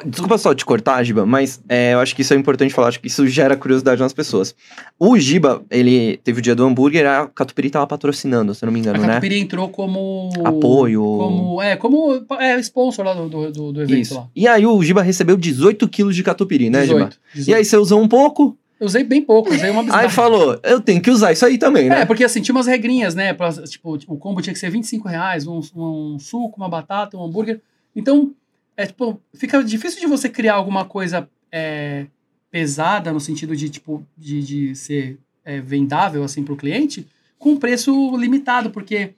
Desculpa 0.06 0.38
só 0.38 0.54
te 0.54 0.66
cortar, 0.66 1.04
Giba, 1.04 1.26
mas 1.26 1.62
é, 1.68 1.94
eu 1.94 2.00
acho 2.00 2.16
que 2.16 2.22
isso 2.22 2.34
é 2.34 2.38
importante 2.38 2.74
falar, 2.74 2.88
acho 2.88 3.00
que 3.00 3.08
isso 3.08 3.28
gera 3.28 3.56
curiosidade 3.58 4.00
nas 4.02 4.14
pessoas. 4.14 4.56
O 5.00 5.18
Giba, 5.18 5.62
ele 5.70 6.18
teve 6.24 6.40
o 6.40 6.42
dia 6.42 6.56
do 6.56 6.64
hambúrguer, 6.66 7.06
a 7.06 7.28
Catupiry 7.28 7.70
tava 7.70 7.86
patrocinando, 7.88 8.54
se 8.56 8.64
eu 8.64 8.68
não 8.68 8.74
me 8.74 8.80
A 8.80 8.82
engano, 8.82 9.00
né? 9.02 9.08
catupiry 9.08 9.40
entrou 9.40 9.70
como... 9.70 10.30
Apoio. 10.44 11.02
Como, 11.04 11.62
é, 11.62 11.76
como 11.76 12.26
é, 12.40 12.60
sponsor 12.60 13.06
lá 13.06 13.14
do, 13.14 13.28
do, 13.52 13.72
do- 13.74 13.82
evento 13.82 14.00
Isso. 14.02 14.16
lá. 14.16 14.28
E 14.36 14.48
aí 14.48 14.66
o 14.66 14.82
Giba 14.84 15.02
recebeu 15.02 15.36
18 15.36 15.88
quilos 15.90 16.16
de 16.16 16.24
catupiry, 16.24 16.70
né, 16.70 16.82
Giba? 16.86 17.00
18, 17.10 17.20
18. 17.36 17.50
E 17.50 17.54
aí 17.56 17.66
você 17.66 17.78
usou 17.78 18.02
um 18.02 18.08
pouco, 18.08 18.58
Eu 18.80 18.86
usei 18.88 19.04
bem 19.04 19.22
pouco, 19.22 19.54
usei 19.54 19.70
uma 19.70 19.82
aí 19.82 19.86
bisnaga. 19.86 20.10
falou, 20.10 20.60
eu 20.64 20.80
tenho 20.82 21.02
que 21.02 21.10
usar 21.12 21.32
isso 21.34 21.46
aí 21.46 21.58
também, 21.58 21.90
né? 21.90 22.02
É, 22.02 22.06
porque 22.06 22.24
assim, 22.24 22.42
tinha 22.42 22.56
umas 22.56 22.68
regrinhas, 22.68 23.16
né? 23.16 23.34
Pra, 23.34 23.52
tipo, 23.52 23.98
o 24.08 24.18
combo 24.18 24.42
tinha 24.42 24.54
que 24.54 24.60
ser 24.60 24.70
25 24.70 25.08
reais, 25.08 25.46
um, 25.48 25.60
um 25.76 26.18
suco, 26.20 26.56
uma 26.58 26.70
batata, 26.70 27.18
um 27.18 27.24
hambúrguer. 27.26 27.60
Então, 27.96 28.32
é, 28.76 28.86
tipo, 28.86 29.22
fica 29.36 29.64
difícil 29.64 30.00
de 30.00 30.08
você 30.08 30.28
criar 30.30 30.56
alguma 30.56 30.86
coisa 30.86 31.30
é, 31.52 32.06
pesada 32.52 33.12
no 33.12 33.20
sentido 33.20 33.56
de, 33.56 33.70
tipo, 33.70 34.06
de, 34.18 34.42
de 34.44 34.76
ser 34.76 35.18
é, 35.46 35.60
vendável, 35.62 36.24
assim, 36.24 36.44
pro 36.44 36.56
cliente, 36.56 37.08
com 37.38 37.52
um 37.52 37.58
preço 37.58 38.16
limitado, 38.18 38.70
porque... 38.70 39.14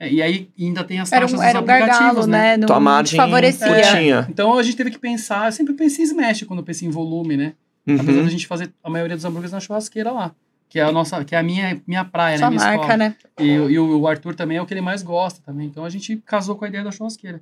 é, 0.00 0.10
e 0.10 0.22
aí 0.22 0.48
ainda 0.58 0.82
tem 0.84 0.98
as 1.00 1.12
Era 1.12 1.22
taxas 1.22 1.38
um, 1.38 1.42
dos 1.42 1.46
era 1.48 1.58
um 1.58 1.62
aplicativos, 1.62 1.98
gargalo, 1.98 2.26
né? 2.26 2.56
né? 2.56 2.66
Tua 2.66 2.80
margem 2.80 3.16
favorecia. 3.16 3.66
curtinha. 3.66 4.26
Então 4.30 4.58
a 4.58 4.62
gente 4.62 4.76
teve 4.76 4.90
que 4.90 4.98
pensar, 4.98 5.46
eu 5.46 5.52
sempre 5.52 5.74
pensei 5.74 6.04
em 6.04 6.08
smash 6.08 6.42
quando 6.44 6.60
eu 6.60 6.64
pensei 6.64 6.88
em 6.88 6.90
volume, 6.90 7.36
né? 7.36 7.54
Apesar 7.88 8.12
Uhum. 8.18 8.24
da 8.24 8.30
gente 8.30 8.46
fazer 8.48 8.72
a 8.82 8.90
maioria 8.90 9.14
dos 9.14 9.24
hambúrgueres 9.24 9.52
na 9.52 9.60
churrasqueira 9.60 10.10
lá. 10.10 10.34
Que 10.68 10.80
é 10.80 10.82
a 10.82 10.90
nossa, 10.90 11.24
que 11.24 11.36
é 11.36 11.38
a 11.38 11.42
minha, 11.42 11.80
minha 11.86 12.04
praia, 12.04 12.36
Sua 12.38 12.50
né? 12.50 12.56
Minha 12.56 12.66
marca, 12.66 12.80
escola. 12.82 12.96
né? 12.96 13.16
E, 13.38 13.44
e 13.52 13.78
o 13.78 14.08
Arthur 14.08 14.34
também 14.34 14.56
é 14.56 14.62
o 14.62 14.66
que 14.66 14.74
ele 14.74 14.80
mais 14.80 15.02
gosta 15.04 15.40
também. 15.46 15.68
Então 15.68 15.84
a 15.84 15.88
gente 15.88 16.16
casou 16.26 16.56
com 16.56 16.64
a 16.64 16.68
ideia 16.68 16.82
da 16.82 16.90
churrasqueira. 16.90 17.40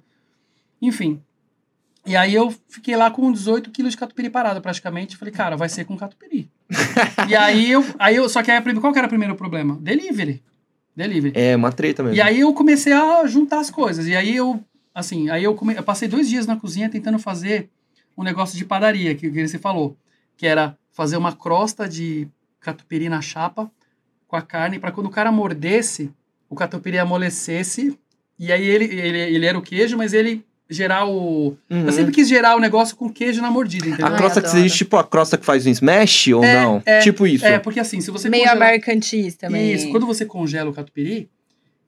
Enfim. 0.83 1.21
E 2.07 2.17
aí 2.17 2.35
eu 2.35 2.55
fiquei 2.69 2.97
lá 2.97 3.11
com 3.11 3.33
18 3.33 3.71
quilos 3.71 3.93
de 3.93 3.97
catupiry 3.97 4.29
parado 4.29 4.61
praticamente. 4.61 5.17
Falei, 5.17 5.33
cara, 5.33 5.57
vai 5.57 5.69
ser 5.69 5.85
com 5.85 5.97
catupiry. 5.97 6.51
e 7.29 7.35
aí 7.35 7.71
eu, 7.71 7.85
aí 7.99 8.17
eu. 8.17 8.29
Só 8.29 8.43
que 8.43 8.51
aí, 8.51 8.63
qual 8.81 8.93
que 8.93 8.99
era 8.99 9.07
o 9.07 9.11
primeiro 9.11 9.35
problema? 9.35 9.79
Delivery. 9.81 10.43
Delivery. 10.95 11.33
É 11.35 11.57
uma 11.57 11.73
treta 11.73 12.03
mesmo. 12.03 12.17
E 12.17 12.21
aí 12.21 12.41
eu 12.41 12.53
comecei 12.53 12.93
a 12.93 13.27
juntar 13.27 13.61
as 13.61 13.71
coisas. 13.71 14.07
E 14.07 14.15
aí 14.15 14.37
eu, 14.37 14.63
assim, 14.95 15.31
aí 15.31 15.43
eu, 15.43 15.55
come... 15.55 15.75
eu 15.75 15.83
passei 15.83 16.07
dois 16.07 16.29
dias 16.29 16.47
na 16.47 16.57
cozinha 16.57 16.91
tentando 16.91 17.19
fazer 17.19 17.71
um 18.17 18.23
negócio 18.23 18.57
de 18.57 18.65
padaria, 18.65 19.15
que, 19.15 19.31
que 19.31 19.49
você 19.49 19.59
falou, 19.59 19.97
que 20.37 20.47
era 20.47 20.77
fazer 20.93 21.17
uma 21.17 21.33
crosta 21.35 21.89
de 21.89 22.29
catupiry 22.61 23.09
na 23.09 23.21
chapa 23.21 23.71
com 24.29 24.37
a 24.37 24.43
carne, 24.43 24.79
para 24.79 24.93
quando 24.93 25.07
o 25.07 25.11
cara 25.11 25.33
mordesse, 25.33 26.13
o 26.49 26.55
catupiry 26.55 26.99
amolecesse, 26.99 27.99
e 28.39 28.53
aí 28.53 28.65
ele, 28.65 28.85
ele, 28.85 29.19
ele 29.19 29.47
era 29.47 29.59
o 29.59 29.63
queijo, 29.63 29.97
mas 29.97 30.13
ele 30.13 30.45
gerar 30.69 31.07
o... 31.07 31.57
Uhum. 31.71 31.87
Eu 31.87 31.93
sempre 31.93 32.13
quis 32.13 32.27
gerar 32.29 32.57
o 32.57 32.61
negócio 32.61 32.97
com 32.97 33.09
queijo 33.13 33.43
na 33.43 33.51
mordida, 33.51 33.87
entendeu? 33.87 34.07
A 34.07 34.11
Ai, 34.11 34.17
crosta 34.17 34.41
que 34.41 34.49
existe, 34.49 34.79
tipo 34.79 34.97
a 34.97 35.05
crosta 35.05 35.37
que 35.37 35.45
faz 35.45 35.67
um 35.67 35.71
smash 35.71 36.29
ou 36.29 36.43
É, 36.45 36.63
não? 36.63 36.83
é, 36.87 37.01
tipo 37.01 37.27
isso. 37.27 37.45
É, 37.45 37.59
porque 37.59 37.79
assim, 37.81 38.01
se 38.01 38.11
você 38.11 38.29
Meio 38.31 38.45
congelar- 38.45 38.69
American 38.69 39.01
cheese 39.03 39.37
também. 39.37 39.73
Isso, 39.73 39.91
quando 39.91 40.07
você 40.07 40.25
congela 40.25 40.71
o 40.71 40.73
catupiry, 40.73 41.29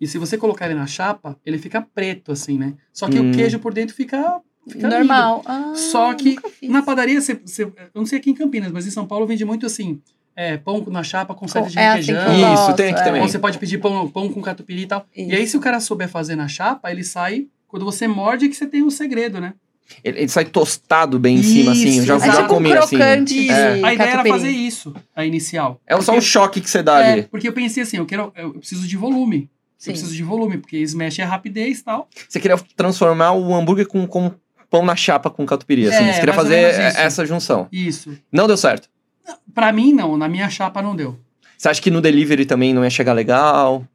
e 0.00 0.06
se 0.06 0.18
você 0.18 0.36
colocar 0.36 0.66
ele 0.66 0.74
na 0.74 0.86
chapa, 0.86 1.36
ele 1.44 1.56
fica 1.58 1.80
preto, 1.94 2.32
assim, 2.32 2.58
né? 2.58 2.74
Só 2.92 3.08
que 3.08 3.18
Hum. 3.18 3.30
o 3.30 3.34
queijo 3.34 3.58
por 3.58 3.72
dentro 3.72 3.94
fica, 3.96 4.40
fica 4.68 4.86
lindo. 4.88 4.94
Normal. 4.98 5.42
Ah, 5.46 5.72
Só 5.74 6.12
que. 6.12 6.36
Na 6.62 6.82
padaria, 6.82 7.18
você, 7.18 7.34
você- 7.34 7.62
eu 7.64 7.72
não 7.94 8.04
sei 8.04 8.18
aqui 8.18 8.30
em 8.30 8.34
Campinas, 8.34 8.70
mas 8.72 8.86
em 8.86 8.90
São 8.90 9.06
Paulo 9.06 9.26
vende 9.26 9.42
muito 9.46 9.64
assim, 9.64 9.98
é, 10.36 10.58
pão 10.58 10.84
na 10.88 11.02
chapa 11.02 11.34
com 11.34 11.48
sede 11.48 11.70
de 11.70 11.78
é 11.78 11.88
assim 11.88 12.12
requeijão. 12.12 12.32
Isso, 12.34 12.46
gosto, 12.66 12.76
tem 12.76 12.90
aqui 12.90 13.00
é. 13.00 13.04
também. 13.04 13.22
Ou 13.22 13.28
você 13.28 13.38
pode 13.38 13.56
pedir 13.58 13.78
pão, 13.78 14.06
pão 14.06 14.28
com 14.30 14.42
catupiry 14.42 14.82
e 14.82 14.86
tal. 14.86 15.06
E 15.16 15.34
aí, 15.34 15.42
Isso. 15.44 15.52
se 15.52 15.56
o 15.56 15.60
cara 15.60 15.80
souber 15.80 16.08
fazer 16.10 16.36
na 16.36 16.46
chapa, 16.46 16.90
ele 16.90 17.02
sai... 17.02 17.46
Quando 17.68 17.84
você 17.84 18.06
morde, 18.08 18.46
é 18.46 18.48
que 18.48 18.54
você 18.56 18.66
tem 18.66 18.82
um 18.82 18.90
segredo, 18.90 19.40
né? 19.40 19.54
Ele, 20.02 20.18
ele 20.20 20.28
sai 20.28 20.44
tostado 20.44 21.18
bem 21.18 21.36
em 21.36 21.42
cima, 21.42 21.72
assim. 21.72 21.98
Eu 21.98 22.04
já, 22.04 22.16
Isso, 22.16 22.24
É 22.24 22.28
já 22.28 22.32
tipo 22.32 22.44
um 22.44 22.48
comi 22.48 22.72
assim. 22.72 22.96
crocante 22.96 23.34
de 23.44 23.50
A 23.50 23.94
ideia 23.94 24.10
era 24.10 24.24
fazer 24.24 24.50
isso, 24.50 24.94
a 25.14 25.24
inicial. 25.24 25.80
É 25.86 25.94
só 26.00 26.12
um 26.12 26.16
Porque- 26.16 26.20
choque 26.22 26.60
que 26.60 26.68
você 26.68 26.82
dá 26.82 27.00
É, 27.04 27.12
ali. 27.12 27.22
porque 27.24 27.46
eu 27.48 27.52
pensei 27.52 27.82
assim, 27.84 27.98
eu 27.98 28.06
quero, 28.06 28.32
eu 28.36 28.54
preciso 28.54 28.86
de 28.86 28.96
volume. 28.96 29.48
Sim. 29.78 29.90
Eu 29.90 29.92
preciso 29.94 30.14
de 30.16 30.22
volume, 30.22 30.58
porque 30.58 30.78
smash 30.78 31.18
é 31.20 31.22
rapidez 31.24 31.78
e 31.80 31.84
tal. 31.84 32.08
Você 32.28 32.40
queria 32.40 32.56
transformar 32.76 33.32
o 33.32 33.54
hambúrguer 33.54 33.86
com, 33.86 34.06
com 34.06 34.32
pão 34.70 34.84
na 34.84 34.96
chapa 34.96 35.30
com 35.30 35.46
catupiry, 35.46 35.86
assim. 35.88 36.04
É, 36.04 36.12
você 36.14 36.18
queria 36.20 36.34
fazer 36.34 36.70
isso. 36.88 36.98
essa 36.98 37.24
junção. 37.26 37.68
Isso. 37.70 38.16
Não 38.32 38.46
deu 38.48 38.56
certo. 38.56 38.88
Pra 39.54 39.72
mim, 39.72 39.92
não. 39.92 40.16
Na 40.16 40.28
minha 40.28 40.48
chapa, 40.50 40.82
não 40.82 40.96
deu. 40.96 41.16
Você 41.56 41.68
acha 41.68 41.80
que 41.80 41.90
no 41.90 42.00
delivery 42.00 42.44
também 42.44 42.74
não 42.74 42.82
ia 42.82 42.90
chegar 42.90 43.12
legal? 43.12 43.86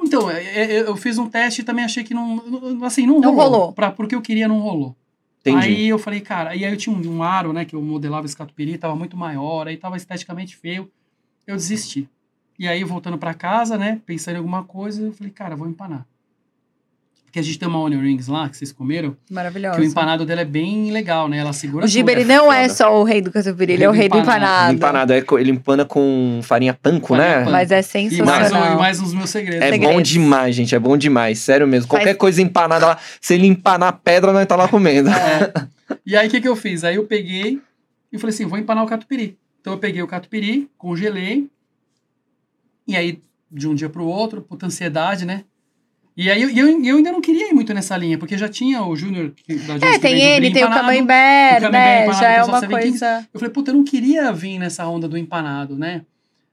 Eu, 0.00 0.06
então, 0.06 0.30
é, 0.30 0.42
é, 0.44 0.80
eu 0.82 0.96
fiz 0.96 1.18
um 1.18 1.28
teste 1.28 1.60
e 1.60 1.64
também 1.64 1.84
achei 1.84 2.02
que 2.04 2.14
não... 2.14 2.36
não- 2.36 2.84
Assim, 2.84 3.06
não 3.06 3.20
Não 3.20 3.34
rolou. 3.34 3.50
rolou. 3.50 3.72
Pra, 3.72 3.90
porque 3.90 4.14
eu 4.14 4.22
queria, 4.22 4.48
não 4.48 4.60
rolou. 4.60 4.96
Entendi. 5.40 5.66
Aí 5.68 5.88
eu 5.88 5.98
falei, 5.98 6.20
cara... 6.20 6.54
E 6.54 6.64
aí 6.64 6.72
eu 6.72 6.76
tinha 6.76 6.94
um, 6.94 7.16
um 7.16 7.22
aro, 7.22 7.52
né? 7.52 7.64
Que 7.64 7.74
eu 7.74 7.82
modelava 7.82 8.26
esse 8.26 8.36
catupiry, 8.36 8.76
tava 8.78 8.94
muito 8.96 9.16
maior. 9.16 9.66
Aí 9.68 9.76
tava 9.76 9.96
esteticamente 9.96 10.56
feio. 10.56 10.90
Eu 11.46 11.56
desisti. 11.56 12.08
E 12.58 12.68
aí, 12.68 12.84
voltando 12.84 13.16
pra 13.16 13.32
casa, 13.32 13.78
né? 13.78 14.00
Pensando 14.04 14.34
em 14.34 14.38
alguma 14.38 14.62
coisa, 14.64 15.02
eu 15.02 15.12
falei, 15.12 15.32
cara, 15.32 15.56
vou 15.56 15.66
empanar. 15.66 16.06
Porque 17.30 17.38
a 17.38 17.42
gente 17.42 17.60
tem 17.60 17.68
uma 17.68 17.78
onion 17.78 18.00
rings 18.00 18.26
lá, 18.26 18.48
que 18.48 18.56
vocês 18.56 18.72
comeram. 18.72 19.16
Maravilhoso. 19.30 19.76
Que 19.76 19.82
o 19.82 19.84
empanado 19.84 20.26
dela 20.26 20.40
é 20.40 20.44
bem 20.44 20.90
legal, 20.90 21.28
né? 21.28 21.38
Ela 21.38 21.52
segura 21.52 21.86
O 21.86 21.88
tudo. 21.88 22.08
ele 22.10 22.24
não 22.24 22.52
é 22.52 22.62
foda. 22.62 22.74
só 22.74 23.00
o 23.00 23.04
rei 23.04 23.22
do 23.22 23.30
catupiry, 23.30 23.74
ele 23.74 23.84
é 23.84 23.88
o 23.88 23.92
rei 23.92 24.08
do 24.08 24.18
empanado. 24.18 24.74
Empanado, 24.74 25.12
é 25.12 25.22
co- 25.22 25.38
ele 25.38 25.52
empana 25.52 25.84
com 25.84 26.40
farinha 26.42 26.74
panko, 26.74 27.08
Farinha 27.14 27.28
né? 27.28 27.38
panko. 27.44 27.50
Mas 27.52 27.70
é 27.70 27.76
E 27.78 27.82
mais, 27.82 27.94
um, 27.94 28.10
sensacional. 28.16 28.72
e 28.72 28.76
mais 28.78 29.00
uns 29.00 29.14
meus 29.14 29.30
segredos. 29.30 29.62
É 29.64 29.70
segredos. 29.70 29.94
bom 29.94 30.02
demais, 30.02 30.54
gente. 30.56 30.74
É 30.74 30.78
bom 30.80 30.96
demais. 30.96 31.38
Sério 31.38 31.68
mesmo. 31.68 31.86
Faz- 31.88 32.00
Qualquer 32.02 32.14
coisa 32.16 32.42
empanada 32.42 32.84
lá, 32.84 32.98
se 33.20 33.34
ele 33.34 33.46
empanar 33.46 34.00
pedra, 34.02 34.32
nós 34.32 34.44
tá 34.46 34.56
lá 34.56 34.66
comendo. 34.66 35.08
É. 35.08 35.52
E 36.04 36.16
aí, 36.16 36.26
o 36.26 36.30
que, 36.32 36.40
que 36.40 36.48
eu 36.48 36.56
fiz? 36.56 36.82
Aí 36.82 36.96
eu 36.96 37.04
peguei 37.04 37.60
e 38.12 38.18
falei 38.18 38.34
assim, 38.34 38.44
vou 38.46 38.58
empanar 38.58 38.82
o 38.82 38.88
catupiry. 38.88 39.38
Então 39.60 39.72
eu 39.74 39.78
peguei 39.78 40.02
o 40.02 40.06
catupiry, 40.08 40.68
congelei, 40.76 41.48
e 42.88 42.96
aí, 42.96 43.22
de 43.52 43.68
um 43.68 43.74
dia 43.74 43.88
pro 43.88 44.04
outro, 44.04 44.40
puta 44.42 44.66
ansiedade, 44.66 45.24
né? 45.24 45.44
E 46.20 46.30
aí, 46.30 46.42
eu, 46.42 46.50
eu, 46.50 46.84
eu 46.84 46.96
ainda 46.98 47.12
não 47.12 47.20
queria 47.22 47.48
ir 47.48 47.54
muito 47.54 47.72
nessa 47.72 47.96
linha, 47.96 48.18
porque 48.18 48.36
já 48.36 48.46
tinha 48.46 48.82
o 48.82 48.94
Júnior 48.94 49.32
da 49.48 49.78
Jones 49.78 49.82
É, 49.82 49.98
tem 49.98 50.16
o 50.16 50.18
ele, 50.18 50.50
tem 50.50 50.62
o 50.62 50.66
empanado. 50.66 50.86
camembert, 50.86 51.56
o 51.56 51.60
camembert 51.62 51.72
né? 51.72 52.02
empanado, 52.02 52.20
Já 52.20 52.30
é 52.30 52.44
uma 52.44 52.60
7,15. 52.60 52.68
coisa... 52.68 53.28
Eu 53.32 53.40
falei, 53.40 53.54
puta, 53.54 53.70
eu 53.70 53.74
não 53.74 53.84
queria 53.84 54.30
vir 54.30 54.58
nessa 54.58 54.86
onda 54.86 55.08
do 55.08 55.16
empanado, 55.16 55.76
né? 55.78 56.02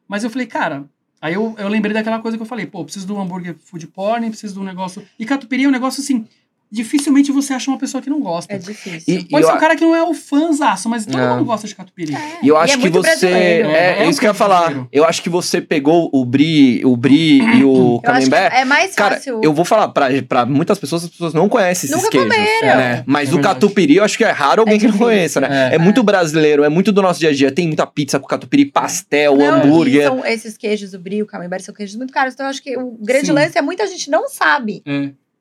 Mas 0.08 0.24
eu 0.24 0.30
falei, 0.30 0.48
cara... 0.48 0.86
Aí 1.20 1.34
eu, 1.34 1.54
eu 1.58 1.68
lembrei 1.68 1.94
daquela 1.94 2.20
coisa 2.20 2.38
que 2.38 2.44
eu 2.44 2.48
falei, 2.48 2.66
pô, 2.66 2.86
preciso 2.86 3.06
de 3.06 3.12
um 3.12 3.20
hambúrguer 3.20 3.58
food 3.60 3.88
porn, 3.88 4.30
preciso 4.30 4.54
de 4.54 4.60
um 4.62 4.64
negócio... 4.64 5.04
E 5.20 5.26
catupiry 5.26 5.66
é 5.66 5.68
um 5.68 5.72
negócio 5.72 6.00
assim... 6.02 6.26
Dificilmente 6.70 7.32
você 7.32 7.54
acha 7.54 7.72
uma 7.72 7.78
pessoa 7.78 8.02
que 8.02 8.10
não 8.10 8.20
gosta. 8.20 8.54
É 8.54 8.58
difícil. 8.58 9.02
E- 9.08 9.24
Pode 9.26 9.44
eu 9.44 9.50
ser 9.50 9.56
um 9.56 9.60
cara 9.60 9.76
que 9.76 9.84
não 9.86 9.96
é 9.96 10.04
o 10.04 10.14
fãzaço, 10.14 10.90
mas 10.90 11.06
todo 11.06 11.18
Não. 11.18 11.36
mundo 11.38 11.46
gosta 11.46 11.66
de 11.68 11.74
catupiry. 11.74 12.14
E 12.44 12.48
eu 12.48 12.56
E 12.56 12.58
acho 12.58 12.74
é 12.74 12.76
que 12.78 12.82
muito 12.90 13.02
você. 13.02 13.28
É, 13.28 13.62
É, 13.62 14.04
é 14.04 14.10
isso 14.10 14.20
que 14.20 14.26
eu 14.26 14.30
ia 14.32 14.34
falar. 14.34 14.88
Eu 14.92 15.06
acho 15.06 15.22
que 15.24 15.30
você 15.30 15.62
pegou 15.62 16.10
o 16.14 16.26
brie, 16.26 16.84
o 16.86 16.98
brie 16.98 17.40
e 17.42 17.64
o 17.64 18.02
Eu 18.04 18.12
acho 18.12 18.26
que 18.26 18.30
camembert. 18.32 18.54
é 18.54 18.66
mais 18.66 18.94
Cara, 18.96 19.16
fácil. 19.16 19.40
eu 19.44 19.54
vou 19.54 19.64
falar, 19.64 19.88
pra, 19.90 20.08
pra 20.28 20.46
muitas 20.46 20.78
pessoas, 20.78 21.06
as 21.06 21.10
pessoas 21.10 21.34
não 21.34 21.48
conhecem 21.48 21.88
esses 21.90 21.92
Nunca 21.92 22.10
queijos. 22.12 22.30
comeram. 22.34 22.78
Né? 22.78 23.04
Mas 23.08 23.30
É 23.30 23.32
o 23.32 23.36
verdade. 23.36 23.56
catupiry, 23.56 23.96
eu 23.96 24.04
acho 24.04 24.18
que 24.18 24.24
é 24.26 24.32
raro 24.32 24.62
alguém 24.62 24.76
É 24.76 24.80
que 24.80 24.88
não 24.88 24.98
conheça, 24.98 25.40
né? 25.42 25.70
É. 25.72 25.76
É. 25.76 25.78
muito 25.78 26.04
brasileiro, 26.04 26.64
é 26.64 26.70
muito 26.70 26.92
do 26.92 27.02
nosso 27.02 27.20
dia 27.20 27.30
a 27.30 27.34
dia. 27.34 27.52
Tem 27.52 27.66
muita 27.68 27.88
pizza 27.88 28.20
com 28.20 28.28
catupiry, 28.28 28.66
pastel, 28.66 29.36
Não, 29.38 29.44
e 29.46 29.48
hambúrguer. 29.48 30.04
São 30.08 30.26
esses 30.26 30.58
queijos, 30.58 30.94
o 30.94 31.00
brie, 31.00 31.22
o 31.24 31.26
camembert, 31.26 31.62
são 31.64 31.74
queijos 31.74 31.96
muito 31.96 32.12
caros. 32.14 32.34
Então, 32.34 32.46
eu 32.46 32.50
acho 32.50 32.62
que 32.62 32.78
o 32.78 32.98
grande 33.02 33.28
Sim. 33.28 33.32
lance 33.32 33.58
é 33.58 33.62
muita 33.62 33.88
gente 33.88 34.10
não 34.12 34.28
sabe. 34.28 34.84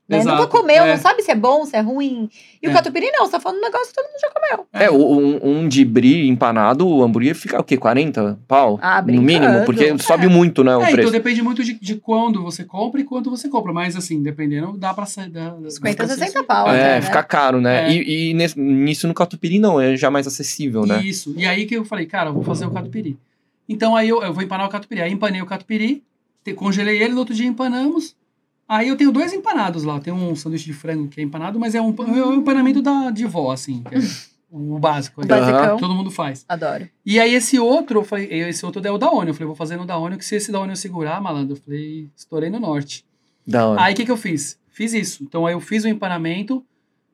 Né? 0.08 0.18
Exato. 0.18 0.36
Nunca 0.36 0.46
comeu, 0.48 0.84
É. 0.84 0.90
não 0.92 0.96
sabe 1.02 1.20
se 1.22 1.32
é 1.32 1.34
bom, 1.34 1.64
se 1.64 1.74
é 1.76 1.80
ruim. 1.80 2.30
E 2.62 2.68
o 2.68 2.70
É. 2.70 2.72
catupiry 2.74 3.10
não, 3.10 3.24
você 3.26 3.32
tá 3.32 3.40
falando 3.40 3.58
um 3.58 3.62
negócio 3.62 3.88
que 3.88 3.94
todo 3.94 4.04
mundo 4.06 4.20
já 4.20 4.30
comeu. 4.30 4.66
É, 4.72 4.88
o- 4.88 5.18
um, 5.18 5.62
um 5.62 5.68
de 5.68 5.84
brie 5.84 6.28
empanado, 6.28 6.86
o 6.86 7.02
hambúrguer 7.02 7.34
fica 7.34 7.58
o 7.60 7.64
quê? 7.64 7.76
40 7.76 8.38
pau? 8.46 8.78
Ah, 8.80 9.02
no 9.02 9.20
mínimo, 9.20 9.64
porque 9.64 9.82
É. 9.86 9.98
sobe 9.98 10.28
muito, 10.28 10.62
né, 10.62 10.76
o 10.76 10.80
É, 10.80 10.84
então 10.84 10.92
preço. 10.94 11.10
depende 11.10 11.42
muito 11.42 11.64
de, 11.64 11.74
de 11.74 11.96
quando 11.96 12.40
você 12.40 12.62
compra 12.62 13.00
e 13.00 13.04
quanto 13.04 13.30
você 13.30 13.48
compra. 13.48 13.72
Mas 13.72 13.96
assim, 13.96 14.22
dependendo, 14.22 14.76
dá 14.78 14.94
pra 14.94 15.06
sair. 15.06 15.28
Dá, 15.28 15.56
50, 15.68 15.96
dá 16.02 16.06
pra 16.06 16.14
60 16.14 16.38
ser- 16.38 16.42
pau. 16.44 16.68
É, 16.68 16.72
né? 16.72 17.02
fica 17.02 17.22
caro, 17.24 17.60
né? 17.60 17.88
É. 17.88 17.92
E, 17.92 18.30
e 18.30 18.34
nesse- 18.34 18.60
nisso 18.60 19.08
no 19.08 19.14
catupiry 19.14 19.58
não, 19.58 19.80
é 19.80 19.96
já 19.96 20.08
mais 20.08 20.28
acessível, 20.28 20.86
né? 20.86 21.02
Isso. 21.02 21.34
E 21.36 21.44
aí 21.44 21.66
que 21.66 21.74
eu 21.76 21.84
falei, 21.84 22.06
cara, 22.06 22.30
eu 22.30 22.34
vou 22.34 22.44
fazer 22.44 22.64
o 22.64 22.70
catupiry. 22.70 23.16
Então 23.68 23.96
aí 23.96 24.08
eu, 24.08 24.22
eu 24.22 24.32
vou 24.32 24.44
empanar 24.44 24.66
o 24.66 24.70
catupiry. 24.70 25.00
Aí 25.02 25.12
empanei 25.12 25.42
o 25.42 25.46
catupiry, 25.46 26.00
te- 26.44 26.54
congelei 26.54 27.02
ele, 27.02 27.12
no 27.14 27.18
outro 27.18 27.34
dia 27.34 27.46
empanamos. 27.46 28.14
Aí 28.68 28.88
eu 28.88 28.96
tenho 28.96 29.12
dois 29.12 29.32
empanados 29.32 29.84
lá. 29.84 30.00
Tem 30.00 30.12
um 30.12 30.34
sanduíche 30.34 30.64
de 30.66 30.72
frango 30.72 31.08
que 31.08 31.20
é 31.20 31.24
empanado, 31.24 31.58
mas 31.58 31.74
é 31.74 31.80
um, 31.80 31.94
é 31.98 32.26
um 32.26 32.34
empanamento 32.34 32.82
da, 32.82 33.10
de 33.10 33.24
vó, 33.24 33.52
assim. 33.52 33.82
que 33.84 33.94
é 33.94 33.98
o 34.50 34.78
básico. 34.78 35.20
O 35.20 35.24
aí. 35.24 35.28
basicão. 35.28 35.76
Todo 35.78 35.94
mundo 35.94 36.10
faz. 36.10 36.44
Adoro. 36.48 36.88
E 37.04 37.20
aí 37.20 37.34
esse 37.34 37.58
outro, 37.58 38.00
eu 38.00 38.04
falei, 38.04 38.26
esse 38.32 38.64
outro 38.66 38.84
é 38.84 38.90
o 38.90 38.98
da 38.98 39.10
Onion. 39.10 39.28
Eu 39.28 39.34
falei, 39.34 39.46
vou 39.46 39.56
fazer 39.56 39.76
no 39.76 39.84
da 39.86 39.98
Onion, 39.98 40.18
que 40.18 40.24
se 40.24 40.36
esse 40.36 40.50
da 40.50 40.60
Onion 40.60 40.74
segurar, 40.74 41.20
malandro, 41.20 41.56
eu 41.56 41.60
falei, 41.60 42.08
estourei 42.16 42.50
no 42.50 42.58
norte. 42.58 43.04
Da 43.46 43.66
hora. 43.68 43.82
Aí 43.82 43.92
o 43.94 43.96
que, 43.96 44.04
que 44.04 44.10
eu 44.10 44.16
fiz? 44.16 44.58
Fiz 44.68 44.92
isso. 44.92 45.22
Então 45.22 45.46
aí 45.46 45.54
eu 45.54 45.60
fiz 45.60 45.84
o 45.84 45.88
empanamento, 45.88 46.64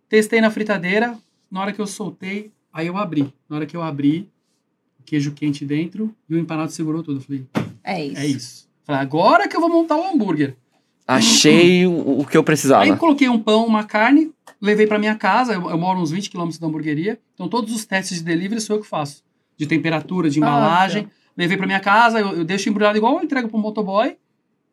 testei 0.09 0.41
na 0.41 0.51
fritadeira, 0.51 1.17
na 1.51 1.61
hora 1.61 1.73
que 1.73 1.81
eu 1.81 1.87
soltei, 1.87 2.51
aí 2.73 2.87
eu 2.87 2.97
abri. 2.97 3.33
Na 3.49 3.57
hora 3.57 3.67
que 3.67 3.77
eu 3.77 3.83
abri, 3.83 4.29
queijo 5.05 5.33
quente 5.33 5.65
dentro 5.67 6.15
e 6.29 6.35
o 6.35 6.39
empanado 6.39 6.73
segurou 6.73 7.03
tudo. 7.03 7.19
Eu 7.19 7.23
falei, 7.23 7.47
É 7.85 8.05
isso. 8.05 8.21
é 8.21 8.27
isso. 8.27 8.69
Falei, 8.85 9.03
agora 9.03 9.47
que 9.47 9.55
eu 9.57 9.61
vou 9.61 9.69
montar 9.69 9.97
o 9.97 10.05
hambúrguer. 10.05 10.57
Achei 11.07 11.87
o, 11.87 12.21
o 12.21 12.27
que 12.27 12.37
eu 12.37 12.45
precisava. 12.45 12.83
Aí 12.85 12.89
eu 12.91 12.97
coloquei 12.97 13.29
um 13.29 13.39
pão, 13.39 13.67
uma 13.67 13.85
carne, 13.85 14.31
levei 14.61 14.87
pra 14.87 14.99
minha 14.99 15.15
casa, 15.15 15.53
eu, 15.55 15.69
eu 15.71 15.79
moro 15.79 16.01
uns 16.01 16.11
20 16.11 16.31
quilômetros 16.31 16.59
da 16.59 16.67
hamburgueria, 16.67 17.19
então 17.35 17.49
todos 17.49 17.75
os 17.75 17.85
testes 17.85 18.19
de 18.19 18.25
delivery 18.25 18.61
sou 18.61 18.77
eu 18.77 18.83
que 18.83 18.89
faço. 18.89 19.23
De 19.57 19.67
temperatura, 19.67 20.31
de 20.31 20.39
embalagem. 20.39 21.09
Levei 21.37 21.57
pra 21.57 21.67
minha 21.67 21.81
casa, 21.81 22.21
eu, 22.21 22.29
eu 22.39 22.45
deixo 22.45 22.69
embrulhado 22.69 22.97
igual 22.97 23.17
eu 23.17 23.23
entrego 23.25 23.49
pro 23.49 23.59
motoboy. 23.59 24.17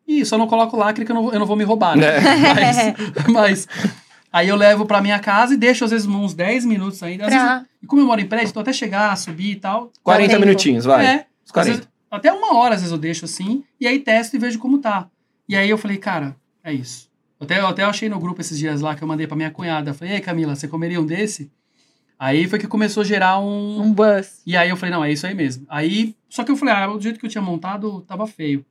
E 0.06 0.24
só 0.24 0.36
não 0.36 0.46
coloco 0.46 0.76
lacre 0.76 1.04
que 1.04 1.12
eu 1.12 1.14
não, 1.14 1.22
vou- 1.22 1.32
eu 1.32 1.38
não 1.38 1.46
vou 1.46 1.56
me 1.56 1.62
roubar, 1.64 1.96
né? 1.96 2.16
É. 2.16 2.20
Mas, 2.60 2.94
mas 3.28 3.68
aí 4.32 4.48
eu 4.48 4.56
levo 4.56 4.84
pra 4.84 5.00
minha 5.00 5.18
casa 5.20 5.54
e 5.54 5.56
deixo 5.56 5.84
às 5.84 5.90
vezes 5.92 6.06
uns 6.06 6.34
10 6.34 6.64
minutos 6.64 7.00
ainda. 7.02 7.24
Às 7.26 7.30
vezes, 7.32 7.46
Pra... 7.46 7.64
e 7.82 7.86
como 7.86 8.02
eu 8.02 8.06
moro 8.06 8.20
em 8.20 8.26
prédio, 8.26 8.48
então 8.50 8.60
até 8.62 8.72
chegar, 8.72 9.16
subir 9.16 9.52
e 9.52 9.56
tal. 9.56 9.92
40 10.02 10.30
tempo. 10.32 10.40
minutinhos, 10.44 10.84
vai. 10.84 11.04
É, 11.06 11.14
Os 11.44 11.50
às 11.50 11.52
40. 11.52 11.70
vezes- 11.76 11.88
até 12.10 12.32
uma 12.32 12.56
hora 12.56 12.74
às 12.74 12.80
vezes 12.80 12.90
eu 12.92 12.98
deixo 12.98 13.24
assim, 13.24 13.62
e 13.80 13.86
aí 13.86 14.00
testo 14.00 14.34
e 14.34 14.38
vejo 14.38 14.58
como 14.58 14.78
tá. 14.78 15.06
E 15.50 15.56
aí 15.56 15.68
eu 15.68 15.76
falei, 15.76 15.96
cara, 15.96 16.36
é 16.62 16.72
isso. 16.72 17.10
Até, 17.40 17.58
eu 17.58 17.66
até 17.66 17.82
achei 17.82 18.08
no 18.08 18.20
grupo 18.20 18.40
esses 18.40 18.56
dias 18.56 18.80
lá 18.80 18.94
que 18.94 19.02
eu 19.02 19.08
mandei 19.08 19.26
pra 19.26 19.36
minha 19.36 19.50
cunhada. 19.50 19.92
Falei, 19.92 20.14
ei 20.14 20.20
Camila, 20.20 20.54
você 20.54 20.68
comeria 20.68 21.00
um 21.00 21.04
desse? 21.04 21.50
Aí 22.16 22.46
foi 22.46 22.56
que 22.60 22.68
começou 22.68 23.00
a 23.00 23.04
gerar 23.04 23.40
um. 23.40 23.82
Um 23.82 23.92
buzz. 23.92 24.42
E 24.46 24.56
aí 24.56 24.70
eu 24.70 24.76
falei, 24.76 24.94
não, 24.94 25.02
é 25.04 25.10
isso 25.10 25.26
aí 25.26 25.34
mesmo. 25.34 25.66
Aí, 25.68 26.14
só 26.28 26.44
que 26.44 26.52
eu 26.52 26.56
falei, 26.56 26.72
ah, 26.72 26.86
do 26.86 27.00
jeito 27.00 27.18
que 27.18 27.26
eu 27.26 27.30
tinha 27.30 27.42
montado, 27.42 28.00
tava 28.02 28.28
feio. 28.28 28.64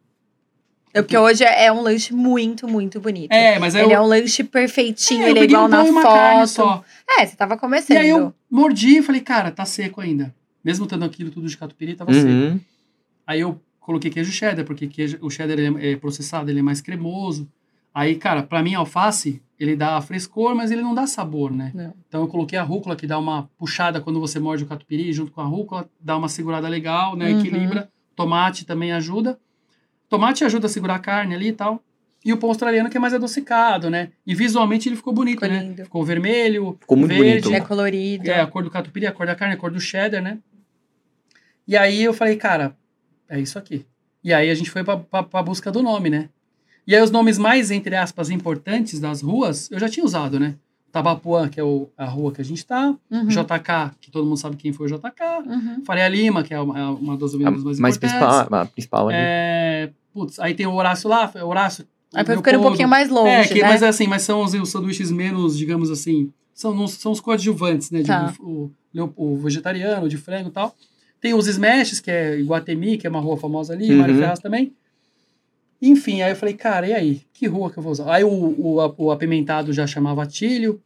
É 0.93 1.01
porque 1.01 1.17
hoje 1.17 1.43
é 1.43 1.69
um 1.69 1.81
lanche 1.81 2.13
muito, 2.13 2.65
muito 2.65 2.97
bonito. 3.01 3.33
É, 3.33 3.59
mas 3.59 3.75
aí 3.75 3.83
Ele 3.83 3.93
eu. 3.93 3.97
é 3.97 4.01
um 4.01 4.05
lanche 4.07 4.41
perfeitinho, 4.45 5.23
é, 5.23 5.29
ele 5.31 5.39
é 5.39 5.41
peguei 5.41 5.55
igual 5.57 5.65
um 5.65 5.67
na 5.67 5.83
e 5.85 5.91
foto. 5.91 6.47
só. 6.47 6.83
É, 7.09 7.25
você 7.25 7.35
tava 7.35 7.55
E 7.55 7.57
começando. 7.57 7.97
aí 7.97 8.07
eu 8.09 8.33
mordi 8.49 8.99
e 8.99 9.01
falei, 9.01 9.19
cara, 9.19 9.51
tá 9.51 9.65
seco 9.65 9.99
ainda. 9.99 10.33
Mesmo 10.63 10.87
tendo 10.87 11.03
aquilo 11.03 11.29
tudo 11.29 11.45
de 11.49 11.57
catupiry, 11.57 11.93
tava 11.95 12.13
seco. 12.13 12.25
Uhum. 12.25 12.59
Aí 13.27 13.41
eu 13.41 13.59
coloquei 13.89 14.11
queijo 14.11 14.31
cheddar, 14.31 14.63
porque 14.63 14.85
queijo, 14.85 15.17
o 15.19 15.31
cheddar 15.31 15.57
ele 15.57 15.79
é, 15.79 15.93
é 15.93 15.95
processado, 15.95 16.51
ele 16.51 16.59
é 16.59 16.61
mais 16.61 16.79
cremoso. 16.79 17.49
Aí, 17.91 18.15
cara, 18.15 18.43
pra 18.43 18.61
mim, 18.61 18.75
alface, 18.75 19.41
ele 19.59 19.75
dá 19.75 19.99
frescor, 19.99 20.53
mas 20.53 20.69
ele 20.69 20.83
não 20.83 20.93
dá 20.93 21.07
sabor, 21.07 21.51
né? 21.51 21.71
Não. 21.73 21.91
Então 22.07 22.21
eu 22.21 22.27
coloquei 22.27 22.59
a 22.59 22.61
rúcula, 22.61 22.95
que 22.95 23.07
dá 23.07 23.17
uma 23.17 23.49
puxada 23.57 23.99
quando 23.99 24.19
você 24.19 24.39
morde 24.39 24.63
o 24.63 24.67
catupiry, 24.67 25.11
junto 25.11 25.31
com 25.31 25.41
a 25.41 25.43
rúcula, 25.43 25.89
dá 25.99 26.15
uma 26.15 26.29
segurada 26.29 26.67
legal, 26.67 27.15
né? 27.15 27.31
Uhum. 27.31 27.39
Equilibra. 27.39 27.89
Tomate 28.15 28.63
também 28.63 28.91
ajuda. 28.91 29.39
Tomate 30.07 30.43
ajuda 30.43 30.67
a 30.67 30.69
segurar 30.69 30.95
a 30.95 30.99
carne 30.99 31.33
ali 31.33 31.47
e 31.47 31.53
tal. 31.53 31.83
E 32.23 32.31
o 32.31 32.37
pão 32.37 32.49
australiano 32.49 32.91
que 32.91 32.97
é 32.97 32.99
mais 32.99 33.15
adocicado, 33.15 33.89
né? 33.89 34.09
E 34.23 34.35
visualmente 34.35 34.87
ele 34.87 34.97
ficou 34.97 35.13
bonito, 35.13 35.39
Ficou 35.39 35.49
né? 35.49 35.63
lindo. 35.63 35.83
Ficou 35.83 36.03
vermelho, 36.03 36.77
Ficou 36.79 36.95
muito 36.95 37.09
verde, 37.09 37.41
bonito. 37.41 37.53
É 37.53 37.59
colorido. 37.65 38.29
é, 38.29 38.39
a 38.39 38.45
cor 38.45 38.61
do 38.61 38.69
catupiry, 38.69 39.07
a 39.07 39.11
cor 39.11 39.25
da 39.25 39.35
carne, 39.35 39.55
a 39.55 39.57
cor 39.57 39.71
do 39.71 39.79
cheddar, 39.79 40.21
né? 40.21 40.37
E 41.67 41.75
aí 41.75 42.03
eu 42.03 42.13
falei, 42.13 42.35
cara, 42.35 42.75
é 43.29 43.39
isso 43.39 43.57
aqui. 43.57 43.85
E 44.23 44.33
aí 44.33 44.49
a 44.49 44.55
gente 44.55 44.69
foi 44.69 44.83
pra, 44.83 44.97
pra 44.97 45.43
busca 45.43 45.71
do 45.71 45.81
nome, 45.81 46.09
né? 46.09 46.29
E 46.85 46.95
aí 46.95 47.01
os 47.01 47.11
nomes 47.11 47.37
mais, 47.37 47.71
entre 47.71 47.95
aspas, 47.95 48.29
importantes 48.29 48.99
das 48.99 49.21
ruas, 49.21 49.69
eu 49.71 49.79
já 49.79 49.87
tinha 49.87 50.03
usado, 50.05 50.39
né? 50.39 50.55
Tabapuã, 50.91 51.47
que 51.47 51.59
é 51.59 51.63
o- 51.63 51.87
a 51.95 52.05
rua 52.05 52.31
que 52.31 52.41
a 52.41 52.43
gente 52.43 52.65
tá. 52.65 52.95
Uhum. 53.11 53.27
JK, 53.27 53.91
que 54.01 54.09
todo 54.09 54.25
mundo 54.25 54.37
sabe 54.37 54.55
quem 54.55 54.73
foi 54.73 54.87
o 54.87 54.89
JK. 54.89 55.21
Uhum. 55.45 55.83
Faria 55.85 56.07
Lima, 56.07 56.41
que 56.43 56.51
é 56.53 56.59
uma, 56.59 56.79
é 56.79 56.83
uma 56.83 57.15
das 57.15 57.33
A 57.33 57.35
avenidas 57.35 57.63
mais 57.63 57.79
mais 57.79 57.95
importantes. 57.95 58.27
principal, 58.37 58.59
a 58.61 58.65
principal 58.65 59.07
ali. 59.09 59.17
É, 59.19 59.91
putz, 60.11 60.39
aí 60.39 60.55
tem 60.55 60.65
o 60.65 60.73
Horácio 60.73 61.07
lá, 61.07 61.31
Horácio. 61.43 61.85
Aí 62.13 62.25
foi 62.25 62.35
ficando 62.37 62.57
um 62.59 62.63
pouquinho 62.63 62.89
mais 62.89 63.07
longe, 63.07 63.29
É, 63.29 63.47
que, 63.47 63.61
né? 63.61 63.67
mas 63.69 63.83
é 63.83 63.87
assim, 63.87 64.07
mas 64.07 64.23
são 64.23 64.41
os, 64.41 64.51
os 64.55 64.69
sanduíches 64.69 65.11
menos, 65.11 65.55
digamos 65.55 65.91
assim, 65.91 66.33
são, 66.55 66.87
são 66.87 67.11
os 67.11 67.19
coadjuvantes, 67.21 67.91
né? 67.91 67.99
de- 68.01 68.07
Tá. 68.07 68.33
o, 68.39 68.71
o, 68.95 69.11
o 69.15 69.37
vegetariano, 69.37 70.07
o 70.07 70.09
de 70.09 70.17
frango 70.17 70.49
e 70.49 70.51
tal. 70.51 70.75
Tem 71.21 71.33
os 71.33 71.47
smashes, 71.47 71.99
que 71.99 72.09
é 72.09 72.39
Iguatemi, 72.39 72.97
que 72.97 73.05
é 73.05 73.09
uma 73.09 73.19
rua 73.19 73.37
famosa 73.37 73.73
ali, 73.73 73.91
Uhum. 73.91 73.97
Mário 73.97 74.15
Ferraz 74.15 74.39
também. 74.39 74.73
Enfim, 75.81 76.21
aí 76.21 76.31
eu 76.31 76.35
falei, 76.35 76.55
cara, 76.55 76.87
e 76.87 76.93
aí? 76.93 77.21
Que 77.33 77.47
rua 77.47 77.71
que 77.71 77.77
eu 77.79 77.83
vou 77.83 77.91
usar? 77.91 78.11
Aí 78.13 78.23
o, 78.23 78.29
o, 78.29 78.93
o 78.97 79.11
apimentado 79.11 79.71
já 79.71 79.87
chamava 79.87 80.23
Atílio. 80.23 80.81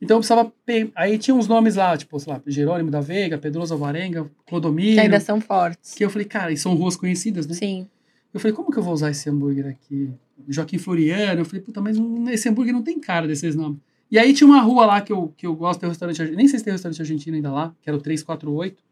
Então 0.00 0.16
eu 0.16 0.20
precisava. 0.20 0.50
pe- 0.64 0.90
Aí 0.96 1.18
tinha 1.18 1.34
uns 1.34 1.46
nomes 1.46 1.76
lá, 1.76 1.96
tipo, 1.96 2.18
sei 2.18 2.32
lá, 2.32 2.42
Jerônimo 2.46 2.90
da 2.90 3.00
Veiga, 3.00 3.36
Pedroso 3.38 3.74
Alvarenga, 3.74 4.28
Clodomiro. 4.46 4.94
Que 4.94 5.00
ainda 5.00 5.20
são 5.20 5.40
fortes. 5.40 5.94
Que 5.94 6.04
eu 6.04 6.10
falei, 6.10 6.26
cara, 6.26 6.50
e 6.50 6.56
são 6.56 6.74
ruas 6.74 6.96
conhecidas, 6.96 7.46
né? 7.46 7.54
Sim. 7.54 7.86
Eu 8.32 8.40
falei, 8.40 8.54
como 8.56 8.70
que 8.70 8.78
eu 8.78 8.82
vou 8.82 8.94
usar 8.94 9.10
esse 9.10 9.28
hambúrguer 9.28 9.66
aqui? 9.66 10.10
Joaquim 10.48 10.78
Floriano. 10.78 11.42
Eu 11.42 11.44
falei, 11.44 11.60
puta, 11.60 11.80
mas 11.82 11.98
não- 11.98 12.28
esse 12.30 12.48
hambúrguer 12.48 12.72
não 12.72 12.82
tem 12.82 12.98
cara 12.98 13.26
desses 13.28 13.54
nomes. 13.54 13.78
E 14.10 14.18
aí 14.18 14.32
tinha 14.32 14.46
uma 14.46 14.60
rua 14.60 14.86
lá 14.86 15.00
que 15.02 15.12
eu, 15.12 15.32
que 15.36 15.46
eu 15.46 15.54
gosto, 15.54 15.80
tem 15.80 15.86
um 15.86 15.90
restaurante, 15.90 16.20
argentino, 16.20 16.36
nem 16.38 16.48
sei 16.48 16.58
se 16.58 16.64
tem 16.64 16.72
restaurante 16.72 17.00
argentino 17.00 17.36
ainda 17.36 17.52
lá, 17.52 17.74
que 17.82 17.88
era 17.88 17.96
o 17.96 18.00
348, 18.00 18.82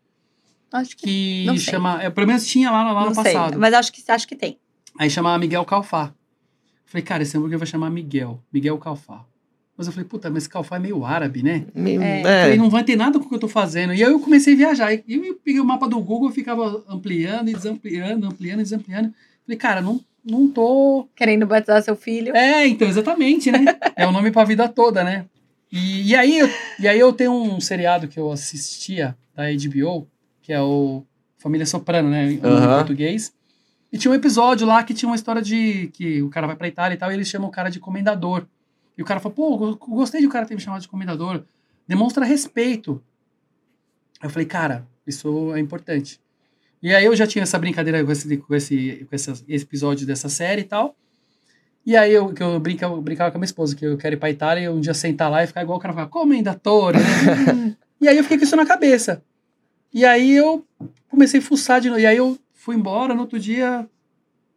Acho 0.73 0.97
que. 0.97 1.05
que 1.07 1.45
Não 1.47 1.57
sei. 1.57 1.73
chama, 1.73 2.03
é, 2.03 2.11
pelo 2.11 2.27
menos 2.27 2.47
tinha 2.47 2.71
lá, 2.71 2.93
lá 2.93 3.01
não 3.03 3.09
no 3.11 3.15
sei. 3.15 3.25
passado. 3.25 3.59
Mas 3.59 3.75
acho 3.75 3.93
que, 3.93 4.03
acho 4.11 4.27
que 4.29 4.37
tem. 4.37 4.59
Aí 4.99 5.09
chamava 5.11 5.39
Miguel 5.39 5.65
Calfá. 5.65 6.13
Falei, 6.87 7.05
cara, 7.05 7.23
esse 7.23 7.37
hambúrguer 7.37 7.59
vai 7.59 7.67
chamar 7.67 7.89
Miguel, 7.91 8.43
Miguel 8.53 8.77
Calfá. 8.79 9.25
Mas 9.77 9.87
eu 9.87 9.93
falei, 9.93 10.07
puta, 10.07 10.29
mas 10.29 10.43
esse 10.43 10.49
Calfá 10.51 10.77
é 10.77 10.79
meio 10.79 11.05
árabe, 11.07 11.43
né? 11.43 11.65
Meio- 11.75 12.03
É. 12.03 12.21
é. 12.21 12.43
Falei, 12.43 12.59
não 12.59 12.69
vai 12.69 12.85
ter 12.85 12.97
nada 12.97 13.19
com 13.19 13.25
o 13.25 13.29
que 13.29 13.35
eu 13.35 13.39
tô 13.39 13.49
fazendo. 13.49 13.95
E 13.95 14.05
aí 14.05 14.11
eu 14.11 14.21
comecei 14.21 14.53
a 14.55 14.57
viajar. 14.57 14.93
E 14.93 15.03
eu 15.09 15.35
peguei 15.43 15.61
o 15.61 15.65
mapa 15.65 15.89
do 15.89 15.99
Google, 16.01 16.31
ficava 16.31 16.85
ampliando 16.89 17.49
e 17.49 17.55
desampliando, 17.55 18.27
ampliando 18.27 18.61
e 18.61 18.63
desampliando. 18.65 19.15
Falei, 19.47 19.57
cara, 19.57 19.81
não, 19.81 19.99
não 20.25 20.49
tô 20.49 21.09
Querendo 21.17 21.47
batizar 21.47 21.83
seu 21.83 21.97
filho. 21.97 22.37
É, 22.37 22.67
então, 22.67 22.87
exatamente, 22.89 23.51
né? 23.51 23.65
é 23.97 24.07
o 24.07 24.13
nome 24.13 24.31
pra 24.31 24.45
vida 24.45 24.69
toda, 24.69 25.03
né? 25.03 25.25
E, 25.73 26.11
e, 26.11 26.17
aí, 26.17 26.39
eu, 26.41 26.49
e 26.81 26.87
aí 26.89 26.99
eu 26.99 27.13
tenho 27.13 27.33
um 27.33 27.59
seriado 27.61 28.07
que 28.09 28.19
eu 28.21 28.31
assistia 28.33 29.17
da 29.35 29.45
HBO, 29.45 30.07
que 30.51 30.55
é 30.55 30.61
o 30.61 31.05
Família 31.39 31.65
Soprano, 31.65 32.11
né? 32.11 32.33
Em 32.33 32.41
português. 32.41 33.33
E 33.93 33.97
tinha 33.97 34.11
um 34.11 34.15
episódio 34.17 34.67
lá 34.67 34.83
que 34.83 34.93
tinha 34.93 35.09
uma 35.09 35.15
história 35.15 35.41
de 35.41 35.87
que 35.93 36.21
o 36.23 36.29
cara 36.29 36.45
vai 36.45 36.57
pra 36.57 36.67
Itália 36.67 36.97
e 36.97 36.99
tal, 36.99 37.09
e 37.09 37.15
eles 37.15 37.29
chamam 37.29 37.49
o 37.49 37.53
cara 37.53 37.71
de 37.71 37.79
comendador. 37.79 38.49
E 38.99 39.03
o 39.03 39.05
cara 39.05 39.21
fala, 39.21 39.33
pô, 39.33 39.65
eu 39.65 39.77
gostei 39.77 40.21
de 40.21 40.27
o 40.27 40.29
cara 40.29 40.45
ter 40.45 40.57
me 40.57 40.61
chamado 40.61 40.83
de 40.83 40.89
comendador. 40.89 41.45
Demonstra 41.87 42.25
respeito. 42.25 43.01
Eu 44.21 44.29
falei, 44.29 44.45
cara, 44.45 44.85
isso 45.07 45.55
é 45.55 45.61
importante. 45.61 46.21
E 46.83 46.93
aí 46.93 47.05
eu 47.05 47.15
já 47.15 47.29
tinha 47.29 47.45
essa 47.45 47.57
brincadeira 47.57 48.05
com 48.05 48.11
esse, 48.11 48.37
com 48.37 48.53
esse, 48.53 49.07
com 49.09 49.15
esse 49.15 49.45
episódio 49.49 50.05
dessa 50.05 50.29
série 50.29 50.63
e 50.63 50.65
tal. 50.65 50.97
E 51.87 51.97
aí 51.97 52.13
eu, 52.13 52.35
que 52.35 52.43
eu, 52.43 52.59
brinca, 52.59 52.87
eu 52.87 53.01
brincava 53.01 53.31
com 53.31 53.37
a 53.37 53.39
minha 53.39 53.47
esposa, 53.47 53.77
que 53.77 53.87
eu 53.87 53.97
quero 53.97 54.17
ir 54.17 54.19
pra 54.19 54.31
Itália 54.31 54.65
e 54.65 54.69
um 54.69 54.81
dia 54.81 54.95
sentar 54.95 55.31
lá 55.31 55.45
e 55.45 55.47
ficar 55.47 55.63
igual 55.63 55.79
o 55.79 55.81
cara 55.81 55.95
fala, 55.95 56.09
comendatore, 56.09 56.99
né? 56.99 57.77
e 58.03 58.09
aí 58.09 58.17
eu 58.17 58.25
fiquei 58.25 58.37
com 58.37 58.43
isso 58.43 58.57
na 58.57 58.67
cabeça. 58.67 59.23
E 59.93 60.05
aí 60.05 60.33
eu 60.33 60.65
comecei 61.09 61.41
a 61.41 61.43
fuçar 61.43 61.81
de 61.81 61.89
novo. 61.89 62.01
E 62.01 62.07
aí 62.07 62.17
eu 62.17 62.39
fui 62.55 62.77
embora, 62.77 63.15
no 63.15 63.23
outro 63.23 63.39
dia 63.39 63.87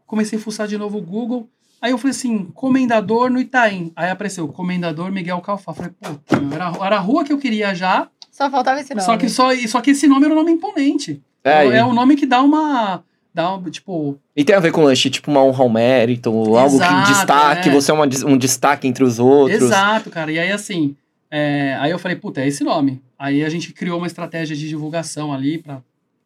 comecei 0.06 0.38
a 0.38 0.42
fuçar 0.42 0.68
de 0.68 0.78
novo 0.78 1.00
o 1.00 1.02
Google. 1.02 1.50
Aí 1.82 1.92
eu 1.92 1.98
falei 1.98 2.12
assim, 2.12 2.46
comendador 2.54 3.30
no 3.30 3.40
Itaim. 3.40 3.92
Aí 3.96 4.10
apareceu, 4.10 4.48
comendador 4.48 5.12
Miguel 5.12 5.42
Calfá. 5.42 5.74
Falei, 5.74 5.92
meu, 6.02 6.54
era, 6.54 6.72
era 6.86 6.96
a 6.96 7.00
rua 7.00 7.26
que 7.26 7.34
eu 7.34 7.38
queria 7.38 7.74
já, 7.74 8.08
Só 8.32 8.50
faltava 8.50 8.80
esse 8.80 8.94
nome. 8.94 9.06
só 9.06 9.18
que, 9.18 9.28
só, 9.28 9.50
só 9.68 9.82
que 9.82 9.92
esse 9.92 10.08
nome 10.08 10.26
era 10.26 10.34
um 10.34 10.38
nome 10.38 10.52
imponente. 10.52 11.22
É, 11.44 11.66
É, 11.66 11.84
um 11.84 11.94
nome 11.94 12.16
que 12.16 12.26
dá 12.26 12.42
uma... 12.42 13.04
Dá 13.34 13.56
um, 13.56 13.64
tipo, 13.64 14.20
E 14.36 14.44
tem 14.44 14.56
a 14.56 14.60
ver 14.60 14.72
com 14.72 14.84
lanche, 14.84 15.10
tipo 15.10 15.32
uma 15.32 15.44
honra 15.44 15.64
ao 15.64 15.70
mérito, 15.70 16.30
algo 16.30 16.78
que 16.78 16.86
Exato, 16.86 17.12
destaque, 17.12 17.70
é. 17.70 17.72
você 17.72 17.90
é 17.90 17.94
uma 17.96 18.06
um 18.28 18.38
destaque 18.38 18.88
entre 18.88 19.04
os 19.04 19.18
outros. 19.18 19.64
Exato, 19.64 20.12
cara. 20.12 20.32
E 20.32 20.38
aí, 20.38 20.52
assim, 20.52 20.96
é, 21.36 21.76
aí 21.80 21.90
eu 21.90 21.98
falei, 21.98 22.16
puta, 22.16 22.42
é 22.42 22.48
esse 22.48 22.64
nome. 22.64 23.02
Aí 23.18 23.44
a 23.44 23.50
gente 23.50 23.74
criou 23.74 23.98
uma 23.98 24.06
estratégia 24.06 24.56
de 24.56 24.68
divulgação 24.70 25.34
ali 25.34 25.58
pra 25.58 25.82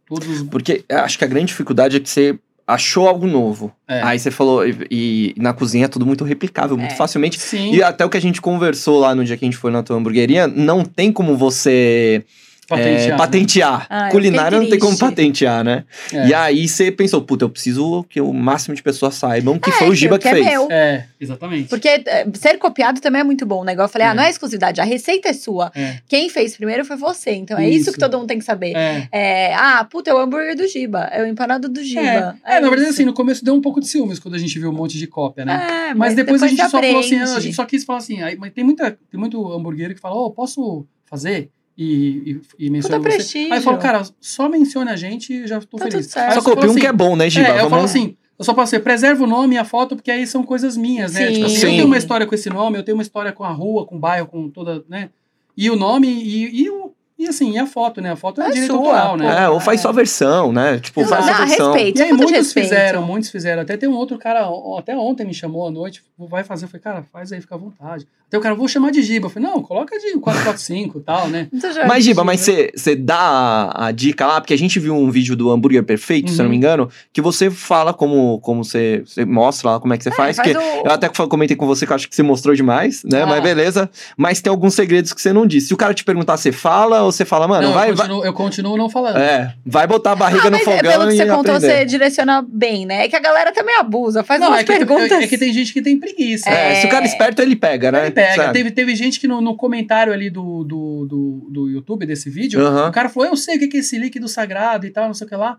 todos 0.06 0.28
os. 0.28 0.44
Porque 0.50 0.84
eu 0.90 1.00
acho 1.00 1.18
que 1.18 1.24
a 1.24 1.28
grande 1.28 1.46
dificuldade 1.48 1.96
é 1.96 2.00
que 2.02 2.10
você 2.10 2.38
achou 2.68 3.08
algo 3.08 3.26
novo. 3.26 3.72
É. 3.88 4.02
Aí 4.04 4.20
você 4.20 4.30
falou, 4.30 4.68
e, 4.68 4.76
e 4.92 5.34
na 5.38 5.54
cozinha 5.54 5.86
é 5.86 5.88
tudo 5.88 6.06
muito 6.06 6.26
replicável, 6.26 6.76
muito 6.78 6.92
É. 6.92 6.96
facilmente. 6.96 7.40
Sim, 7.40 7.74
E 7.74 7.82
até 7.82 8.04
o 8.04 8.10
que 8.10 8.18
a 8.18 8.22
gente 8.22 8.42
conversou 8.42 9.00
lá 9.00 9.16
no 9.16 9.24
dia 9.24 9.38
que 9.38 9.46
a 9.46 9.48
gente 9.48 9.56
foi 9.58 9.72
na 9.72 9.82
tua 9.82 9.96
hamburgueria, 9.96 10.46
não 10.48 10.84
tem 10.84 11.10
como 11.14 11.38
você 11.38 12.26
patentear. 12.68 13.02
é, 13.02 13.08
né? 13.10 13.18
patentear. 13.18 13.88
Ah, 13.90 14.10
Culinária 14.10 14.60
não 14.60 14.70
tem 14.70 14.80
como 14.80 14.98
patentear, 14.98 15.64
né? 15.64 15.86
É. 16.14 16.28
E 16.28 16.34
aí 16.34 16.68
você 16.68 16.92
pensou, 16.92 17.22
puta, 17.22 17.46
eu 17.46 17.50
preciso 17.50 18.04
que 18.10 18.20
o 18.20 18.34
máximo 18.34 18.76
de 18.76 18.84
pessoas 18.84 19.16
saibam 19.16 19.58
que 19.58 19.70
É, 19.70 19.74
foi 19.74 19.90
o 19.90 19.96
Giba 19.96 20.18
que, 20.18 20.24
que 20.24 20.28
é 20.30 20.34
fez. 20.34 20.46
meu. 20.46 20.68
É, 20.72 21.06
exatamente. 21.20 21.70
Porque 21.70 21.88
é, 21.88 22.28
ser 22.34 22.58
copiado 22.58 23.00
também 23.02 23.22
é 23.22 23.24
muito 23.24 23.46
bom, 23.46 23.64
né? 23.64 23.74
Igual 23.74 23.88
eu 23.88 23.92
falei, 23.92 24.08
É. 24.08 24.12
ah, 24.12 24.14
não 24.14 24.24
é 24.24 24.30
exclusividade, 24.30 24.80
a 24.82 24.84
receita 24.84 25.30
é 25.30 25.34
sua. 25.34 25.72
É. 25.76 25.98
Quem 26.08 26.30
fez 26.30 26.56
primeiro 26.58 26.84
foi 26.86 26.98
você. 26.98 27.32
Então 27.32 27.58
é 27.58 27.68
isso, 27.70 27.84
Isso. 27.90 27.94
que 27.94 28.00
todo 28.00 28.18
mundo 28.18 28.28
tem 28.28 28.40
que 28.40 28.46
saber. 28.46 28.76
É. 28.76 29.08
É, 29.12 29.54
ah, 29.56 29.86
puta, 29.90 30.10
é 30.10 30.14
o 30.14 30.18
hambúrguer 30.18 30.56
do 30.56 30.68
Giba, 30.68 31.04
é 31.12 31.22
o 31.24 31.28
empanado 31.28 31.70
do 31.70 31.84
Giba. 31.84 32.36
É, 32.46 32.60
na 32.60 32.70
verdade, 32.70 32.90
assim, 32.90 33.06
no 33.06 33.14
começo 33.14 33.44
deu 33.44 33.54
um 33.54 33.62
pouco 33.62 33.80
de 33.80 33.88
ciúmes 33.88 34.20
quando 34.20 34.36
a 34.36 34.38
gente 34.38 34.58
viu 34.60 34.70
um 34.70 34.74
monte 34.74 34.98
de 34.98 35.08
cópia, 35.08 35.46
né? 35.46 35.90
É, 35.90 35.94
mas, 35.94 36.16
depois, 36.16 36.42
a 36.44 36.48
gente 36.48 36.62
só 36.62 36.70
falou 36.70 37.00
assim, 37.00 37.16
aprende. 37.16 37.32
ah, 37.32 37.36
a 37.38 37.40
gente 37.40 37.56
só 37.56 37.66
quis 37.66 37.84
falar 37.86 38.00
assim, 38.00 38.22
aí, 38.22 38.36
mas 38.38 38.52
tem, 38.52 38.64
muita, 38.64 38.92
tem 39.10 39.20
muito 39.20 39.52
hambúrguer 39.52 39.94
que 39.94 40.02
fala, 40.02 40.16
ô, 40.16 40.32
posso 40.32 40.86
fazer? 41.06 41.50
E, 41.78 42.42
e, 42.58 42.66
e 42.66 42.70
menciona 42.72 42.98
Puta 42.98 43.10
você. 43.12 43.18
prestígio. 43.18 43.54
Aí 43.54 43.60
eu 43.60 43.64
falo, 43.64 43.78
cara, 43.78 44.02
só 44.20 44.50
menciona 44.50 44.92
a 44.92 44.96
gente 44.96 45.32
e 45.32 45.48
já 45.48 45.60
tô 45.62 45.78
Tá 45.78 45.86
feliz. 45.86 46.08
tudo 46.08 46.14
certo. 46.14 46.28
Aí 46.30 46.34
Só 46.34 46.40
eu 46.40 46.44
copia 46.56 46.68
um 46.70 46.72
assim, 46.72 46.80
que 46.80 46.88
é 46.88 46.94
bom, 46.94 47.16
né, 47.16 47.30
Giba? 47.30 47.48
É, 47.48 47.52
eu 47.52 47.56
Vamos- 47.56 47.70
falo 47.70 47.84
assim, 47.84 48.18
eu 48.40 48.44
só 48.46 48.52
falo 48.54 48.64
assim, 48.64 48.80
preserva 48.80 49.24
o 49.24 49.28
nome 49.28 49.56
e 49.56 49.58
a 49.60 49.64
foto, 49.66 49.96
porque 49.96 50.10
aí 50.10 50.26
são 50.26 50.42
coisas 50.44 50.76
minhas, 50.76 51.14
né? 51.14 51.28
Sim. 51.28 51.34
Tipo 51.34 51.46
assim, 51.46 51.56
eu 51.58 51.70
tenho 51.70 51.86
uma 51.86 51.98
história 51.98 52.26
com 52.26 52.34
esse 52.34 52.50
nome, 52.50 52.78
eu 52.80 52.84
tenho 52.84 52.98
uma 52.98 53.04
história 53.04 53.32
com 53.32 53.44
a 53.44 53.52
rua, 53.52 53.86
com 53.86 53.96
o 53.96 54.00
bairro, 54.00 54.28
com 54.28 54.50
toda, 54.50 54.84
né? 54.90 55.10
E 55.56 55.70
o 55.70 55.76
nome 55.76 56.08
e, 56.08 56.64
e, 56.64 56.70
o, 56.70 56.92
e 57.20 57.28
assim, 57.28 57.52
e 57.54 57.58
a 57.58 57.66
foto, 57.66 58.00
né? 58.02 58.12
A 58.12 58.16
foto 58.16 58.42
é, 58.42 58.48
É 58.48 58.52
direito 58.52 58.74
sua, 58.74 58.80
autoral, 59.00 59.18
né? 59.18 59.44
É, 59.44 59.50
ou 59.50 59.60
faz 59.60 59.80
É. 59.80 59.82
sua 59.84 59.92
versão, 59.92 60.52
né? 60.52 60.80
Tipo, 60.80 61.04
faz 61.06 61.26
Não, 61.26 61.34
sua 61.36 61.46
versão. 61.46 61.74
respeito. 61.74 62.00
E 62.00 62.04
aí 62.04 62.14
muitos 62.14 62.32
respeito. 62.32 62.66
fizeram, 62.70 63.02
muitos 63.02 63.30
fizeram. 63.30 63.62
Até 63.64 63.76
tem 63.78 63.90
um 63.90 63.96
outro 63.96 64.18
cara, 64.18 64.48
até 64.78 64.96
ontem 64.96 65.26
me 65.26 65.34
chamou 65.34 65.68
à 65.68 65.72
noite, 65.72 66.04
vai 66.18 66.44
fazer. 66.44 66.66
Eu 66.66 66.70
falei, 66.70 66.82
cara, 66.84 67.04
faz 67.12 67.32
aí, 67.32 67.42
fica 67.42 67.56
à 67.56 67.58
vontade. 67.58 68.08
Até 68.28 68.38
o 68.38 68.42
cara, 68.42 68.56
vou 68.56 68.68
chamar 68.68 68.92
de 68.92 69.02
Giba. 69.02 69.28
Eu 69.28 69.30
falei, 69.30 69.48
não, 69.50 69.62
coloca 69.64 69.98
de 69.98 70.12
445 70.20 70.98
e 70.98 71.02
tal, 71.02 71.28
né? 71.30 71.48
Já 71.74 71.86
Mas, 71.88 72.04
Giba, 72.04 72.16
digo. 72.22 72.26
mas 72.26 72.42
você 72.42 72.72
você 72.76 72.94
dá 72.96 73.18
a, 73.18 73.88
a 73.88 73.92
dica 73.92 74.28
lá, 74.28 74.42
porque 74.42 74.54
a 74.54 74.58
gente 74.58 74.80
viu 74.80 74.94
um 74.96 75.10
vídeo 75.10 75.34
do 75.36 75.50
hambúrguer 75.50 75.82
perfeito, 75.84 76.30
se 76.32 76.36
eu 76.36 76.40
não 76.40 76.46
Uhum. 76.46 76.50
me 76.52 76.58
engano, 76.58 76.90
que 77.14 77.22
você 77.22 77.50
fala 77.50 77.94
como, 77.94 78.40
como 78.42 78.64
você, 78.66 79.04
mostra 79.26 79.72
lá 79.72 79.80
como 79.80 79.94
é 79.94 79.98
que 79.98 80.04
você 80.04 80.10
É, 80.10 80.12
faz. 80.12 80.36
faz 80.36 80.48
que 80.52 80.58
o- 80.58 80.62
Eu 80.86 80.92
até 80.92 81.08
comentei 81.10 81.56
com 81.56 81.66
você 81.66 81.86
que 81.86 81.92
eu 81.92 81.96
acho 81.96 82.10
que 82.10 82.16
você 82.16 82.22
mostrou 82.24 82.54
demais, 82.54 83.02
né? 83.06 83.24
Ah. 83.24 83.26
Mas 83.26 83.42
beleza. 83.42 83.90
Mas 84.18 84.42
tem 84.42 84.52
alguns 84.52 84.74
segredos 84.74 85.14
que 85.14 85.22
você 85.22 85.32
não 85.32 85.48
disse. 85.48 85.68
Se 85.68 85.74
o 85.74 85.78
cara 85.78 85.94
te 85.94 86.04
perguntar, 86.04 86.36
você 86.36 86.52
fala 86.52 87.04
ou 87.08 87.12
você 87.12 87.26
fala, 87.26 87.48
mano, 87.48 87.68
não, 87.68 87.74
vai, 87.74 87.90
eu, 87.90 87.96
vai. 87.96 88.08
continuo, 88.08 88.26
eu 88.26 88.34
continuo 88.34 88.78
não 88.78 88.90
falando. 88.90 89.18
É, 89.18 89.54
vai 89.66 89.88
botar 89.88 90.12
a 90.12 90.16
barriga 90.16 90.44
Ah, 90.44 90.46
no 90.46 90.52
mas 90.52 90.64
fogão 90.64 90.80
pelo 90.92 91.08
que 91.08 91.14
e 91.14 91.18
você 91.18 91.26
contou, 91.26 91.56
aprender. 91.56 91.60
você 91.80 91.86
direciona 91.86 92.46
bem, 92.48 92.86
né? 92.86 93.06
É 93.06 93.10
que 93.10 93.16
a 93.16 93.20
galera 93.20 93.52
também 93.52 93.76
abusa, 93.76 94.24
faz 94.24 94.40
não, 94.40 94.50
umas 94.50 94.60
é 94.60 94.64
que, 94.64 94.72
perguntas. 94.74 95.12
é, 95.12 95.24
é 95.24 95.28
que 95.28 95.38
tem 95.38 95.52
gente 95.52 95.74
que 95.74 95.82
tem 95.82 95.98
preguiça. 96.00 96.50
É, 96.50 96.76
se 96.76 96.88
o 96.88 96.90
cara 96.90 97.04
é 97.06 97.08
É. 97.08 97.12
esperto, 97.12 97.42
ele 97.42 97.56
pega, 97.56 97.92
né? 97.92 98.02
Ele 98.04 98.12
pega. 98.12 98.36
Sabe? 98.36 98.54
Teve, 98.54 98.72
teve 98.72 98.96
gente 98.96 99.20
que 99.20 99.28
no, 99.28 99.42
no 99.42 99.56
comentário 99.56 100.14
ali 100.14 100.30
do, 100.30 100.64
do, 100.64 101.06
do, 101.06 101.48
do 101.50 101.70
YouTube 101.70 102.06
desse 102.06 102.30
vídeo, 102.30 102.60
o 102.88 102.92
cara 102.92 103.10
falou: 103.10 103.30
Eu 103.30 103.36
sei 103.38 103.58
o 103.58 103.60
que 103.60 103.78
é 103.78 103.80
esse 103.80 103.98
líquido 103.98 104.28
sagrado 104.28 104.86
e 104.86 104.90
tal, 104.90 105.08
não 105.08 105.14
sei 105.14 105.26
o 105.26 105.30
que 105.30 105.36
lá. 105.36 105.58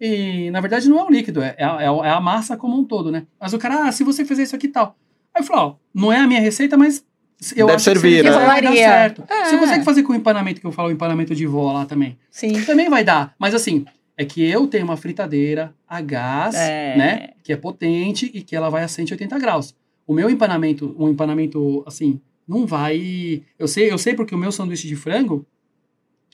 E 0.00 0.50
na 0.52 0.60
verdade 0.60 0.88
não 0.88 1.00
é 1.00 1.04
um 1.04 1.10
líquido, 1.10 1.42
é, 1.42 1.54
é, 1.58 1.64
a- 1.64 1.78
é 1.82 2.10
a 2.10 2.20
massa 2.20 2.56
como 2.56 2.78
um 2.78 2.84
todo, 2.84 3.10
né? 3.10 3.24
Mas 3.40 3.52
o 3.52 3.58
cara, 3.58 3.82
ah, 3.88 3.92
se 3.92 4.04
você 4.04 4.24
fizer 4.24 4.44
isso 4.44 4.54
aqui 4.54 4.66
e 4.66 4.70
tal. 4.70 4.96
Aí 5.34 5.42
eu 5.42 5.46
falo: 5.46 5.60
Ó, 5.60 5.74
não 5.94 6.12
é 6.12 6.18
a 6.18 6.26
minha 6.26 6.40
receita, 6.40 6.76
mas 6.76 7.04
eu 7.56 7.66
Deve 7.66 7.76
acho 7.76 7.76
que 7.76 7.96
se 7.96 8.00
servir, 8.00 8.24
né? 8.24 8.30
vai 8.30 8.60
dar 8.62 8.72
certo. 8.74 9.24
É. 9.28 9.44
Você 9.44 9.58
consegue 9.58 9.84
fazer 9.84 10.02
com 10.02 10.12
o 10.12 10.16
empanamento 10.16 10.60
que 10.60 10.66
eu 10.66 10.72
falo, 10.72 10.88
o 10.88 10.92
empanamento 10.92 11.34
de 11.34 11.46
vó 11.46 11.72
lá 11.72 11.84
também. 11.86 12.18
Sim. 12.30 12.64
Também 12.64 12.88
vai 12.90 13.04
dar. 13.04 13.34
Mas 13.38 13.54
assim, 13.54 13.84
é 14.16 14.24
que 14.24 14.42
eu 14.42 14.66
tenho 14.66 14.84
uma 14.84 14.96
fritadeira 14.96 15.72
a 15.88 16.00
gás, 16.00 16.54
É. 16.56 16.96
né? 16.96 17.28
Que 17.44 17.52
é 17.52 17.56
potente 17.56 18.30
e 18.34 18.42
que 18.42 18.56
ela 18.56 18.68
vai 18.68 18.82
a 18.82 18.88
180 18.88 19.38
graus. 19.38 19.74
O 20.06 20.12
meu 20.12 20.28
empanamento, 20.28 20.94
um 20.98 21.08
empanamento 21.08 21.82
assim, 21.86 22.20
não 22.46 22.66
vai. 22.66 23.42
Eu 23.58 23.68
sei, 23.68 23.92
eu 23.92 23.98
sei 23.98 24.14
porque 24.14 24.34
o 24.34 24.38
meu 24.38 24.50
sanduíche 24.50 24.88
de 24.88 24.96
frango, 24.96 25.46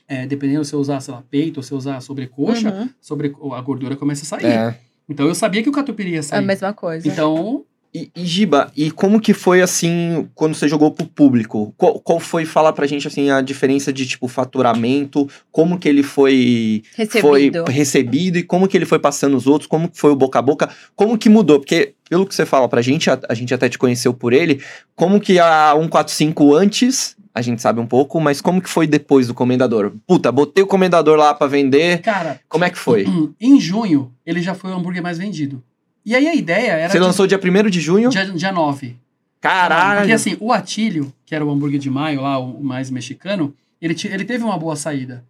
é, 0.07 0.25
dependendo 0.25 0.63
se 0.65 0.73
eu 0.73 0.79
usar, 0.79 0.99
sei 1.01 1.13
lá, 1.13 1.23
peito 1.29 1.57
ou 1.57 1.63
se 1.63 1.71
eu 1.71 1.77
usar 1.77 1.99
sobrecoxa, 2.01 2.71
Uhum. 2.71 2.89
sobre, 3.01 3.35
a 3.53 3.61
gordura 3.61 3.95
começa 3.95 4.23
a 4.23 4.39
sair. 4.39 4.45
É. 4.51 4.79
Então 5.09 5.27
eu 5.27 5.35
sabia 5.35 5.61
que 5.61 5.69
o 5.69 5.71
catupiry 5.71 6.11
ia 6.11 6.15
É 6.17 6.19
a 6.19 6.23
sair. 6.23 6.45
mesma 6.45 6.73
coisa. 6.73 7.07
Então, 7.07 7.63
E, 7.95 8.11
e, 8.13 8.25
Giba, 8.25 8.69
e 8.75 8.91
como 8.91 9.21
que 9.21 9.33
foi 9.33 9.61
assim 9.61 10.27
quando 10.35 10.53
você 10.53 10.67
jogou 10.67 10.91
pro 10.91 11.05
público? 11.05 11.73
Qual, 11.77 11.97
qual, 12.01 12.19
foi, 12.19 12.43
fala 12.43 12.73
pra 12.73 12.85
gente 12.85 13.07
assim, 13.07 13.29
a 13.29 13.39
diferença 13.39 13.93
de 13.93 14.05
tipo 14.05 14.27
faturamento, 14.27 15.29
como 15.49 15.79
que 15.79 15.87
ele 15.87 16.03
foi 16.03 16.83
recebido. 16.93 17.63
foi 17.63 17.73
recebido 17.73 18.37
e 18.37 18.43
como 18.43 18.67
que 18.67 18.75
ele 18.75 18.85
foi 18.85 18.99
passando 18.99 19.37
os 19.37 19.47
outros, 19.47 19.65
como 19.65 19.87
que 19.87 19.97
foi 19.97 20.11
o 20.11 20.15
boca 20.15 20.39
a 20.39 20.41
boca, 20.41 20.69
como 20.93 21.17
que 21.17 21.29
mudou? 21.29 21.57
Porque 21.57 21.93
pelo 22.09 22.25
que 22.25 22.35
você 22.35 22.45
fala 22.45 22.67
pra 22.67 22.81
gente, 22.81 23.09
a, 23.09 23.17
a 23.29 23.33
gente 23.33 23.53
até 23.53 23.69
te 23.69 23.77
conheceu 23.77 24.13
por 24.13 24.33
ele, 24.33 24.61
como 24.93 25.17
que 25.17 25.39
a 25.39 25.73
145 25.73 26.53
antes 26.53 27.15
a 27.33 27.41
gente 27.41 27.61
sabe 27.61 27.79
um 27.79 27.87
pouco, 27.87 28.19
mas 28.19 28.41
como 28.41 28.61
que 28.61 28.69
foi 28.69 28.87
depois 28.87 29.27
do 29.27 29.33
Comendador? 29.33 29.93
Puta, 30.05 30.33
botei 30.33 30.65
o 30.65 30.67
Comendador 30.67 31.17
lá 31.17 31.33
para 31.33 31.47
vender. 31.47 32.01
Cara, 32.01 32.41
como 32.49 32.65
é 32.65 32.69
que 32.69 32.77
foi? 32.77 33.05
Em 33.39 33.57
junho, 33.57 34.11
ele 34.25 34.41
já 34.41 34.53
foi 34.53 34.71
o 34.71 34.73
hambúrguer 34.73 35.01
mais 35.01 35.17
vendido. 35.17 35.63
E 36.05 36.15
aí 36.15 36.27
a 36.27 36.35
ideia 36.35 36.71
era. 36.73 36.91
Você 36.91 36.99
lançou 36.99 37.25
dia 37.25 37.39
1 37.39 37.69
de 37.69 37.81
junho? 37.81 38.09
Dia, 38.09 38.25
dia 38.25 38.51
9. 38.51 38.95
Caralho! 39.41 39.99
Porque 40.01 40.13
assim, 40.13 40.37
o 40.39 40.53
Atílio, 40.53 41.11
que 41.25 41.33
era 41.33 41.43
o 41.43 41.49
hambúrguer 41.49 41.79
de 41.79 41.89
maio 41.89 42.21
lá, 42.21 42.37
o 42.37 42.63
mais 42.63 42.89
mexicano, 42.89 43.53
ele, 43.81 43.95
ele 44.05 44.25
teve 44.25 44.43
uma 44.43 44.57
boa 44.57 44.75
saída. 44.75 45.25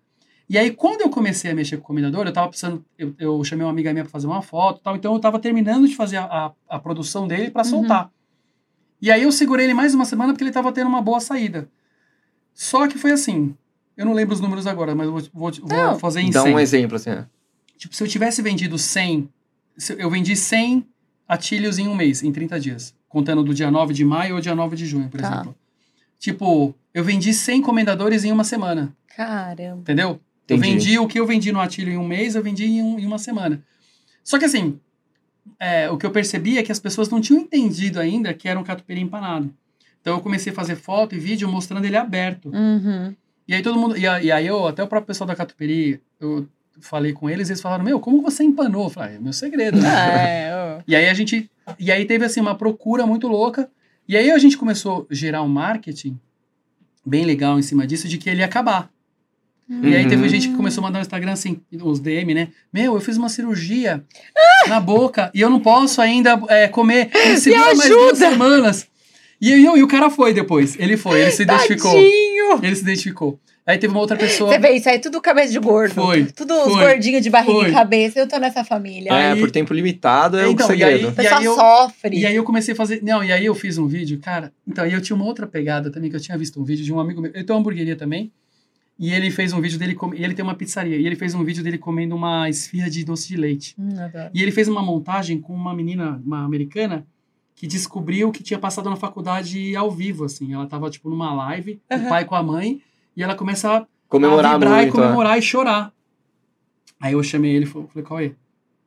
E 0.49 0.57
aí, 0.57 0.71
quando 0.71 1.01
eu 1.01 1.09
comecei 1.09 1.49
a 1.49 1.55
mexer 1.55 1.77
com 1.77 1.83
o 1.83 1.85
Comendador, 1.85 2.25
eu 2.25 2.33
tava 2.33 2.49
precisando. 2.49 2.83
Eu, 2.97 3.13
eu 3.17 3.43
chamei 3.43 3.65
uma 3.65 3.71
amiga 3.71 3.91
minha 3.91 4.03
pra 4.03 4.11
fazer 4.11 4.27
uma 4.27 4.41
foto 4.41 4.79
e 4.79 4.83
tal, 4.83 4.95
então 4.95 5.13
eu 5.13 5.19
tava 5.19 5.39
terminando 5.39 5.87
de 5.87 5.95
fazer 5.95 6.17
a, 6.17 6.25
a, 6.25 6.51
a 6.69 6.79
produção 6.79 7.27
dele 7.27 7.49
para 7.49 7.63
soltar. 7.63 8.03
Uhum. 8.03 8.09
E 9.01 9.11
aí 9.11 9.23
eu 9.23 9.31
segurei 9.31 9.65
ele 9.65 9.73
mais 9.73 9.93
uma 9.93 10.05
semana 10.05 10.33
porque 10.33 10.43
ele 10.43 10.51
tava 10.51 10.71
tendo 10.71 10.87
uma 10.87 11.01
boa 11.01 11.19
saída. 11.19 11.67
Só 12.53 12.87
que 12.87 12.97
foi 12.97 13.11
assim. 13.11 13.55
Eu 13.97 14.05
não 14.05 14.13
lembro 14.13 14.33
os 14.33 14.41
números 14.41 14.67
agora, 14.67 14.93
mas 14.93 15.09
vou, 15.09 15.21
vou, 15.33 15.51
vou 15.61 15.99
fazer 15.99 16.21
em 16.21 16.29
Dá 16.29 16.41
100. 16.41 16.53
um 16.53 16.59
exemplo, 16.59 16.95
assim. 16.95 17.09
É. 17.09 17.25
Tipo, 17.77 17.95
se 17.95 18.03
eu 18.03 18.07
tivesse 18.07 18.41
vendido 18.41 18.77
100... 18.77 19.29
Eu 19.97 20.09
vendi 20.09 20.35
100 20.35 20.85
atilhos 21.27 21.77
em 21.77 21.87
um 21.87 21.95
mês, 21.95 22.23
em 22.23 22.31
30 22.31 22.59
dias. 22.59 22.95
Contando 23.07 23.43
do 23.43 23.53
dia 23.53 23.71
9 23.71 23.93
de 23.93 24.05
maio 24.05 24.35
ou 24.35 24.41
dia 24.41 24.55
9 24.55 24.75
de 24.75 24.85
junho, 24.85 25.09
por 25.09 25.19
tá. 25.19 25.27
exemplo. 25.27 25.55
Tipo, 26.19 26.75
eu 26.93 27.03
vendi 27.03 27.33
100 27.33 27.61
comendadores 27.61 28.23
em 28.23 28.31
uma 28.31 28.43
semana. 28.43 28.95
Caramba. 29.15 29.81
Entendeu? 29.81 30.19
Entendi. 30.43 30.53
Eu 30.53 30.57
vendi 30.59 30.99
o 30.99 31.07
que 31.07 31.19
eu 31.19 31.25
vendi 31.25 31.51
no 31.51 31.59
atilho 31.59 31.91
em 31.91 31.97
um 31.97 32.07
mês, 32.07 32.35
eu 32.35 32.43
vendi 32.43 32.65
em, 32.65 32.81
um, 32.81 32.99
em 32.99 33.05
uma 33.05 33.17
semana. 33.17 33.63
Só 34.23 34.37
que 34.37 34.45
assim, 34.45 34.79
é, 35.59 35.89
o 35.89 35.97
que 35.97 36.05
eu 36.05 36.11
percebi 36.11 36.57
é 36.57 36.63
que 36.63 36.71
as 36.71 36.79
pessoas 36.79 37.09
não 37.09 37.21
tinham 37.21 37.41
entendido 37.41 37.99
ainda 37.99 38.33
que 38.33 38.47
era 38.47 38.59
um 38.59 38.63
catupiry 38.63 39.01
empanado. 39.01 39.53
Então 40.01 40.15
eu 40.15 40.21
comecei 40.21 40.51
a 40.51 40.55
fazer 40.55 40.75
foto 40.75 41.15
e 41.15 41.19
vídeo 41.19 41.49
mostrando 41.49 41.85
ele 41.85 41.97
aberto. 41.97 42.49
Uhum. 42.49 43.15
E 43.47 43.53
aí 43.53 43.61
todo 43.61 43.77
mundo. 43.77 43.97
E, 43.97 44.01
e, 44.01 44.31
aí 44.31 44.47
eu, 44.47 44.67
até 44.67 44.83
o 44.83 44.87
próprio 44.87 45.07
pessoal 45.07 45.27
da 45.27 45.35
Catupiry, 45.35 46.01
eu 46.19 46.47
falei 46.79 47.13
com 47.13 47.29
eles, 47.29 47.49
eles 47.49 47.61
falaram: 47.61 47.83
Meu, 47.83 47.99
como 47.99 48.21
você 48.21 48.43
empanou? 48.43 48.85
Eu 48.85 48.89
falei: 48.89 49.13
ah, 49.13 49.15
é 49.15 49.19
meu 49.19 49.33
segredo, 49.33 49.79
né? 49.79 49.89
Ah, 49.89 50.79
é, 50.79 50.83
e 50.87 50.95
aí 50.95 51.07
a 51.07 51.13
gente. 51.13 51.49
E 51.79 51.91
aí 51.91 52.05
teve 52.05 52.25
assim 52.25 52.39
uma 52.39 52.55
procura 52.55 53.05
muito 53.05 53.27
louca. 53.27 53.69
E 54.07 54.15
aí 54.15 54.29
a 54.29 54.37
gente 54.37 54.57
começou 54.57 55.07
a 55.09 55.13
gerar 55.13 55.41
um 55.41 55.47
marketing 55.47 56.19
bem 57.05 57.25
legal 57.25 57.57
em 57.57 57.61
cima 57.61 57.87
disso, 57.87 58.07
de 58.07 58.17
que 58.17 58.29
ele 58.29 58.39
ia 58.39 58.45
acabar. 58.45 58.89
Uhum. 59.67 59.83
E 59.83 59.95
aí 59.95 60.07
teve 60.07 60.29
gente 60.29 60.49
que 60.49 60.55
começou 60.55 60.83
a 60.83 60.87
mandar 60.87 60.99
no 60.99 61.03
Instagram 61.03 61.31
assim, 61.31 61.59
os 61.81 61.99
DM, 61.99 62.35
né? 62.35 62.49
Meu, 62.71 62.93
eu 62.93 63.01
fiz 63.01 63.17
uma 63.17 63.29
cirurgia 63.29 64.03
na 64.67 64.79
boca 64.79 65.31
e 65.33 65.41
eu 65.41 65.49
não 65.49 65.59
posso 65.59 66.01
ainda 66.01 66.39
é, 66.49 66.67
comer. 66.67 67.09
Me 67.27 67.37
segura 67.37 67.73
mais 67.73 67.89
duas 67.89 68.17
semanas. 68.17 68.87
E, 69.41 69.51
e, 69.51 69.63
e 69.63 69.83
o 69.83 69.87
cara 69.87 70.09
foi 70.09 70.33
depois. 70.33 70.75
Ele 70.79 70.95
foi, 70.95 71.21
ele 71.21 71.31
se 71.31 71.43
identificou. 71.43 71.91
Tadinho. 71.91 72.59
Ele 72.61 72.75
se 72.75 72.81
identificou. 72.83 73.39
Aí 73.67 73.79
teve 73.79 73.91
uma 73.91 73.99
outra 73.99 74.15
pessoa. 74.15 74.51
Você 74.51 74.59
vê, 74.59 74.73
isso 74.73 74.87
aí 74.87 74.97
é 74.97 74.99
tudo 74.99 75.19
cabeça 75.19 75.51
de 75.51 75.57
gordo. 75.57 75.95
Foi. 75.95 76.25
Tudo 76.25 76.53
foi, 76.53 76.71
os 76.71 76.77
gordinhos 76.77 77.23
de 77.23 77.31
barriga 77.31 77.59
foi. 77.61 77.69
e 77.69 77.73
cabeça. 77.73 78.19
Eu 78.19 78.27
tô 78.27 78.37
nessa 78.37 78.63
família. 78.63 79.11
É, 79.11 79.31
aí, 79.31 79.39
por 79.39 79.49
tempo 79.49 79.73
limitado 79.73 80.37
é 80.37 80.47
então, 80.47 80.67
o 80.67 80.69
segredo. 80.69 81.13
E 81.17 81.19
aí, 81.19 81.25
e 81.25 81.27
aí 81.27 81.45
eu, 81.45 81.55
sofre. 81.55 82.19
E 82.19 82.25
aí 82.27 82.35
eu 82.35 82.43
comecei 82.43 82.73
a 82.75 82.77
fazer. 82.77 83.01
Não, 83.01 83.23
e 83.23 83.31
aí 83.31 83.43
eu 83.43 83.55
fiz 83.55 83.79
um 83.79 83.87
vídeo, 83.87 84.19
cara. 84.19 84.53
Então, 84.67 84.83
aí 84.83 84.93
eu 84.93 85.01
tinha 85.01 85.15
uma 85.15 85.25
outra 85.25 85.47
pegada 85.47 85.89
também, 85.89 86.11
que 86.11 86.15
eu 86.15 86.19
tinha 86.19 86.37
visto 86.37 86.61
um 86.61 86.63
vídeo 86.63 86.85
de 86.85 86.93
um 86.93 86.99
amigo 86.99 87.19
meu. 87.19 87.31
Ele 87.33 87.43
tem 87.43 87.55
uma 87.55 87.59
hamburgueria 87.59 87.95
também. 87.95 88.31
E 88.99 89.11
ele 89.11 89.31
fez 89.31 89.51
um 89.51 89.59
vídeo 89.59 89.79
dele. 89.79 89.95
Com... 89.95 90.13
E 90.13 90.23
ele 90.23 90.35
tem 90.35 90.45
uma 90.45 90.53
pizzaria. 90.53 90.97
E 90.97 91.05
ele 91.05 91.15
fez 91.15 91.33
um 91.33 91.43
vídeo 91.43 91.63
dele 91.63 91.79
comendo 91.79 92.15
uma 92.15 92.47
esfirra 92.47 92.87
de 92.87 93.03
doce 93.03 93.27
de 93.27 93.35
leite. 93.35 93.75
Hum, 93.79 93.89
e 94.31 94.43
ele 94.43 94.51
fez 94.51 94.67
uma 94.67 94.83
montagem 94.83 95.41
com 95.41 95.53
uma 95.53 95.73
menina, 95.73 96.21
uma 96.23 96.45
americana 96.45 97.03
que 97.55 97.65
descobriu 97.65 98.31
que 98.31 98.43
tinha 98.43 98.59
passado 98.59 98.89
na 98.89 98.95
faculdade 98.95 99.75
ao 99.75 99.89
vivo, 99.89 100.25
assim. 100.25 100.53
Ela 100.53 100.67
tava, 100.67 100.87
tipo, 100.91 101.09
numa 101.09 101.33
live, 101.33 101.79
uhum. 101.91 102.05
o 102.05 102.09
pai 102.09 102.25
com 102.25 102.35
a 102.35 102.43
mãe, 102.43 102.81
e 103.15 103.23
ela 103.23 103.35
começa 103.35 103.77
a 103.77 103.85
comemorar 104.07 104.53
a 104.53 104.57
vibrar 104.57 104.75
muito, 104.75 104.87
e 104.87 104.91
comemorar 104.91 105.35
é. 105.35 105.39
e 105.39 105.41
chorar. 105.41 105.91
Aí 107.01 107.13
eu 107.13 107.23
chamei 107.23 107.55
ele 107.55 107.65
e 107.65 107.67
falei, 107.67 108.03
qual 108.03 108.19
é? 108.19 108.31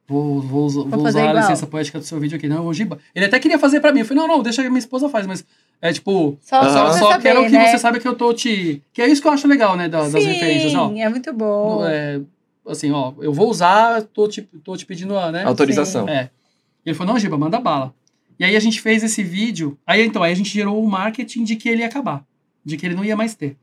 Vou, 0.07 0.41
vou, 0.41 0.69
vou, 0.71 0.89
vou 0.89 1.07
usar 1.07 1.21
igual. 1.21 1.37
a 1.37 1.41
licença 1.41 1.67
poética 1.67 1.99
do 1.99 2.05
seu 2.05 2.19
vídeo 2.19 2.37
aqui. 2.37 2.49
Não, 2.49 2.67
o 2.67 2.73
Giba. 2.73 2.99
Ele 3.15 3.27
até 3.27 3.39
queria 3.39 3.59
fazer 3.59 3.79
pra 3.79 3.93
mim. 3.93 4.01
Eu 4.01 4.07
falei, 4.07 4.23
não, 4.23 4.37
não, 4.37 4.43
deixa 4.43 4.63
que 4.63 4.69
minha 4.71 4.79
esposa 4.79 5.07
faz, 5.09 5.27
mas 5.27 5.45
é 5.83 5.93
tipo. 5.93 6.39
Só, 6.41 6.63
só, 6.63 6.93
só 6.93 7.11
saber, 7.11 7.23
quero 7.23 7.43
né? 7.43 7.49
que 7.49 7.71
você 7.71 7.79
saiba 7.79 8.01
que 8.01 8.09
eu 8.09 8.15
tô 8.15 8.33
te. 8.33 8.83
Que 8.91 9.03
é 9.03 9.09
isso 9.09 9.21
que 9.21 9.29
eu 9.29 9.33
acho 9.33 9.47
legal, 9.47 9.77
né? 9.77 9.87
Das, 9.87 10.07
Sim, 10.07 10.13
das 10.15 10.25
referências, 10.25 10.75
ó. 10.75 10.91
é 10.97 11.09
muito 11.11 11.31
bom. 11.35 11.85
É, 11.87 12.23
assim, 12.67 12.91
ó, 12.91 13.13
eu 13.21 13.35
vou 13.35 13.51
usar, 13.51 14.01
tô 14.03 14.27
te, 14.27 14.41
tô 14.65 14.75
te 14.79 14.87
pedindo, 14.87 15.15
né? 15.31 15.45
Autorização. 15.45 16.07
Sim. 16.07 16.13
É. 16.13 16.31
E 16.87 16.89
ele 16.89 16.97
falou, 16.97 17.13
não, 17.13 17.21
Giba, 17.21 17.37
manda 17.37 17.61
bala. 17.61 17.95
E 18.39 18.45
aí 18.45 18.57
a 18.57 18.61
gente 18.61 18.81
fez 18.81 19.03
esse 19.03 19.23
vídeo. 19.23 19.79
Aí 19.87 20.03
então, 20.03 20.23
aí 20.23 20.33
a 20.33 20.37
gente 20.37 20.49
gerou 20.49 20.83
o 20.83 20.89
marketing 20.89 21.45
de 21.45 21.55
que 21.55 21.69
ele 21.69 21.83
ia 21.83 21.87
acabar. 21.87 22.25
De 22.65 22.79
que 22.79 22.87
ele 22.87 22.95
não 22.95 23.05
ia 23.05 23.17
mais 23.17 23.35
ter. 23.35 23.59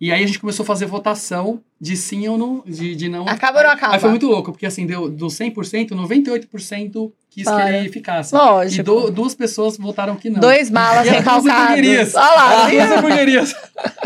E 0.00 0.10
aí 0.10 0.24
a 0.24 0.26
gente 0.26 0.38
começou 0.38 0.62
a 0.64 0.66
fazer 0.66 0.86
votação 0.86 1.60
de 1.78 1.94
sim 1.94 2.26
ou 2.26 2.38
não, 2.38 2.64
de, 2.66 2.96
de 2.96 3.06
não. 3.06 3.28
Acaba 3.28 3.58
ou 3.58 3.64
não 3.64 3.70
acaba? 3.70 3.94
Aí 3.94 4.00
foi 4.00 4.08
muito 4.08 4.26
louco, 4.26 4.50
porque 4.50 4.64
assim, 4.64 4.86
deu 4.86 5.10
do 5.10 5.26
100%, 5.26 5.90
98% 5.90 7.12
quis 7.28 7.44
Para. 7.44 7.66
que 7.66 7.76
ele 7.76 7.88
ficasse. 7.90 8.34
Lógico. 8.34 8.80
E 8.80 8.82
do, 8.82 9.10
duas 9.10 9.34
pessoas 9.34 9.76
votaram 9.76 10.16
que 10.16 10.30
não. 10.30 10.40
Dois 10.40 10.70
malas 10.70 11.04
recalcados. 11.06 12.14
Olha 12.14 12.34
lá. 12.34 12.70
Duas 12.70 12.92
hamburguerias. 12.92 13.54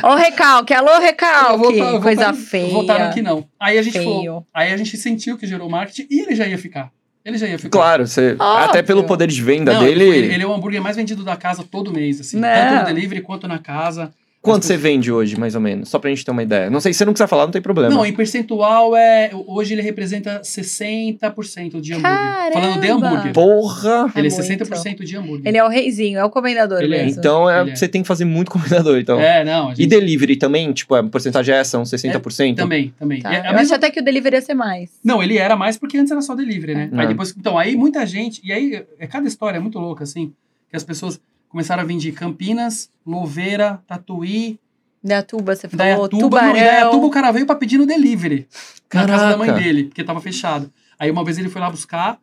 Ô, 0.02 0.14
recalque, 0.16 0.74
alô, 0.74 0.98
recalque. 0.98 1.58
Votaram, 1.58 2.00
Coisa 2.00 2.20
votaram, 2.26 2.38
feia. 2.38 2.72
Votaram 2.72 3.12
que 3.12 3.22
não. 3.22 3.46
Aí 3.60 3.78
a 3.78 3.82
gente 3.82 3.98
falou, 4.02 4.44
aí 4.52 4.72
a 4.72 4.76
gente 4.76 4.96
sentiu 4.96 5.38
que 5.38 5.46
gerou 5.46 5.70
marketing 5.70 6.08
e 6.10 6.20
ele 6.22 6.34
já 6.34 6.46
ia 6.46 6.58
ficar. 6.58 6.90
Ele 7.24 7.38
já 7.38 7.46
ia 7.46 7.58
ficar. 7.58 7.70
Claro, 7.70 8.06
você, 8.06 8.36
até 8.38 8.82
pelo 8.82 9.04
poder 9.04 9.28
de 9.28 9.40
venda 9.40 9.72
não, 9.72 9.80
dele. 9.80 10.04
Ele, 10.04 10.34
ele, 10.34 10.42
é 10.42 10.46
o 10.46 10.52
hambúrguer 10.52 10.82
mais 10.82 10.96
vendido 10.96 11.24
da 11.24 11.36
casa 11.36 11.64
todo 11.64 11.90
mês, 11.90 12.20
assim. 12.20 12.36
Não. 12.36 12.48
Tanto 12.48 12.80
no 12.80 12.84
delivery 12.84 13.22
quanto 13.22 13.48
na 13.48 13.58
casa. 13.58 14.12
Quanto 14.44 14.64
você 14.66 14.76
vende 14.76 15.10
hoje, 15.10 15.38
mais 15.38 15.54
ou 15.54 15.60
menos? 15.60 15.88
Só 15.88 15.98
pra 15.98 16.10
gente 16.10 16.24
ter 16.24 16.30
uma 16.30 16.42
ideia. 16.42 16.68
Não 16.68 16.78
sei, 16.78 16.92
se 16.92 16.98
você 16.98 17.04
não 17.06 17.12
quiser 17.14 17.26
falar, 17.26 17.44
não 17.44 17.50
tem 17.50 17.62
problema. 17.62 17.94
Não, 17.94 18.04
em 18.04 18.12
percentual, 18.12 18.94
é, 18.94 19.30
hoje 19.46 19.72
ele 19.74 19.80
representa 19.82 20.40
60% 20.42 21.80
de 21.80 21.92
hambúrguer. 21.94 22.02
Caramba. 22.02 22.52
Falando 22.60 22.80
de 22.80 22.88
hambúrguer. 22.90 23.32
Porra! 23.32 24.12
Ele 24.14 24.28
é, 24.28 24.30
é 24.30 24.34
60% 24.34 25.02
de 25.04 25.16
hambúrguer. 25.16 25.46
Ele 25.46 25.56
é 25.56 25.64
o 25.64 25.68
reizinho, 25.68 26.18
é 26.18 26.24
o 26.24 26.30
comendador 26.30 26.80
Ele 26.82 26.94
é. 26.94 27.04
mesmo. 27.04 27.18
Então 27.18 27.48
é, 27.48 27.60
Ele 27.62 27.70
é. 27.70 27.76
você 27.76 27.88
tem 27.88 28.02
que 28.02 28.08
fazer 28.08 28.24
muito 28.24 28.50
comendador, 28.50 28.98
então. 28.98 29.18
É, 29.18 29.44
não. 29.44 29.70
a 29.70 29.72
E 29.72 29.76
gente- 29.76 29.88
delivery 29.88 30.36
também, 30.36 30.72
tipo, 30.72 30.94
a 30.94 31.02
porcentagem 31.02 31.54
é 31.54 31.64
são 31.64 31.82
60%? 31.84 32.56
Também, 32.56 32.92
também. 32.98 33.20
Tá. 33.22 33.32
É 33.32 33.36
a 33.36 33.38
Eu 33.38 33.42
mesma- 33.44 33.60
acho 33.62 33.74
até 33.74 33.90
que 33.90 34.00
o 34.00 34.04
delivery 34.04 34.36
ia 34.36 34.42
ser 34.42 34.54
mais. 34.54 34.90
Não, 35.02 35.22
ele 35.22 35.38
era 35.38 35.56
mais 35.56 35.76
porque 35.76 35.96
antes 35.96 36.10
era 36.12 36.20
só 36.20 36.34
delivery, 36.34 36.74
né? 36.74 36.90
É. 36.92 37.00
Aí 37.00 37.08
depois, 37.08 37.34
então, 37.36 37.58
aí 37.58 37.76
muita 37.76 38.04
gente, 38.06 38.40
e 38.44 38.52
aí 38.52 38.84
é 38.98 39.06
cada 39.06 39.26
história 39.26 39.56
é 39.56 39.60
muito 39.60 39.78
louca, 39.78 40.04
assim, 40.04 40.32
que 40.68 40.76
as 40.76 40.84
pessoas 40.84 41.20
começaram 41.54 41.84
a 41.84 41.86
vender 41.86 42.10
Campinas, 42.10 42.90
Louveira, 43.06 43.80
Tatuí, 43.86 44.58
Dayatuba, 45.00 45.54
você 45.54 45.68
falou, 45.68 45.86
Dayatuba, 45.86 46.22
tubarão. 46.22 46.46
não, 46.48 46.54
Dayatuba 46.54 47.06
o 47.06 47.10
cara 47.10 47.30
veio 47.30 47.46
pra 47.46 47.54
pedir 47.54 47.78
no 47.78 47.86
delivery, 47.86 48.48
na 48.92 49.06
casa 49.06 49.28
da 49.28 49.36
mãe 49.36 49.46
Caraca. 49.46 49.64
dele, 49.64 49.84
porque 49.84 50.02
tava 50.02 50.20
fechado. 50.20 50.72
Aí 50.98 51.08
uma 51.12 51.24
vez 51.24 51.38
ele 51.38 51.48
foi 51.48 51.60
lá 51.60 51.70
buscar, 51.70 52.18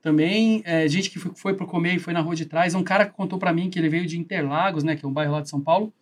também, 0.00 0.62
é, 0.64 0.86
gente 0.86 1.10
que 1.10 1.18
foi, 1.18 1.32
foi 1.34 1.54
pro 1.54 1.66
comer 1.66 1.96
e 1.96 1.98
foi 1.98 2.12
na 2.12 2.20
rua 2.20 2.36
de 2.36 2.44
trás, 2.44 2.76
um 2.76 2.84
cara 2.84 3.06
que 3.06 3.12
contou 3.12 3.40
pra 3.40 3.52
mim 3.52 3.68
que 3.68 3.76
ele 3.76 3.88
veio 3.88 4.06
de 4.06 4.16
Interlagos, 4.20 4.84
né, 4.84 4.94
que 4.94 5.04
é 5.04 5.08
um 5.08 5.12
bairro 5.12 5.32
lá 5.32 5.40
de 5.40 5.48
São 5.48 5.60
Paulo, 5.60 5.92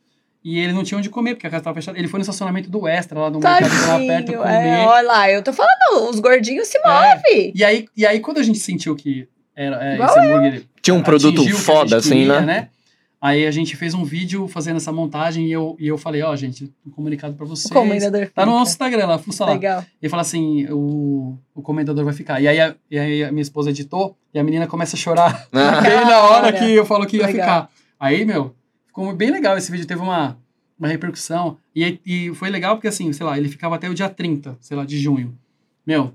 e 0.44 0.59
ele 0.59 0.74
não 0.74 0.84
tinha 0.84 0.98
onde 0.98 1.09
comer, 1.09 1.34
porque 1.34 1.46
a 1.46 1.50
casa 1.50 1.64
tava 1.64 1.76
fechada. 1.76 1.96
Ele 1.98 2.09
foi 2.09 2.18
no 2.18 2.22
estacionamento 2.22 2.68
do 2.68 2.86
Extra, 2.86 3.18
lá 3.18 3.30
no 3.30 3.38
mercado 3.38 3.70
que 3.70 3.86
tava 3.86 3.98
perto, 4.05 4.26
Tadinho, 4.26 4.38
comer. 4.40 4.68
é, 4.68 4.86
olha 4.86 5.07
lá, 5.09 5.30
eu 5.30 5.42
tô 5.42 5.55
falando, 5.55 6.11
os 6.11 6.20
gordinhos 6.20 6.68
se 6.68 6.78
movem. 6.80 7.53
E 7.55 7.64
aí, 7.64 7.86
e 7.96 8.05
aí, 8.05 8.20
quando 8.20 8.38
a 8.38 8.42
gente 8.42 8.59
sentiu 8.59 8.94
que 8.94 9.26
era, 9.55 9.84
é, 9.84 9.98
esse 9.98 10.18
hambúrguer 10.18 10.64
Tinha 10.80 10.94
um 10.94 11.03
produto 11.03 11.48
foda, 11.57 11.96
assim, 11.98 12.11
queria, 12.11 12.40
né? 12.40 12.68
Aí 13.22 13.46
a 13.46 13.53
gente 13.53 13.76
fez 13.76 13.94
um 13.94 14.05
vídeo 14.05 14.48
fazendo 14.48 14.78
essa 14.78 14.90
montagem 14.90 15.46
e 15.46 15.53
eu, 15.53 15.76
e 15.78 15.86
eu 15.86 15.96
falei, 15.96 16.22
ó, 16.22 16.34
gente, 16.34 16.72
um 16.84 16.90
comunicado 16.90 17.34
pra 17.34 17.46
vocês. 17.46 17.70
O 17.70 17.74
comendador 17.74 18.28
Tá 18.34 18.44
no 18.44 18.50
nosso 18.50 18.72
Instagram 18.72 19.07
lá, 19.07 19.16
fuça 19.16 19.44
lá. 19.44 19.53
Legal. 19.53 19.84
E 20.03 20.09
fala 20.09 20.22
assim, 20.22 20.66
o, 20.70 21.38
o 21.55 21.62
comendador 21.62 22.05
vai 22.05 22.12
ficar. 22.12 22.40
E 22.42 22.48
aí, 22.48 22.59
a, 22.61 22.74
e 22.90 22.98
aí 22.98 23.22
a 23.22 23.30
minha 23.30 23.42
esposa 23.42 23.70
editou 23.70 24.16
e 24.34 24.40
a 24.40 24.42
menina 24.42 24.66
começa 24.66 24.96
a 24.96 24.98
chorar 24.98 25.46
Ah. 25.53 25.80
bem 25.82 26.05
na 26.05 26.20
hora 26.22 26.53
Cara, 26.53 26.66
que 26.66 26.72
eu 26.72 26.84
falo 26.84 27.07
que 27.07 27.18
ia 27.18 27.26
legal. 27.26 27.44
ficar. 27.44 27.70
Aí, 28.00 28.24
meu, 28.24 28.57
ficou 28.88 29.14
bem 29.14 29.30
legal 29.30 29.57
esse 29.57 29.70
vídeo, 29.70 29.86
teve 29.86 30.00
uma, 30.00 30.36
uma 30.76 30.88
repercussão. 30.88 31.59
E, 31.76 32.00
e 32.05 32.34
foi 32.34 32.50
legal 32.50 32.74
porque, 32.74 32.88
assim, 32.88 33.12
sei 33.12 33.24
lá, 33.24 33.38
ele 33.38 33.48
ficava 33.48 33.76
até 33.76 33.88
o 33.88 33.94
dia 33.94 34.09
30, 34.09 34.59
sei 34.61 34.76
lá, 34.76 34.84
de 34.84 34.98
junho. 34.98 35.32
Meu, 35.86 36.12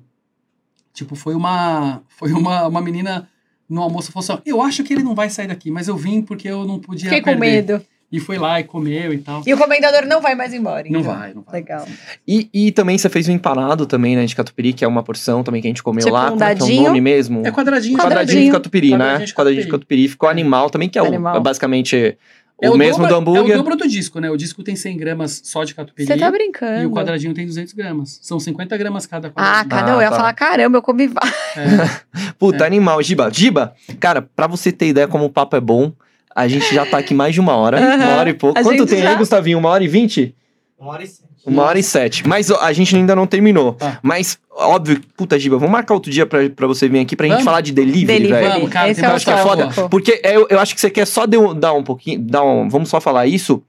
tipo, 0.98 1.16
foi 1.16 1.36
uma, 1.36 2.02
foi 2.08 2.32
uma, 2.32 2.68
uma 2.68 2.82
menina 2.82 3.30
no 3.70 3.82
almoço 3.82 4.12
falou 4.12 4.24
assim, 4.24 4.34
ó, 4.34 4.40
eu 4.46 4.62
acho 4.62 4.84
que 4.84 4.94
ele 4.94 5.04
não 5.04 5.14
vai 5.14 5.30
sair 5.30 5.48
daqui, 5.48 5.70
mas 5.70 5.88
eu 5.88 5.96
vim 5.96 6.22
porque 6.22 6.48
eu 6.48 6.66
não 6.66 6.80
podia 6.80 7.10
Fiquei 7.10 7.22
com 7.22 7.40
perder. 7.40 7.74
medo. 7.74 7.86
E 8.10 8.22
foi 8.22 8.38
lá 8.38 8.58
e 8.58 8.64
comeu 8.64 9.12
e 9.14 9.18
tal. 9.18 9.44
E 9.46 9.54
o 9.54 9.58
comendador 9.58 10.06
não 10.08 10.22
vai 10.22 10.34
mais 10.34 10.54
embora. 10.54 10.88
Não 10.90 11.02
então. 11.02 11.14
vai, 11.14 11.34
não 11.34 11.42
vai. 11.42 11.56
Legal. 11.56 11.86
E, 12.26 12.50
e 12.54 12.72
também 12.72 12.98
você 12.98 13.10
fez 13.10 13.28
um 13.28 13.34
empanado 13.34 13.86
também, 13.86 14.16
né, 14.16 14.26
de 14.26 14.34
catupiry, 14.34 14.72
que 14.72 14.86
é 14.86 14.88
uma 14.88 15.04
porção 15.04 15.44
também 15.44 15.62
que 15.62 15.68
a 15.68 15.72
gente 15.72 15.84
comeu 15.84 16.06
Tipo 16.06 16.16
lá. 16.16 16.32
um 16.32 16.42
é 16.42 16.56
que 16.56 16.64
é 16.64 16.80
o 16.80 16.84
nome 16.84 17.02
mesmo? 17.02 17.46
É 17.46 17.52
quadradinho. 17.52 17.98
Quadradinho 18.00 18.46
de 18.46 18.52
catupiry, 18.52 18.92
né? 18.92 18.98
Quadradinho 18.98 19.28
de 19.28 19.34
Quadradinho 19.34 19.66
de 19.66 19.70
catupiry. 19.72 20.08
Ficou 20.08 20.30
animal 20.30 20.70
também, 20.70 20.88
que 20.88 20.98
é, 20.98 21.04
o, 21.04 21.14
é 21.14 21.40
basicamente 21.42 22.18
É 22.60 22.70
o, 22.72 22.76
mesmo 22.78 23.04
dobro, 23.04 23.10
do 23.10 23.16
hambúrguer. 23.20 23.52
É 23.52 23.54
o 23.56 23.58
dobro 23.58 23.76
do 23.76 23.88
disco, 23.88 24.20
né? 24.20 24.32
O 24.32 24.36
disco 24.38 24.64
tem 24.64 24.76
100 24.76 24.98
gramas 24.98 25.42
só 25.44 25.64
de 25.64 25.76
catupiry. 25.76 26.08
Você 26.08 26.18
tá 26.18 26.32
brincando. 26.32 26.82
E 26.82 26.86
o 26.88 26.92
quadradinho 26.92 27.32
tem 27.34 27.46
200 27.46 27.72
gramas. 27.74 28.20
São 28.24 28.40
50 28.40 28.76
gramas 28.78 29.06
cada 29.06 29.28
Ah, 29.28 29.32
quadradinho. 29.64 29.70
cada 29.70 29.92
um. 29.92 29.94
Ah, 29.94 29.98
Eu 29.98 30.02
ia 30.02 30.10
tá. 30.10 30.16
falar, 30.16 30.34
caramba, 30.34 30.78
eu 30.78 30.82
comi 30.82 31.08
vários. 31.08 31.36
É. 31.56 32.02
Puta, 32.40 32.64
É. 32.64 32.68
animal. 32.68 33.02
Giba, 33.04 33.30
Giba, 33.32 33.76
cara, 34.00 34.24
pra 34.24 34.48
você 34.48 34.72
ter 34.72 34.88
ideia 34.88 35.08
como 35.08 35.26
o 35.26 35.30
papo 35.30 35.56
é 35.56 35.62
bom, 35.62 35.92
a 36.36 36.48
gente 36.48 36.74
já 36.74 36.84
tá 36.86 36.98
aqui 36.98 37.14
mais 37.14 37.34
de 37.34 37.40
uma 37.40 37.56
hora, 37.56 37.80
uma 37.80 38.16
hora 38.18 38.30
e 38.30 38.34
pouco. 38.34 38.58
A 38.60 38.64
Quanto 38.64 38.86
tem 38.88 39.04
já- 39.04 39.12
aí, 39.12 39.16
Gustavinho? 39.18 39.60
Uma 39.60 39.70
hora 39.70 39.84
e 39.84 39.88
vinte? 39.88 40.36
Uma 40.80 40.92
hora 40.94 41.04
e. 41.04 41.08
Uma 41.48 41.64
hora 41.64 41.80
e 41.80 41.84
sete. 41.84 42.28
Mas 42.28 42.52
ó, 42.52 42.60
a 42.62 42.74
gente 42.74 42.96
ainda 42.96 43.16
não 43.16 43.26
terminou. 43.26 43.78
Ah. 43.80 43.98
Mas, 44.04 44.38
óbvio, 44.54 45.02
puta, 45.16 45.40
Giba, 45.40 45.58
vamos 45.58 45.72
marcar 45.72 45.94
outro 45.94 46.12
dia 46.12 46.26
pra, 46.26 46.50
pra 46.50 46.68
você 46.68 46.90
vir 46.90 47.00
aqui 47.00 47.16
pra 47.16 47.26
gente 47.26 47.34
Vamos. 47.36 47.46
falar 47.46 47.62
de 47.62 47.72
delivery, 47.72 48.06
Delivery. 48.06 48.34
velho. 48.42 48.54
Vamos, 48.56 48.70
cara, 48.70 48.90
Esse 48.90 49.00
tem 49.02 49.10
é 49.10 49.14
acho 49.14 49.26
que 49.26 49.32
é 49.32 49.38
foda. 49.38 49.70
Porque 49.90 50.22
eu, 50.24 50.46
eu 50.50 50.60
acho 50.60 50.76
que 50.76 50.82
você 50.82 50.90
quer 50.90 51.08
só 51.08 51.26
de 51.26 51.38
um- 51.38 51.54
dar 51.58 51.74
um 51.74 51.84
pouquinho. 51.84 52.20
Dar 52.20 52.44
um, 52.44 52.68
vamos 52.70 52.90
só 52.90 53.00
falar 53.00 53.26
isso. 53.28 53.64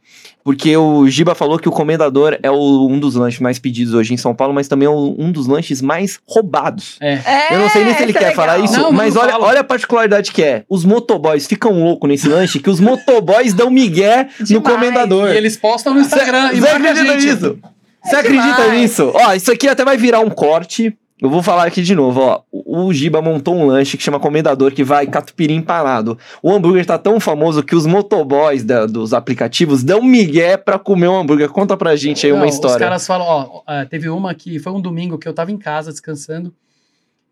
Porque 0.48 0.74
o 0.78 1.06
Giba 1.06 1.34
falou 1.34 1.58
que 1.58 1.68
o 1.68 1.70
Comendador 1.70 2.38
é 2.42 2.50
o- 2.50 2.86
um 2.88 2.98
dos 2.98 3.14
lanches 3.16 3.38
mais 3.38 3.58
pedidos 3.58 3.92
hoje 3.92 4.14
em 4.14 4.16
São 4.16 4.34
Paulo, 4.34 4.54
mas 4.54 4.66
também 4.66 4.86
é 4.86 4.90
o- 4.90 5.14
um 5.18 5.30
dos 5.30 5.46
lanches 5.46 5.82
mais 5.82 6.18
roubados. 6.26 6.96
É. 7.02 7.18
É, 7.50 7.54
Eu 7.54 7.58
não 7.58 7.68
sei 7.68 7.84
nem 7.84 7.94
se 7.94 8.02
ele 8.02 8.12
é 8.12 8.14
quer 8.14 8.28
legal. 8.28 8.34
falar 8.46 8.58
isso, 8.58 8.72
Não, 8.80 8.90
mas 8.90 9.14
olha, 9.14 9.38
olha 9.38 9.60
a 9.60 9.64
particularidade 9.64 10.32
que 10.32 10.42
é. 10.42 10.64
Os 10.66 10.86
motoboys 10.86 11.46
ficam 11.46 11.72
loucos 11.84 12.08
nesse 12.08 12.28
lanche, 12.30 12.60
que 12.60 12.70
os 12.70 12.80
motoboys 12.80 13.52
dão 13.52 13.68
migué 13.68 14.28
no 14.40 14.46
Demais. 14.46 14.74
Comendador. 14.74 15.28
E 15.34 15.36
eles 15.36 15.54
postam 15.58 15.92
no 15.92 16.00
Instagram. 16.00 16.52
e 16.54 16.60
Você 16.60 16.68
acredita 16.68 17.14
nisso? 17.16 17.58
Você 18.02 18.16
É 18.16 18.20
acredita 18.20 18.68
nisso? 18.72 19.12
Ó, 19.14 19.34
isso 19.34 19.52
aqui 19.52 19.68
até 19.68 19.84
vai 19.84 19.98
virar 19.98 20.20
um 20.20 20.30
corte. 20.30 20.96
Eu 21.20 21.28
vou 21.28 21.42
falar 21.42 21.64
aqui 21.66 21.82
de 21.82 21.94
novo, 21.94 22.20
ó. 22.20 22.42
O 22.52 22.68
o 22.84 22.92
Giba 22.94 23.20
montou 23.20 23.56
um 23.56 23.66
lanche 23.66 23.96
que 23.96 24.02
chama 24.02 24.20
Comendador, 24.20 24.72
que 24.72 24.84
vai 24.84 25.06
catupiry 25.06 25.52
empanado. 25.52 26.16
O 26.40 26.52
hambúrguer 26.52 26.86
tá 26.86 26.96
tão 26.96 27.18
famoso 27.18 27.62
que 27.62 27.74
os 27.74 27.86
motoboys 27.86 28.62
da- 28.62 28.86
dos 28.86 29.12
aplicativos 29.12 29.82
dão 29.82 30.00
migué 30.02 30.56
pra 30.56 30.78
comer 30.78 31.08
um 31.08 31.16
hambúrguer. 31.18 31.48
Conta 31.50 31.76
pra 31.76 31.96
gente 31.96 32.24
aí 32.24 32.32
uma 32.32 32.42
Não, 32.42 32.46
história. 32.48 32.76
Os 32.76 32.80
caras 32.80 33.06
falam, 33.06 33.26
ó, 33.26 33.62
ó, 33.66 33.84
teve 33.86 34.08
uma 34.08 34.32
que 34.34 34.58
foi 34.60 34.72
um 34.72 34.80
domingo 34.80 35.18
que 35.18 35.26
eu 35.26 35.32
tava 35.34 35.50
em 35.50 35.56
casa 35.58 35.90
descansando 35.90 36.54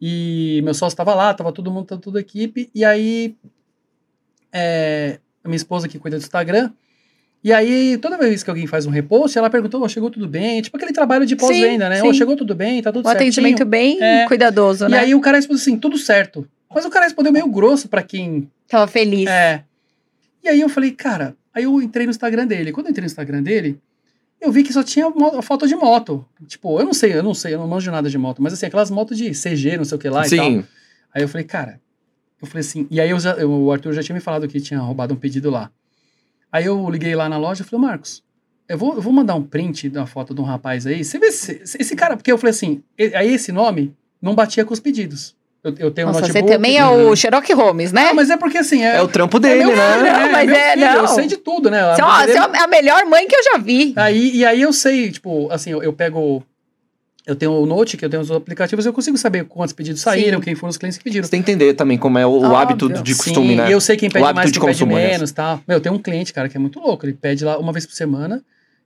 e 0.01 0.61
meu 0.64 0.74
sócio 0.74 0.97
tava 0.97 1.14
lá, 1.14 1.32
tava 1.32 1.53
todo 1.53 1.70
mundo, 1.70 1.87
tava 1.87 2.01
toda 2.01 2.18
a 2.18 2.20
equipe, 2.20 2.68
e 2.74 2.84
aí 2.84 3.37
é, 4.53 5.18
a 5.45 5.49
minha 5.49 5.57
esposa 5.57 5.87
que 5.89 5.99
cuida 5.99 6.18
do 6.18 6.22
Instagram, 6.22 6.70
e 7.49 7.53
aí 7.53 7.97
toda 7.99 8.18
vez 8.18 8.42
que 8.42 8.51
alguém 8.51 8.66
faz 8.66 8.86
um 8.86 8.90
repost, 8.90 9.38
ela 9.38 9.49
perguntou, 9.49 9.82
"Ô, 9.82 9.88
chegou 9.88 10.11
tudo 10.11 10.26
bem? 10.28 10.61
Tipo 10.62 10.76
aquele 10.76 10.92
trabalho 10.92 11.24
de 11.24 11.36
pós-venda, 11.36 11.88
né? 11.88 12.01
sim. 12.01 12.09
Ô, 12.09 12.12
chegou 12.14 12.36
tudo 12.36 12.55
bem, 12.55 12.82
tá 12.82 12.90
tudo 12.92 13.07
Um 13.07 13.11
certinho. 13.11 13.30
atendimento 13.30 13.64
bem 13.64 14.03
É. 14.03 14.26
cuidadoso, 14.26 14.86
E 14.86 14.88
né? 14.88 14.99
aí 15.01 15.14
o 15.14 15.20
cara 15.20 15.36
respondeu 15.36 15.61
assim, 15.61 15.78
tudo 15.78 15.97
certo. 15.97 16.47
Mas 16.74 16.84
o 16.84 16.90
cara 16.90 17.05
respondeu 17.05 17.32
meio 17.32 17.47
grosso 17.49 17.88
pra 17.88 18.03
quem 18.03 18.51
Tava 18.68 18.86
feliz. 18.86 19.26
é. 19.28 19.62
E 20.42 20.49
aí 20.49 20.61
eu 20.61 20.68
falei, 20.68 20.90
cara, 20.92 21.36
aí 21.55 21.64
eu 21.64 21.80
entrei 21.80 22.07
no 22.07 22.11
Instagram 22.11 22.47
dele. 22.47 22.70
Quando 22.72 22.86
eu 22.86 22.90
entrei 22.90 23.03
no 23.03 23.07
Instagram 23.07 23.42
dele, 23.42 23.78
eu 24.40 24.53
vi 24.53 24.62
que 24.62 24.72
só 24.72 24.82
tinha 24.82 25.07
foto 25.42 25.66
de 25.66 25.74
moto. 25.74 26.24
Tipo, 26.47 26.78
eu 26.80 26.84
não 26.84 26.92
sei, 26.92 27.12
eu 27.14 27.22
não 27.22 27.32
sei, 27.34 27.55
eu 27.55 27.59
não 27.59 27.66
manjo 27.68 27.90
nada 27.90 28.09
de 28.11 28.18
moto, 28.18 28.42
mas 28.42 28.53
assim, 28.53 28.66
aquelas 28.66 28.90
motos 28.90 29.16
de 29.16 29.30
CG, 29.30 29.76
não 29.76 29.84
sei 29.84 29.97
o 29.97 29.99
que 29.99 30.09
lá 30.09 30.26
e 30.26 30.30
tal. 30.36 30.44
Sim. 30.51 30.64
Aí 31.14 31.22
eu 31.22 31.28
falei, 31.28 31.44
cara, 31.47 31.80
eu 32.42 32.47
falei 32.47 32.61
assim, 32.61 32.86
e 32.90 33.01
aí 33.01 33.09
eu 33.11 33.18
já, 33.18 33.32
eu- 33.34 33.51
o 33.51 33.72
Arthur 33.72 33.92
já 33.94 34.03
tinha 34.03 34.14
me 34.14 34.20
falado 34.20 34.47
que 34.47 34.61
tinha 34.61 34.78
roubado 34.80 35.14
um 35.14 35.16
pedido 35.16 35.49
lá. 35.51 35.70
Aí 36.57 36.64
eu 36.66 36.88
liguei 36.90 37.14
lá 37.14 37.28
na 37.28 37.36
loja 37.38 37.62
e 37.62 37.66
falei, 37.66 37.86
Marcos, 37.86 38.22
eu 38.68 38.76
vou, 38.78 38.94
eu 38.94 39.02
vou 39.02 39.12
mandar 39.12 39.34
um 39.34 39.42
print 39.42 39.88
da 39.88 40.07
foto 40.07 40.34
de 40.34 40.40
um 40.40 40.44
rapaz 40.44 40.86
aí. 40.86 41.04
Você 41.04 41.18
vê 41.18 41.30
se, 41.32 41.61
se- 41.66 41.78
esse 41.80 41.94
cara, 41.96 42.16
porque 42.16 42.32
eu 42.32 42.38
falei 42.38 42.50
assim, 42.50 42.82
aí 43.14 43.32
esse 43.34 43.52
nome 43.52 43.94
não 44.20 44.34
batia 44.34 44.64
com 44.64 44.72
os 44.72 44.80
pedidos. 44.80 45.34
Eu, 45.62 45.74
eu 45.78 45.90
tenho 45.90 46.07
um 46.09 46.12
Nossa, 46.12 46.26
você 46.26 46.32
notebook. 46.34 46.52
também 46.52 46.78
é 46.78 46.86
o 46.86 47.14
Sherlock 47.16 47.52
Holmes, 47.52 47.92
né? 47.92 48.09
Ah, 48.11 48.14
mas 48.14 48.30
é 48.30 48.36
porque 48.36 48.59
assim, 48.59 48.84
é, 48.84 48.96
É 48.96 49.02
o 49.02 49.09
trampo 49.09 49.40
dele, 49.40 49.64
meu 49.66 49.74
né? 49.76 49.92
filho, 49.98 50.12
Não, 50.12 50.32
mas 50.32 50.46
meu 50.46 50.57
é, 50.57 50.72
filho, 50.74 50.86
não. 50.86 50.94
Eu 51.00 51.09
sei 51.09 51.26
de 51.26 51.36
tudo, 51.36 51.70
né? 51.70 51.94
Você, 51.94 52.02
ó, 52.02 52.07
A- 52.07 52.22
você 52.26 52.32
é 52.38 52.38
a 52.62 52.66
melhor 52.68 53.04
mãe 53.07 53.26
que 53.26 53.34
eu 53.34 53.42
já 53.42 53.59
vi. 53.59 53.92
Aí, 53.96 54.36
e 54.36 54.44
aí 54.44 54.62
eu 54.62 54.72
sei, 54.72 55.11
tipo, 55.11 55.50
assim, 55.50 55.70
eu, 55.70 55.82
eu 55.82 55.92
pego. 55.92 56.44
Eu 57.27 57.35
tenho 57.35 57.51
o 57.53 57.66
Note, 57.66 57.97
que 57.97 58.05
eu 58.05 58.09
tenho 58.09 58.22
os 58.22 58.31
aplicativos, 58.31 58.87
eu 58.87 58.93
consigo 58.93 59.18
saber 59.18 59.45
quantos 59.47 59.72
pedidos 59.72 60.01
saíram, 60.01 60.39
Sim. 60.39 60.45
quem 60.45 60.55
foram 60.55 60.70
os 60.70 60.77
clientes 60.77 60.97
que 60.97 61.03
pediram. 61.03 61.24
Você 61.24 61.31
tem 61.33 61.43
que 61.43 61.51
entender 61.51 61.74
também 61.74 61.99
como 61.99 62.16
é 62.18 62.24
o, 62.24 62.55
hábito 62.55 62.89
de 62.89 63.16
costume, 63.16 63.49
Sim, 63.49 63.57
né? 63.57 63.68
E 63.68 63.72
eu 63.72 63.81
sei 63.81 63.97
quem 63.97 64.09
pede 64.09 64.24
hábito 64.24 64.37
mais, 64.37 64.53
de 64.53 64.61
quem 64.61 64.68
pede 64.68 64.79
consumo, 64.79 64.97
aliás. 64.97 65.12
menos, 65.14 65.33
tá? 65.33 65.59
Meu, 65.66 65.81
tem 65.81 65.91
um 65.91 65.99
cliente, 65.99 66.33
cara, 66.33 66.49
que 66.49 66.57
é 66.57 66.61
muito 66.61 66.79
louco. 66.79 67.05
Ele 67.05 67.14
pede 67.14 67.45
lá 67.45 67.59
uma 67.59 67.72
vez 67.72 67.85
por 67.85 67.95
semana 67.95 68.45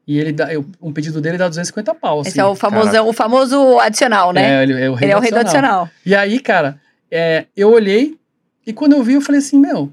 e 0.09 0.18
ele 0.18 0.32
dá, 0.32 0.51
eu- 0.55 0.64
um 0.80 0.91
pedido 0.91 1.20
dele 1.20 1.36
dá 1.36 1.49
250 1.49 1.95
pau, 1.95 2.20
assim. 2.20 2.30
Esse 2.30 2.41
é 2.41 2.45
o 2.47 2.55
famosão, 2.55 3.07
o 3.07 3.12
famoso 3.12 3.78
adicional, 3.78 4.32
né? 4.32 4.61
É, 4.61 4.62
ele, 4.62 4.72
é 4.72 4.91
o 4.91 4.99
Ele 4.99 5.12
é 5.12 5.16
o 5.16 5.20
rei 5.20 5.30
do 5.30 5.38
adicional. 5.38 5.91
E 6.07 6.14
aí, 6.14 6.41
cara, 6.41 6.80
é, 7.11 7.45
eu 7.55 7.70
olhei 7.70 8.16
e 8.66 8.72
quando 8.72 8.95
eu 8.95 9.03
vi, 9.03 9.14
eu 9.14 9.20
falei 9.20 9.41
assim, 9.41 9.59
meu. 9.59 9.93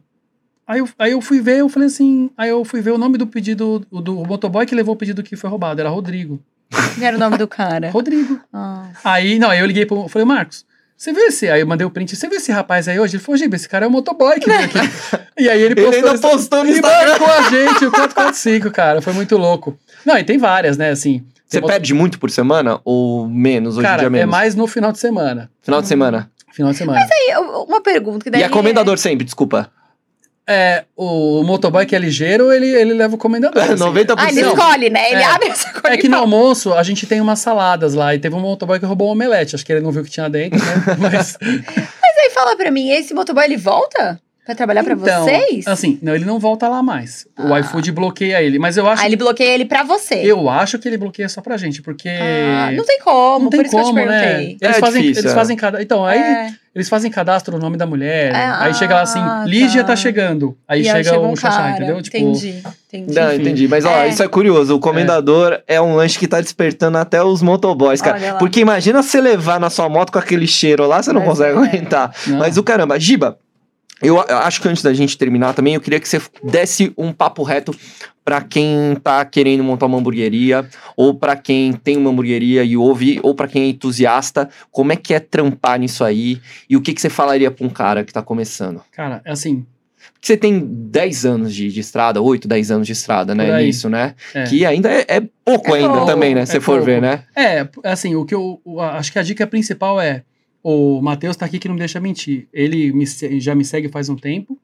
Aí 0.66 0.80
eu, 0.80 0.90
aí 0.98 1.12
eu 1.12 1.20
fui 1.22 1.42
ver, 1.42 1.58
eu 1.60 1.70
falei 1.70 1.88
assim. 1.88 2.30
Aí 2.38 2.50
eu 2.50 2.64
fui 2.64 2.80
ver 2.80 2.92
o 2.92 2.98
nome 2.98 3.18
do 3.18 3.28
pedido 3.28 3.86
do, 3.92 4.02
do 4.02 4.26
motoboy 4.26 4.66
que 4.66 4.76
levou 4.76 4.96
o 4.96 4.98
pedido 4.98 5.22
que 5.22 5.36
foi 5.36 5.50
roubado. 5.50 5.82
Era 5.82 5.90
Rodrigo. 5.90 6.42
Quem 6.96 7.06
era 7.06 7.16
o 7.16 7.20
nome 7.20 7.38
do 7.38 7.48
cara? 7.48 7.90
Rodrigo. 7.92 8.40
Aí, 9.04 9.40
não, 9.40 9.50
aí 9.50 9.60
eu 9.60 9.66
liguei 9.66 9.86
pro. 9.86 10.08
Falei, 10.08 10.26
Marcos, 10.26 10.66
você 10.98 11.14
viu 11.14 11.26
esse. 11.28 11.50
Aí 11.50 11.62
eu 11.62 11.68
mandei 11.68 11.86
o 11.86 11.90
print. 11.92 12.16
Você 12.16 12.28
viu 12.28 12.38
esse 12.38 12.52
rapaz 12.52 12.88
aí 12.88 13.00
hoje? 13.00 13.16
Ele 13.16 13.24
falou, 13.24 13.38
Giba, 13.38 13.56
esse 13.56 13.70
cara 13.70 13.86
é 13.86 13.88
o 13.88 13.92
motoboy 13.92 14.40
que 14.40 14.50
veio 14.50 14.66
aqui. 14.66 14.78
e 15.40 15.50
aí 15.50 15.62
ele 15.62 15.74
Ele 15.80 15.86
postou. 15.86 16.10
ainda 16.10 16.20
postou 16.20 16.64
no 16.64 16.70
ele 16.70 16.80
Instagram. 16.80 17.10
marcou 17.10 17.28
a 17.28 17.42
gente, 17.50 17.86
o 17.86 17.92
445, 17.92 18.72
cara. 18.72 19.02
Foi 19.02 19.14
muito 19.14 19.38
louco. 19.38 19.78
Não, 20.06 20.18
e 20.18 20.24
tem 20.24 20.38
várias, 20.38 20.78
né, 20.78 20.90
assim. 20.90 21.24
Você 21.48 21.62
Tem 21.62 21.70
pede 21.70 21.94
muito 21.94 22.20
por 22.20 22.30
semana 22.30 22.82
ou 22.84 23.26
menos 23.28 23.76
hoje 23.78 23.86
em 23.86 23.90
Cara, 23.90 24.00
dia 24.00 24.08
é 24.08 24.10
menos? 24.10 24.30
mais 24.32 24.54
no 24.56 24.68
final 24.68 24.92
de 24.92 25.00
semana. 25.00 25.50
Final 25.62 25.82
de 25.82 25.88
semana. 25.88 26.30
Final 26.52 26.72
de 26.72 26.78
semana. 26.78 27.00
E 27.10 27.32
eu- 27.34 27.64
uma 27.64 27.80
pergunta 27.82 28.24
que 28.26 28.30
daí 28.30 28.42
E 28.42 28.44
é 28.44 28.50
comendador 28.50 28.98
sempre, 28.98 29.24
desculpa. 29.24 29.72
É, 30.50 30.86
o 30.96 31.44
motoboy 31.44 31.86
que 31.86 31.94
é 31.94 32.00
ligeiro, 32.00 32.54
ele, 32.54 32.68
ele 32.68 32.94
leva 32.94 33.16
o 33.16 33.18
comendador. 33.18 33.62
assim. 33.62 33.74
90%. 33.84 34.16
Ah, 34.18 34.30
ele 34.30 34.42
escolhe, 34.42 34.90
né? 34.90 35.12
Ele 35.12 35.22
É. 35.22 35.26
abre 35.26 35.50
essa 35.50 35.70
coisa. 35.72 35.90
É 35.96 35.98
que 35.98 36.08
no 36.08 36.16
almoço 36.18 36.74
a 36.74 36.84
gente 36.84 37.06
tem 37.06 37.20
umas 37.20 37.40
saladas 37.40 37.94
lá 37.94 38.16
e 38.16 38.20
teve 38.20 38.34
um 38.34 38.40
motoboy 38.40 38.80
que 38.80 38.86
roubou 38.86 39.10
um 39.10 39.12
omelete. 39.12 39.56
Acho 39.56 39.66
que 39.66 39.74
ele 39.74 39.82
não 39.82 39.92
viu 39.92 40.02
o 40.04 40.06
que 40.06 40.12
tinha 40.12 40.30
dentro, 40.30 40.58
né? 40.58 40.74
Mas. 41.00 41.38
Mas 41.42 42.18
aí 42.18 42.30
fala 42.34 42.56
pra 42.56 42.72
mim, 42.72 42.90
esse 42.92 43.14
motoboy 43.14 43.44
ele 43.44 43.58
volta 43.58 44.20
pra 44.48 44.56
trabalhar 44.56 44.84
pra 44.84 44.94
Então, 44.94 45.24
vocês? 45.26 45.68
Assim, 45.68 46.00
não, 46.02 46.16
ele 46.16 46.26
não 46.26 46.40
volta 46.40 46.68
lá 46.70 46.82
mais. 46.82 47.28
O 47.38 47.54
Ah. 47.54 47.60
iFood 47.60 47.92
bloqueia 47.92 48.42
ele. 48.42 48.58
Mas 48.58 48.78
eu 48.78 48.88
acho. 48.88 49.04
Ah, 49.04 49.06
ele 49.06 49.18
bloqueia 49.18 49.54
ele 49.54 49.66
pra 49.66 49.84
você. 49.84 50.16
Eu 50.16 50.50
acho 50.50 50.80
que 50.80 50.88
ele 50.88 50.98
bloqueia 50.98 51.28
só 51.30 51.42
pra 51.42 51.58
gente, 51.58 51.82
porque. 51.82 52.10
Ah, 52.10 52.72
não 52.72 52.86
tem 52.86 53.00
como, 53.02 53.44
não 53.46 53.50
tem 53.50 53.60
por 53.60 53.66
isso 53.68 53.76
como, 53.76 53.94
que 53.94 54.00
eu 54.00 54.04
te 54.04 54.10
né? 54.10 54.22
perguntei. 54.22 54.58
Eles 54.62 54.78
É 54.78 54.80
fazem, 54.80 55.02
difícil, 55.02 55.22
eles 55.24 55.32
é. 55.32 55.36
fazem 55.36 55.58
cada. 55.58 55.82
Então, 55.84 56.06
aí 56.06 56.18
É. 56.20 56.50
eles 56.74 56.88
fazem 56.90 57.12
cadastro 57.12 57.58
o 57.58 57.60
nome 57.60 57.76
da 57.78 57.86
mulher. 57.86 58.34
É, 58.34 58.46
aí 58.60 58.74
chega 58.74 58.96
lá 58.96 59.02
assim, 59.02 59.20
ah, 59.20 59.44
Lígia 59.46 59.82
tá. 59.82 59.90
tá 59.90 59.96
chegando. 59.98 60.58
Aí 60.68 60.82
E 60.82 60.86
chega 60.86 61.20
um 61.20 61.34
o 61.34 61.36
Xaxá, 61.36 61.58
cara. 61.58 61.72
entendeu? 61.72 62.02
Tipo, 62.02 62.18
Entendi, 62.18 62.64
entendi. 62.94 63.14
Não, 63.20 63.34
entendi. 63.34 63.68
Mas, 63.68 63.84
ó, 63.86 64.04
É. 64.04 64.08
isso 64.08 64.24
é 64.24 64.28
curioso. 64.30 64.76
O 64.76 64.80
comendador 64.80 65.60
é. 65.68 65.82
um 65.82 65.96
lanche 65.96 66.18
que 66.18 66.28
tá 66.28 66.40
despertando 66.40 66.98
até 66.98 67.22
os 67.22 67.42
motoboys, 67.42 68.02
cara. 68.02 68.36
Porque 68.40 68.60
imagina 68.62 69.04
você 69.04 69.20
levar 69.20 69.60
na 69.60 69.70
sua 69.70 69.90
moto 69.90 70.12
com 70.12 70.20
aquele 70.20 70.48
cheiro 70.48 70.88
lá, 70.88 71.04
você 71.04 71.12
não 71.12 71.20
Mas 71.22 71.30
consegue 71.30 71.58
é. 71.58 71.62
aguentar. 71.62 72.12
não. 72.28 72.38
Mas 72.40 72.58
o 72.58 72.64
caramba, 72.64 73.00
Giba, 73.00 73.38
eu 74.02 74.20
acho 74.20 74.62
que 74.62 74.68
antes 74.68 74.84
da 74.84 74.94
gente 74.94 75.18
terminar 75.18 75.54
também, 75.54 75.74
eu 75.76 75.82
queria 75.82 76.00
que 76.00 76.08
você 76.08 76.22
desse 76.44 76.94
um 76.98 77.12
papo 77.12 77.44
reto 77.44 77.76
pra 78.24 78.42
quem 78.42 78.96
tá 79.02 79.24
querendo 79.24 79.64
montar 79.64 79.86
uma 79.86 79.98
hamburgueria, 79.98 80.68
ou 80.98 81.16
pra 81.16 81.36
quem 81.38 81.72
tem 81.72 81.96
uma 81.96 82.10
hamburgueria 82.10 82.62
e 82.64 82.76
ouve, 82.76 83.22
ou 83.24 83.34
pra 83.34 83.48
quem 83.48 83.64
é 83.64 83.68
entusiasta, 83.68 84.50
como 84.70 84.92
é 84.92 84.98
que 84.98 85.14
é 85.14 85.20
trampar 85.20 85.80
nisso 85.80 86.04
aí, 86.04 86.42
e 86.70 86.76
o 86.76 86.82
que, 86.82 86.94
que 86.94 87.00
você 87.00 87.10
falaria 87.10 87.50
pra 87.50 87.66
um 87.66 87.70
cara 87.70 88.04
que 88.04 88.12
tá 88.12 88.22
começando? 88.22 88.82
Cara, 88.92 89.22
é 89.24 89.32
assim. 89.32 89.66
Porque 90.14 90.28
você 90.28 90.36
tem 90.36 90.60
10 90.60 91.26
anos 91.26 91.56
de, 91.56 91.72
de 91.72 91.80
estrada, 91.80 92.22
8, 92.22 92.48
10 92.48 92.72
anos 92.72 92.88
de 92.88 92.94
estrada, 92.94 93.34
né, 93.34 93.52
aí. 93.52 93.68
nisso, 93.68 93.90
né? 93.90 94.14
É. 94.34 94.44
Que 94.44 94.66
ainda 94.66 94.92
é, 94.92 95.06
é 95.08 95.22
pouco 95.46 95.74
É 95.74 95.80
ainda 95.80 95.94
pouco, 95.94 96.06
também, 96.06 96.36
né, 96.36 96.46
se 96.46 96.52
é 96.52 96.56
você 96.56 96.60
for 96.60 96.74
pouco. 96.74 96.86
ver, 96.86 97.02
né? 97.02 97.24
É, 97.34 97.68
assim, 97.84 98.14
o 98.16 98.26
que 98.26 98.36
eu, 98.36 98.62
acho 98.92 99.12
que 99.12 99.20
a 99.20 99.24
dica 99.24 99.48
principal 99.48 100.02
é 100.02 100.24
o 100.70 101.02
Matheus 101.02 101.38
tá 101.38 101.46
aqui 101.46 101.60
que 101.60 101.68
não 101.70 101.76
me 101.76 101.80
deixa 101.80 101.98
mentir. 101.98 102.46
Ele 102.52 102.92
me 102.92 103.06
já 103.40 103.56
me 103.56 103.64
segue 103.64 103.88
faz 103.88 104.10
um 104.10 104.18
tempo. 104.18 104.60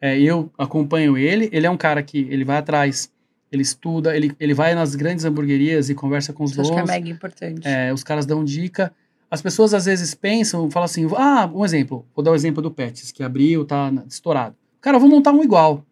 É, 0.00 0.16
eu 0.16 0.48
acompanho 0.56 1.18
ele. 1.18 1.48
Ele 1.50 1.66
é 1.66 1.70
um 1.70 1.76
cara 1.76 2.04
que 2.04 2.28
ele 2.30 2.44
vai 2.44 2.58
atrás, 2.58 3.10
ele 3.50 3.62
estuda, 3.62 4.16
ele, 4.16 4.32
ele 4.38 4.54
vai 4.54 4.76
nas 4.76 4.94
grandes 4.94 5.24
hamburguerias 5.24 5.90
e 5.90 5.94
conversa 5.94 6.32
com 6.32 6.44
os 6.44 6.52
Isso 6.52 6.60
acho 6.60 6.70
que 6.70 6.76
é 6.76 6.82
donos. 6.82 6.94
mega 6.94 7.08
importante. 7.08 7.66
É, 7.66 7.92
os 7.92 8.04
caras 8.04 8.24
dão 8.24 8.44
dica. 8.44 8.92
As 9.28 9.42
pessoas 9.42 9.74
às 9.74 9.86
vezes 9.86 10.14
pensam, 10.14 10.70
falam 10.70 10.84
assim, 10.84 11.08
ah, 11.16 11.50
um 11.52 11.64
exemplo, 11.64 12.06
vou 12.14 12.24
dar 12.24 12.30
o 12.30 12.36
exemplo 12.36 12.62
do 12.62 12.70
Pets, 12.70 13.10
que 13.10 13.24
abriu, 13.24 13.64
tá 13.64 13.92
estourado. 14.08 14.54
Cara, 14.80 14.98
eu 14.98 15.00
vou 15.00 15.10
montar 15.10 15.32
um 15.32 15.42
igual. 15.42 15.84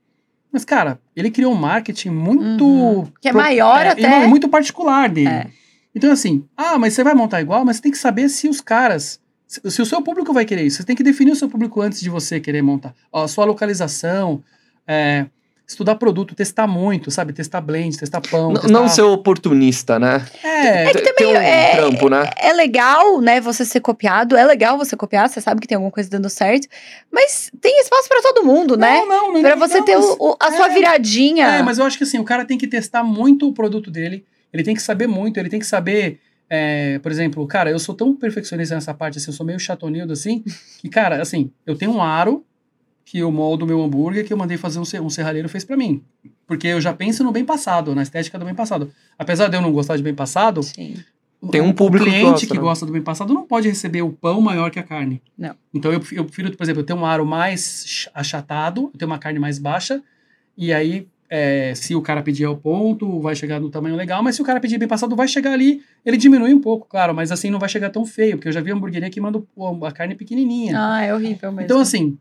Mas, 0.52 0.64
cara, 0.64 1.01
ele 1.16 1.32
criou 1.32 1.52
um 1.52 1.56
marketing 1.56 2.10
muito. 2.10 2.64
Uhum. 2.64 3.09
Que 3.20 3.31
é 3.31 3.32
maior 3.32 3.81
é, 3.81 3.89
até. 3.89 4.09
não, 4.09 4.28
muito 4.28 4.48
particular 4.48 5.09
dele. 5.09 5.28
É. 5.28 5.47
Então, 5.93 6.12
assim, 6.12 6.44
ah, 6.56 6.78
mas 6.78 6.94
você 6.94 7.02
vai 7.02 7.14
montar 7.14 7.40
igual, 7.40 7.64
mas 7.64 7.77
você 7.77 7.82
tem 7.82 7.90
que 7.90 7.98
saber 7.98 8.28
se 8.28 8.48
os 8.48 8.60
caras. 8.60 9.20
Se, 9.70 9.83
o 9.83 9.87
seu 9.87 10.01
público 10.03 10.33
vai 10.33 10.45
querer 10.45 10.62
isso. 10.62 10.79
Você 10.79 10.85
tem 10.85 10.97
que 10.97 11.03
definir 11.03 11.33
o 11.33 11.37
seu 11.37 11.49
público 11.49 11.81
antes 11.81 12.01
de 12.01 12.09
você 12.09 12.41
querer 12.41 12.62
montar. 12.62 12.95
Ó, 13.12 13.24
a 13.24 13.29
sua 13.29 13.45
localização. 13.45 14.43
é, 14.87 15.27
estudar 15.69 15.95
produto, 15.95 16.35
testar 16.35 16.66
muito, 16.66 17.11
sabe? 17.11 17.33
Testar 17.33 17.61
blend, 17.62 17.97
testar 17.97 18.20
pão. 18.20 18.51
N- 18.51 18.55
testar... 18.61 18.69
Não 18.73 18.89
ser 18.89 19.03
oportunista, 19.03 19.99
né? 19.99 20.24
É, 20.45 20.85
É 20.85 20.93
que 20.93 20.99
também 21.01 21.15
ter 21.15 21.27
um 21.27 21.37
é- 21.37 21.77
trampo, 21.77 22.09
né? 22.11 22.29
É 22.37 22.53
legal, 22.53 23.20
né, 23.23 23.41
você 23.41 23.65
ser 23.65 23.81
copiado. 23.81 24.37
É 24.37 24.45
legal 24.45 24.77
você 24.77 24.95
copiar, 24.97 25.29
você 25.31 25.41
sabe 25.41 25.61
que 25.62 25.66
tem 25.69 25.77
alguma 25.77 25.91
coisa 25.93 26.11
dando 26.11 26.29
certo. 26.29 26.66
Mas 27.11 27.51
tem 27.61 27.79
espaço 27.81 28.07
pra 28.09 28.20
todo 28.20 28.45
mundo, 28.45 28.77
né? 28.77 28.99
Não, 29.01 29.07
não, 29.09 29.33
não. 29.35 29.41
Pra 29.41 29.57
não, 29.57 29.66
você 29.66 29.79
não, 29.79 29.85
ter 29.85 29.97
mas- 29.97 30.16
o- 30.19 30.37
a 30.41 30.53
sua 30.53 30.66
é. 30.66 30.74
viradinha. 30.74 31.47
É, 31.47 31.62
mas 31.62 31.79
eu 31.79 31.87
acho 31.87 31.97
que 31.97 32.05
assim, 32.05 32.19
o 32.19 32.24
cara 32.24 32.45
tem 32.45 32.59
que 32.59 32.66
testar 32.66 33.03
muito 33.03 33.49
o 33.49 33.53
produto 33.53 33.91
dele, 33.91 34.24
ele 34.53 34.62
tem 34.65 34.74
que 34.74 34.83
saber 34.83 35.07
muito, 35.07 35.39
ele 35.39 35.49
tem 35.49 35.61
que 35.61 35.66
saber, 35.66 36.20
é, 36.55 36.99
por 36.99 37.11
exemplo, 37.11 37.47
cara, 37.47 37.70
eu 37.70 37.79
sou 37.79 37.95
tão 37.95 38.15
perfeccionista 38.15 38.74
nessa 38.74 38.93
parte, 38.93 39.16
assim, 39.16 39.31
eu 39.31 39.33
sou 39.35 39.47
meio 39.47 39.59
chatonildo, 39.59 40.12
assim, 40.12 40.45
que, 40.83 40.89
cara, 40.91 41.23
assim, 41.23 41.51
eu 41.65 41.74
tenho 41.74 41.93
um 41.93 42.03
aro 42.03 42.45
que 43.07 43.19
eu 43.19 43.33
moldo 43.33 43.66
meu 43.66 43.83
hambúrguer 43.83 44.24
que 44.27 44.33
eu 44.33 44.37
mandei 44.37 44.59
fazer 44.59 44.79
um, 44.79 44.85
ser- 44.85 45.01
um 45.01 45.09
serralheiro 45.09 45.49
fez 45.49 45.65
pra 45.65 45.77
mim. 45.77 46.03
Porque 46.47 46.66
eu 46.66 46.81
já 46.81 46.93
penso 46.93 47.24
no 47.24 47.33
bem 47.33 47.45
passado, 47.45 47.95
na 47.95 48.03
estética 48.03 48.39
do 48.39 48.45
bem 48.45 48.55
passado. 48.55 48.93
Apesar 49.19 49.49
de 49.49 49.57
eu 49.57 49.62
não 49.62 49.73
gostar 49.73 49.97
de 49.97 50.03
bem 50.03 50.15
passado, 50.15 50.62
Sim. 50.62 50.97
Tem 51.51 51.61
um 51.61 51.70
o- 51.70 51.74
público 51.74 52.05
o 52.05 52.07
que 52.09 52.12
cliente 52.12 52.31
gosta, 52.33 52.47
que 52.47 52.55
né? 52.55 52.61
gosta 52.61 52.87
do 52.87 52.93
bem 52.93 53.03
passado 53.03 53.35
não 53.35 53.45
pode 53.45 53.69
receber 53.69 54.03
o 54.03 54.12
pão 54.12 54.41
maior 54.41 54.70
que 54.70 54.79
a 54.79 54.83
carne. 54.83 55.20
Não. 55.37 55.57
Então 55.74 55.91
eu, 55.93 55.99
prefiro- 55.99 56.20
eu 56.20 56.24
prefiro, 56.24 56.57
por 56.57 56.62
exemplo, 56.62 56.83
eu 56.83 56.87
ter 56.87 56.93
um 56.93 57.05
aro 57.05 57.27
mais 57.27 57.83
ch- 57.87 58.09
achatado, 58.15 58.91
eu 58.95 58.99
tenho 58.99 59.11
uma 59.11 59.19
carne 59.19 59.41
mais 59.41 59.59
baixa, 59.59 60.01
e 60.57 60.73
aí 60.73 61.09
é, 61.34 61.74
se 61.74 61.94
o 61.94 62.02
cara 62.02 62.22
pedir 62.22 62.44
ao 62.44 62.54
ponto, 62.54 63.18
vai 63.18 63.34
chegar 63.34 63.59
no 63.59 63.70
tamanho 63.70 63.96
legal, 63.96 64.22
mas 64.22 64.36
se 64.36 64.42
o 64.42 64.44
cara 64.44 64.60
pedir 64.60 64.76
bem 64.76 64.86
passado, 64.86 65.16
vai 65.16 65.26
chegar 65.26 65.52
ali, 65.54 65.80
ele 66.04 66.18
diminui 66.18 66.52
um 66.52 66.60
pouco, 66.60 66.86
claro, 66.86 67.14
mas 67.14 67.32
assim 67.32 67.48
não 67.50 67.59
vai 67.59 67.70
chegar 67.70 67.88
tão 67.88 68.04
feio, 68.04 68.36
porque 68.36 68.48
eu 68.48 68.52
já 68.52 68.60
vi 68.60 68.70
hamburgueria 68.70 69.09
que 69.09 69.18
manda 69.18 69.42
a 69.86 69.90
carne 69.92 70.14
pequenininha. 70.14 70.74
Ah, 70.78 71.02
é 71.02 71.14
horrível 71.14 71.50
mesmo. 71.50 71.64
Então, 71.64 71.80
assim, 71.80 72.18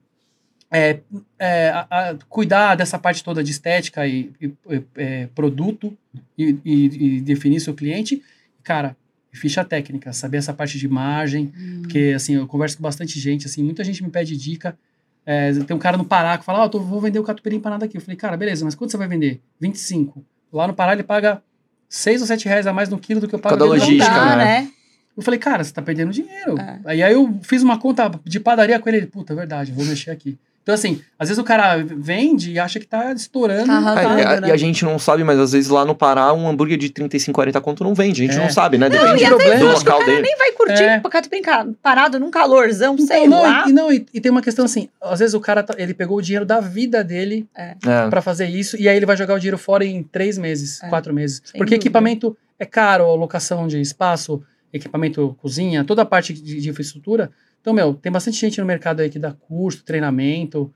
é, 0.72 1.00
é, 1.38 1.70
a- 1.72 1.88
a- 1.90 2.16
cuidar 2.30 2.76
dessa 2.76 2.98
parte 2.98 3.22
toda 3.22 3.44
de 3.44 3.52
estética 3.52 4.08
e, 4.08 4.32
e, 4.42 4.54
é, 4.96 5.28
produto 5.36 5.94
e, 6.38 6.56
e- 6.64 7.18
e 7.18 7.22
definir 7.22 7.60
seu 7.60 7.74
cliente, 7.74 8.22
cara, 8.64 8.96
ficha 9.34 9.66
técnica, 9.66 10.14
saber 10.14 10.38
essa 10.38 10.54
parte 10.54 10.78
de 10.80 10.88
margem, 10.88 11.52
Hum. 11.58 11.82
porque, 11.82 12.14
assim, 12.16 12.36
eu 12.36 12.48
converso 12.48 12.78
com 12.78 12.84
bastante 12.84 13.20
gente, 13.20 13.46
assim, 13.46 13.62
muita 13.62 13.84
gente 13.84 14.02
me 14.02 14.10
pede 14.10 14.38
dica. 14.38 14.78
É, 15.26 15.54
tem 15.54 15.76
um 15.76 15.80
cara 15.80 15.98
no 15.98 16.06
Pará 16.06 16.38
que 16.38 16.44
fala, 16.46 16.60
ó, 16.62 16.66
eu 16.66 16.70
tô- 16.70 16.80
vou 16.80 17.00
vender 17.00 17.20
o 17.20 17.24
catupiry 17.24 17.56
empanado 17.56 17.86
aqui. 17.86 17.98
Eu 17.98 18.02
falei, 18.02 18.16
cara, 18.18 18.36
beleza, 18.36 18.66
mas 18.66 18.74
quanto 18.76 18.92
você 18.92 18.98
vai 18.98 19.08
vender? 19.08 19.40
25. 19.60 20.24
Lá 20.52 20.68
no 20.68 20.74
Pará 20.74 20.94
ele 20.94 21.04
paga 21.04 21.42
6 21.88 22.22
ou 22.22 22.28
7 22.28 22.48
reais 22.48 22.66
a 22.68 22.74
mais 22.74 22.90
no 22.90 22.98
quilo 22.98 23.22
do 23.22 23.28
que 23.28 23.36
eu 23.36 23.40
pago 23.40 23.56
Cada 23.56 23.66
logística, 23.66 24.14
dá, 24.14 24.36
né? 24.36 24.46
né? 24.62 24.72
Eu 25.16 25.22
falei, 25.24 25.40
cara, 25.40 25.64
você 25.64 25.72
tá 25.74 25.82
perdendo 25.82 26.12
dinheiro. 26.12 26.58
É. 26.58 26.80
Aí, 26.86 27.04
aí 27.04 27.14
eu 27.14 27.40
fiz 27.44 27.62
uma 27.62 27.78
conta 27.78 28.10
de 28.24 28.40
padaria 28.40 28.80
com 28.80 28.90
ele. 28.90 28.98
ele, 29.00 29.08
Puta, 29.08 29.34
é 29.34 29.36
verdade, 29.36 29.72
vou 29.72 29.86
mexer 29.86 30.10
aqui. 30.10 30.40
Então, 30.64 30.76
assim, 30.76 31.02
às 31.18 31.28
vezes 31.28 31.42
o 31.42 31.44
cara 31.44 31.78
vende 31.84 32.52
e 32.52 32.60
acha 32.60 32.80
que 32.80 32.86
tá 32.86 33.12
estourando. 33.14 33.66
Tá 33.66 33.74
É, 33.74 33.76
arrasando, 33.78 34.20
e, 34.20 34.24
a, 34.24 34.42
né? 34.42 34.48
e 34.50 34.52
a 34.52 34.58
gente 34.58 34.86
não 34.86 35.00
sabe, 35.00 35.24
mas 35.24 35.40
às 35.40 35.54
vezes 35.54 35.70
lá 35.70 35.84
no 35.84 35.96
Pará 35.96 36.32
um 36.34 36.48
hambúrguer 36.48 36.78
de 36.78 36.90
35, 36.90 37.34
40 37.34 37.60
conto 37.62 37.84
não 37.84 37.96
vende. 37.96 38.22
A 38.24 38.28
gente 38.28 38.38
É. 38.40 38.44
não 38.44 38.50
sabe, 38.50 38.78
né? 38.78 38.88
Não, 38.88 38.96
Depende 38.96 39.24
e 39.24 39.26
às 39.26 39.32
do 39.32 39.38
vezes 39.40 39.62
eu 39.62 39.72
acho 39.72 39.84
que 39.84 39.90
o 39.90 39.92
local 39.94 40.00
cara 40.00 40.12
dele. 40.12 40.22
nem 40.28 40.38
vai 40.38 40.52
curtir 40.52 40.84
É. 40.84 41.00
porque 41.00 41.22
tu 41.22 41.30
brincar 41.30 41.66
parado 41.82 42.20
num 42.20 42.30
calorzão, 42.30 42.94
Então, 42.94 43.08
sei 43.08 43.28
não, 43.28 43.42
lá. 43.42 43.66
E, 43.68 43.74
não, 43.74 43.92
e, 43.92 44.06
e 44.14 44.22
tem 44.22 44.32
uma 44.32 44.42
questão 44.42 44.66
assim, 44.66 44.88
às 45.02 45.18
vezes 45.20 45.34
o 45.34 45.40
cara, 45.40 45.64
tá- 45.64 45.74
ele 45.78 45.96
pegou 45.96 46.18
o 46.18 46.22
dinheiro 46.22 46.46
da 46.46 46.60
vida 46.60 47.04
dele 47.04 47.48
É. 47.58 47.76
pra 48.10 48.22
fazer 48.22 48.46
isso, 48.48 48.80
e 48.80 48.88
aí 48.88 48.96
ele 48.96 49.06
vai 49.08 49.18
jogar 49.18 49.34
o 49.34 49.40
dinheiro 49.40 49.58
fora 49.58 49.84
em 49.84 50.04
três 50.04 50.38
meses, 50.38 50.82
É. 50.84 50.88
quatro 50.90 51.12
meses. 51.12 51.38
Sem 51.44 51.58
Porque 51.58 51.72
dúvida. 51.76 51.76
equipamento 51.78 52.38
é 52.60 52.66
caro, 52.66 53.06
a 53.06 53.16
locação 53.16 53.68
de 53.68 53.82
espaço, 53.82 54.44
equipamento 54.74 55.36
cozinha, 55.42 55.84
toda 55.84 56.02
a 56.02 56.06
parte 56.06 56.34
de, 56.34 56.62
de 56.62 56.70
infraestrutura. 56.70 57.32
Então, 57.60 57.74
meu, 57.74 57.94
tem 57.94 58.12
bastante 58.12 58.38
gente 58.38 58.60
no 58.60 58.66
mercado 58.66 59.02
aí 59.02 59.10
que 59.10 59.20
dá 59.20 59.34
curso, 59.34 59.84
treinamento. 59.84 60.74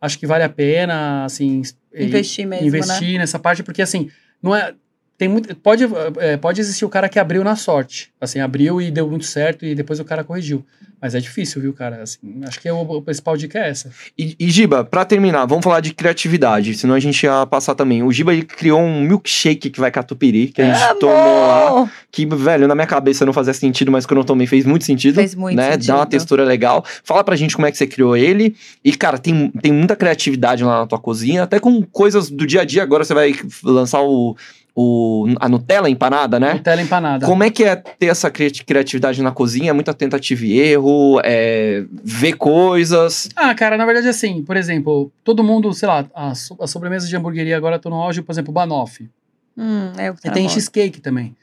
Acho 0.00 0.18
que 0.18 0.26
vale 0.26 0.44
a 0.44 0.48
pena, 0.48 1.24
assim, 1.24 1.62
Investir 1.98 2.46
mesmo, 2.46 2.62
né? 2.62 2.68
investir 2.68 3.18
nessa 3.18 3.38
parte, 3.38 3.62
porque 3.62 3.80
assim, 3.80 4.10
não 4.42 4.54
é. 4.54 4.74
Tem 5.18 5.28
muito. 5.28 5.54
Pode, 5.56 5.84
é, 6.18 6.36
pode 6.36 6.60
existir 6.60 6.84
o 6.84 6.88
cara 6.88 7.08
que 7.08 7.18
abriu 7.18 7.42
na 7.42 7.56
sorte. 7.56 8.10
Assim, 8.20 8.38
abriu 8.38 8.80
e 8.80 8.90
deu 8.90 9.08
muito 9.08 9.24
certo 9.24 9.64
e 9.64 9.74
depois 9.74 9.98
o 9.98 10.04
cara 10.04 10.22
corrigiu. 10.22 10.64
Mas 11.00 11.14
é 11.14 11.20
difícil, 11.20 11.60
viu, 11.60 11.72
cara? 11.72 12.02
Assim, 12.02 12.18
acho 12.46 12.60
que 12.60 12.70
o, 12.70 12.80
o 12.80 13.02
principal 13.02 13.36
dica 13.36 13.58
é 13.58 13.68
essa. 13.68 13.90
E, 14.18 14.34
e, 14.38 14.50
Giba, 14.50 14.82
pra 14.84 15.04
terminar, 15.04 15.44
vamos 15.46 15.62
falar 15.62 15.80
de 15.80 15.92
criatividade, 15.92 16.74
senão 16.74 16.94
a 16.94 17.00
gente 17.00 17.22
ia 17.22 17.46
passar 17.46 17.74
também. 17.74 18.02
O 18.02 18.10
Giba 18.12 18.32
ele 18.32 18.42
criou 18.42 18.80
um 18.80 19.02
milkshake 19.02 19.70
que 19.70 19.78
vai 19.78 19.90
catupiry, 19.90 20.48
que 20.48 20.62
a 20.62 20.72
gente 20.72 20.98
tomou 20.98 21.14
lá. 21.14 21.90
Que, 22.10 22.26
velho, 22.26 22.66
na 22.66 22.74
minha 22.74 22.86
cabeça 22.86 23.26
não 23.26 23.32
fazia 23.32 23.54
sentido, 23.54 23.92
mas 23.92 24.06
quando 24.06 24.20
eu 24.20 24.24
tomei 24.24 24.46
fez 24.46 24.64
muito 24.64 24.84
sentido. 24.84 25.14
Fez 25.14 25.34
muito 25.34 25.56
né? 25.56 25.72
sentido. 25.72 25.88
Dá 25.88 25.96
uma 25.96 26.06
textura 26.06 26.44
legal. 26.44 26.84
Fala 27.04 27.22
pra 27.22 27.36
gente 27.36 27.54
como 27.54 27.66
é 27.66 27.70
que 27.70 27.78
você 27.78 27.86
criou 27.86 28.16
ele. 28.16 28.56
E, 28.84 28.94
cara, 28.96 29.18
tem, 29.18 29.50
tem 29.50 29.72
muita 29.72 29.96
criatividade 29.96 30.64
lá 30.64 30.80
na 30.80 30.86
tua 30.86 30.98
cozinha, 30.98 31.42
até 31.42 31.60
com 31.60 31.82
coisas 31.82 32.30
do 32.30 32.46
dia 32.46 32.62
a 32.62 32.64
dia. 32.64 32.82
Agora 32.82 33.04
você 33.04 33.14
vai 33.14 33.34
lançar 33.62 34.00
o, 34.00 34.34
o, 34.78 35.26
a 35.40 35.48
Nutella 35.48 35.88
empanada, 35.88 36.38
né? 36.38 36.52
Nutella 36.54 36.82
empanada. 36.82 37.24
Como 37.24 37.42
é 37.42 37.48
que 37.50 37.64
é 37.64 37.74
ter 37.76 38.06
essa 38.08 38.30
cri- 38.30 38.50
criatividade 38.52 39.22
na 39.22 39.32
cozinha? 39.32 39.72
Muita 39.72 39.94
tentativa 39.94 40.44
e 40.44 40.58
erro, 40.58 41.18
é, 41.24 41.84
ver 42.04 42.34
coisas. 42.34 43.30
Ah, 43.34 43.54
cara, 43.54 43.78
na 43.78 43.86
verdade, 43.86 44.06
assim, 44.08 44.42
por 44.42 44.54
exemplo, 44.56 45.10
todo 45.24 45.42
mundo, 45.42 45.72
sei 45.72 45.88
lá, 45.88 46.06
a, 46.14 46.34
so- 46.34 46.56
a 46.60 46.66
sobremesa 46.66 47.08
de 47.08 47.16
hamburgueria 47.16 47.56
agora 47.56 47.78
tô 47.78 47.88
no 47.88 47.96
auge, 47.96 48.20
por 48.20 48.32
exemplo, 48.32 48.52
banoffee. 48.52 49.08
Hum, 49.56 49.92
é 49.96 50.10
o 50.10 50.14
que 50.14 50.20
E 50.20 50.24
tá 50.24 50.32
tem 50.32 50.42
na 50.42 50.48
moda. 50.50 50.52
cheesecake 50.52 51.00
também. 51.00 51.34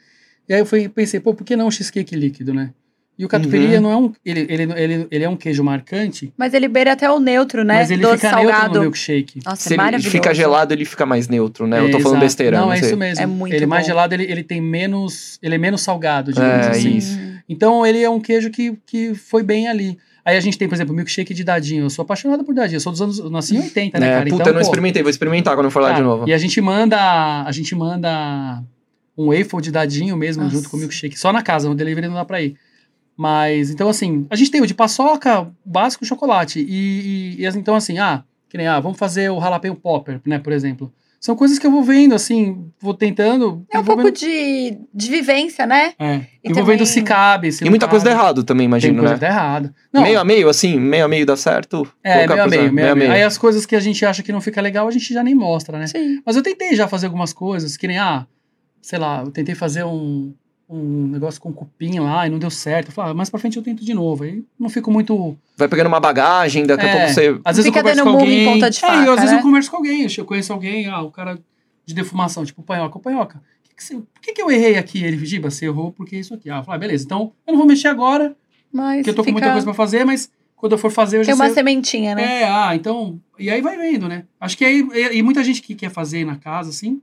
E 0.47 0.53
aí 0.53 0.59
eu 0.59 0.65
fui, 0.67 0.87
pensei, 0.87 1.19
pô, 1.19 1.33
por 1.33 1.43
que 1.43 1.55
não 1.55 1.71
cheesecake 1.71 2.15
líquido, 2.15 2.53
né? 2.53 2.69
E 3.17 3.23
o 3.23 3.27
catupiry 3.27 3.75
Uhum. 3.75 3.81
não 3.81 3.91
é 3.91 3.95
um. 3.97 4.11
Ele, 4.25 4.39
ele, 4.49 4.63
ele, 4.75 5.07
ele 5.11 5.23
é 5.23 5.29
um 5.29 5.35
queijo 5.35 5.63
marcante, 5.63 6.33
Mas 6.35 6.53
ele 6.55 6.67
beira 6.67 6.93
até 6.93 7.09
o 7.11 7.19
neutro, 7.19 7.63
né? 7.63 7.75
mas 7.75 7.91
ele 7.91 8.01
Doce 8.01 8.15
fica 8.17 8.35
neutro 8.35 8.51
salgado. 8.51 8.73
no 8.75 8.81
milkshake. 8.81 9.39
Nossa, 9.45 9.69
Se 9.69 9.75
é 9.79 9.87
ele 9.87 9.99
fica 10.01 10.33
gelado, 10.33 10.73
ele 10.73 10.83
fica 10.83 11.05
mais 11.05 11.27
neutro, 11.27 11.67
né? 11.67 11.79
Eu 11.79 11.91
tô 11.91 11.97
É, 11.97 12.01
falando 12.01 12.05
exato. 12.17 12.19
besteira. 12.25 12.57
Não, 12.57 12.65
Não, 12.67 12.73
é 12.73 12.77
sei. 12.77 12.87
isso 12.87 12.97
mesmo. 12.97 13.23
É 13.23 13.27
muito 13.27 13.53
ele 13.55 13.65
mais 13.67 13.83
bom. 13.83 13.87
gelado, 13.87 14.13
ele, 14.15 14.23
ele 14.23 14.43
tem 14.43 14.59
menos. 14.59 15.37
Ele 15.43 15.53
é 15.53 15.57
menos 15.59 15.81
salgado, 15.81 16.33
digamos 16.33 16.65
É, 16.65 16.69
assim. 16.71 16.97
isso. 16.97 17.19
Então 17.47 17.85
ele 17.85 18.01
é 18.01 18.09
um 18.09 18.19
queijo 18.19 18.49
que, 18.49 18.77
que 18.85 19.13
foi 19.13 19.43
bem 19.43 19.67
ali. 19.67 19.97
Aí 20.25 20.35
a 20.35 20.39
gente 20.39 20.57
tem, 20.57 20.67
por 20.67 20.73
exemplo, 20.73 20.95
milkshake 20.95 21.33
de 21.35 21.43
dadinho. 21.43 21.83
Eu 21.83 21.89
sou 21.91 22.01
apaixonado 22.03 22.43
por 22.43 22.55
dadinho. 22.55 22.77
Eu 22.77 22.81
sou 22.81 22.91
dos 22.93 23.01
anos. 23.01 23.19
Eu 23.19 23.29
nasci 23.29 23.55
em 23.55 23.59
80, 23.59 23.99
né, 23.99 24.07
É, 24.07 24.09
cara? 24.11 24.23
puta, 24.23 24.35
então, 24.35 24.47
eu 24.47 24.53
não 24.53 24.61
pô, 24.61 24.65
experimentei, 24.65 25.03
vou 25.03 25.09
experimentar 25.11 25.53
quando 25.55 25.65
eu 25.65 25.71
for 25.71 25.81
lá 25.81 25.91
de 25.91 26.01
novo. 26.01 26.27
E 26.27 26.33
a 26.33 26.37
gente 26.39 26.59
manda. 26.61 27.43
A 27.45 27.51
gente 27.51 27.75
manda 27.75 28.63
um 29.15 29.27
waffle 29.27 29.61
de 29.61 29.71
dadinho 29.71 30.17
mesmo, 30.17 30.43
Nossa. 30.43 30.55
junto 30.55 30.69
com 30.69 30.77
o 30.77 30.79
milkshake. 30.79 31.19
Só 31.19 31.31
na 31.31 31.43
casa, 31.43 31.69
no 31.69 31.75
delivery 31.75 32.07
não 32.07 32.15
dá 32.15 32.25
pra 32.25 32.41
ir. 32.41 32.55
Mas, 33.17 33.69
então 33.69 33.87
assim, 33.89 34.25
a 34.29 34.35
gente 34.35 34.49
tem 34.51 34.61
o 34.61 34.67
de 34.67 34.73
paçoca, 34.73 35.47
básico 35.65 36.05
chocolate. 36.05 36.59
E, 36.59 37.37
e- 37.39 37.43
e, 37.43 37.47
então 37.57 37.75
assim, 37.75 37.99
ah, 37.99 38.23
que 38.49 38.57
nem, 38.57 38.67
ah, 38.67 38.79
vamos 38.79 38.97
fazer 38.97 39.29
o 39.29 39.39
jalapeno 39.39 39.75
popper, 39.75 40.19
né, 40.25 40.39
por 40.39 40.51
exemplo. 40.53 40.91
São 41.19 41.37
coisas 41.37 41.57
que 41.57 41.65
eu 41.65 41.71
vou 41.71 41.83
vendo, 41.83 42.13
assim, 42.13 42.69
vou 42.81 42.93
tentando. 42.93 43.65
É 43.71 43.79
um 43.79 43.83
pouco 43.85 44.03
vendo- 44.03 44.13
de, 44.13 44.77
de 44.93 45.09
vivência, 45.09 45.65
né? 45.65 45.93
É, 45.97 46.15
e 46.43 46.49
e 46.49 46.53
vou 46.53 46.65
vendo 46.65 46.85
se 46.85 47.01
cabe. 47.01 47.49
Se 47.49 47.63
E 47.63 47.69
muita 47.69 47.87
coisa 47.87 48.03
dá 48.03 48.11
cabe. 48.11 48.21
errado 48.23 48.43
também, 48.43 48.63
Tem 48.65 48.67
imagino, 48.67 48.99
coisa 48.99 49.13
né? 49.13 49.19
dá 49.21 49.27
errado. 49.27 49.73
Não, 49.93 50.01
Meio 50.01 50.19
a 50.19 50.25
meio, 50.25 50.49
assim, 50.49 50.77
meio 50.77 51.05
a 51.05 51.07
meio 51.07 51.25
dá 51.25 51.37
certo. 51.37 51.87
é, 52.03 52.27
meio 52.27 52.33
a 52.33 52.41
coisa- 52.43 52.57
meio, 52.57 52.73
meio 52.73 52.91
a 52.91 52.95
meio. 52.95 53.11
Aí 53.13 53.23
as 53.23 53.37
coisas 53.37 53.65
que 53.65 53.73
a 53.73 53.79
gente 53.79 54.05
acha 54.05 54.21
que 54.21 54.33
não 54.33 54.41
fica 54.41 54.59
legal, 54.59 54.85
a 54.85 54.91
gente 54.91 55.13
já 55.13 55.23
nem 55.23 55.33
mostra, 55.33 55.79
né? 55.79 55.87
Sim. 55.87 56.21
Mas 56.25 56.35
eu 56.35 56.43
tentei 56.43 56.75
já 56.75 56.89
fazer 56.89 57.05
algumas 57.05 57.31
coisas, 57.31 57.77
que 57.77 57.87
nem, 57.87 57.99
ah, 57.99 58.27
sei 58.81 58.99
lá, 58.99 59.21
eu 59.25 59.31
tentei 59.31 59.55
fazer 59.55 59.85
um, 59.85 60.33
um 60.69 61.07
negócio 61.07 61.39
com 61.41 61.51
cupim 61.53 61.99
lá 61.99 62.25
e 62.25 62.29
não 62.29 62.39
deu 62.39 62.49
certo. 62.49 62.87
Eu 62.87 62.93
falei, 62.93 63.11
ah, 63.11 63.13
mais 63.13 63.29
pra 63.29 63.39
frente 63.39 63.57
eu 63.57 63.63
tento 63.63 63.83
de 63.83 63.93
novo. 63.93 64.23
Aí 64.23 64.43
não 64.59 64.69
fico 64.69 64.89
muito. 64.91 65.37
Vai 65.57 65.67
pegando 65.67 65.87
uma 65.87 65.99
bagagem, 65.99 66.65
daqui 66.65 66.85
a 66.85 66.89
É, 66.89 66.91
pouco 66.97 67.13
você. 67.13 67.39
Às 67.43 67.57
vezes 67.57 67.65
Fica 67.69 67.79
eu 67.79 67.83
converso 67.83 67.97
dando 68.03 68.05
com 68.05 68.19
murro 68.19 68.31
em 68.31 68.39
alguém. 68.39 68.53
ponta 68.53 68.69
de 68.69 68.75
é, 68.77 68.79
e 68.79 68.81
faca, 68.81 69.11
às 69.11 69.15
vezes 69.19 69.31
né? 69.31 69.37
eu 69.37 69.41
converso 69.43 69.69
com 69.71 69.77
alguém, 69.77 70.07
eu 70.17 70.25
conheço 70.25 70.53
alguém, 70.53 70.87
ah, 70.87 71.01
o 71.01 71.11
cara 71.11 71.37
de 71.85 71.93
defumação, 71.93 72.43
tipo 72.45 72.61
o 72.61 72.63
panhoca. 72.63 72.97
O 72.97 73.01
panhoca, 73.01 73.41
que 73.63 73.75
que 73.75 73.83
você- 73.83 73.95
por 73.95 74.21
que, 74.21 74.33
que 74.33 74.41
eu 74.41 74.49
errei 74.49 74.77
aqui? 74.77 75.03
Ele, 75.03 75.23
Giba, 75.25 75.51
você 75.51 75.65
errou 75.65 75.91
porque 75.91 76.15
é 76.15 76.19
isso 76.19 76.33
aqui. 76.33 76.49
Ah, 76.49 76.57
eu 76.57 76.63
falei, 76.63 76.77
ah, 76.77 76.79
beleza, 76.79 77.03
então 77.05 77.31
eu 77.45 77.51
não 77.51 77.57
vou 77.59 77.67
mexer 77.67 77.89
agora, 77.89 78.35
Mas 78.71 78.97
porque 78.97 79.09
eu 79.11 79.13
tô 79.15 79.21
com 79.21 79.25
fica... 79.25 79.33
muita 79.33 79.51
coisa 79.51 79.65
pra 79.65 79.73
fazer, 79.73 80.05
mas 80.05 80.31
quando 80.55 80.71
eu 80.71 80.77
for 80.77 80.89
fazer, 80.89 81.17
eu 81.17 81.23
já 81.23 81.33
Tem 81.33 81.35
uma 81.35 81.45
sei. 81.45 81.53
sementinha, 81.55 82.15
né? 82.15 82.41
É, 82.41 82.47
ah, 82.47 82.73
então. 82.73 83.19
E 83.37 83.49
aí 83.51 83.61
vai 83.61 83.77
vendo, 83.77 84.07
né? 84.07 84.23
Acho 84.39 84.57
que 84.57 84.63
aí. 84.63 84.87
E, 84.93 85.17
e 85.17 85.21
muita 85.21 85.43
gente 85.43 85.61
que 85.61 85.75
quer 85.75 85.89
fazer 85.91 86.25
na 86.25 86.37
casa, 86.37 86.69
assim, 86.69 87.01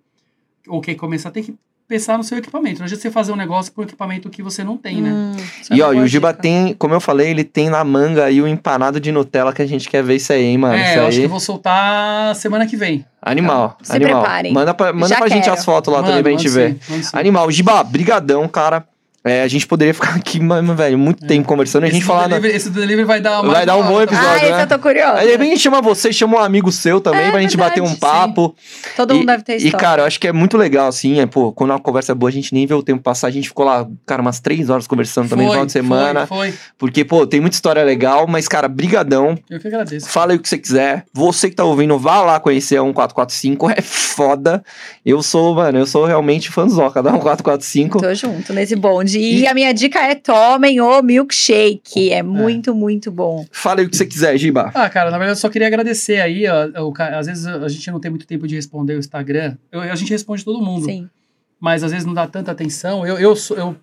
ou 0.67 0.81
quer 0.81 0.95
começar, 0.95 1.31
tem 1.31 1.43
que 1.45 1.55
pensar 1.91 2.17
no 2.17 2.23
seu 2.23 2.39
equipamento. 2.39 2.79
Não 2.79 2.85
adianta 2.87 3.03
você 3.03 3.11
fazer 3.11 3.33
um 3.33 3.37
negócio 3.37 3.73
com 3.73 3.83
equipamento 3.83 4.31
que 4.31 4.43
você 4.43 4.63
não 4.63 4.77
tem, 4.77 5.03
né? 5.03 5.11
Hum, 5.11 5.33
é 5.71 5.75
E 5.75 5.83
ó, 5.83 5.93
e 5.93 5.99
o 5.99 6.07
Giba 6.07 6.33
tem, 6.33 6.73
como 6.79 6.95
eu 6.95 7.01
falei, 7.01 7.29
ele 7.31 7.43
tem 7.43 7.69
na 7.69 7.83
manga 7.83 8.25
aí 8.27 8.41
o 8.41 8.47
empanado 8.47 9.01
de 9.01 9.11
Nutella 9.11 9.53
que 9.53 9.61
a 9.61 9.67
gente 9.67 9.89
quer 9.89 10.03
ver 10.03 10.15
isso 10.17 10.33
aí, 10.33 10.45
hein, 10.45 10.57
mano. 10.57 10.75
é, 10.77 10.85
isso 10.91 10.95
eu 10.99 11.03
aí. 11.03 11.09
acho 11.09 11.19
que 11.19 11.25
eu 11.25 11.29
vou 11.29 11.41
soltar 11.41 12.35
semana 12.37 12.65
que 12.67 12.77
vem. 12.77 13.05
Animal, 13.21 13.77
Se 13.83 13.93
animal. 13.93 14.23
preparem. 14.23 14.53
Manda 14.53 14.73
pra, 14.73 14.93
manda 14.93 15.09
Já 15.09 15.19
pra 15.19 15.29
gente 15.29 15.51
as 15.51 15.63
fotos 15.65 15.93
lá 15.93 15.99
Mando, 16.01 16.09
também 16.11 16.23
pra 16.23 16.33
gente 16.33 16.49
ver. 16.49 16.79
sim. 16.81 17.03
Animal, 17.13 17.51
Giba, 17.51 17.83
brigadão, 17.85 18.47
cara. 18.49 18.85
É, 19.23 19.43
a 19.43 19.49
gente 19.49 19.67
poderia 19.67 19.93
ficar 19.93 20.15
aqui, 20.17 20.41
mano, 20.41 20.75
velho, 20.75 20.97
muito 20.97 21.27
tempo 21.27 21.47
conversando. 21.47 21.85
e 21.85 21.89
A 21.89 21.91
gente 21.91 21.99
esse, 21.99 22.07
falar. 22.07 22.27
na- 22.29 22.39
esse 22.49 22.71
delivery 22.71 23.05
vai 23.05 23.21
dar 23.21 23.43
mais 23.43 23.53
Vai 23.53 23.67
dar 23.67 23.77
um 23.77 23.81
uma 23.81 23.91
bom 23.91 24.01
episódio. 24.01 24.29
Ah, 24.31 24.37
esse 24.39 24.51
né? 24.53 24.63
eu 24.63 24.67
tô 24.67 24.79
curiosa. 24.79 25.19
Aí 25.19 25.27
de 25.27 25.33
repente 25.33 25.59
chama 25.61 25.83
você, 25.83 26.11
chama 26.11 26.37
um 26.39 26.41
amigo 26.41 26.73
seu 26.73 27.01
também 27.03 27.27
É 27.27 27.31
pra 27.31 27.41
gente 27.43 27.55
verdade, 27.57 27.81
bater 27.81 27.83
um 27.83 27.93
sim. 27.95 28.01
papo. 28.01 28.55
Todo 28.97 29.13
mundo 29.15 29.25
e, 29.25 29.27
deve 29.27 29.43
ter 29.43 29.53
E, 29.53 29.57
história. 29.57 29.79
cara, 29.79 30.03
eu 30.03 30.07
acho 30.07 30.19
que 30.19 30.27
é 30.27 30.33
muito 30.33 30.57
legal, 30.57 30.89
assim, 30.89 31.21
é, 31.21 31.27
pô, 31.27 31.53
quando 31.53 31.75
a 31.75 31.79
conversa 31.79 32.13
é 32.13 32.15
boa, 32.15 32.31
a 32.31 32.33
gente 32.33 32.55
nem 32.55 32.67
vê 32.67 32.73
o 32.73 32.83
tempo 32.83 33.03
passar. 33.03 33.27
A 33.27 33.31
gente 33.31 33.49
ficou 33.49 33.67
lá, 33.67 33.87
cara, 34.07 34.23
umas 34.23 34.41
três 34.41 34.71
horas 34.71 34.87
conversando 34.87 35.29
também 35.29 35.45
no 35.45 35.51
Foi, 35.51 35.57
final 35.57 35.67
de 35.67 35.73
semana. 35.73 36.27
Foi, 36.27 36.51
foi. 36.53 36.59
Porque, 36.79 37.05
pô, 37.05 37.27
tem 37.27 37.41
muita 37.41 37.55
história 37.57 37.85
legal, 37.85 38.27
mas, 38.27 38.49
cara, 38.49 38.69
brigadão. 38.69 39.37
Eu 39.51 39.61
que 39.61 39.67
agradeço. 39.69 40.09
Fala 40.09 40.33
aí 40.33 40.39
o 40.39 40.41
que 40.41 40.49
você 40.49 40.57
quiser. 40.57 41.05
Você 41.13 41.51
que 41.51 41.57
tá 41.57 41.65
ouvindo, 41.65 41.99
vá 41.99 42.23
lá 42.23 42.41
conhecer 42.41 42.79
a 42.79 42.83
1445. 42.83 43.71
É 43.71 43.83
foda. 43.83 44.63
Eu 45.05 45.23
sou, 45.23 45.55
mano, 45.55 45.79
eu 45.79 45.87
sou 45.87 46.07
realmente 46.07 46.51
fãzoca 46.51 47.03
da 47.03 47.11
1445. 47.13 48.01
Tô 48.01 48.15
junto 48.15 48.53
nesse 48.55 48.75
bonde. 48.77 49.10
E, 49.15 49.41
E- 49.41 49.47
a 49.47 49.55
minha 49.55 49.73
dica 49.73 49.99
é 50.01 50.15
tomem 50.15 50.81
o 50.81 51.03
milkshake. 51.03 52.11
É 52.13 52.23
muito, 52.23 52.75
muito 52.75 53.11
bom. 53.11 53.45
Fala 53.51 53.81
aí 53.81 53.87
o 53.87 53.91
que 53.91 53.97
você 53.97 54.07
quiser, 54.07 54.37
Giba. 54.39 54.71
Ah, 54.75 54.89
cara, 54.91 55.11
na 55.11 55.19
verdade 55.19 55.39
eu 55.39 55.41
só 55.41 55.49
queria 55.49 55.67
agradecer 55.67 56.21
aí. 56.21 56.45
ó, 56.47 56.83
o 56.89 56.93
às 56.99 57.27
vezes 57.27 57.47
a 57.47 57.69
gente 57.69 57.91
não 57.91 58.01
tem 58.01 58.11
muito 58.11 58.27
tempo 58.27 58.47
de 58.47 58.55
responder 58.55 58.95
o 58.95 58.99
Instagram. 58.99 59.57
Eu- 59.73 59.81
a 59.81 59.95
gente 59.95 60.11
responde 60.11 60.45
todo 60.45 60.61
mundo, 60.63 60.85
Sim. 60.87 61.09
mas 61.59 61.83
às 61.85 61.91
vezes 61.93 62.07
não 62.07 62.15
dá 62.15 62.27
tanta 62.27 62.51
atenção. 62.53 63.07
Eu, 63.07 63.19
eu, 63.19 63.35
eu 63.57 63.77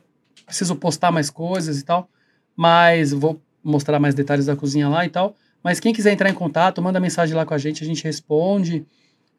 preciso 0.46 0.76
postar 0.76 1.12
mais 1.12 1.30
coisas 1.30 1.80
e 1.80 1.84
tal, 1.86 2.10
mas 2.56 3.12
vou 3.12 3.42
mostrar 3.64 4.00
mais 4.00 4.16
detalhes 4.16 4.46
da 4.46 4.56
cozinha 4.56 4.88
lá 4.88 5.06
e 5.06 5.10
tal. 5.10 5.36
Mas 5.64 5.80
quem 5.80 5.92
quiser 5.94 6.14
entrar 6.14 6.30
em 6.30 6.34
contato, 6.34 6.82
manda 6.82 7.00
mensagem 7.00 7.36
lá 7.36 7.46
com 7.46 7.54
a 7.54 7.58
gente, 7.58 7.84
a 7.84 7.86
gente 7.88 8.04
responde. 8.04 8.86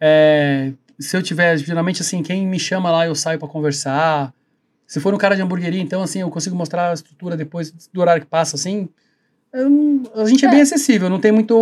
É, 0.00 0.72
se 0.98 1.16
eu 1.16 1.22
tiver, 1.22 1.56
geralmente 1.58 2.02
assim, 2.02 2.22
quem 2.22 2.46
me 2.46 2.58
chama 2.58 2.90
lá 2.90 3.06
eu 3.06 3.14
saio 3.14 3.38
pra 3.38 3.48
conversar. 3.48 4.32
Se 4.88 4.98
for 5.00 5.12
um 5.14 5.18
cara 5.18 5.36
de 5.36 5.42
hamburgueria, 5.42 5.80
então 5.82 6.02
assim, 6.02 6.20
eu 6.22 6.30
consigo 6.30 6.56
mostrar 6.56 6.90
a 6.90 6.94
estrutura 6.94 7.36
depois 7.36 7.70
do 7.92 8.00
horário 8.00 8.22
que 8.22 8.26
passa, 8.28 8.56
assim. 8.56 8.88
A 10.14 10.24
gente 10.26 10.44
é, 10.44 10.48
É. 10.48 10.50
bem 10.50 10.60
acessível, 10.62 11.08
não 11.10 11.20
tem 11.20 11.30
muito. 11.30 11.54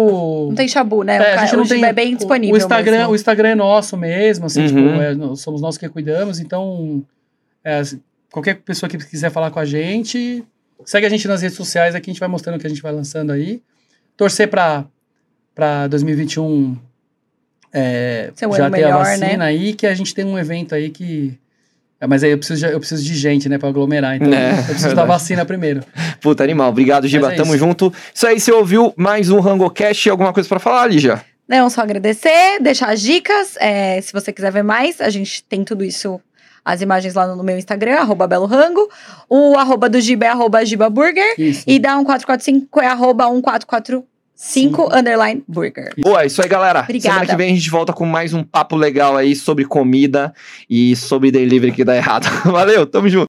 Não 0.48 0.54
tem 0.54 0.66
chabu, 0.68 1.02
né? 1.02 1.16
É, 1.16 1.18
o 1.36 1.38
a 1.40 1.44
gente 1.44 1.54
o 1.54 1.58
não 1.58 1.66
tem. 1.66 1.84
é 1.84 1.92
bem 1.92 2.14
o- 2.14 2.16
disponível. 2.16 2.54
O 2.54 2.58
Instagram, 2.58 2.98
mesmo. 2.98 3.12
o 3.12 3.14
Instagram 3.16 3.48
é 3.50 3.54
nosso 3.54 3.96
mesmo, 3.96 4.46
assim, 4.46 4.60
Uhum. 4.62 4.66
tipo, 4.68 5.32
é, 5.32 5.36
somos 5.36 5.60
nós 5.60 5.76
que 5.76 5.88
cuidamos, 5.88 6.38
então 6.40 7.04
é, 7.64 7.78
assim, 7.78 8.00
qualquer 8.30 8.54
pessoa 8.60 8.88
que 8.88 8.96
quiser 8.98 9.30
falar 9.30 9.50
com 9.50 9.58
a 9.58 9.64
gente, 9.64 10.44
segue 10.84 11.04
a 11.06 11.08
gente 11.08 11.26
nas 11.28 11.42
redes 11.42 11.56
sociais 11.56 11.94
aqui, 11.96 12.10
a 12.10 12.12
gente 12.12 12.20
vai 12.20 12.28
mostrando 12.28 12.56
o 12.56 12.58
que 12.60 12.66
a 12.66 12.70
gente 12.70 12.82
vai 12.82 12.92
lançando 12.92 13.32
aí. 13.32 13.60
Torcer 14.16 14.48
pra, 14.48 14.84
pra 15.54 15.86
2021 15.88 16.76
é, 17.72 18.32
um 18.46 18.52
já 18.52 18.66
ano 18.66 18.74
ter 18.74 18.82
a 18.84 18.86
melhor, 18.86 18.98
vacina 19.04 19.36
né? 19.38 19.44
aí, 19.44 19.74
que 19.74 19.86
a 19.86 19.94
gente 19.94 20.14
tem 20.14 20.24
um 20.24 20.38
evento 20.38 20.74
aí 20.74 20.90
que. 20.90 21.38
É, 22.00 22.06
mas 22.06 22.22
aí 22.22 22.30
eu 22.30 22.38
preciso, 22.38 22.66
de, 22.66 22.72
eu 22.72 22.78
preciso 22.78 23.02
de 23.04 23.14
gente, 23.14 23.48
né, 23.48 23.58
pra 23.58 23.68
aglomerar. 23.68 24.16
Então 24.16 24.32
É, 24.32 24.58
eu 24.58 24.64
preciso 24.64 24.94
da 24.94 25.04
vacina 25.04 25.44
primeiro. 25.44 25.82
Puta 26.20 26.42
animal. 26.44 26.68
Obrigado, 26.70 27.06
Giba. 27.08 27.32
É 27.32 27.36
Tamo 27.36 27.54
isso. 27.54 27.58
junto. 27.58 27.92
Isso 28.14 28.26
aí, 28.26 28.38
você 28.38 28.52
ouviu 28.52 28.92
mais 28.96 29.30
um 29.30 29.40
RangoCast. 29.40 30.10
Alguma 30.10 30.32
coisa 30.32 30.48
pra 30.48 30.58
falar, 30.58 30.86
Lígia? 30.88 31.22
Não, 31.48 31.70
só 31.70 31.80
agradecer, 31.82 32.58
deixar 32.60 32.90
as 32.90 33.00
dicas. 33.00 33.56
é, 33.60 34.00
se 34.00 34.12
você 34.12 34.32
quiser 34.32 34.50
ver 34.52 34.62
mais, 34.64 35.00
a 35.00 35.08
gente 35.10 35.44
tem 35.44 35.62
tudo 35.64 35.84
isso, 35.84 36.20
as 36.64 36.80
imagens 36.82 37.14
lá 37.14 37.26
no 37.34 37.42
meu 37.44 37.56
Instagram, 37.56 37.94
arroba 38.00 38.26
Belo 38.26 38.46
Rango. 38.46 38.90
O 39.30 39.56
arroba 39.56 39.88
do 39.88 40.00
Giba 40.00 40.26
é 40.26 40.28
arroba 40.28 40.64
Giba 40.64 40.90
Burger. 40.90 41.34
Isso. 41.38 41.62
E 41.66 41.78
da 41.78 41.90
1445 41.96 42.80
é 42.80 42.86
arroba 42.88 43.24
1445 43.30 44.06
underline 44.92 45.42
burger. 45.48 45.94
Boa, 45.98 46.22
é 46.22 46.26
isso 46.26 46.42
aí, 46.42 46.48
galera. 46.48 46.80
Obrigada. 46.80 47.14
Semana 47.14 47.30
que 47.30 47.36
vem 47.36 47.52
a 47.52 47.54
gente 47.54 47.70
volta 47.70 47.92
com 47.92 48.04
mais 48.04 48.34
um 48.34 48.44
papo 48.44 48.76
legal 48.76 49.16
aí 49.16 49.34
sobre 49.34 49.64
comida 49.64 50.34
e 50.68 50.94
sobre 50.94 51.30
delivery 51.30 51.72
que 51.72 51.84
dá 51.84 51.96
errado. 51.96 52.26
Valeu, 52.44 52.86
tamo 52.86 53.08
junto. 53.08 53.24